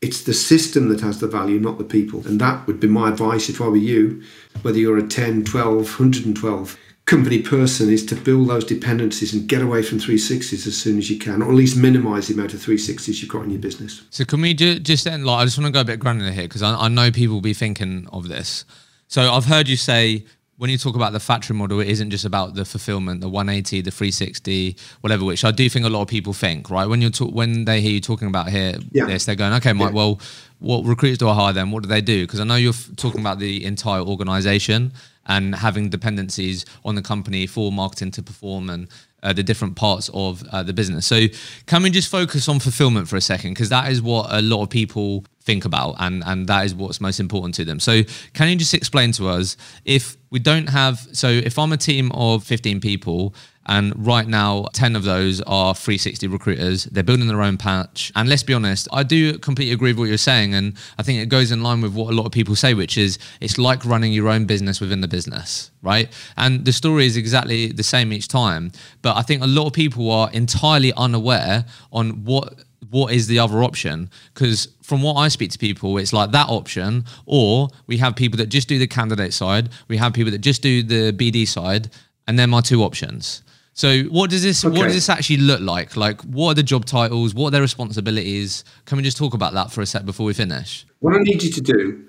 It's 0.02 0.24
the 0.24 0.34
system 0.34 0.90
that 0.90 1.02
has 1.02 1.20
the 1.20 1.28
value, 1.28 1.60
not 1.60 1.78
the 1.78 1.84
people. 1.84 2.26
And 2.26 2.42
that 2.42 2.66
would 2.66 2.80
be 2.80 2.88
my 2.88 3.10
advice 3.10 3.50
if 3.50 3.62
I 3.62 3.68
were 3.68 3.78
you, 3.78 4.24
whether 4.64 4.80
you're 4.80 4.98
a 4.98 5.08
10, 5.08 5.46
12, 5.46 5.76
112 5.76 6.78
company 7.12 7.42
person, 7.42 7.90
is 7.92 8.06
to 8.06 8.16
build 8.16 8.48
those 8.48 8.64
dependencies 8.64 9.34
and 9.34 9.46
get 9.48 9.62
away 9.62 9.84
from 9.84 10.00
360s 10.00 10.66
as 10.66 10.78
soon 10.78 10.98
as 10.98 11.10
you 11.10 11.20
can, 11.20 11.42
or 11.42 11.50
at 11.50 11.56
least 11.56 11.76
minimize 11.76 12.28
the 12.30 12.34
amount 12.34 12.54
of 12.54 12.62
360s 12.62 13.22
you've 13.22 13.30
got 13.30 13.44
in 13.44 13.50
your 13.52 13.60
business. 13.60 14.02
So, 14.12 14.24
can 14.24 14.40
we 14.42 14.54
ju- 14.54 14.80
just 14.80 15.06
end, 15.06 15.26
like, 15.26 15.42
I 15.42 15.44
just 15.44 15.58
want 15.58 15.66
to 15.68 15.74
go 15.74 15.82
a 15.82 15.86
bit 15.86 16.00
granular 16.00 16.32
here 16.32 16.44
because 16.44 16.62
I, 16.64 16.74
I 16.74 16.88
know 16.88 17.12
people 17.12 17.34
will 17.36 17.42
be 17.42 17.54
thinking 17.54 18.08
of 18.14 18.30
this. 18.30 18.64
So, 19.08 19.30
I've 19.34 19.44
heard 19.46 19.68
you 19.68 19.76
say 19.76 20.24
when 20.58 20.70
you 20.70 20.78
talk 20.78 20.96
about 20.96 21.12
the 21.12 21.20
factory 21.20 21.56
model, 21.56 21.80
it 21.82 21.90
isn't 21.90 22.12
just 22.12 22.24
about 22.24 22.54
the 22.54 22.64
fulfillment, 22.64 23.20
the 23.20 23.28
180, 23.28 23.82
the 23.82 23.92
360, 23.92 24.78
whatever. 25.02 25.26
Which 25.26 25.44
I 25.44 25.52
do 25.52 25.68
think 25.70 25.86
a 25.86 25.90
lot 25.90 26.04
of 26.04 26.08
people 26.08 26.32
think, 26.34 26.70
right? 26.70 26.86
When 26.88 27.02
you 27.02 27.10
talk, 27.10 27.34
when 27.34 27.66
they 27.66 27.82
hear 27.82 27.92
you 27.92 28.00
talking 28.00 28.28
about 28.30 28.48
here 28.50 28.76
Yeah. 28.94 29.06
this, 29.08 29.26
they're 29.26 29.36
going, 29.36 29.54
okay, 29.54 29.74
Mike. 29.74 29.90
Yeah. 29.90 29.96
Well, 29.96 30.20
what 30.60 30.86
recruiters 30.86 31.18
do 31.18 31.28
I 31.28 31.34
hire 31.34 31.52
then? 31.54 31.72
What 31.72 31.84
do 31.84 31.90
they 31.90 32.02
do? 32.02 32.24
Because 32.26 32.40
I 32.40 32.44
know 32.46 32.56
you're 32.56 32.74
f- 32.74 32.90
talking 32.96 33.20
about 33.22 33.40
the 33.40 33.66
entire 33.66 34.02
organization 34.02 34.94
and 35.28 35.56
having 35.56 35.90
dependencies 35.90 36.66
on 36.84 36.96
the 36.96 37.02
company 37.02 37.48
for 37.48 37.72
marketing 37.72 38.12
to 38.12 38.24
perform 38.24 38.70
and 38.70 38.88
uh, 39.24 39.34
the 39.34 39.44
different 39.44 39.76
parts 39.76 40.10
of 40.14 40.44
uh, 40.52 40.64
the 40.64 40.74
business. 40.74 41.06
So, 41.06 41.28
can 41.68 41.84
we 41.84 41.90
just 41.90 42.10
focus 42.10 42.48
on 42.48 42.60
fulfillment 42.60 43.08
for 43.08 43.18
a 43.18 43.22
second? 43.22 43.52
Because 43.52 43.70
that 43.70 43.92
is 43.92 44.02
what 44.02 44.28
a 44.32 44.42
lot 44.42 44.64
of 44.64 44.70
people 44.70 45.26
think 45.42 45.66
about, 45.66 45.96
and 46.00 46.24
and 46.26 46.48
that 46.48 46.66
is 46.66 46.76
what's 46.76 47.02
most 47.02 47.20
important 47.20 47.56
to 47.56 47.66
them. 47.66 47.80
So, 47.80 48.04
can 48.34 48.50
you 48.50 48.56
just 48.56 48.74
explain 48.74 49.12
to 49.14 49.28
us 49.28 49.58
if 49.86 50.18
we 50.30 50.40
don't 50.40 50.70
have? 50.70 51.08
So, 51.14 51.28
if 51.28 51.58
I'm 51.60 51.74
a 51.74 51.78
team 51.78 52.12
of 52.14 52.44
15 52.44 52.80
people. 52.80 53.34
And 53.68 53.94
right 53.96 54.28
now, 54.28 54.66
10 54.74 54.96
of 54.96 55.04
those 55.04 55.40
are 55.42 55.76
360 55.76 56.28
recruiters. 56.28 56.86
They're 56.86 57.04
building 57.04 57.28
their 57.28 57.44
own 57.44 57.58
patch. 57.58 58.12
And 58.16 58.28
let's 58.28 58.42
be 58.42 58.56
honest, 58.56 58.88
I 58.92 59.04
do 59.04 59.38
completely 59.38 59.72
agree 59.72 59.92
with 59.92 60.00
what 60.00 60.10
you're 60.10 60.18
saying. 60.18 60.56
And 60.56 60.76
I 60.98 61.04
think 61.04 61.22
it 61.22 61.28
goes 61.28 61.52
in 61.52 61.62
line 61.62 61.80
with 61.80 61.94
what 61.94 62.12
a 62.12 62.16
lot 62.16 62.26
of 62.26 62.32
people 62.32 62.56
say, 62.56 62.74
which 62.74 62.98
is 62.98 63.20
it's 63.40 63.60
like 63.60 63.86
running 63.86 64.14
your 64.14 64.30
own 64.30 64.46
business 64.46 64.82
within 64.82 65.02
the 65.02 65.08
business, 65.08 65.70
right? 65.84 66.12
And 66.38 66.66
the 66.66 66.74
story 66.74 67.06
is 67.06 67.18
exactly 67.18 67.72
the 67.72 67.84
same 67.84 68.12
each 68.12 68.28
time. 68.28 68.72
But 69.04 69.16
I 69.16 69.22
think 69.22 69.44
a 69.44 69.48
lot 69.48 69.68
of 69.68 69.74
people 69.74 70.10
are 70.10 70.32
entirely 70.32 70.92
unaware 70.94 71.66
on 71.94 72.26
what 72.26 72.64
what 72.90 73.14
is 73.14 73.28
the 73.28 73.40
other 73.40 73.64
option? 73.64 74.10
Because 74.34 74.68
from 74.82 75.02
what 75.02 75.14
i 75.14 75.30
speak 75.30 75.50
to 75.50 75.58
people 75.58 75.98
it's 75.98 76.12
like 76.12 76.32
that 76.32 76.50
option 76.50 77.06
or 77.26 77.70
we 77.88 77.96
have 77.96 78.14
people 78.14 78.36
that 78.36 78.48
just 78.48 78.68
do 78.68 78.78
the 78.78 78.86
candidate 78.86 79.32
side 79.32 79.70
we 79.88 79.96
have 79.96 80.12
people 80.12 80.30
that 80.30 80.40
just 80.40 80.62
do 80.62 80.84
the 80.84 81.14
bd 81.14 81.48
side 81.48 81.90
and 82.28 82.38
they're 82.38 82.48
my 82.48 82.62
two 82.62 82.84
options. 82.84 83.44
So 83.74 84.04
what 84.04 84.30
does 84.30 84.44
this 84.44 84.64
what 84.64 84.84
does 84.84 84.94
this 84.94 85.10
actually 85.10 85.38
look 85.38 85.62
like? 85.62 85.96
Like 85.96 86.22
what 86.22 86.52
are 86.52 86.54
the 86.56 86.64
job 86.64 86.86
titles? 86.86 87.34
What 87.34 87.48
are 87.48 87.52
their 87.52 87.62
responsibilities? 87.62 88.64
Can 88.86 88.98
we 88.98 89.04
just 89.04 89.18
talk 89.18 89.34
about 89.34 89.54
that 89.54 89.72
for 89.72 89.82
a 89.82 89.86
sec 89.86 90.06
before 90.06 90.26
we 90.26 90.34
finish? 90.34 90.86
What 91.00 91.16
I 91.16 91.20
need 91.20 91.42
you 91.44 91.52
to 91.52 91.62
do 91.62 92.06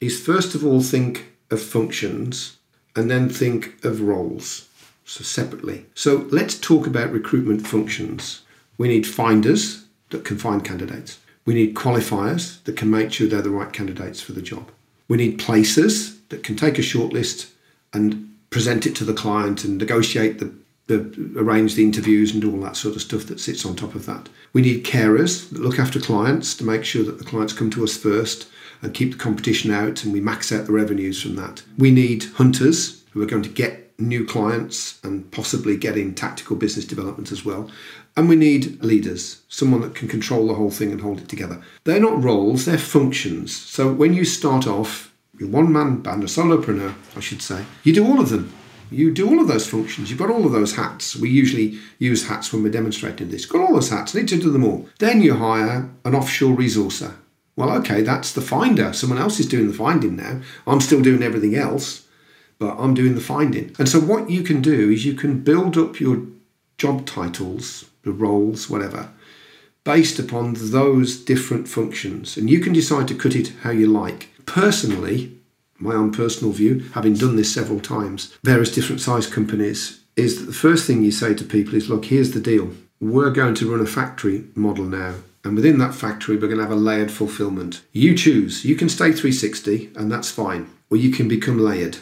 is 0.00 0.20
first 0.20 0.54
of 0.54 0.64
all 0.64 0.80
think 0.80 1.32
of 1.50 1.62
functions 1.62 2.58
and 2.96 3.10
then 3.10 3.28
think 3.28 3.84
of 3.84 4.00
roles, 4.00 4.68
so 5.04 5.24
separately. 5.24 5.86
So 5.94 6.28
let's 6.30 6.58
talk 6.58 6.86
about 6.86 7.10
recruitment 7.10 7.66
functions. 7.66 8.42
We 8.76 8.88
need 8.88 9.06
finders 9.06 9.83
that 10.10 10.24
can 10.24 10.38
find 10.38 10.64
candidates. 10.64 11.18
We 11.44 11.54
need 11.54 11.74
qualifiers 11.74 12.62
that 12.64 12.76
can 12.76 12.90
make 12.90 13.12
sure 13.12 13.26
they're 13.26 13.42
the 13.42 13.50
right 13.50 13.72
candidates 13.72 14.20
for 14.20 14.32
the 14.32 14.42
job. 14.42 14.70
We 15.08 15.18
need 15.18 15.38
placers 15.38 16.18
that 16.28 16.42
can 16.42 16.56
take 16.56 16.78
a 16.78 16.82
shortlist 16.82 17.50
and 17.92 18.34
present 18.50 18.86
it 18.86 18.96
to 18.96 19.04
the 19.04 19.12
client 19.12 19.64
and 19.64 19.76
negotiate 19.76 20.38
the, 20.38 20.52
the 20.86 21.32
arrange 21.36 21.74
the 21.74 21.84
interviews 21.84 22.34
and 22.34 22.44
all 22.44 22.60
that 22.60 22.76
sort 22.76 22.96
of 22.96 23.02
stuff 23.02 23.26
that 23.26 23.40
sits 23.40 23.66
on 23.66 23.76
top 23.76 23.94
of 23.94 24.06
that. 24.06 24.28
We 24.52 24.62
need 24.62 24.84
carers 24.84 25.50
that 25.50 25.60
look 25.60 25.78
after 25.78 26.00
clients 26.00 26.54
to 26.56 26.64
make 26.64 26.84
sure 26.84 27.04
that 27.04 27.18
the 27.18 27.24
clients 27.24 27.52
come 27.52 27.70
to 27.70 27.84
us 27.84 27.96
first 27.96 28.48
and 28.80 28.94
keep 28.94 29.12
the 29.12 29.18
competition 29.18 29.70
out 29.70 30.04
and 30.04 30.12
we 30.12 30.20
max 30.20 30.52
out 30.52 30.66
the 30.66 30.72
revenues 30.72 31.20
from 31.20 31.36
that. 31.36 31.62
We 31.76 31.90
need 31.90 32.24
hunters 32.24 33.02
who 33.10 33.22
are 33.22 33.26
going 33.26 33.42
to 33.42 33.48
get 33.48 33.98
new 33.98 34.24
clients 34.24 34.98
and 35.04 35.30
possibly 35.30 35.76
get 35.76 35.96
in 35.96 36.14
tactical 36.14 36.56
business 36.56 36.84
development 36.84 37.30
as 37.32 37.44
well. 37.44 37.70
And 38.16 38.28
we 38.28 38.36
need 38.36 38.82
leaders, 38.82 39.42
someone 39.48 39.80
that 39.80 39.96
can 39.96 40.06
control 40.06 40.46
the 40.46 40.54
whole 40.54 40.70
thing 40.70 40.92
and 40.92 41.00
hold 41.00 41.20
it 41.20 41.28
together. 41.28 41.60
They're 41.82 42.00
not 42.00 42.22
roles, 42.22 42.64
they're 42.64 42.78
functions. 42.78 43.54
So 43.56 43.92
when 43.92 44.14
you 44.14 44.24
start 44.24 44.66
off, 44.66 45.12
you're 45.38 45.48
one 45.48 45.72
man 45.72 46.00
band, 46.00 46.22
a 46.22 46.26
solopreneur, 46.26 46.94
I 47.16 47.20
should 47.20 47.42
say, 47.42 47.64
you 47.82 47.92
do 47.92 48.06
all 48.06 48.20
of 48.20 48.28
them. 48.28 48.52
You 48.90 49.12
do 49.12 49.28
all 49.28 49.40
of 49.40 49.48
those 49.48 49.66
functions. 49.66 50.10
You've 50.10 50.18
got 50.20 50.30
all 50.30 50.46
of 50.46 50.52
those 50.52 50.76
hats. 50.76 51.16
We 51.16 51.28
usually 51.28 51.78
use 51.98 52.28
hats 52.28 52.52
when 52.52 52.62
we're 52.62 52.70
demonstrating 52.70 53.30
this. 53.30 53.46
Got 53.46 53.62
all 53.62 53.74
those 53.74 53.90
hats. 53.90 54.14
Need 54.14 54.28
to 54.28 54.38
do 54.38 54.52
them 54.52 54.64
all. 54.64 54.88
Then 55.00 55.20
you 55.20 55.34
hire 55.34 55.90
an 56.04 56.14
offshore 56.14 56.56
resourcer. 56.56 57.14
Well, 57.56 57.70
okay, 57.78 58.02
that's 58.02 58.32
the 58.32 58.40
finder. 58.40 58.92
Someone 58.92 59.18
else 59.18 59.40
is 59.40 59.46
doing 59.46 59.68
the 59.68 59.74
finding 59.74 60.16
now. 60.16 60.40
I'm 60.66 60.80
still 60.80 61.00
doing 61.00 61.22
everything 61.22 61.56
else, 61.56 62.06
but 62.58 62.76
I'm 62.78 62.94
doing 62.94 63.14
the 63.14 63.20
finding. 63.20 63.74
And 63.78 63.88
so 63.88 63.98
what 64.00 64.30
you 64.30 64.42
can 64.42 64.60
do 64.60 64.90
is 64.90 65.04
you 65.04 65.14
can 65.14 65.40
build 65.40 65.76
up 65.76 65.98
your 65.98 66.22
job 66.78 67.06
titles, 67.06 67.86
the 68.04 68.12
roles, 68.12 68.70
whatever, 68.70 69.10
based 69.84 70.18
upon 70.18 70.54
those 70.56 71.16
different 71.16 71.68
functions. 71.68 72.36
And 72.36 72.48
you 72.48 72.60
can 72.60 72.72
decide 72.72 73.08
to 73.08 73.14
cut 73.14 73.34
it 73.34 73.52
how 73.62 73.70
you 73.70 73.86
like. 73.86 74.28
Personally, 74.46 75.36
my 75.78 75.94
own 75.94 76.12
personal 76.12 76.52
view, 76.52 76.84
having 76.94 77.14
done 77.14 77.36
this 77.36 77.52
several 77.52 77.80
times, 77.80 78.36
various 78.42 78.74
different 78.74 79.00
size 79.00 79.26
companies, 79.26 80.00
is 80.16 80.38
that 80.38 80.46
the 80.46 80.52
first 80.52 80.86
thing 80.86 81.02
you 81.02 81.10
say 81.10 81.34
to 81.34 81.44
people 81.44 81.74
is, 81.74 81.88
look, 81.88 82.06
here's 82.06 82.32
the 82.32 82.40
deal. 82.40 82.70
We're 83.00 83.30
going 83.30 83.54
to 83.56 83.70
run 83.70 83.80
a 83.80 83.86
factory 83.86 84.44
model 84.54 84.84
now. 84.84 85.16
And 85.42 85.56
within 85.56 85.78
that 85.78 85.94
factory, 85.94 86.36
we're 86.36 86.48
going 86.48 86.56
to 86.56 86.62
have 86.62 86.72
a 86.72 86.76
layered 86.76 87.10
fulfillment. 87.10 87.82
You 87.92 88.16
choose. 88.16 88.64
You 88.64 88.76
can 88.76 88.88
stay 88.88 89.12
360, 89.12 89.90
and 89.94 90.10
that's 90.10 90.30
fine. 90.30 90.70
Or 90.90 90.96
you 90.96 91.10
can 91.10 91.28
become 91.28 91.58
layered. 91.58 91.98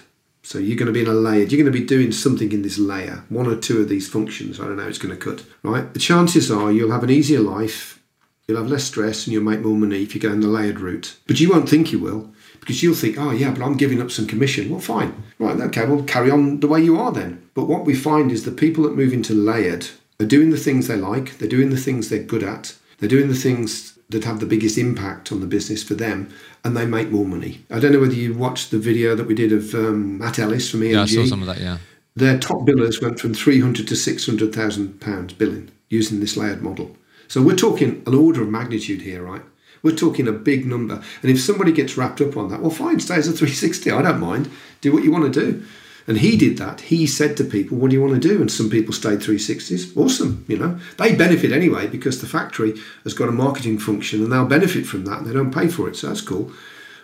So 0.53 0.59
you're 0.59 0.77
going 0.77 0.85
to 0.89 0.93
be 0.93 1.01
in 1.01 1.07
a 1.07 1.15
layered, 1.15 1.51
you're 1.51 1.63
going 1.63 1.73
to 1.73 1.81
be 1.81 1.87
doing 1.87 2.13
something 2.13 2.53
in 2.53 2.61
this 2.61 2.77
layer, 2.77 3.25
one 3.31 3.47
or 3.47 3.57
two 3.57 3.81
of 3.81 3.89
these 3.89 4.07
functions. 4.07 4.61
I 4.61 4.65
don't 4.65 4.77
know, 4.77 4.87
it's 4.87 4.99
going 4.99 5.19
to 5.19 5.25
cut, 5.25 5.47
right? 5.63 5.91
The 5.95 5.99
chances 5.99 6.51
are 6.51 6.71
you'll 6.71 6.93
have 6.93 7.03
an 7.03 7.09
easier 7.09 7.41
life, 7.41 8.03
you'll 8.47 8.59
have 8.59 8.71
less 8.71 8.85
stress, 8.85 9.25
and 9.25 9.33
you'll 9.33 9.45
make 9.45 9.61
more 9.61 9.79
money 9.79 10.03
if 10.03 10.15
you 10.15 10.21
go 10.21 10.31
in 10.31 10.41
the 10.41 10.49
layered 10.49 10.79
route. 10.79 11.17
But 11.27 11.41
you 11.41 11.49
won't 11.49 11.71
think 11.71 11.91
you 11.91 12.01
will 12.01 12.35
because 12.61 12.83
you'll 12.83 12.95
think, 12.95 13.17
oh, 13.17 13.31
yeah, 13.31 13.51
but 13.51 13.63
I'm 13.63 13.79
giving 13.79 14.03
up 14.03 14.11
some 14.11 14.27
commission. 14.27 14.69
Well, 14.69 14.79
fine. 14.79 15.23
Right, 15.39 15.59
okay, 15.59 15.87
well, 15.87 16.03
carry 16.03 16.31
on 16.31 16.61
the 16.61 16.69
way 16.69 16.83
you 16.83 17.01
are 17.01 17.13
then. 17.13 17.49
But 17.55 17.65
what 17.65 17.87
we 17.87 17.95
find 17.95 18.31
is 18.31 18.45
the 18.45 18.51
people 18.51 18.85
that 18.85 18.95
move 18.95 19.15
into 19.15 19.33
layered 19.33 19.87
are 20.21 20.27
doing 20.27 20.51
the 20.51 20.59
things 20.59 20.87
they 20.87 20.97
like, 20.97 21.39
they're 21.39 21.49
doing 21.49 21.71
the 21.71 21.79
things 21.79 22.11
they're 22.11 22.23
good 22.23 22.43
at, 22.43 22.77
they're 22.99 23.09
doing 23.09 23.29
the 23.29 23.35
things 23.35 23.92
that 24.13 24.25
have 24.25 24.41
the 24.41 24.47
biggest 24.47 24.79
impact 24.79 25.33
on 25.33 25.41
the 25.41 25.47
business 25.47 25.83
for 25.83 25.95
them, 25.95 26.33
and 26.65 26.77
they 26.77 26.87
make 26.87 27.11
more 27.11 27.27
money. 27.27 27.65
I 27.71 27.81
don't 27.81 27.93
know 27.93 28.01
whether 28.01 28.15
you 28.15 28.35
watched 28.35 28.71
the 28.71 28.79
video 28.79 29.15
that 29.15 29.27
we 29.27 29.35
did 29.35 29.53
of 29.53 29.75
um, 29.75 30.19
Matt 30.19 30.39
Ellis 30.39 30.71
from 30.71 30.81
EMG 30.81 30.93
yeah 30.93 31.03
i 31.03 31.07
saw 31.07 31.25
some 31.25 31.41
of 31.41 31.47
that 31.49 31.59
yeah 31.59 31.79
their 32.15 32.39
top 32.39 32.61
billers 32.67 33.01
went 33.01 33.19
from 33.19 33.33
300 33.35 33.89
to 33.89 33.97
600,000 33.97 35.01
pounds 35.01 35.33
billing 35.33 35.71
using 35.89 36.21
this 36.21 36.37
layered 36.37 36.63
model. 36.63 36.97
So 37.29 37.41
we're 37.41 37.57
talking 37.57 38.03
an 38.07 38.15
order 38.15 38.43
of 38.43 38.49
magnitude 38.49 39.03
here, 39.03 39.23
right? 39.23 39.43
We're 39.83 39.97
talking 39.97 40.29
a 40.29 40.33
big 40.33 40.67
number. 40.67 41.03
And 41.23 41.31
if 41.31 41.41
somebody 41.41 41.73
gets 41.73 41.97
wrapped 41.97 42.21
up 42.21 42.37
on 42.37 42.51
that, 42.51 42.61
well, 42.61 42.71
fine, 42.71 43.01
stay 43.01 43.17
as 43.17 43.29
a 43.29 43.33
360. 43.33 43.91
I 43.91 44.03
don't 44.03 44.21
mind. 44.21 44.51
Do 44.81 44.93
what 44.93 45.05
you 45.05 45.11
want 45.11 45.33
to 45.33 45.41
do. 45.41 45.65
And 46.07 46.19
he 46.19 46.37
did 46.37 46.59
that. 46.59 46.83
He 46.83 47.07
said 47.07 47.37
to 47.37 47.45
people, 47.45 47.79
What 47.79 47.91
do 47.91 47.97
you 47.97 48.03
want 48.03 48.21
to 48.21 48.29
do? 48.29 48.41
And 48.41 48.51
some 48.51 48.69
people 48.69 48.93
stayed 48.93 49.21
360s. 49.21 49.97
Awesome. 49.97 50.45
You 50.49 50.59
know, 50.59 50.79
they 50.99 51.15
benefit 51.15 51.53
anyway 51.53 51.87
because 51.87 52.21
the 52.21 52.27
factory 52.27 52.75
has 53.05 53.15
got 53.15 53.29
a 53.29 53.33
marketing 53.33 53.79
function 53.79 54.23
and 54.23 54.33
they'll 54.33 54.47
benefit 54.47 54.87
from 54.87 55.05
that 55.05 55.19
and 55.19 55.27
they 55.27 55.33
don't 55.33 55.55
pay 55.55 55.69
for 55.69 55.89
it. 55.89 55.97
So 55.97 56.09
that's 56.09 56.21
cool. 56.21 56.53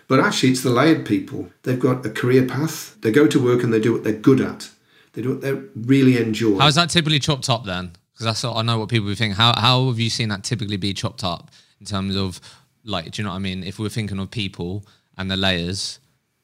But 0.07 0.19
actually, 0.19 0.49
it's 0.49 0.63
the 0.63 0.71
layered 0.71 1.05
people. 1.05 1.49
They've 1.63 1.79
got 1.79 2.05
a 2.05 2.09
career 2.09 2.45
path. 2.45 2.99
They 3.01 3.11
go 3.11 3.27
to 3.27 3.43
work 3.43 3.63
and 3.63 3.71
they 3.71 3.79
do 3.79 3.93
what 3.93 4.03
they're 4.03 4.13
good 4.13 4.41
at. 4.41 4.69
They 5.13 5.21
do 5.21 5.29
what 5.29 5.41
they 5.41 5.53
really 5.75 6.17
enjoy. 6.17 6.57
How 6.57 6.67
is 6.67 6.75
that 6.75 6.89
typically 6.89 7.19
chopped 7.19 7.49
up 7.49 7.63
then? 7.65 7.91
Because 8.17 8.43
what 8.43 8.57
I 8.57 8.63
know 8.63 8.79
what 8.79 8.89
people 8.89 9.05
would 9.05 9.17
think. 9.17 9.35
How 9.35 9.57
how 9.57 9.87
have 9.87 9.99
you 9.99 10.09
seen 10.09 10.29
that 10.29 10.43
typically 10.43 10.77
be 10.77 10.93
chopped 10.93 11.23
up 11.23 11.51
in 11.79 11.85
terms 11.85 12.15
of 12.15 12.41
like, 12.83 13.11
do 13.11 13.21
you 13.21 13.23
know 13.23 13.29
what 13.29 13.37
I 13.37 13.39
mean? 13.39 13.63
If 13.63 13.79
we're 13.79 13.89
thinking 13.89 14.19
of 14.19 14.31
people 14.31 14.83
and 15.17 15.29
the 15.29 15.37
layers, 15.37 15.99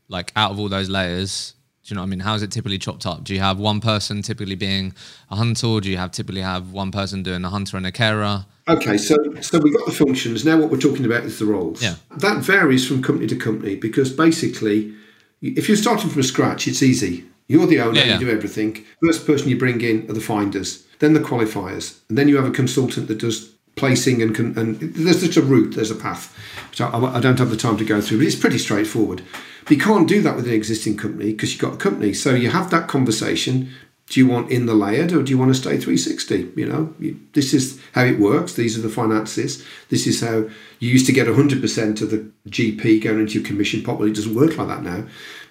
like 0.08 0.32
out 0.36 0.52
of 0.52 0.60
all 0.60 0.70
those 0.70 0.90
layers, 0.90 1.55
do 1.86 1.94
you 1.94 1.96
know 1.96 2.02
what 2.02 2.08
I 2.08 2.10
mean? 2.10 2.20
How 2.22 2.34
is 2.34 2.42
it 2.42 2.50
typically 2.52 2.80
chopped 2.80 3.06
up? 3.06 3.24
Do 3.24 3.32
you 3.36 3.40
have 3.42 3.60
one 3.60 3.80
person 3.80 4.24
typically 4.24 4.56
being 4.56 4.96
a 5.30 5.36
hunter, 5.36 5.68
or 5.68 5.82
do 5.82 5.90
you 5.92 5.98
have 5.98 6.10
typically 6.12 6.42
have 6.42 6.72
one 6.72 6.92
person 6.92 7.22
doing 7.22 7.46
a 7.46 7.50
hunter 7.50 7.78
and 7.78 7.86
a 7.86 7.92
carer? 7.92 8.48
Okay, 8.68 8.98
so 8.98 9.16
so 9.42 9.60
we've 9.60 9.76
got 9.78 9.86
the 9.86 9.92
functions. 9.92 10.44
Now 10.44 10.58
what 10.58 10.72
we're 10.72 10.80
talking 10.80 11.06
about 11.06 11.26
is 11.26 11.38
the 11.38 11.46
roles. 11.46 11.84
Yeah. 11.84 11.96
That 12.18 12.40
varies 12.40 12.88
from 12.88 13.04
company 13.04 13.28
to 13.28 13.36
company 13.36 13.76
because 13.76 14.12
basically, 14.12 14.96
if 15.44 15.68
you're 15.68 15.78
starting 15.78 16.10
from 16.10 16.24
scratch, 16.24 16.68
it's 16.68 16.82
easy. 16.82 17.26
You're 17.48 17.68
the 17.68 17.80
owner, 17.82 18.00
Yeah, 18.00 18.06
yeah. 18.06 18.14
you 18.20 18.26
do 18.26 18.32
everything. 18.32 18.84
First 19.06 19.28
person 19.28 19.50
you 19.50 19.58
bring 19.60 19.82
in 19.82 20.10
are 20.10 20.14
the 20.14 20.22
finders, 20.22 20.88
then 20.98 21.14
the 21.14 21.20
qualifiers, 21.20 22.00
and 22.10 22.18
then 22.18 22.28
you 22.28 22.38
have 22.38 22.48
a 22.48 22.52
consultant 22.52 23.08
that 23.10 23.20
does 23.20 23.52
placing 23.76 24.22
and 24.22 24.36
con- 24.36 24.54
and 24.58 24.80
there's 24.80 25.22
just 25.22 25.38
a 25.38 25.42
route, 25.42 25.76
there's 25.76 25.92
a 25.92 25.96
path. 25.96 26.36
So 26.72 26.88
I, 26.88 27.18
I 27.18 27.20
don't 27.20 27.40
have 27.40 27.50
the 27.50 27.58
time 27.58 27.78
to 27.78 27.86
go 27.86 28.02
through, 28.02 28.20
but 28.20 28.28
it's 28.28 28.36
pretty 28.36 28.58
straightforward. 28.58 29.22
But 29.64 29.72
you 29.72 29.84
can't 29.84 30.08
do 30.08 30.22
that 30.22 30.36
with 30.36 30.48
an 30.48 30.54
existing 30.54 30.98
company 30.98 31.32
because 31.32 31.52
you've 31.52 31.62
got 31.62 31.74
a 31.74 31.78
company. 31.78 32.14
So 32.14 32.34
you 32.34 32.50
have 32.50 32.70
that 32.72 32.88
conversation. 32.88 33.70
Do 34.08 34.20
you 34.20 34.28
want 34.28 34.52
in 34.52 34.68
the 34.68 34.76
layered 34.76 35.12
or 35.14 35.24
do 35.24 35.32
you 35.32 35.38
want 35.38 35.50
to 35.50 35.60
stay 35.60 35.78
360? 35.78 36.54
You 36.56 36.68
know, 36.68 36.94
you, 37.00 37.20
this 37.34 37.56
is 37.56 37.82
how 37.94 38.04
it 38.04 38.20
works. 38.20 38.54
These 38.54 38.78
are 38.78 38.82
the 38.82 38.90
finances. 38.90 39.66
This 39.90 40.06
is 40.06 40.22
how 40.22 40.48
you 40.80 40.92
used 40.92 41.08
to 41.08 41.12
get 41.12 41.28
100% 41.28 42.02
of 42.02 42.12
the 42.12 42.32
GP 42.48 43.04
going 43.04 43.22
into 43.22 43.40
your 43.40 43.44
commission 43.44 43.82
pot. 43.82 43.98
Well, 43.98 44.08
it 44.08 44.14
doesn't 44.14 44.36
work 44.36 44.58
like 44.58 44.68
that 44.68 44.84
now 44.84 45.06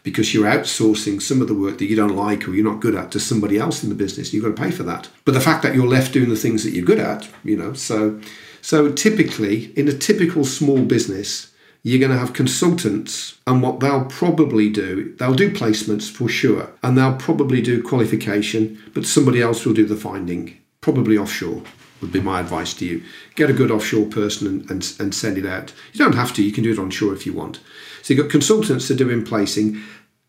because 0.05 0.32
you're 0.32 0.46
outsourcing 0.46 1.20
some 1.20 1.42
of 1.42 1.48
the 1.48 1.55
work 1.55 1.78
that 1.78 1.86
you 1.86 1.96
don't 1.96 2.14
like 2.14 2.46
or 2.46 2.52
you're 2.52 2.70
not 2.70 2.80
good 2.80 2.94
at 2.94 3.11
to 3.11 3.18
somebody 3.18 3.59
else 3.59 3.82
in 3.82 3.88
the 3.88 3.94
business. 3.96 4.32
You've 4.32 4.44
got 4.44 4.55
to 4.55 4.62
pay 4.62 4.70
for 4.70 4.84
that. 4.84 5.09
But 5.24 5.32
the 5.32 5.40
fact 5.40 5.64
that 5.64 5.74
you're 5.74 5.88
left 5.88 6.12
doing 6.12 6.28
the 6.28 6.36
things 6.36 6.62
that 6.62 6.70
you're 6.70 6.84
good 6.84 7.00
at, 7.00 7.28
you 7.42 7.57
know, 7.57 7.72
so 7.72 8.20
so 8.62 8.92
typically 8.92 9.72
in 9.76 9.88
a 9.88 9.92
typical 9.92 10.44
small 10.44 10.84
business, 10.84 11.52
you're 11.82 12.00
going 12.00 12.12
to 12.12 12.18
have 12.18 12.32
consultants, 12.32 13.38
and 13.46 13.62
what 13.62 13.80
they'll 13.80 14.07
probably 14.07 14.70
do, 14.70 15.14
they'll 15.18 15.34
do 15.34 15.52
placements 15.52 16.11
for 16.11 16.30
sure, 16.30 16.70
and 16.82 16.96
they'll 16.96 17.16
probably 17.16 17.61
do 17.61 17.82
qualification, 17.82 18.82
but 18.94 19.05
somebody 19.05 19.42
else 19.42 19.66
will 19.66 19.74
do 19.74 19.84
the 19.84 19.96
finding, 19.96 20.57
probably 20.80 21.18
offshore. 21.18 21.62
Would 22.00 22.11
be 22.12 22.20
my 22.20 22.40
advice 22.40 22.72
to 22.74 22.86
you. 22.86 23.02
Get 23.34 23.50
a 23.50 23.55
good 23.55 23.70
offshore 23.70 24.07
person 24.07 24.46
and, 24.46 24.70
and, 24.70 24.94
and 24.98 25.14
send 25.14 25.38
it 25.38 25.46
out. 25.46 25.72
You 25.92 25.98
don't 25.98 26.14
have 26.14 26.34
to, 26.34 26.42
you 26.42 26.52
can 26.52 26.64
do 26.64 26.72
it 26.72 26.78
onshore 26.78 27.14
if 27.14 27.24
you 27.26 27.32
want. 27.32 27.61
So 28.05 28.12
you've 28.12 28.22
got 28.22 28.30
consultants 28.30 28.86
to 28.88 28.94
do 28.94 29.09
in 29.09 29.24
placing. 29.24 29.80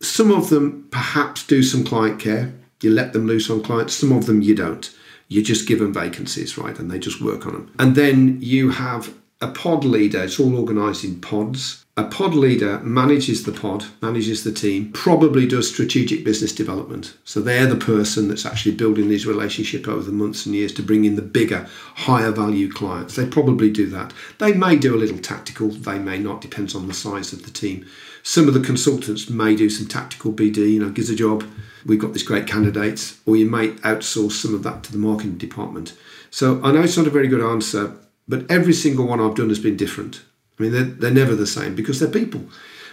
Some 0.01 0.31
of 0.31 0.49
them 0.49 0.87
perhaps 0.91 1.45
do 1.45 1.61
some 1.61 1.83
client 1.83 2.21
care. 2.21 2.53
You 2.81 2.89
let 2.91 3.11
them 3.11 3.27
loose 3.27 3.49
on 3.49 3.63
clients. 3.63 3.93
Some 3.93 4.13
of 4.13 4.27
them 4.27 4.41
you 4.41 4.55
don't. 4.55 4.89
You 5.27 5.43
just 5.43 5.67
give 5.67 5.79
them 5.79 5.93
vacancies, 5.93 6.57
right? 6.57 6.79
And 6.79 6.89
they 6.89 6.99
just 6.99 7.21
work 7.21 7.45
on 7.45 7.51
them. 7.51 7.73
And 7.77 7.93
then 7.93 8.41
you 8.41 8.69
have 8.69 9.13
a 9.45 9.51
pod 9.51 9.85
leader. 9.85 10.23
It's 10.23 10.39
all 10.39 10.57
organised 10.57 11.03
in 11.03 11.21
pods. 11.21 11.85
A 11.97 12.03
pod 12.03 12.33
leader 12.33 12.79
manages 12.79 13.43
the 13.43 13.51
pod, 13.51 13.85
manages 14.01 14.43
the 14.43 14.51
team, 14.51 14.91
probably 14.91 15.47
does 15.47 15.71
strategic 15.71 16.25
business 16.25 16.51
development. 16.51 17.15
So 17.25 17.39
they're 17.39 17.67
the 17.67 17.75
person 17.75 18.27
that's 18.27 18.45
actually 18.45 18.75
building 18.75 19.07
these 19.07 19.27
relationships 19.27 19.87
over 19.87 20.01
the 20.01 20.11
months 20.11 20.45
and 20.45 20.55
years 20.55 20.73
to 20.73 20.81
bring 20.81 21.05
in 21.05 21.15
the 21.15 21.21
bigger, 21.21 21.69
higher 21.93 22.31
value 22.31 22.71
clients. 22.71 23.15
They 23.15 23.27
probably 23.27 23.69
do 23.69 23.87
that. 23.91 24.13
They 24.39 24.51
may 24.51 24.75
do 24.77 24.95
a 24.95 24.97
little 24.97 25.19
tactical, 25.19 25.69
they 25.69 25.99
may 25.99 26.17
not, 26.17 26.41
depends 26.41 26.73
on 26.73 26.87
the 26.87 26.93
size 26.93 27.31
of 27.31 27.45
the 27.45 27.51
team. 27.51 27.85
Some 28.23 28.47
of 28.47 28.55
the 28.55 28.59
consultants 28.59 29.29
may 29.29 29.55
do 29.55 29.69
some 29.69 29.87
tactical 29.87 30.33
BD, 30.33 30.73
you 30.73 30.79
know, 30.79 30.89
gives 30.89 31.11
a 31.11 31.15
job. 31.15 31.45
We've 31.85 31.99
got 31.99 32.13
this 32.13 32.23
great 32.23 32.47
candidates, 32.47 33.21
or 33.27 33.37
you 33.37 33.45
might 33.45 33.77
outsource 33.83 34.31
some 34.31 34.55
of 34.55 34.63
that 34.63 34.83
to 34.85 34.91
the 34.91 34.97
marketing 34.97 35.37
department. 35.37 35.95
So 36.31 36.61
I 36.63 36.71
know 36.71 36.81
it's 36.81 36.97
not 36.97 37.07
a 37.07 37.11
very 37.11 37.27
good 37.27 37.43
answer, 37.43 37.95
but 38.27 38.49
every 38.49 38.73
single 38.73 39.07
one 39.07 39.19
I've 39.19 39.35
done 39.35 39.49
has 39.49 39.59
been 39.59 39.77
different. 39.77 40.21
I 40.59 40.63
mean, 40.63 40.71
they're, 40.71 40.83
they're 40.83 41.11
never 41.11 41.35
the 41.35 41.47
same 41.47 41.75
because 41.75 41.99
they're 41.99 42.09
people. 42.09 42.41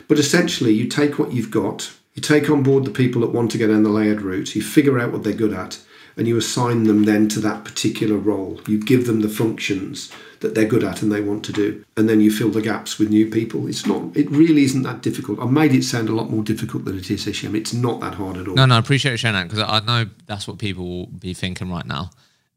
But 0.08 0.18
essentially, 0.18 0.72
you 0.72 0.88
take 0.88 1.18
what 1.18 1.32
you've 1.32 1.50
got, 1.50 1.92
you 2.14 2.22
take 2.22 2.50
on 2.50 2.62
board 2.62 2.84
the 2.84 2.90
people 2.90 3.20
that 3.22 3.30
want 3.30 3.50
to 3.52 3.58
go 3.58 3.68
down 3.68 3.82
the 3.82 3.88
layered 3.88 4.20
route, 4.20 4.54
you 4.54 4.62
figure 4.62 4.98
out 4.98 5.12
what 5.12 5.22
they're 5.22 5.32
good 5.32 5.54
at, 5.54 5.80
and 6.16 6.28
you 6.28 6.36
assign 6.36 6.84
them 6.84 7.04
then 7.04 7.28
to 7.28 7.40
that 7.40 7.64
particular 7.64 8.16
role. 8.16 8.60
You 8.66 8.78
give 8.78 9.06
them 9.06 9.20
the 9.20 9.28
functions 9.28 10.12
that 10.40 10.54
they're 10.54 10.66
good 10.66 10.84
at 10.84 11.02
and 11.02 11.10
they 11.10 11.20
want 11.20 11.44
to 11.44 11.52
do, 11.52 11.84
and 11.96 12.08
then 12.08 12.20
you 12.20 12.30
fill 12.30 12.50
the 12.50 12.60
gaps 12.60 12.98
with 12.98 13.08
new 13.08 13.30
people. 13.30 13.66
It's 13.68 13.86
not. 13.86 14.14
It 14.16 14.30
really 14.30 14.64
isn't 14.64 14.82
that 14.82 15.00
difficult. 15.00 15.38
I've 15.38 15.52
made 15.52 15.72
it 15.72 15.84
sound 15.84 16.08
a 16.08 16.14
lot 16.14 16.30
more 16.30 16.42
difficult 16.42 16.84
than 16.84 16.98
it 16.98 17.10
is, 17.10 17.24
Hishem. 17.24 17.54
It's 17.54 17.72
not 17.72 18.00
that 18.00 18.14
hard 18.14 18.36
at 18.36 18.48
all. 18.48 18.54
No, 18.54 18.66
no, 18.66 18.74
I 18.74 18.78
appreciate 18.78 19.12
you 19.12 19.18
sharing 19.18 19.46
because 19.46 19.60
I 19.60 19.80
know 19.80 20.10
that's 20.26 20.46
what 20.46 20.58
people 20.58 20.84
will 20.84 21.06
be 21.06 21.32
thinking 21.32 21.70
right 21.70 21.86
now 21.86 22.10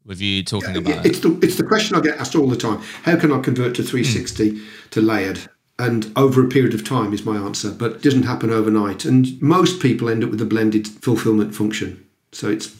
with 0.06 0.20
you 0.20 0.42
talking 0.42 0.76
about 0.76 1.04
it. 1.04 1.10
It's 1.10 1.20
the 1.20 1.38
it's 1.42 1.56
the 1.56 1.64
question 1.64 1.96
I 1.96 2.00
get 2.00 2.18
asked 2.18 2.34
all 2.34 2.48
the 2.48 2.56
time. 2.56 2.80
How 3.02 3.16
can 3.16 3.32
I 3.32 3.40
convert 3.40 3.74
to 3.76 3.82
360 3.82 4.52
mm. 4.52 4.90
to 4.90 5.00
layered? 5.00 5.40
And 5.78 6.10
over 6.16 6.42
a 6.42 6.48
period 6.48 6.72
of 6.72 6.86
time 6.86 7.12
is 7.12 7.26
my 7.26 7.36
answer, 7.36 7.70
but 7.70 7.92
it 7.92 8.02
doesn't 8.02 8.22
happen 8.22 8.50
overnight. 8.50 9.04
And 9.04 9.40
most 9.42 9.82
people 9.82 10.08
end 10.08 10.24
up 10.24 10.30
with 10.30 10.40
a 10.40 10.46
blended 10.46 10.88
fulfillment 10.88 11.54
function. 11.54 12.06
So 12.32 12.48
it's 12.48 12.74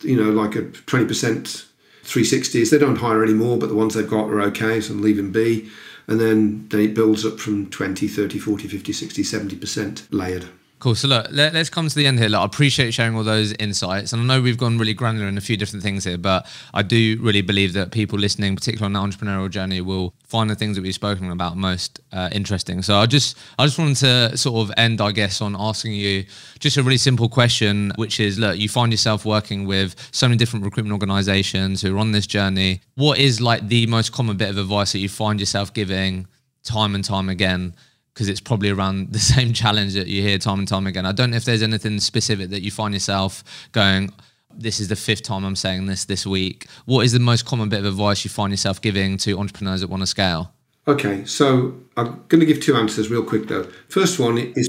you 0.00 0.16
know 0.16 0.30
like 0.30 0.56
a 0.56 0.62
20% 0.62 1.66
360s. 2.02 2.70
They 2.70 2.78
don't 2.78 2.96
hire 2.96 3.22
anymore, 3.22 3.58
but 3.58 3.68
the 3.68 3.74
ones 3.74 3.94
they've 3.94 4.08
got 4.08 4.30
are 4.30 4.40
okay, 4.42 4.80
so 4.80 4.94
leave 4.94 5.16
them 5.16 5.32
be. 5.32 5.68
And 6.06 6.18
then, 6.18 6.66
then 6.68 6.80
it 6.80 6.94
builds 6.94 7.24
up 7.24 7.38
from 7.38 7.70
20, 7.70 8.08
30, 8.08 8.38
40, 8.38 8.66
50, 8.66 8.92
60, 8.92 9.22
70% 9.22 10.06
layered. 10.10 10.46
Cool. 10.80 10.94
So 10.94 11.08
look, 11.08 11.26
let, 11.30 11.54
us 11.54 11.68
come 11.68 11.88
to 11.88 11.94
the 11.94 12.06
end 12.06 12.18
here. 12.18 12.30
Look, 12.30 12.40
I 12.40 12.44
appreciate 12.46 12.94
sharing 12.94 13.14
all 13.14 13.22
those 13.22 13.52
insights, 13.58 14.14
and 14.14 14.22
I 14.22 14.24
know 14.24 14.40
we've 14.40 14.56
gone 14.56 14.78
really 14.78 14.94
granular 14.94 15.28
in 15.28 15.36
a 15.36 15.40
few 15.42 15.58
different 15.58 15.82
things 15.82 16.04
here, 16.04 16.16
but 16.16 16.46
I 16.72 16.80
do 16.80 17.18
really 17.20 17.42
believe 17.42 17.74
that 17.74 17.90
people 17.92 18.18
listening, 18.18 18.56
particularly 18.56 18.86
on 18.86 19.10
the 19.10 19.16
entrepreneurial 19.16 19.50
journey, 19.50 19.82
will 19.82 20.14
find 20.26 20.48
the 20.48 20.54
things 20.54 20.76
that 20.76 20.82
we've 20.82 20.94
spoken 20.94 21.30
about 21.30 21.58
most 21.58 22.00
uh, 22.12 22.30
interesting. 22.32 22.80
So 22.80 22.96
I 22.96 23.04
just, 23.04 23.36
I 23.58 23.66
just 23.66 23.78
wanted 23.78 23.96
to 23.96 24.38
sort 24.38 24.66
of 24.66 24.74
end, 24.78 25.02
I 25.02 25.12
guess, 25.12 25.42
on 25.42 25.54
asking 25.54 25.92
you 25.92 26.24
just 26.60 26.78
a 26.78 26.82
really 26.82 26.96
simple 26.96 27.28
question, 27.28 27.92
which 27.96 28.18
is, 28.18 28.38
look, 28.38 28.58
you 28.58 28.70
find 28.70 28.90
yourself 28.90 29.26
working 29.26 29.66
with 29.66 29.94
so 30.12 30.28
many 30.28 30.38
different 30.38 30.64
recruitment 30.64 30.94
organisations 30.94 31.82
who 31.82 31.94
are 31.94 31.98
on 31.98 32.12
this 32.12 32.26
journey. 32.26 32.80
What 32.94 33.18
is 33.18 33.38
like 33.38 33.68
the 33.68 33.86
most 33.86 34.12
common 34.12 34.38
bit 34.38 34.48
of 34.48 34.56
advice 34.56 34.92
that 34.92 35.00
you 35.00 35.10
find 35.10 35.40
yourself 35.40 35.74
giving 35.74 36.26
time 36.64 36.94
and 36.94 37.04
time 37.04 37.28
again? 37.28 37.74
Because 38.14 38.28
it's 38.28 38.40
probably 38.40 38.70
around 38.70 39.12
the 39.12 39.18
same 39.18 39.52
challenge 39.52 39.94
that 39.94 40.06
you 40.06 40.22
hear 40.22 40.38
time 40.38 40.60
and 40.60 40.68
time 40.68 40.86
again. 40.86 41.06
I 41.06 41.12
don't 41.12 41.30
know 41.30 41.36
if 41.36 41.44
there's 41.44 41.62
anything 41.62 42.00
specific 42.00 42.50
that 42.50 42.62
you 42.62 42.70
find 42.70 42.94
yourself 42.94 43.44
going, 43.72 44.12
this 44.54 44.80
is 44.80 44.88
the 44.88 44.96
fifth 44.96 45.22
time 45.22 45.44
I'm 45.44 45.56
saying 45.56 45.86
this 45.86 46.04
this 46.04 46.26
week. 46.26 46.66
What 46.84 47.04
is 47.04 47.12
the 47.12 47.20
most 47.20 47.46
common 47.46 47.68
bit 47.68 47.80
of 47.80 47.86
advice 47.86 48.24
you 48.24 48.30
find 48.30 48.52
yourself 48.52 48.80
giving 48.80 49.16
to 49.18 49.38
entrepreneurs 49.38 49.80
that 49.80 49.88
want 49.88 50.02
to 50.02 50.06
scale? 50.06 50.52
Okay, 50.88 51.24
so 51.24 51.74
I'm 51.96 52.24
going 52.28 52.40
to 52.40 52.46
give 52.46 52.60
two 52.60 52.74
answers 52.74 53.10
real 53.10 53.22
quick 53.22 53.48
though. 53.48 53.64
First 53.88 54.18
one 54.18 54.38
is 54.38 54.68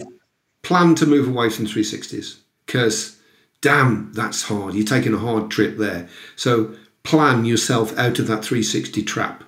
plan 0.62 0.94
to 0.96 1.06
move 1.06 1.28
away 1.28 1.50
from 1.50 1.66
360s 1.66 2.38
because 2.66 3.18
damn, 3.62 4.12
that's 4.14 4.44
hard. 4.44 4.76
You're 4.76 4.86
taking 4.86 5.14
a 5.14 5.20
hard 5.20 5.50
trip 5.50 5.78
there. 5.78 6.10
So 6.36 6.76
plan 7.04 7.46
yourself 7.46 7.98
out 7.98 8.20
of 8.20 8.28
that 8.28 8.44
360 8.44 9.04
trap 9.04 9.44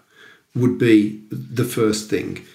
would 0.55 0.77
be 0.77 1.23
the 1.31 1.65
first 1.65 2.09
thing. 2.09 2.45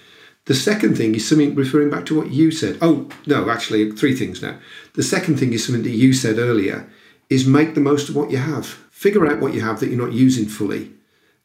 The 0.49 0.55
second 0.55 0.97
thing 0.97 1.13
is 1.13 1.29
something 1.29 1.53
referring 1.53 1.91
back 1.91 2.07
to 2.07 2.17
what 2.17 2.31
you 2.31 2.49
said. 2.49 2.79
Oh, 2.81 3.07
no, 3.27 3.51
actually, 3.51 3.91
three 3.91 4.15
things 4.15 4.41
now. 4.41 4.57
The 4.95 5.03
second 5.03 5.37
thing 5.37 5.53
is 5.53 5.63
something 5.63 5.83
that 5.83 5.91
you 5.91 6.11
said 6.11 6.39
earlier 6.39 6.89
is 7.29 7.45
make 7.45 7.75
the 7.75 7.81
most 7.81 8.09
of 8.09 8.15
what 8.15 8.31
you 8.31 8.37
have. 8.37 8.65
Figure 8.89 9.27
out 9.27 9.41
what 9.41 9.53
you 9.53 9.61
have 9.61 9.79
that 9.79 9.89
you're 9.89 10.03
not 10.03 10.11
using 10.11 10.47
fully 10.47 10.91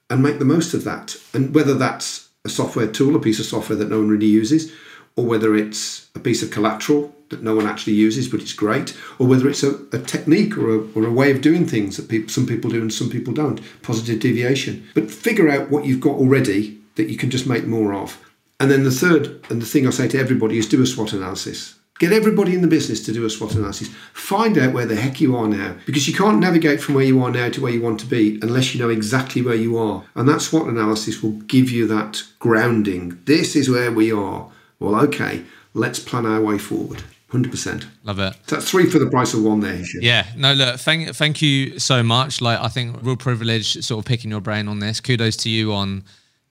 and 0.09 0.23
make 0.23 0.39
the 0.39 0.47
most 0.47 0.73
of 0.73 0.85
that. 0.85 1.17
And 1.35 1.55
whether 1.55 1.75
that's 1.75 2.31
a 2.47 2.49
software 2.49 2.87
tool, 2.87 3.15
a 3.15 3.21
piece 3.21 3.39
of 3.39 3.45
software 3.45 3.77
that 3.77 3.91
no 3.91 3.99
one 3.99 4.09
really 4.09 4.25
uses, 4.25 4.73
or 5.17 5.27
whether 5.27 5.55
it's 5.55 6.09
a 6.15 6.19
piece 6.19 6.43
of 6.43 6.51
collateral 6.51 7.15
that 7.29 7.43
no 7.43 7.55
one 7.55 7.67
actually 7.67 7.93
uses 7.93 8.27
but 8.27 8.41
it's 8.41 8.55
great, 8.55 8.97
or 9.19 9.27
whether 9.27 9.51
it's 9.51 9.63
a, 9.63 9.75
a 9.93 9.99
technique 9.99 10.57
or 10.57 10.71
a, 10.71 10.79
or 10.95 11.05
a 11.05 11.13
way 11.13 11.31
of 11.31 11.43
doing 11.43 11.67
things 11.67 11.99
that 11.99 12.09
people, 12.09 12.31
some 12.31 12.47
people 12.47 12.71
do 12.71 12.81
and 12.81 12.91
some 12.91 13.11
people 13.11 13.35
don't, 13.35 13.61
positive 13.83 14.19
deviation. 14.19 14.89
But 14.95 15.11
figure 15.11 15.51
out 15.51 15.71
what 15.71 15.85
you've 15.85 16.01
got 16.01 16.17
already 16.17 16.81
that 16.95 17.11
you 17.11 17.19
can 17.19 17.29
just 17.29 17.47
make 17.47 17.67
more 17.67 17.93
of. 17.93 18.19
And 18.61 18.71
then 18.71 18.85
the 18.85 18.91
third, 18.91 19.45
and 19.51 19.61
the 19.61 19.67
thing 19.67 19.87
I 19.87 19.91
say 19.91 20.09
to 20.09 20.19
everybody 20.19 20.59
is 20.59 20.69
do 20.69 20.83
a 20.83 20.87
SWOT 20.87 21.13
analysis. 21.13 21.75
Get 21.99 22.13
everybody 22.13 22.55
in 22.55 22.61
the 22.61 22.69
business 22.69 23.05
to 23.07 23.13
do 23.13 23.25
a 23.25 23.31
SWOT 23.31 23.55
analysis. 23.55 23.89
Find 24.13 24.59
out 24.59 24.73
where 24.73 24.87
the 24.87 24.97
heck 24.97 25.21
you 25.21 25.37
are 25.37 25.47
now, 25.47 25.77
because 25.87 26.09
you 26.09 26.15
can't 26.15 26.41
navigate 26.41 26.81
from 26.81 26.95
where 26.95 27.05
you 27.05 27.23
are 27.23 27.31
now 27.31 27.49
to 27.51 27.61
where 27.61 27.73
you 27.73 27.81
want 27.81 28.01
to 28.01 28.07
be 28.07 28.39
unless 28.43 28.75
you 28.75 28.81
know 28.81 28.91
exactly 28.91 29.43
where 29.43 29.55
you 29.55 29.79
are. 29.79 30.05
And 30.15 30.29
that 30.29 30.41
SWOT 30.41 30.69
analysis 30.69 31.23
will 31.23 31.33
give 31.33 31.71
you 31.71 31.87
that 31.89 32.23
grounding. 32.39 33.21
This 33.27 33.55
is 33.55 33.71
where 33.71 33.93
we 33.93 34.13
are. 34.13 34.51
Well, 34.81 34.97
okay, 35.05 35.45
let's 35.73 35.99
plan 35.99 36.27
our 36.27 36.41
way 36.41 36.59
forward. 36.59 37.05
100%. 37.31 37.87
Love 38.05 38.19
it. 38.21 38.35
So 38.47 38.57
that's 38.57 38.71
three 38.71 38.87
for 38.87 38.99
the 38.99 39.11
price 39.11 39.35
of 39.35 39.43
one 39.43 39.61
there. 39.61 39.83
Yeah, 40.01 40.27
no, 40.37 40.53
look, 40.53 40.79
thank 40.79 41.15
thank 41.15 41.43
you 41.43 41.79
so 41.79 42.03
much. 42.03 42.41
Like, 42.41 42.61
I 42.61 42.69
think 42.69 42.97
real 43.03 43.17
privilege 43.17 43.85
sort 43.85 44.05
of 44.05 44.05
picking 44.05 44.31
your 44.31 44.41
brain 44.41 44.69
on 44.69 44.79
this. 44.79 45.01
Kudos 45.01 45.37
to 45.39 45.51
you 45.51 45.73
on 45.73 46.05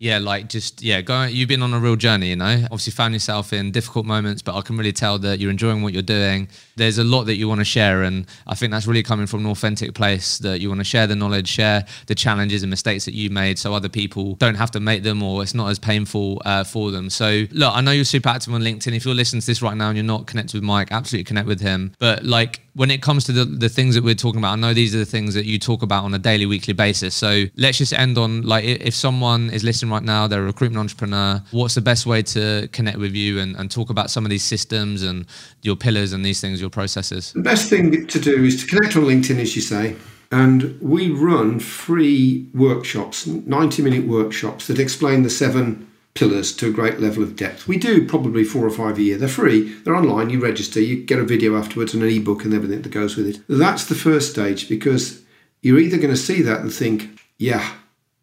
yeah, 0.04 0.18
like 0.18 0.50
just 0.50 0.84
yeah, 0.84 1.00
going. 1.00 1.34
You've 1.34 1.48
been 1.48 1.64
on 1.64 1.74
a 1.74 1.80
real 1.80 1.96
journey, 1.96 2.28
you 2.28 2.36
know. 2.36 2.66
Obviously, 2.66 2.92
found 2.92 3.14
yourself 3.14 3.54
in 3.54 3.72
difficult 3.72 4.06
moments, 4.06 4.42
but 4.42 4.54
I 4.54 4.60
can 4.60 4.78
really 4.78 4.92
tell 4.92 5.18
that 5.20 5.40
you're 5.40 5.50
enjoying 5.50 5.82
what 5.82 5.94
you're 5.94 6.02
doing. 6.02 6.50
There's 6.76 6.98
a 6.98 7.06
lot 7.06 7.24
that 7.24 7.38
you 7.38 7.48
want 7.48 7.62
to 7.62 7.66
share, 7.66 8.04
and 8.04 8.26
I 8.46 8.54
think 8.54 8.74
that's 8.74 8.86
really 8.86 9.02
coming 9.02 9.28
from 9.28 9.46
an 9.46 9.52
authentic 9.52 9.94
place. 9.94 10.40
That 10.40 10.60
you 10.60 10.68
want 10.68 10.82
to 10.82 10.84
share 10.84 11.08
the 11.08 11.16
knowledge, 11.16 11.48
share 11.48 11.86
the 12.08 12.16
challenges 12.16 12.64
and 12.64 12.70
mistakes 12.70 13.06
that 13.06 13.14
you 13.14 13.30
made, 13.30 13.58
so 13.58 13.74
other 13.74 13.88
people 13.88 14.36
don't 14.36 14.56
have 14.56 14.72
to 14.72 14.82
make 14.82 15.04
them, 15.04 15.24
or 15.24 15.42
it's 15.42 15.54
not 15.54 15.70
as 15.70 15.80
painful 15.80 16.42
uh, 16.44 16.66
for 16.66 16.92
them. 16.92 17.10
So, 17.10 17.46
look, 17.52 17.74
I 17.74 17.80
know 17.80 17.92
you're 17.92 18.04
super 18.04 18.28
active 18.28 18.54
on 18.54 18.62
LinkedIn. 18.62 18.94
If 18.94 19.06
you're 19.06 19.16
listening 19.16 19.40
to 19.40 19.48
this 19.48 19.62
right 19.62 19.78
now 19.78 19.88
and 19.88 19.98
you're 19.98 20.04
not 20.04 20.28
connected 20.28 20.56
with 20.58 20.66
Mike, 20.66 20.92
absolutely 20.92 21.24
connect 21.24 21.48
with 21.48 21.62
him. 21.62 21.94
But 21.98 22.26
like 22.26 22.60
when 22.76 22.90
it 22.90 23.02
comes 23.02 23.24
to 23.26 23.32
the, 23.32 23.46
the 23.46 23.70
things 23.70 23.96
that 23.96 24.04
we're 24.04 24.16
talking 24.16 24.40
about, 24.40 24.54
I 24.54 24.56
know 24.56 24.74
these 24.74 24.96
are 24.96 25.00
the 25.00 25.06
things 25.06 25.36
that 25.36 25.46
you 25.46 25.60
talk 25.60 25.84
about 25.84 26.04
on 26.04 26.14
a 26.14 26.20
daily, 26.20 26.46
weekly 26.46 26.74
basis. 26.74 27.14
So 27.14 27.46
let's 27.56 27.78
just 27.78 27.94
end 27.94 28.18
on 28.18 28.42
like 28.42 28.66
if 28.66 28.94
someone 28.96 29.50
is 29.52 29.64
listening 29.64 29.92
right 29.92 30.04
now, 30.04 30.28
they're 30.28 30.42
a 30.42 30.46
recruitment 30.46 30.80
entrepreneur, 30.80 31.42
what's 31.52 31.76
the 31.76 31.82
best 31.82 32.06
way 32.06 32.24
to 32.24 32.68
connect 32.72 32.98
with 32.98 33.14
you 33.14 33.40
and, 33.40 33.56
and 33.56 33.70
talk 33.70 33.90
about 33.90 34.10
some 34.10 34.26
of 34.26 34.30
these 34.30 34.44
systems 34.44 35.04
and 35.04 35.26
your 35.62 35.76
pillars 35.76 36.14
and 36.14 36.26
these 36.26 36.42
things, 36.42 36.60
your 36.60 36.72
processes? 36.72 37.32
The 37.34 37.42
best 37.42 37.70
thing 37.70 38.08
to 38.08 38.20
do 38.20 38.44
is 38.44 38.62
to 38.64 38.68
connect 38.68 38.96
on 38.96 39.04
LinkedIn, 39.04 39.40
as 39.40 39.56
you 39.56 39.62
say. 39.62 39.96
And 40.32 40.82
we 40.82 41.12
run 41.12 41.60
free 41.60 42.48
workshops, 42.56 43.28
90 43.28 43.84
minute 43.84 44.08
workshops 44.08 44.66
that 44.66 44.80
explain 44.80 45.22
the 45.22 45.30
seven 45.30 45.88
pillars 46.14 46.56
to 46.56 46.68
a 46.68 46.72
great 46.72 47.00
level 47.00 47.24
of 47.24 47.36
depth. 47.36 47.68
We 47.68 47.78
do 47.78 48.08
probably 48.08 48.44
four 48.44 48.66
or 48.66 48.70
five 48.70 48.98
a 48.98 49.02
year. 49.02 49.18
They're 49.18 49.28
free, 49.28 49.74
they're 49.80 49.96
online, 49.96 50.30
you 50.30 50.40
register, 50.40 50.80
you 50.80 51.04
get 51.04 51.20
a 51.20 51.24
video 51.24 51.58
afterwards 51.58 51.94
and 51.94 52.04
an 52.04 52.10
ebook 52.10 52.46
and 52.46 52.54
everything 52.54 52.82
that 52.82 52.90
goes 52.90 53.16
with 53.16 53.28
it. 53.28 53.40
That's 53.48 53.86
the 53.86 53.96
first 53.96 54.32
stage 54.32 54.70
because 54.70 55.24
you're 55.62 55.80
either 55.80 55.98
going 55.98 56.14
to 56.14 56.18
see 56.18 56.42
that 56.44 56.62
and 56.62 56.72
think, 56.72 57.20
yeah, 57.38 57.74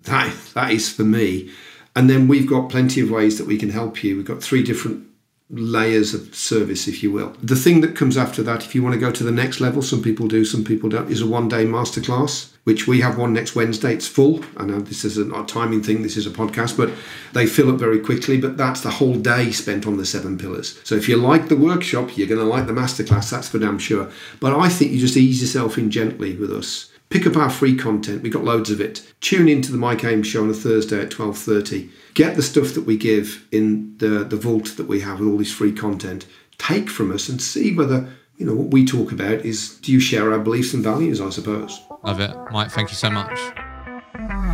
that, 0.02 0.34
that 0.54 0.70
is 0.70 0.92
for 0.92 1.02
me. 1.02 1.50
And 1.96 2.08
then 2.08 2.28
we've 2.28 2.48
got 2.48 2.70
plenty 2.70 3.00
of 3.00 3.10
ways 3.10 3.38
that 3.38 3.46
we 3.46 3.58
can 3.58 3.70
help 3.70 4.04
you. 4.04 4.16
We've 4.16 4.24
got 4.24 4.42
three 4.42 4.62
different 4.62 5.06
layers 5.50 6.14
of 6.14 6.34
service, 6.34 6.86
if 6.86 7.02
you 7.02 7.10
will. 7.10 7.34
The 7.42 7.56
thing 7.56 7.80
that 7.80 7.96
comes 7.96 8.16
after 8.16 8.42
that, 8.44 8.64
if 8.64 8.74
you 8.74 8.82
want 8.82 8.94
to 8.94 9.00
go 9.00 9.10
to 9.10 9.24
the 9.24 9.32
next 9.32 9.60
level, 9.60 9.82
some 9.82 10.00
people 10.00 10.28
do, 10.28 10.44
some 10.44 10.64
people 10.64 10.88
don't, 10.88 11.10
is 11.10 11.20
a 11.20 11.26
one 11.26 11.48
day 11.48 11.64
masterclass, 11.64 12.52
which 12.70 12.86
we 12.86 13.00
have 13.00 13.18
one 13.18 13.32
next 13.32 13.56
Wednesday. 13.56 13.92
It's 13.92 14.06
full. 14.06 14.44
I 14.56 14.64
know 14.64 14.78
this 14.78 15.04
is 15.04 15.18
a, 15.18 15.28
a 15.34 15.44
timing 15.44 15.82
thing, 15.82 16.04
this 16.04 16.16
is 16.16 16.24
a 16.24 16.30
podcast, 16.30 16.76
but 16.76 16.88
they 17.32 17.44
fill 17.44 17.68
up 17.68 17.80
very 17.80 17.98
quickly. 17.98 18.40
But 18.40 18.56
that's 18.56 18.82
the 18.82 18.92
whole 18.92 19.16
day 19.16 19.50
spent 19.50 19.88
on 19.88 19.96
the 19.96 20.06
seven 20.06 20.38
pillars. 20.38 20.78
So 20.84 20.94
if 20.94 21.08
you 21.08 21.16
like 21.16 21.48
the 21.48 21.56
workshop, 21.56 22.16
you're 22.16 22.28
going 22.28 22.40
to 22.40 22.46
like 22.46 22.68
the 22.68 22.72
masterclass, 22.72 23.28
that's 23.28 23.48
for 23.48 23.58
damn 23.58 23.80
sure. 23.80 24.08
But 24.38 24.56
I 24.56 24.68
think 24.68 24.92
you 24.92 25.00
just 25.00 25.16
ease 25.16 25.40
yourself 25.40 25.78
in 25.78 25.90
gently 25.90 26.36
with 26.36 26.52
us 26.52 26.92
pick 27.08 27.26
up 27.26 27.36
our 27.36 27.50
free 27.50 27.74
content 27.74 28.22
we've 28.22 28.32
got 28.32 28.44
loads 28.44 28.70
of 28.70 28.80
it 28.80 29.12
tune 29.20 29.48
into 29.48 29.72
the 29.72 29.78
mike 29.78 30.04
ames 30.04 30.28
show 30.28 30.44
on 30.44 30.50
a 30.50 30.54
thursday 30.54 31.00
at 31.00 31.10
12.30 31.10 31.90
get 32.14 32.36
the 32.36 32.42
stuff 32.42 32.72
that 32.74 32.86
we 32.86 32.96
give 32.96 33.48
in 33.50 33.96
the, 33.98 34.22
the 34.22 34.36
vault 34.36 34.76
that 34.76 34.86
we 34.86 35.00
have 35.00 35.18
with 35.18 35.28
all 35.28 35.36
this 35.36 35.52
free 35.52 35.72
content 35.72 36.24
take 36.56 36.88
from 36.88 37.10
us 37.10 37.28
and 37.28 37.42
see 37.42 37.74
whether 37.74 38.08
you 38.40 38.46
know 38.46 38.54
what 38.54 38.68
we 38.68 38.86
talk 38.86 39.12
about 39.12 39.44
is 39.44 39.76
do 39.80 39.92
you 39.92 40.00
share 40.00 40.32
our 40.32 40.38
beliefs 40.38 40.72
and 40.72 40.82
values 40.82 41.20
i 41.20 41.28
suppose 41.28 41.82
love 42.02 42.20
it 42.20 42.34
mike 42.50 42.70
thank 42.70 42.88
you 42.90 42.96
so 42.96 43.10
much 43.10 43.38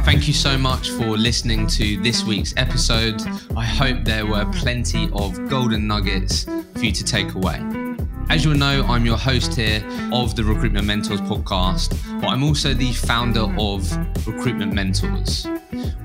Thank 0.04 0.28
you 0.28 0.34
so 0.34 0.56
much 0.56 0.90
for 0.90 1.16
listening 1.18 1.66
to 1.66 2.00
this 2.00 2.22
week's 2.22 2.54
episode. 2.56 3.20
I 3.56 3.64
hope 3.64 4.04
there 4.04 4.24
were 4.24 4.44
plenty 4.52 5.10
of 5.12 5.48
golden 5.48 5.88
nuggets 5.88 6.44
for 6.44 6.84
you 6.84 6.92
to 6.92 7.02
take 7.02 7.34
away. 7.34 7.85
As 8.28 8.44
you'll 8.44 8.54
know, 8.54 8.84
I'm 8.88 9.06
your 9.06 9.16
host 9.16 9.54
here 9.54 9.86
of 10.12 10.34
the 10.34 10.42
Recruitment 10.42 10.84
Mentors 10.84 11.20
podcast, 11.20 11.96
but 12.20 12.26
I'm 12.26 12.42
also 12.42 12.74
the 12.74 12.92
founder 12.92 13.46
of 13.56 13.88
Recruitment 14.26 14.72
Mentors. 14.72 15.46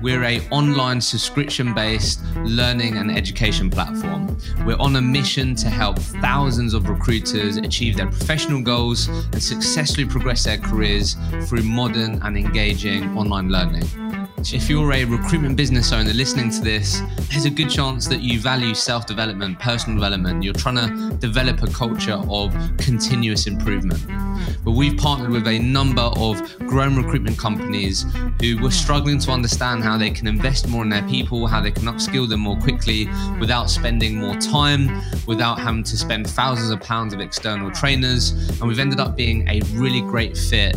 We're 0.00 0.22
a 0.22 0.40
online 0.50 1.00
subscription-based 1.00 2.20
learning 2.44 2.96
and 2.96 3.10
education 3.10 3.70
platform. 3.70 4.38
We're 4.64 4.78
on 4.78 4.94
a 4.96 5.02
mission 5.02 5.56
to 5.56 5.68
help 5.68 5.98
thousands 5.98 6.74
of 6.74 6.88
recruiters 6.88 7.56
achieve 7.56 7.96
their 7.96 8.06
professional 8.06 8.62
goals 8.62 9.08
and 9.08 9.42
successfully 9.42 10.06
progress 10.06 10.44
their 10.44 10.58
careers 10.58 11.16
through 11.46 11.64
modern 11.64 12.22
and 12.22 12.36
engaging 12.36 13.16
online 13.16 13.48
learning. 13.48 13.84
If 14.50 14.68
you're 14.68 14.92
a 14.92 15.04
recruitment 15.04 15.56
business 15.56 15.92
owner 15.92 16.12
listening 16.12 16.50
to 16.50 16.60
this, 16.60 17.00
there's 17.30 17.44
a 17.44 17.50
good 17.50 17.70
chance 17.70 18.08
that 18.08 18.22
you 18.22 18.40
value 18.40 18.74
self 18.74 19.06
development, 19.06 19.60
personal 19.60 19.96
development. 19.96 20.42
You're 20.42 20.52
trying 20.52 20.76
to 20.76 21.16
develop 21.16 21.62
a 21.62 21.68
culture 21.68 22.11
of 22.14 22.54
continuous 22.78 23.46
improvement. 23.46 24.00
But 24.64 24.72
we've 24.72 24.96
partnered 24.96 25.30
with 25.30 25.46
a 25.46 25.58
number 25.58 26.02
of 26.02 26.40
grown 26.66 26.96
recruitment 26.96 27.38
companies 27.38 28.04
who 28.40 28.60
were 28.62 28.70
struggling 28.70 29.18
to 29.20 29.30
understand 29.30 29.82
how 29.82 29.98
they 29.98 30.10
can 30.10 30.26
invest 30.26 30.68
more 30.68 30.82
in 30.82 30.88
their 30.88 31.06
people, 31.08 31.46
how 31.46 31.60
they 31.60 31.70
can 31.70 31.84
upskill 31.84 32.28
them 32.28 32.40
more 32.40 32.56
quickly 32.56 33.08
without 33.38 33.70
spending 33.70 34.16
more 34.16 34.36
time, 34.36 35.02
without 35.26 35.58
having 35.58 35.82
to 35.84 35.96
spend 35.96 36.28
thousands 36.28 36.70
of 36.70 36.80
pounds 36.80 37.12
of 37.14 37.20
external 37.20 37.70
trainers. 37.70 38.32
And 38.60 38.68
we've 38.68 38.78
ended 38.78 39.00
up 39.00 39.16
being 39.16 39.48
a 39.48 39.60
really 39.72 40.00
great 40.00 40.36
fit, 40.36 40.76